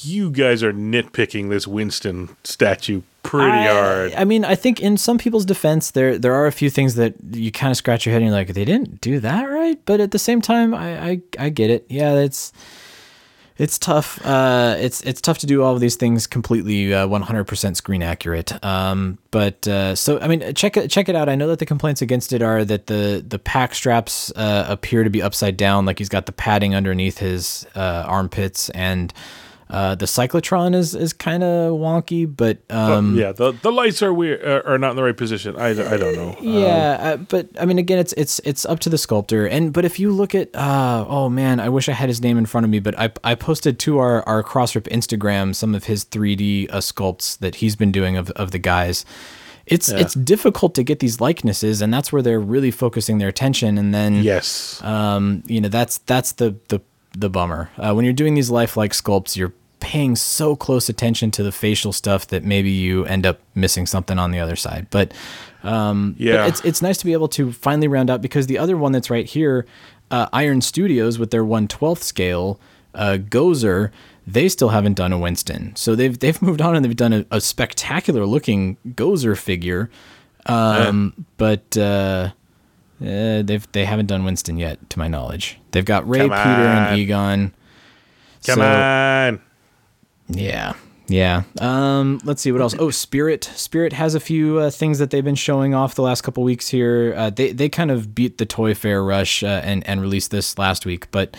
You 0.00 0.30
guys 0.30 0.62
are 0.62 0.72
nitpicking 0.72 1.50
this 1.50 1.66
Winston 1.66 2.36
statue 2.44 3.02
pretty 3.22 3.50
I, 3.50 3.72
hard. 3.72 4.14
I 4.14 4.24
mean, 4.24 4.44
I 4.44 4.54
think 4.54 4.80
in 4.80 4.96
some 4.96 5.18
people's 5.18 5.44
defense, 5.44 5.90
there 5.90 6.18
there 6.18 6.34
are 6.34 6.46
a 6.46 6.52
few 6.52 6.70
things 6.70 6.94
that 6.96 7.14
you 7.32 7.52
kind 7.52 7.70
of 7.70 7.76
scratch 7.76 8.06
your 8.06 8.12
head 8.12 8.22
and 8.22 8.30
you're 8.30 8.38
like, 8.38 8.48
they 8.48 8.64
didn't 8.64 9.00
do 9.00 9.20
that 9.20 9.44
right. 9.44 9.78
But 9.84 10.00
at 10.00 10.10
the 10.10 10.18
same 10.18 10.40
time, 10.40 10.74
I 10.74 11.10
I, 11.10 11.22
I 11.38 11.48
get 11.48 11.70
it. 11.70 11.86
Yeah, 11.88 12.14
it's 12.14 12.52
it's 13.58 13.78
tough. 13.78 14.24
Uh, 14.24 14.76
it's 14.78 15.02
it's 15.02 15.20
tough 15.20 15.38
to 15.38 15.46
do 15.46 15.62
all 15.62 15.74
of 15.74 15.80
these 15.80 15.96
things 15.96 16.26
completely 16.26 16.92
uh, 16.92 17.06
100% 17.06 17.76
screen 17.76 18.02
accurate. 18.02 18.64
Um, 18.64 19.18
but 19.30 19.68
uh, 19.68 19.94
so 19.94 20.18
I 20.20 20.26
mean, 20.26 20.54
check 20.54 20.76
it 20.76 20.90
check 20.90 21.08
it 21.08 21.14
out. 21.14 21.28
I 21.28 21.34
know 21.34 21.48
that 21.48 21.58
the 21.58 21.66
complaints 21.66 22.02
against 22.02 22.32
it 22.32 22.42
are 22.42 22.64
that 22.64 22.86
the 22.86 23.24
the 23.26 23.38
pack 23.38 23.74
straps 23.74 24.32
uh, 24.36 24.66
appear 24.68 25.04
to 25.04 25.10
be 25.10 25.22
upside 25.22 25.56
down, 25.56 25.84
like 25.86 25.98
he's 25.98 26.08
got 26.08 26.26
the 26.26 26.32
padding 26.32 26.74
underneath 26.74 27.18
his 27.18 27.66
uh, 27.74 28.04
armpits 28.06 28.68
and. 28.70 29.12
Uh, 29.72 29.94
the 29.94 30.04
cyclotron 30.04 30.74
is 30.74 30.94
is 30.94 31.14
kind 31.14 31.42
of 31.42 31.72
wonky, 31.72 32.26
but 32.26 32.58
um, 32.68 33.16
yeah, 33.16 33.32
the 33.32 33.52
the 33.52 33.72
lights 33.72 34.02
are 34.02 34.12
weird 34.12 34.44
uh, 34.44 34.60
are 34.66 34.76
not 34.76 34.90
in 34.90 34.96
the 34.96 35.02
right 35.02 35.16
position. 35.16 35.56
I, 35.56 35.68
I 35.70 35.96
don't 35.96 36.14
know. 36.14 36.36
yeah, 36.42 36.98
uh, 37.00 37.16
but 37.16 37.48
I 37.58 37.64
mean, 37.64 37.78
again, 37.78 37.98
it's 37.98 38.12
it's 38.12 38.38
it's 38.44 38.66
up 38.66 38.80
to 38.80 38.90
the 38.90 38.98
sculptor. 38.98 39.46
And 39.46 39.72
but 39.72 39.86
if 39.86 39.98
you 39.98 40.12
look 40.12 40.34
at, 40.34 40.54
uh, 40.54 41.06
oh 41.08 41.30
man, 41.30 41.58
I 41.58 41.70
wish 41.70 41.88
I 41.88 41.92
had 41.92 42.10
his 42.10 42.20
name 42.20 42.36
in 42.36 42.44
front 42.44 42.66
of 42.66 42.70
me. 42.70 42.80
But 42.80 42.98
I 42.98 43.12
I 43.24 43.34
posted 43.34 43.78
to 43.78 43.98
our 43.98 44.22
our 44.28 44.42
Crossrip 44.42 44.82
Instagram 44.90 45.54
some 45.54 45.74
of 45.74 45.84
his 45.84 46.04
3D 46.04 46.68
uh, 46.68 46.76
sculpts 46.76 47.38
that 47.38 47.54
he's 47.56 47.74
been 47.74 47.92
doing 47.92 48.18
of 48.18 48.30
of 48.32 48.50
the 48.50 48.58
guys. 48.58 49.06
It's 49.64 49.88
it's 49.88 50.12
difficult 50.12 50.74
to 50.74 50.82
get 50.82 50.98
these 50.98 51.18
likenesses, 51.18 51.80
and 51.80 51.94
that's 51.94 52.12
where 52.12 52.20
they're 52.20 52.40
really 52.40 52.72
focusing 52.72 53.16
their 53.16 53.28
attention. 53.28 53.78
And 53.78 53.94
then 53.94 54.16
yes, 54.16 54.82
um, 54.82 55.42
you 55.46 55.62
know 55.62 55.68
that's 55.68 55.96
that's 55.98 56.32
the 56.32 56.56
the 56.68 56.82
the 57.16 57.28
bummer 57.28 57.70
uh, 57.76 57.92
when 57.92 58.04
you're 58.04 58.14
doing 58.14 58.34
these 58.34 58.50
lifelike 58.50 58.92
sculpts 58.92 59.36
you're 59.36 59.52
paying 59.82 60.14
so 60.16 60.54
close 60.54 60.88
attention 60.88 61.30
to 61.32 61.42
the 61.42 61.50
facial 61.52 61.92
stuff 61.92 62.28
that 62.28 62.44
maybe 62.44 62.70
you 62.70 63.04
end 63.06 63.26
up 63.26 63.40
missing 63.54 63.84
something 63.84 64.16
on 64.18 64.30
the 64.30 64.38
other 64.38 64.54
side 64.56 64.86
but 64.90 65.12
um 65.64 66.12
but 66.12 66.20
Yeah. 66.20 66.46
it's 66.46 66.60
it's 66.64 66.80
nice 66.80 66.96
to 66.98 67.04
be 67.04 67.12
able 67.12 67.28
to 67.28 67.50
finally 67.52 67.88
round 67.88 68.08
out 68.08 68.22
because 68.22 68.46
the 68.46 68.58
other 68.58 68.76
one 68.76 68.92
that's 68.92 69.10
right 69.10 69.26
here 69.26 69.66
uh, 70.12 70.28
iron 70.32 70.60
studios 70.60 71.18
with 71.18 71.30
their 71.32 71.42
112th 71.44 72.02
scale 72.02 72.60
uh 72.94 73.18
gozer 73.28 73.90
they 74.26 74.48
still 74.48 74.68
haven't 74.68 74.94
done 74.94 75.12
a 75.12 75.18
winston 75.18 75.74
so 75.74 75.96
they've 75.96 76.16
they've 76.20 76.40
moved 76.48 76.60
on 76.60 76.76
and 76.76 76.84
they've 76.84 76.94
done 76.96 77.12
a, 77.12 77.24
a 77.32 77.40
spectacular 77.40 78.24
looking 78.24 78.76
gozer 78.90 79.36
figure 79.36 79.90
um 80.46 81.26
but 81.36 81.76
uh 81.76 82.30
uh, 83.00 83.42
they've 83.42 83.66
they 83.72 83.84
haven't 83.84 84.06
done 84.06 84.22
Winston 84.22 84.58
yet, 84.58 84.78
to 84.90 84.96
my 84.96 85.08
knowledge. 85.08 85.58
They've 85.72 85.84
got 85.84 86.08
Ray, 86.08 86.20
Peter, 86.20 86.30
and. 86.30 86.96
Egon. 87.00 87.52
come 88.46 88.54
So, 88.54 88.62
on. 88.62 89.40
Yeah, 90.32 90.74
yeah. 91.08 91.42
Um, 91.60 92.20
let's 92.24 92.42
see 92.42 92.52
what 92.52 92.60
else. 92.60 92.74
Oh, 92.78 92.90
Spirit. 92.90 93.44
Spirit 93.54 93.92
has 93.92 94.14
a 94.14 94.20
few 94.20 94.58
uh, 94.58 94.70
things 94.70 94.98
that 94.98 95.10
they've 95.10 95.24
been 95.24 95.34
showing 95.34 95.74
off 95.74 95.94
the 95.94 96.02
last 96.02 96.22
couple 96.22 96.42
weeks 96.42 96.68
here. 96.68 97.14
Uh, 97.16 97.30
they 97.30 97.52
they 97.52 97.68
kind 97.68 97.90
of 97.90 98.14
beat 98.14 98.38
the 98.38 98.46
Toy 98.46 98.74
Fair 98.74 99.02
rush 99.02 99.42
uh, 99.42 99.60
and 99.64 99.86
and 99.86 100.00
released 100.00 100.30
this 100.30 100.58
last 100.58 100.86
week, 100.86 101.10
but. 101.10 101.36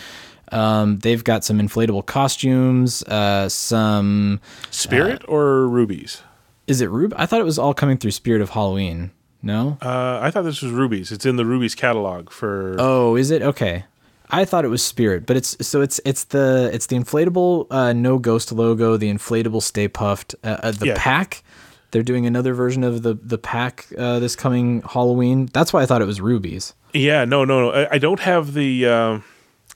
Um, 0.52 0.98
they've 0.98 1.24
got 1.24 1.42
some 1.42 1.58
inflatable 1.58 2.04
costumes, 2.04 3.02
uh, 3.04 3.48
some 3.48 4.40
Spirit 4.70 5.22
or 5.26 5.66
rubies? 5.66 6.22
is 6.66 6.80
it 6.80 6.90
Rube? 6.90 7.14
I 7.16 7.26
thought 7.26 7.40
it 7.40 7.44
was 7.44 7.58
all 7.58 7.74
coming 7.74 7.96
through 7.96 8.12
Spirit 8.12 8.42
of 8.42 8.50
Halloween. 8.50 9.10
No? 9.42 9.78
Uh, 9.82 10.18
I 10.22 10.30
thought 10.30 10.42
this 10.42 10.62
was 10.62 10.72
rubies. 10.72 11.12
It's 11.12 11.26
in 11.26 11.36
the 11.36 11.44
rubies 11.44 11.74
catalog 11.74 12.30
for. 12.30 12.76
Oh, 12.78 13.16
is 13.16 13.30
it 13.30 13.42
okay? 13.42 13.84
I 14.30 14.44
thought 14.44 14.64
it 14.64 14.68
was 14.68 14.82
Spirit, 14.82 15.26
but 15.26 15.36
it's 15.36 15.56
so 15.66 15.80
it's 15.82 16.00
it's 16.04 16.24
the 16.24 16.70
it's 16.72 16.86
the 16.86 16.96
inflatable 16.96 17.66
uh, 17.70 17.92
no 17.92 18.18
ghost 18.18 18.52
logo, 18.52 18.96
the 18.96 19.10
inflatable 19.12 19.62
Stay 19.62 19.88
Puft, 19.88 20.34
uh, 20.44 20.56
uh, 20.62 20.70
the 20.72 20.86
Yeah. 20.88 20.94
pack. 20.96 21.42
They're 21.90 22.02
doing 22.02 22.26
another 22.26 22.54
version 22.54 22.82
of 22.84 23.02
the 23.02 23.14
the 23.22 23.38
pack 23.38 23.86
uh, 23.98 24.18
this 24.18 24.34
coming 24.34 24.82
Halloween. 24.82 25.48
That's 25.52 25.72
why 25.72 25.82
I 25.82 25.86
thought 25.86 26.02
it 26.02 26.06
was 26.06 26.20
Rubie's. 26.20 26.74
Yeah, 26.92 27.24
no, 27.24 27.44
no, 27.44 27.60
no. 27.60 27.70
I, 27.72 27.94
I 27.94 27.98
don't 27.98 28.20
have 28.20 28.54
the. 28.54 28.86
Uh, 28.86 29.20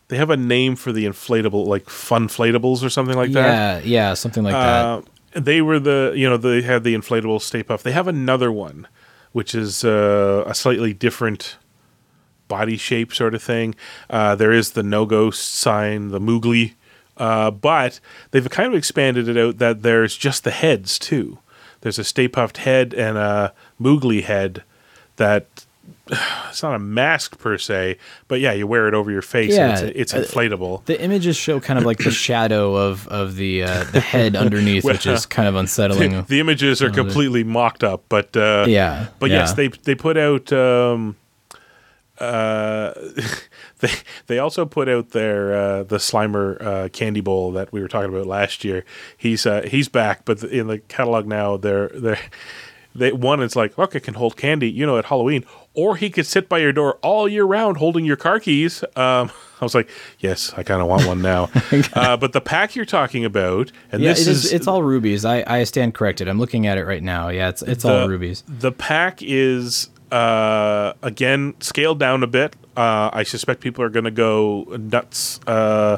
they 0.08 0.16
have 0.16 0.30
a 0.30 0.36
name 0.36 0.74
for 0.76 0.90
the 0.90 1.04
inflatable, 1.04 1.66
like 1.66 1.90
fun 1.90 2.28
inflatables 2.28 2.82
or 2.82 2.88
something 2.88 3.16
like 3.16 3.32
that. 3.32 3.84
Yeah, 3.84 4.08
yeah, 4.08 4.14
something 4.14 4.42
like 4.42 4.54
Uh, 4.54 5.02
that. 5.34 5.44
they 5.44 5.60
were 5.60 5.78
the 5.78 6.14
you 6.16 6.28
know 6.28 6.38
they 6.38 6.62
had 6.62 6.82
the 6.84 6.94
inflatable 6.94 7.40
Stay 7.42 7.62
Puft. 7.62 7.82
They 7.82 7.92
have 7.92 8.08
another 8.08 8.50
one, 8.50 8.88
which 9.32 9.54
is 9.54 9.84
uh, 9.84 10.44
a 10.46 10.54
slightly 10.54 10.94
different 10.94 11.56
body 12.48 12.76
shape 12.76 13.12
sort 13.14 13.34
of 13.34 13.42
thing. 13.42 13.74
Uh, 14.10 14.34
there 14.34 14.52
is 14.52 14.72
the 14.72 14.82
no 14.82 15.06
ghost 15.06 15.54
sign, 15.54 16.08
the 16.08 16.20
Moogly, 16.20 16.72
uh, 17.16 17.50
but 17.50 18.00
they've 18.30 18.48
kind 18.50 18.68
of 18.68 18.74
expanded 18.74 19.28
it 19.28 19.36
out 19.36 19.58
that 19.58 19.82
there's 19.82 20.16
just 20.16 20.44
the 20.44 20.50
heads 20.50 20.98
too. 20.98 21.38
There's 21.80 21.98
a 21.98 22.04
Stay 22.04 22.28
Puft 22.28 22.58
head 22.58 22.92
and 22.94 23.16
a 23.18 23.52
Moogly 23.80 24.22
head 24.24 24.62
that. 25.16 25.46
It's 26.48 26.62
not 26.62 26.74
a 26.74 26.78
mask 26.78 27.38
per 27.38 27.58
se, 27.58 27.98
but 28.26 28.40
yeah, 28.40 28.52
you 28.52 28.66
wear 28.66 28.88
it 28.88 28.94
over 28.94 29.10
your 29.10 29.22
face. 29.22 29.54
Yeah, 29.54 29.78
and 29.78 29.90
it's, 29.90 30.14
uh, 30.14 30.18
it's 30.18 30.30
inflatable. 30.32 30.84
The 30.86 31.00
images 31.00 31.36
show 31.36 31.60
kind 31.60 31.78
of 31.78 31.84
like 31.84 31.98
the 31.98 32.10
shadow 32.26 32.74
of 32.74 33.06
of 33.08 33.36
the 33.36 33.62
uh, 33.64 33.84
the 33.84 34.00
head 34.00 34.34
underneath, 34.34 34.84
which 34.84 35.06
is 35.06 35.26
kind 35.26 35.46
of 35.46 35.54
unsettling. 35.54 36.24
the 36.28 36.40
images 36.40 36.82
are 36.82 36.90
completely 36.90 37.44
mocked 37.44 37.84
up, 37.84 38.04
but 38.08 38.34
uh, 38.36 38.64
Yeah, 38.66 39.08
but 39.18 39.28
yes, 39.30 39.52
they 39.52 39.68
they 39.68 39.94
put 39.94 40.16
out. 40.16 40.50
Um, 40.52 41.16
uh, 42.20 42.92
they 43.78 43.92
they 44.26 44.38
also 44.38 44.64
put 44.64 44.88
out 44.88 45.10
their 45.10 45.54
uh, 45.54 45.82
the 45.84 45.96
Slimer 45.96 46.62
uh, 46.62 46.88
candy 46.90 47.20
bowl 47.20 47.52
that 47.52 47.72
we 47.72 47.80
were 47.80 47.88
talking 47.88 48.12
about 48.12 48.26
last 48.26 48.64
year. 48.64 48.84
He's 49.16 49.46
uh, 49.46 49.62
he's 49.68 49.88
back, 49.88 50.24
but 50.24 50.42
in 50.42 50.66
the 50.66 50.78
catalog 50.78 51.26
now, 51.26 51.56
they're 51.56 51.88
they're. 51.88 52.18
They, 52.94 53.12
one, 53.12 53.40
it's 53.42 53.54
like, 53.54 53.78
look, 53.78 53.94
it 53.94 54.00
can 54.00 54.14
hold 54.14 54.36
candy, 54.36 54.68
you 54.68 54.84
know, 54.84 54.98
at 54.98 55.04
Halloween, 55.04 55.44
or 55.72 55.94
he 55.96 56.10
could 56.10 56.26
sit 56.26 56.48
by 56.48 56.58
your 56.58 56.72
door 56.72 56.94
all 56.94 57.28
year 57.28 57.44
round 57.44 57.76
holding 57.76 58.04
your 58.04 58.16
car 58.16 58.40
keys. 58.40 58.82
Um, 58.96 59.30
I 59.60 59.64
was 59.64 59.72
like, 59.72 59.88
yes, 60.18 60.52
I 60.56 60.64
kind 60.64 60.82
of 60.82 60.88
want 60.88 61.06
one 61.06 61.22
now. 61.22 61.48
uh, 61.92 62.16
but 62.16 62.32
the 62.32 62.40
pack 62.40 62.74
you're 62.74 62.84
talking 62.84 63.24
about, 63.24 63.70
and 63.92 64.02
yeah, 64.02 64.08
this 64.08 64.26
it 64.26 64.30
is, 64.30 64.44
is 64.46 64.52
it's 64.52 64.66
all 64.66 64.82
Rubie's. 64.82 65.24
I, 65.24 65.44
I 65.46 65.62
stand 65.64 65.94
corrected. 65.94 66.26
I'm 66.28 66.40
looking 66.40 66.66
at 66.66 66.76
it 66.78 66.86
right 66.86 67.02
now. 67.02 67.28
Yeah, 67.28 67.50
it's 67.50 67.62
it's 67.62 67.84
the, 67.84 68.00
all 68.00 68.08
Rubie's. 68.08 68.42
The 68.48 68.72
pack 68.72 69.22
is 69.22 69.90
uh, 70.12 70.92
again 71.02 71.54
scaled 71.60 71.98
down 71.98 72.22
a 72.22 72.26
bit. 72.26 72.56
Uh, 72.76 73.10
I 73.12 73.22
suspect 73.24 73.60
people 73.60 73.82
are 73.84 73.88
going 73.90 74.04
to 74.04 74.10
go 74.10 74.64
nuts 74.78 75.40
uh, 75.46 75.96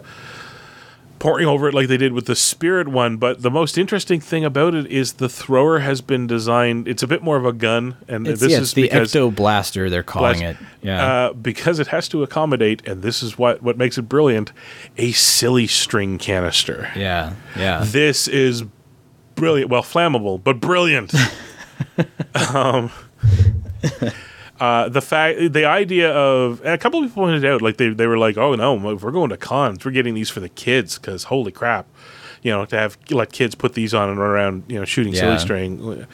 pouring 1.19 1.47
over 1.47 1.69
it 1.69 1.75
like 1.75 1.89
they 1.89 1.99
did 1.99 2.15
with 2.15 2.25
the 2.25 2.35
Spirit 2.35 2.89
one. 2.89 3.19
But 3.19 3.43
the 3.43 3.51
most 3.51 3.77
interesting 3.77 4.19
thing 4.21 4.45
about 4.45 4.75
it 4.75 4.87
is 4.87 5.15
the 5.15 5.29
thrower 5.29 5.81
has 5.81 6.01
been 6.01 6.27
designed. 6.27 6.89
It's 6.89 7.03
a 7.03 7.07
bit 7.07 7.23
more 7.23 7.37
of 7.37 7.45
a 7.45 7.53
gun, 7.53 7.97
and 8.09 8.27
It's, 8.27 8.41
this 8.41 8.53
yeah, 8.53 8.61
is 8.61 8.73
the. 8.73 8.89
Ecto 8.89 9.35
Blaster. 9.35 9.91
They're 9.91 10.03
calling 10.03 10.41
Blast- 10.41 10.61
it. 10.61 10.67
Yeah. 10.83 11.07
Uh, 11.27 11.33
because 11.35 11.79
it 11.79 11.89
has 11.89 12.09
to 12.09 12.23
accommodate, 12.23 12.87
and 12.89 13.03
this 13.03 13.23
is 13.23 13.37
what, 13.37 13.63
what 13.63 13.77
makes 13.77 13.99
it 13.99 14.03
brilliant, 14.09 14.51
a 14.97 15.13
silly 15.13 15.67
string 15.67 16.17
canister. 16.17 16.91
yeah. 16.97 17.35
Yeah. 17.55 17.85
This 17.85 18.27
is 18.27 18.65
brilliant. 19.35 19.71
Well, 19.71 19.83
flammable, 19.83 20.43
but 20.43 20.59
brilliant. 20.61 21.13
um, 22.55 22.91
uh, 24.61 24.89
the 24.89 25.01
fact, 25.01 25.53
the 25.53 25.65
idea 25.65 26.13
of, 26.13 26.65
a 26.65 26.79
couple 26.79 27.01
of 27.01 27.07
people 27.07 27.25
pointed 27.25 27.45
out, 27.45 27.63
like 27.63 27.77
they, 27.77 27.89
they 27.91 28.07
were 28.07 28.19
like, 28.19 28.37
"Oh 28.37 28.55
no, 28.55 28.91
if 28.91 29.03
we're 29.03 29.11
going 29.11 29.31
to 29.31 29.37
cons, 29.37 29.85
we're 29.85 29.91
getting 29.91 30.15
these 30.15 30.31
for 30.31 30.41
the 30.41 30.49
kids 30.49 30.99
because 30.99 31.25
holy 31.25 31.53
crap, 31.53 31.87
you 32.43 32.51
know, 32.51 32.65
to 32.67 32.77
have 32.77 32.99
let 33.11 33.33
kids 33.33 33.55
put 33.55 33.75
these 33.75 33.95
on 33.95 34.09
and 34.09 34.19
run 34.19 34.31
around, 34.31 34.65
you 34.69 34.79
know, 34.79 34.85
shooting 34.85 35.15
silly 35.15 35.39
string." 35.39 36.07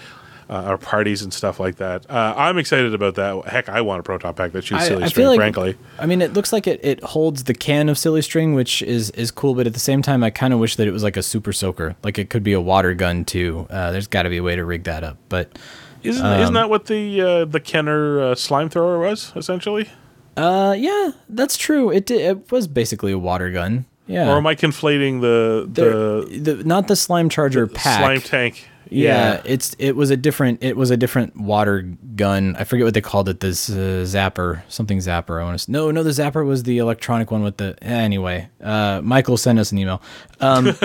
Uh, 0.48 0.68
or 0.68 0.78
parties 0.78 1.22
and 1.22 1.34
stuff 1.34 1.58
like 1.58 1.74
that. 1.78 2.08
Uh, 2.08 2.32
I'm 2.36 2.56
excited 2.56 2.94
about 2.94 3.16
that. 3.16 3.46
Heck, 3.46 3.68
I 3.68 3.80
want 3.80 3.98
a 3.98 4.04
proton 4.04 4.32
pack 4.32 4.52
that 4.52 4.62
shoots 4.62 4.86
silly 4.86 5.08
string. 5.08 5.34
frankly, 5.34 5.76
I 5.98 6.06
mean, 6.06 6.22
it 6.22 6.34
looks 6.34 6.52
like 6.52 6.68
it, 6.68 6.78
it 6.84 7.02
holds 7.02 7.42
the 7.42 7.52
can 7.52 7.88
of 7.88 7.98
silly 7.98 8.22
string, 8.22 8.54
which 8.54 8.80
is 8.82 9.10
is 9.10 9.32
cool. 9.32 9.56
But 9.56 9.66
at 9.66 9.74
the 9.74 9.80
same 9.80 10.02
time, 10.02 10.22
I 10.22 10.30
kind 10.30 10.54
of 10.54 10.60
wish 10.60 10.76
that 10.76 10.86
it 10.86 10.92
was 10.92 11.02
like 11.02 11.16
a 11.16 11.22
super 11.24 11.52
soaker. 11.52 11.96
Like 12.04 12.16
it 12.16 12.30
could 12.30 12.44
be 12.44 12.52
a 12.52 12.60
water 12.60 12.94
gun 12.94 13.24
too. 13.24 13.66
Uh, 13.70 13.90
there's 13.90 14.06
got 14.06 14.22
to 14.22 14.28
be 14.30 14.36
a 14.36 14.42
way 14.44 14.54
to 14.54 14.64
rig 14.64 14.84
that 14.84 15.02
up. 15.02 15.16
But 15.28 15.58
isn't 16.06 16.24
Um, 16.24 16.40
isn't 16.40 16.54
that 16.54 16.70
what 16.70 16.86
the 16.86 17.20
uh, 17.20 17.44
the 17.44 17.60
Kenner 17.60 18.20
uh, 18.20 18.34
slime 18.34 18.68
thrower 18.68 18.98
was 18.98 19.32
essentially? 19.36 19.88
uh, 20.36 20.74
yeah, 20.78 21.10
that's 21.28 21.56
true. 21.56 21.90
It 21.90 22.06
di- 22.06 22.22
it 22.22 22.50
was 22.52 22.66
basically 22.68 23.12
a 23.12 23.18
water 23.18 23.50
gun. 23.50 23.84
Yeah. 24.06 24.28
Or 24.30 24.36
am 24.36 24.46
I 24.46 24.54
conflating 24.54 25.20
the 25.20 25.66
There- 25.68 25.90
the 25.92 26.54
the, 26.56 26.64
not 26.64 26.86
the 26.88 26.94
slime 26.96 27.28
charger 27.28 27.66
pack? 27.66 27.98
slime 28.00 28.20
tank? 28.20 28.68
Yeah, 28.88 29.42
it's 29.44 29.74
it 29.80 29.96
was 29.96 30.10
a 30.10 30.16
different 30.16 30.62
it 30.62 30.76
was 30.76 30.92
a 30.92 30.96
different 30.96 31.34
water 31.36 31.82
gun. 32.14 32.54
I 32.56 32.62
forget 32.62 32.84
what 32.84 32.94
they 32.94 33.00
called 33.00 33.28
it. 33.28 33.40
This 33.40 33.68
uh, 33.68 34.04
zapper, 34.06 34.62
something 34.68 34.98
zapper. 34.98 35.40
I 35.40 35.44
want 35.44 35.58
to 35.58 35.72
no 35.72 35.90
no 35.90 36.04
the 36.04 36.10
zapper 36.10 36.46
was 36.46 36.62
the 36.62 36.78
electronic 36.78 37.32
one 37.32 37.42
with 37.42 37.56
the 37.56 37.74
anyway. 37.82 38.48
Uh, 38.62 39.00
Michael 39.02 39.36
sent 39.36 39.58
us 39.58 39.72
an 39.72 39.78
email. 39.78 40.00
Um, 40.40 40.68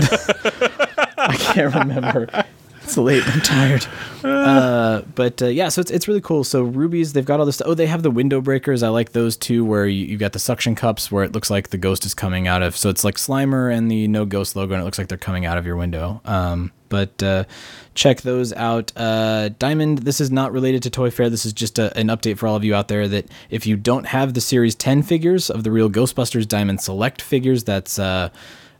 I 1.17 1.35
can't 1.37 1.75
remember. 1.75 2.27
It's 2.91 2.97
late. 2.97 3.23
I'm 3.25 3.41
tired. 3.41 3.87
Uh, 4.21 5.01
but 5.15 5.41
uh, 5.41 5.47
yeah, 5.47 5.67
so 5.69 5.81
it's 5.81 5.89
it's 5.89 6.07
really 6.07 6.21
cool. 6.21 6.43
So 6.43 6.61
Rubie's, 6.61 7.13
they've 7.13 7.25
got 7.25 7.39
all 7.39 7.45
this. 7.47 7.59
Oh, 7.65 7.73
they 7.73 7.87
have 7.87 8.03
the 8.03 8.11
window 8.11 8.39
breakers. 8.39 8.83
I 8.83 8.89
like 8.89 9.13
those 9.13 9.35
too, 9.35 9.65
where 9.65 9.87
you, 9.87 10.05
you 10.05 10.17
got 10.17 10.33
the 10.33 10.39
suction 10.39 10.75
cups 10.75 11.11
where 11.11 11.23
it 11.23 11.31
looks 11.31 11.49
like 11.49 11.69
the 11.69 11.77
ghost 11.77 12.05
is 12.05 12.13
coming 12.13 12.47
out 12.47 12.61
of. 12.61 12.77
So 12.77 12.89
it's 12.89 13.03
like 13.03 13.15
Slimer 13.15 13.75
and 13.75 13.89
the 13.89 14.07
no 14.07 14.25
ghost 14.25 14.55
logo, 14.55 14.75
and 14.75 14.81
it 14.81 14.85
looks 14.85 14.99
like 14.99 15.07
they're 15.07 15.17
coming 15.17 15.47
out 15.47 15.57
of 15.57 15.65
your 15.65 15.75
window. 15.75 16.21
Um, 16.23 16.71
but 16.87 17.23
uh, 17.23 17.45
check 17.95 18.21
those 18.21 18.53
out. 18.53 18.91
Uh, 18.95 19.49
Diamond, 19.57 19.99
this 19.99 20.21
is 20.21 20.29
not 20.29 20.51
related 20.51 20.83
to 20.83 20.91
Toy 20.91 21.09
Fair. 21.09 21.27
This 21.27 21.47
is 21.47 21.53
just 21.53 21.79
a, 21.79 21.97
an 21.97 22.09
update 22.09 22.37
for 22.37 22.45
all 22.45 22.55
of 22.55 22.63
you 22.63 22.75
out 22.75 22.89
there 22.89 23.07
that 23.07 23.25
if 23.49 23.65
you 23.65 23.75
don't 23.75 24.05
have 24.05 24.35
the 24.35 24.41
Series 24.41 24.75
10 24.75 25.01
figures 25.01 25.49
of 25.49 25.63
the 25.63 25.71
real 25.71 25.89
Ghostbusters 25.89 26.47
Diamond 26.47 26.79
Select 26.79 27.23
figures, 27.23 27.63
that's 27.63 27.97
uh, 27.97 28.29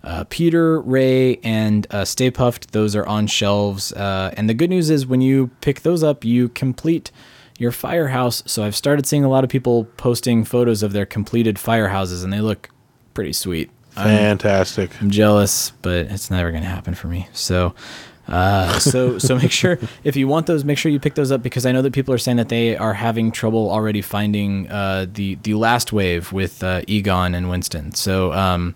uh, 0.04 0.24
Peter, 0.30 0.82
Ray, 0.82 1.38
and 1.38 1.86
uh, 1.91 2.06
Stay 2.06 2.32
Puft. 2.32 2.72
Those 2.72 2.95
are 2.95 3.06
on 3.06 3.28
shelves. 3.28 3.93
Uh, 3.93 4.34
and 4.36 4.49
the 4.49 4.54
good 4.54 4.70
news 4.70 4.89
is 4.89 5.06
when 5.06 5.22
you 5.22 5.52
pick 5.62 5.82
those 5.82 6.04
up, 6.04 6.24
you 6.24 6.49
complete 6.49 7.12
your 7.60 7.72
firehouse. 7.72 8.41
So 8.47 8.64
I've 8.64 8.76
started 8.76 9.06
seeing 9.06 9.24
a 9.24 9.30
lot 9.30 9.43
of 9.43 9.49
people 9.49 9.86
posting 9.97 10.43
photos 10.43 10.82
of 10.82 10.93
their 10.93 11.06
completed 11.06 11.58
firehouses, 11.58 12.24
and 12.24 12.34
they 12.34 12.41
look 12.41 12.70
pretty 13.14 13.34
sweet. 13.34 13.70
Fantastic. 13.91 14.89
I'm 15.02 15.12
jealous, 15.12 15.72
but 15.82 16.08
it's 16.08 16.32
never 16.32 16.49
going 16.52 16.64
to 16.64 16.70
happen 16.70 16.95
for 16.95 17.08
me. 17.08 17.28
So, 17.34 17.76
uh, 18.28 18.80
so 18.80 19.20
so 19.20 19.36
make 19.36 19.52
sure 19.52 19.78
if 20.04 20.16
you 20.16 20.28
want 20.28 20.47
those, 20.47 20.64
make 20.64 20.78
sure 20.78 20.91
you 20.91 20.99
pick 20.99 21.16
those 21.16 21.32
up 21.32 21.43
because 21.43 21.66
I 21.66 21.72
know 21.72 21.82
that 21.82 21.93
people 21.93 22.14
are 22.14 22.18
saying 22.18 22.38
that 22.38 22.49
they 22.49 22.78
are 22.78 22.93
having 22.93 23.32
trouble 23.32 23.70
already 23.70 24.02
finding 24.02 24.70
uh, 24.70 25.06
the 25.12 25.36
the 25.43 25.54
last 25.56 25.91
wave 25.91 26.32
with 26.32 26.64
uh, 26.64 26.82
Egon 26.88 27.36
and 27.36 27.49
Winston. 27.49 27.93
So. 27.93 28.34
Um, 28.34 28.76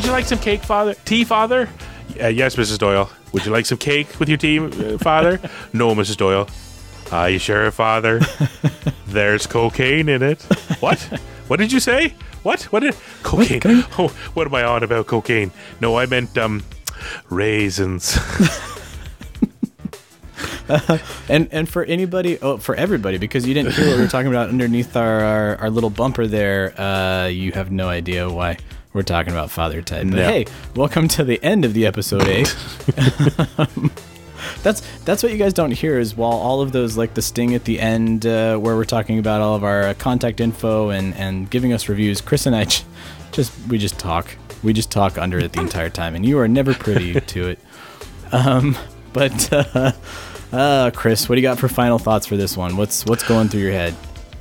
Would 0.00 0.06
you 0.06 0.12
like 0.12 0.24
some 0.24 0.38
cake, 0.38 0.62
Father? 0.62 0.94
Tea, 1.04 1.24
Father? 1.24 1.68
Uh, 2.18 2.28
yes, 2.28 2.56
Mrs. 2.56 2.78
Doyle. 2.78 3.10
Would 3.32 3.44
you 3.44 3.52
like 3.52 3.66
some 3.66 3.76
cake 3.76 4.18
with 4.18 4.30
your 4.30 4.38
tea, 4.38 4.58
uh, 4.58 4.96
Father? 4.96 5.38
no, 5.74 5.94
Mrs. 5.94 6.16
Doyle. 6.16 6.48
Are 7.12 7.28
you 7.28 7.38
sure, 7.38 7.70
Father? 7.70 8.18
There's 9.08 9.46
cocaine 9.46 10.08
in 10.08 10.22
it. 10.22 10.40
What? 10.80 10.98
What 11.48 11.58
did 11.58 11.70
you 11.70 11.80
say? 11.80 12.14
What? 12.44 12.62
What 12.72 12.80
did 12.80 12.96
cocaine? 13.22 13.60
Cocaine? 13.60 13.84
Oh, 13.98 14.08
what 14.32 14.46
am 14.46 14.54
I 14.54 14.62
on 14.62 14.82
about 14.82 15.06
cocaine? 15.06 15.50
No, 15.82 15.98
I 15.98 16.06
meant 16.06 16.38
um 16.38 16.62
raisins. 17.28 18.18
And 21.28 21.46
and 21.52 21.68
for 21.68 21.84
anybody, 21.84 22.38
oh, 22.40 22.56
for 22.56 22.74
everybody, 22.74 23.18
because 23.18 23.46
you 23.46 23.52
didn't 23.52 23.74
hear 23.74 23.88
what 23.88 23.96
we 23.96 24.02
were 24.04 24.08
talking 24.08 24.28
about 24.28 24.48
underneath 24.48 24.96
our, 24.96 25.20
our, 25.20 25.56
our 25.56 25.68
little 25.68 25.90
bumper 25.90 26.26
there, 26.26 26.80
uh, 26.80 27.26
you 27.26 27.52
have 27.52 27.70
no 27.70 27.88
idea 27.90 28.30
why 28.30 28.56
we're 28.92 29.02
talking 29.02 29.32
about 29.32 29.50
Father 29.50 29.82
Ted. 29.82 30.10
But 30.10 30.16
No. 30.16 30.28
hey, 30.28 30.46
welcome 30.74 31.08
to 31.08 31.24
the 31.24 31.42
end 31.42 31.64
of 31.64 31.74
the 31.74 31.86
episode, 31.86 32.22
eight. 32.28 32.54
that's 34.62 34.80
that's 35.04 35.22
what 35.22 35.32
you 35.32 35.38
guys 35.38 35.52
don't 35.52 35.70
hear 35.70 35.98
is 35.98 36.16
while 36.16 36.32
all 36.32 36.60
of 36.60 36.72
those 36.72 36.96
like 36.96 37.14
the 37.14 37.22
sting 37.22 37.54
at 37.54 37.64
the 37.64 37.78
end 37.80 38.26
uh, 38.26 38.56
where 38.56 38.74
we're 38.76 38.84
talking 38.84 39.18
about 39.18 39.40
all 39.40 39.54
of 39.54 39.62
our 39.64 39.82
uh, 39.82 39.94
contact 39.94 40.40
info 40.40 40.90
and 40.90 41.14
and 41.14 41.50
giving 41.50 41.72
us 41.72 41.88
reviews. 41.88 42.20
Chris 42.20 42.46
and 42.46 42.56
I 42.56 42.64
j- 42.64 42.84
just 43.32 43.52
we 43.68 43.78
just 43.78 43.98
talk. 43.98 44.36
We 44.62 44.72
just 44.74 44.90
talk 44.90 45.16
under 45.16 45.38
it 45.38 45.52
the 45.52 45.60
entire 45.60 45.88
time, 45.88 46.14
and 46.14 46.26
you 46.26 46.38
are 46.38 46.48
never 46.48 46.74
privy 46.74 47.18
to 47.20 47.48
it. 47.48 47.58
Um, 48.32 48.76
but 49.12 49.52
uh, 49.74 49.92
uh, 50.52 50.90
Chris, 50.94 51.28
what 51.28 51.36
do 51.36 51.40
you 51.40 51.46
got 51.48 51.58
for 51.58 51.68
final 51.68 51.98
thoughts 51.98 52.26
for 52.26 52.36
this 52.36 52.56
one? 52.56 52.76
What's 52.76 53.06
what's 53.06 53.26
going 53.26 53.48
through 53.48 53.60
your 53.62 53.72
head? 53.72 53.94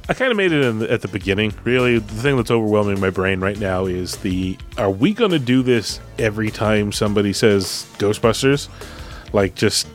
I 0.09 0.13
kind 0.15 0.31
of 0.31 0.37
made 0.37 0.51
it 0.51 0.65
in 0.65 0.79
the, 0.79 0.91
at 0.91 1.01
the 1.01 1.07
beginning. 1.07 1.53
Really, 1.63 1.99
the 1.99 2.13
thing 2.15 2.35
that's 2.35 2.49
overwhelming 2.49 2.99
my 2.99 3.11
brain 3.11 3.39
right 3.39 3.59
now 3.59 3.85
is 3.85 4.17
the: 4.17 4.57
Are 4.77 4.89
we 4.89 5.13
going 5.13 5.31
to 5.31 5.39
do 5.39 5.61
this 5.61 5.99
every 6.17 6.49
time 6.49 6.91
somebody 6.91 7.31
says 7.31 7.85
Ghostbusters? 7.99 8.67
Like, 9.33 9.53
just 9.53 9.87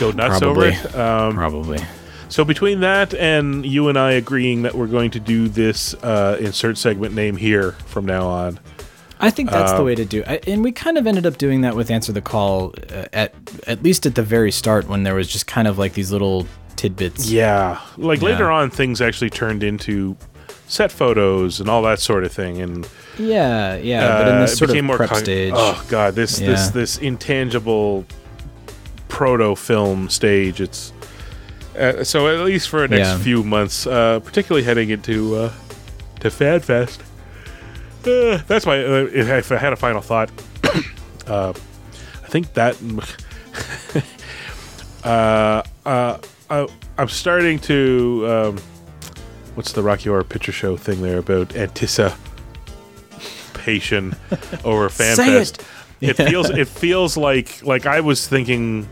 go 0.00 0.10
nuts 0.10 0.42
over 0.42 0.66
it. 0.66 0.94
Um, 0.96 1.34
Probably. 1.34 1.78
So 2.28 2.44
between 2.44 2.80
that 2.80 3.14
and 3.14 3.64
you 3.64 3.88
and 3.88 3.96
I 3.96 4.12
agreeing 4.12 4.62
that 4.62 4.74
we're 4.74 4.88
going 4.88 5.12
to 5.12 5.20
do 5.20 5.46
this 5.46 5.94
uh, 6.02 6.36
insert 6.40 6.76
segment 6.76 7.14
name 7.14 7.36
here 7.36 7.72
from 7.86 8.06
now 8.06 8.26
on, 8.26 8.58
I 9.20 9.30
think 9.30 9.50
that's 9.50 9.70
Uh, 9.70 9.76
the 9.76 9.84
way 9.84 9.94
to 9.94 10.04
do. 10.04 10.24
I, 10.26 10.40
and 10.48 10.64
we 10.64 10.72
kind 10.72 10.98
of 10.98 11.06
ended 11.06 11.26
up 11.26 11.38
doing 11.38 11.60
that 11.60 11.76
with 11.76 11.92
answer 11.92 12.10
the 12.10 12.20
call 12.20 12.74
uh, 12.92 13.04
at 13.12 13.34
at 13.68 13.84
least 13.84 14.04
at 14.04 14.16
the 14.16 14.22
very 14.24 14.50
start 14.50 14.88
when 14.88 15.04
there 15.04 15.14
was 15.14 15.28
just 15.28 15.46
kind 15.46 15.68
of 15.68 15.78
like 15.78 15.92
these 15.92 16.10
little 16.10 16.48
tidbits. 16.88 17.30
yeah, 17.30 17.78
like 17.96 18.20
Yeah. 18.20 18.28
later 18.28 18.50
on, 18.50 18.70
things 18.70 19.00
actually 19.00 19.30
turned 19.30 19.62
into 19.62 20.16
set 20.66 20.90
photos 20.92 21.60
and 21.60 21.68
all 21.68 21.82
that 21.82 22.00
sort 22.00 22.24
of 22.24 22.32
thing, 22.32 22.60
and 22.60 22.86
Yeah, 23.18 23.76
yeah. 23.76 24.18
but 24.18 24.28
in 24.28 24.34
uh, 24.34 24.40
this 24.40 24.58
sort 24.58 24.70
of 24.70 24.86
prep 24.96 25.10
con- 25.10 25.18
stage, 25.18 25.52
Oh 25.56 25.82
god, 25.88 26.14
this 26.14 26.38
this 26.38 26.66
Yeah. 26.66 26.70
this 26.72 26.98
intangible 26.98 28.04
proto 29.08 29.54
film 29.56 30.08
stage. 30.08 30.60
It's 30.60 30.92
uh, 31.78 32.04
so 32.04 32.28
at 32.28 32.44
least 32.44 32.68
for 32.68 32.86
the 32.86 32.96
next 32.96 33.08
Yeah. 33.08 33.18
few 33.18 33.42
months, 33.44 33.86
uh, 33.86 34.20
particularly 34.24 34.64
heading 34.64 34.90
into 34.90 35.36
uh, 35.36 35.50
to 36.20 36.28
FanFest. 36.30 36.98
Uh, 38.06 38.38
that's 38.46 38.66
why 38.66 38.82
uh, 38.84 39.08
if 39.12 39.28
if 39.28 39.52
I 39.52 39.56
had 39.56 39.72
a 39.72 39.76
final 39.76 40.00
thought, 40.02 40.30
uh, 41.26 41.52
I 42.24 42.28
think 42.28 42.52
that 42.54 42.76
uh, 45.04 45.62
uh, 45.86 46.18
I, 46.54 46.68
I'm 46.98 47.08
starting 47.08 47.58
to 47.60 48.24
um, 48.28 48.58
what's 49.56 49.72
the 49.72 49.82
Rocky 49.82 50.08
Horror 50.08 50.22
Picture 50.24 50.52
Show 50.52 50.76
thing 50.76 51.02
there 51.02 51.18
about 51.18 51.56
anticipation 51.56 52.16
over 54.64 54.88
FanFest. 54.88 55.60
it. 56.00 56.10
It 56.10 56.14
feels 56.16 56.50
it 56.50 56.68
feels 56.68 57.16
like 57.16 57.62
like 57.64 57.86
I 57.86 58.00
was 58.00 58.26
thinking 58.28 58.86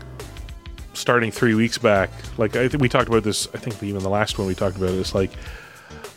starting 0.93 1.31
three 1.31 1.53
weeks 1.55 1.77
back. 1.77 2.09
Like 2.37 2.55
I 2.55 2.67
think 2.67 2.81
we 2.81 2.89
talked 2.89 3.07
about 3.07 3.23
this. 3.23 3.47
I 3.53 3.59
think 3.59 3.81
even 3.81 4.03
the 4.03 4.09
last 4.09 4.37
one 4.37 4.47
we 4.47 4.55
talked 4.55 4.75
about 4.77 4.91
this. 4.91 5.15
Like 5.15 5.31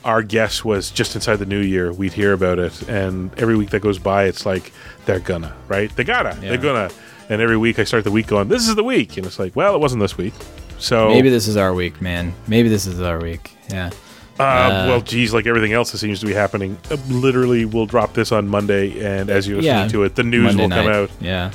our 0.05 0.23
guess 0.23 0.65
was 0.65 0.91
just 0.91 1.15
inside 1.15 1.37
the 1.37 1.47
new 1.47 1.61
year 1.61 1.93
we'd 1.93 2.13
hear 2.13 2.33
about 2.33 2.59
it, 2.59 2.89
and 2.89 3.33
every 3.39 3.57
week 3.57 3.71
that 3.71 3.81
goes 3.81 3.99
by, 3.99 4.25
it's 4.25 4.47
like 4.47 4.73
they're 5.05 5.21
gonna 5.21 5.55
right. 5.69 5.95
They 5.95 6.05
gotta. 6.05 6.37
Yeah. 6.43 6.51
They're 6.51 6.59
gonna. 6.59 6.91
And 7.29 7.43
every 7.43 7.57
week 7.57 7.79
I 7.81 7.85
start 7.85 8.05
the 8.05 8.11
week 8.11 8.29
going, 8.29 8.49
"This 8.49 8.69
is 8.69 8.75
the 8.75 8.85
week," 8.85 9.17
and 9.17 9.27
it's 9.27 9.39
like, 9.39 9.55
well, 9.57 9.75
it 9.75 9.81
wasn't 9.81 10.01
this 10.01 10.17
week. 10.17 10.35
So 10.79 11.09
maybe 11.09 11.31
this 11.31 11.49
is 11.49 11.57
our 11.57 11.75
week, 11.75 12.01
man. 12.01 12.35
Maybe 12.47 12.69
this 12.69 12.87
is 12.87 13.01
our 13.01 13.21
week. 13.21 13.57
Yeah. 13.69 13.91
Uh, 14.39 14.85
well, 14.87 15.01
geez, 15.01 15.33
like 15.33 15.47
everything 15.47 15.73
else 15.73 15.93
that 15.93 15.99
seems 15.99 16.21
to 16.21 16.27
be 16.27 16.35
happening, 16.35 16.77
uh, 16.91 16.97
literally, 17.09 17.65
we'll 17.65 17.87
drop 17.87 18.13
this 18.13 18.33
on 18.33 18.47
Monday, 18.47 19.03
and 19.03 19.31
as 19.31 19.49
you're 19.49 19.57
listening 19.57 19.75
Yeah, 19.85 19.89
to 19.89 20.03
it, 20.05 20.15
the 20.15 20.25
news 20.25 20.55
Monday 20.55 20.77
will 20.77 20.85
come 20.85 20.93
out. 20.93 21.11
Yeah. 21.21 21.51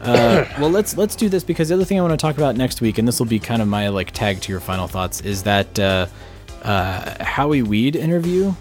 Uh, 0.00 0.44
well, 0.60 0.70
let's 0.70 0.96
let's 0.96 1.16
do 1.16 1.28
this 1.28 1.42
because 1.42 1.68
the 1.68 1.74
other 1.74 1.84
thing 1.84 1.98
I 1.98 2.02
want 2.02 2.12
to 2.12 2.16
talk 2.16 2.36
about 2.36 2.56
next 2.56 2.80
week, 2.80 2.98
and 2.98 3.06
this 3.08 3.18
will 3.18 3.26
be 3.26 3.40
kind 3.40 3.60
of 3.60 3.66
my 3.66 3.88
like 3.88 4.12
tag 4.12 4.40
to 4.42 4.52
your 4.52 4.60
final 4.60 4.86
thoughts, 4.86 5.20
is 5.22 5.42
that 5.42 5.78
uh, 5.78 6.06
uh, 6.62 7.24
Howie 7.24 7.62
Weed 7.62 7.96
interview. 7.96 8.54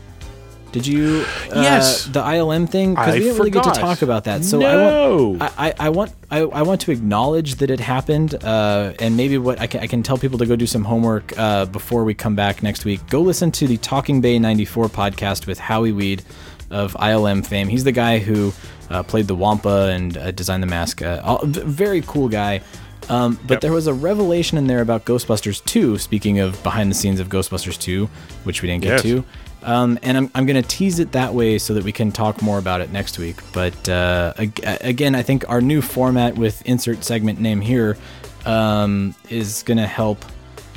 Did 0.72 0.86
you? 0.88 1.26
Uh, 1.52 1.62
Yes. 1.62 2.06
The 2.06 2.22
ILM 2.22 2.70
thing 2.70 2.94
because 2.96 3.14
we 3.16 3.20
didn't 3.22 3.38
really 3.38 3.52
get 3.52 3.64
to 3.64 3.72
talk 3.72 4.02
about 4.02 4.26
that. 4.26 4.46
So 4.46 4.60
No. 4.60 4.68
I 4.68 5.40
want 5.40 5.42
I, 5.42 5.68
I, 5.70 5.74
I 5.80 5.90
want 5.90 6.12
I, 6.32 6.40
I 6.40 6.62
want 6.62 6.82
to 6.82 6.92
acknowledge 6.92 7.56
that 7.56 7.70
it 7.72 7.80
happened, 7.80 8.36
uh, 8.44 8.94
and 9.00 9.18
maybe 9.18 9.38
what 9.38 9.60
I 9.60 9.68
can 9.68 9.82
I 9.82 9.88
can 9.88 10.04
tell 10.04 10.18
people 10.18 10.38
to 10.40 10.46
go 10.46 10.56
do 10.56 10.68
some 10.68 10.84
homework 10.84 11.38
uh, 11.38 11.66
before 11.66 12.04
we 12.04 12.14
come 12.14 12.36
back 12.36 12.62
next 12.62 12.86
week. 12.86 13.00
Go 13.10 13.22
listen 13.22 13.52
to 13.54 13.68
the 13.68 13.78
Talking 13.78 14.22
Bay 14.22 14.38
'94 14.40 14.90
podcast 14.90 15.48
with 15.48 15.58
Howie 15.60 15.92
Weed 15.92 16.24
of 16.70 16.94
ILM 16.94 17.46
fame. 17.46 17.68
He's 17.68 17.84
the 17.84 17.92
guy 17.92 18.20
who 18.20 18.54
uh, 18.92 19.02
played 19.04 19.28
the 19.28 19.36
Wampa 19.36 19.90
and 19.92 20.16
uh, 20.18 20.30
designed 20.32 20.62
the 20.62 20.68
mask. 20.68 21.02
Uh, 21.02 21.20
all, 21.24 21.40
very 21.46 22.02
cool 22.02 22.30
guy. 22.30 22.62
Um, 23.10 23.40
but 23.48 23.56
Yep. 23.56 23.62
there 23.62 23.74
was 23.74 23.88
a 23.88 23.94
revelation 23.94 24.58
in 24.58 24.68
there 24.68 24.82
about 24.82 25.06
Ghostbusters 25.06 25.64
2. 25.66 25.98
Speaking 25.98 26.40
of 26.40 26.62
behind 26.64 26.92
the 26.92 26.96
scenes 26.96 27.20
of 27.20 27.28
Ghostbusters 27.30 27.80
2, 27.80 28.08
which 28.44 28.62
we 28.62 28.68
didn't 28.70 28.84
get 28.84 28.92
Yes. 28.92 29.02
to, 29.04 29.24
Um, 29.62 30.00
and 30.04 30.16
I'm, 30.16 30.32
I'm 30.36 30.46
going 30.46 30.62
to 30.62 30.68
tease 30.68 31.00
it 31.00 31.12
that 31.12 31.34
way 31.34 31.58
so 31.58 31.74
that 31.74 31.84
we 31.84 31.92
can 31.92 32.14
talk 32.14 32.42
more 32.42 32.58
about 32.60 32.80
it 32.80 32.94
next 32.94 33.20
week. 33.20 33.36
But 33.52 33.90
uh, 33.90 34.34
ag- 34.38 34.62
again, 34.82 35.16
I 35.16 35.22
think 35.24 35.44
our 35.50 35.60
new 35.60 35.82
format 35.82 36.36
with 36.38 36.62
insert 36.66 37.04
segment 37.04 37.42
name 37.42 37.60
here 37.60 37.98
um, 38.46 39.14
is 39.30 39.64
going 39.64 39.78
to 39.80 39.88
help. 39.88 40.24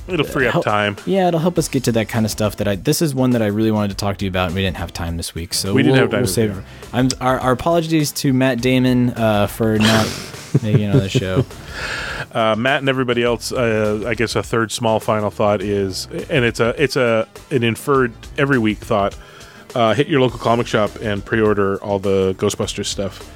It'll 0.08 0.26
free 0.26 0.46
up 0.46 0.52
help- 0.54 0.64
time. 0.64 0.96
Yeah, 1.06 1.28
it'll 1.28 1.40
help 1.40 1.58
us 1.58 1.68
get 1.68 1.84
to 1.84 1.92
that 1.92 2.08
kind 2.08 2.24
of 2.26 2.30
stuff. 2.32 2.56
That 2.56 2.66
I 2.68 2.76
this 2.76 3.00
is 3.02 3.14
one 3.14 3.30
that 3.30 3.42
I 3.42 3.46
really 3.46 3.70
wanted 3.70 3.88
to 3.90 3.96
talk 3.96 4.16
to 4.18 4.24
you 4.24 4.30
about, 4.30 4.46
and 4.46 4.54
we 4.56 4.62
didn't 4.62 4.76
have 4.78 4.92
time 4.92 5.16
this 5.16 5.34
week. 5.34 5.54
So 5.54 5.72
We 5.72 5.82
didn't 5.82 5.92
we'll, 5.94 6.02
have 6.02 6.10
time 6.10 6.20
We'll 6.22 6.28
save. 6.28 6.64
I'm 6.92 7.08
our, 7.20 7.38
our 7.38 7.52
apologies 7.52 8.10
to 8.12 8.32
Matt 8.32 8.60
Damon 8.60 9.10
uh, 9.10 9.46
for 9.46 9.78
not 9.78 10.06
making 10.62 10.82
it 10.82 10.94
on 10.94 10.98
the 10.98 11.08
show. 11.08 11.44
Uh, 12.32 12.56
Matt 12.56 12.80
and 12.80 12.88
everybody 12.88 13.22
else, 13.22 13.52
uh, 13.52 14.04
I 14.06 14.14
guess 14.14 14.34
a 14.36 14.42
third 14.42 14.72
small 14.72 15.00
final 15.00 15.30
thought 15.30 15.62
is, 15.62 16.06
and 16.28 16.44
it's 16.44 16.60
a 16.60 16.74
it's 16.82 16.96
a 16.96 17.28
an 17.50 17.62
inferred 17.62 18.12
every 18.38 18.58
week 18.58 18.78
thought. 18.78 19.16
Uh, 19.74 19.94
hit 19.94 20.06
your 20.08 20.20
local 20.20 20.38
comic 20.38 20.66
shop 20.66 20.90
and 21.00 21.24
pre-order 21.24 21.82
all 21.82 21.98
the 21.98 22.34
Ghostbusters 22.38 22.86
stuff. 22.86 23.26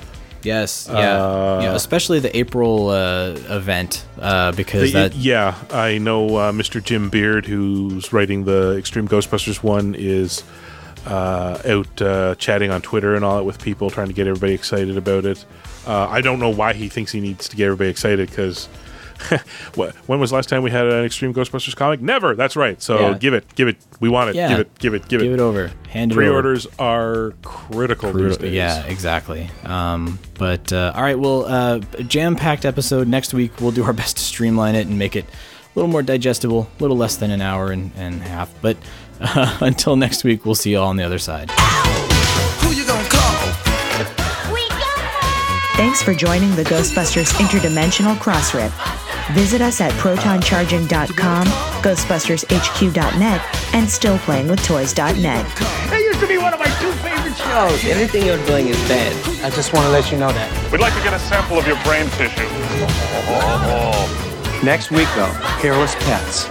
Yes, 0.42 0.88
yeah, 0.90 0.98
Uh, 1.22 1.60
yeah 1.62 1.74
especially 1.74 2.20
the 2.20 2.36
April 2.36 2.88
uh, 2.90 3.30
event 3.48 4.04
uh, 4.20 4.52
because 4.52 4.92
The- 4.92 4.98
that 5.08 5.14
yeah, 5.14 5.54
I 5.70 5.98
know 5.98 6.36
uh, 6.36 6.52
Mr. 6.52 6.82
Jim 6.82 7.10
Beard, 7.10 7.46
who's 7.46 8.12
writing 8.12 8.44
the 8.44 8.76
Extreme 8.78 9.08
Ghostbusters 9.08 9.62
one, 9.62 9.94
is 9.96 10.42
uh, 11.06 11.58
out 11.66 12.02
uh, 12.02 12.34
chatting 12.36 12.70
on 12.70 12.82
Twitter 12.82 13.14
and 13.14 13.24
all 13.24 13.36
that 13.38 13.44
with 13.44 13.60
people, 13.62 13.90
trying 13.90 14.08
to 14.08 14.12
get 14.14 14.26
everybody 14.26 14.54
excited 14.54 14.96
about 14.96 15.24
it. 15.24 15.44
Uh, 15.86 16.06
I 16.08 16.20
don't 16.20 16.38
know 16.40 16.50
why 16.50 16.72
he 16.72 16.88
thinks 16.88 17.12
he 17.12 17.20
needs 17.20 17.48
to 17.48 17.56
get 17.56 17.64
everybody 17.66 17.90
excited 17.90 18.28
because. 18.30 18.68
when 20.06 20.20
was 20.20 20.30
the 20.30 20.36
last 20.36 20.48
time 20.48 20.62
we 20.62 20.70
had 20.70 20.86
an 20.86 21.04
Extreme 21.04 21.34
Ghostbusters 21.34 21.74
comic? 21.76 22.00
Never. 22.00 22.34
That's 22.34 22.56
right. 22.56 22.80
So 22.80 22.98
Yeah. 23.00 23.18
give 23.18 23.34
it, 23.34 23.54
give 23.54 23.68
it. 23.68 23.76
We 24.00 24.08
want 24.08 24.30
it. 24.30 24.36
Yeah. 24.36 24.48
Give 24.48 24.58
it, 24.60 24.78
give 24.78 24.94
it, 24.94 25.08
give 25.08 25.20
it. 25.20 25.24
give 25.24 25.32
it 25.32 25.40
over, 25.40 25.70
hand 25.88 26.12
it 26.12 26.14
over. 26.14 26.20
Pre-orders 26.22 26.66
are 26.78 27.32
critical 27.42 28.12
these 28.12 28.22
Brutal- 28.22 28.38
days. 28.38 28.52
Yeah, 28.54 28.84
exactly. 28.84 29.50
Um, 29.64 30.18
but 30.38 30.72
uh, 30.72 30.92
all 30.94 31.02
right, 31.02 31.18
well, 31.18 31.44
uh, 31.46 31.78
jam-packed 32.06 32.64
episode 32.64 33.08
next 33.08 33.32
week. 33.34 33.52
We'll 33.60 33.72
do 33.72 33.84
our 33.84 33.92
best 33.94 34.16
to 34.18 34.22
streamline 34.22 34.74
it 34.74 34.86
and 34.86 34.98
make 34.98 35.16
it 35.16 35.24
a 35.24 35.28
little 35.78 35.90
more 35.90 36.02
digestible, 36.02 36.68
a 36.78 36.82
little 36.82 36.96
less 36.96 37.16
than 37.16 37.30
an 37.30 37.40
hour 37.42 37.70
and, 37.72 37.90
and 37.96 38.20
a 38.20 38.24
half. 38.24 38.52
But 38.62 38.76
uh, 39.20 39.58
until 39.60 39.96
next 39.96 40.24
week, 40.24 40.44
we'll 40.44 40.54
see 40.54 40.70
you 40.72 40.78
all 40.78 40.88
on 40.88 40.96
the 40.96 41.04
other 41.04 41.18
side. 41.18 41.50
Who 41.50 42.72
you 42.74 42.86
gonna 42.86 43.08
call? 43.08 43.22
Thanks 45.76 46.02
for 46.02 46.14
joining 46.14 46.56
the 46.56 46.62
Ghostbusters 46.64 47.34
Interdimensional 47.34 48.18
Cross 48.18 48.52
Crossrip. 48.52 49.05
Visit 49.32 49.60
us 49.60 49.80
at 49.80 49.92
protoncharging.com, 49.92 51.46
ghostbustershq.net, 51.82 53.40
and 53.74 53.86
stillplayingwithtoys.net. 53.86 55.56
That 55.56 56.00
used 56.02 56.20
to 56.20 56.26
be 56.26 56.38
one 56.38 56.52
of 56.54 56.60
my 56.60 56.66
two 56.80 56.92
favorite 57.02 57.36
shows. 57.36 57.84
Anything 57.84 58.24
you're 58.26 58.44
doing 58.46 58.68
is 58.68 58.76
bad. 58.88 59.12
I 59.44 59.50
just 59.50 59.72
want 59.72 59.86
to 59.86 59.90
let 59.90 60.12
you 60.12 60.18
know 60.18 60.30
that. 60.32 60.72
We'd 60.72 60.80
like 60.80 60.94
to 60.94 61.02
get 61.02 61.12
a 61.12 61.18
sample 61.18 61.58
of 61.58 61.66
your 61.66 61.82
brain 61.82 62.08
tissue. 62.10 62.46
Oh. 63.28 64.60
Next 64.64 64.90
week, 64.90 65.08
though, 65.16 65.32
hairless 65.60 65.94
pets. 65.96 66.48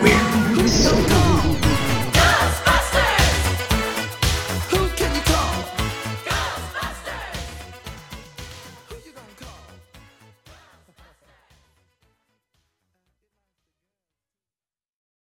Weird. 0.00 1.57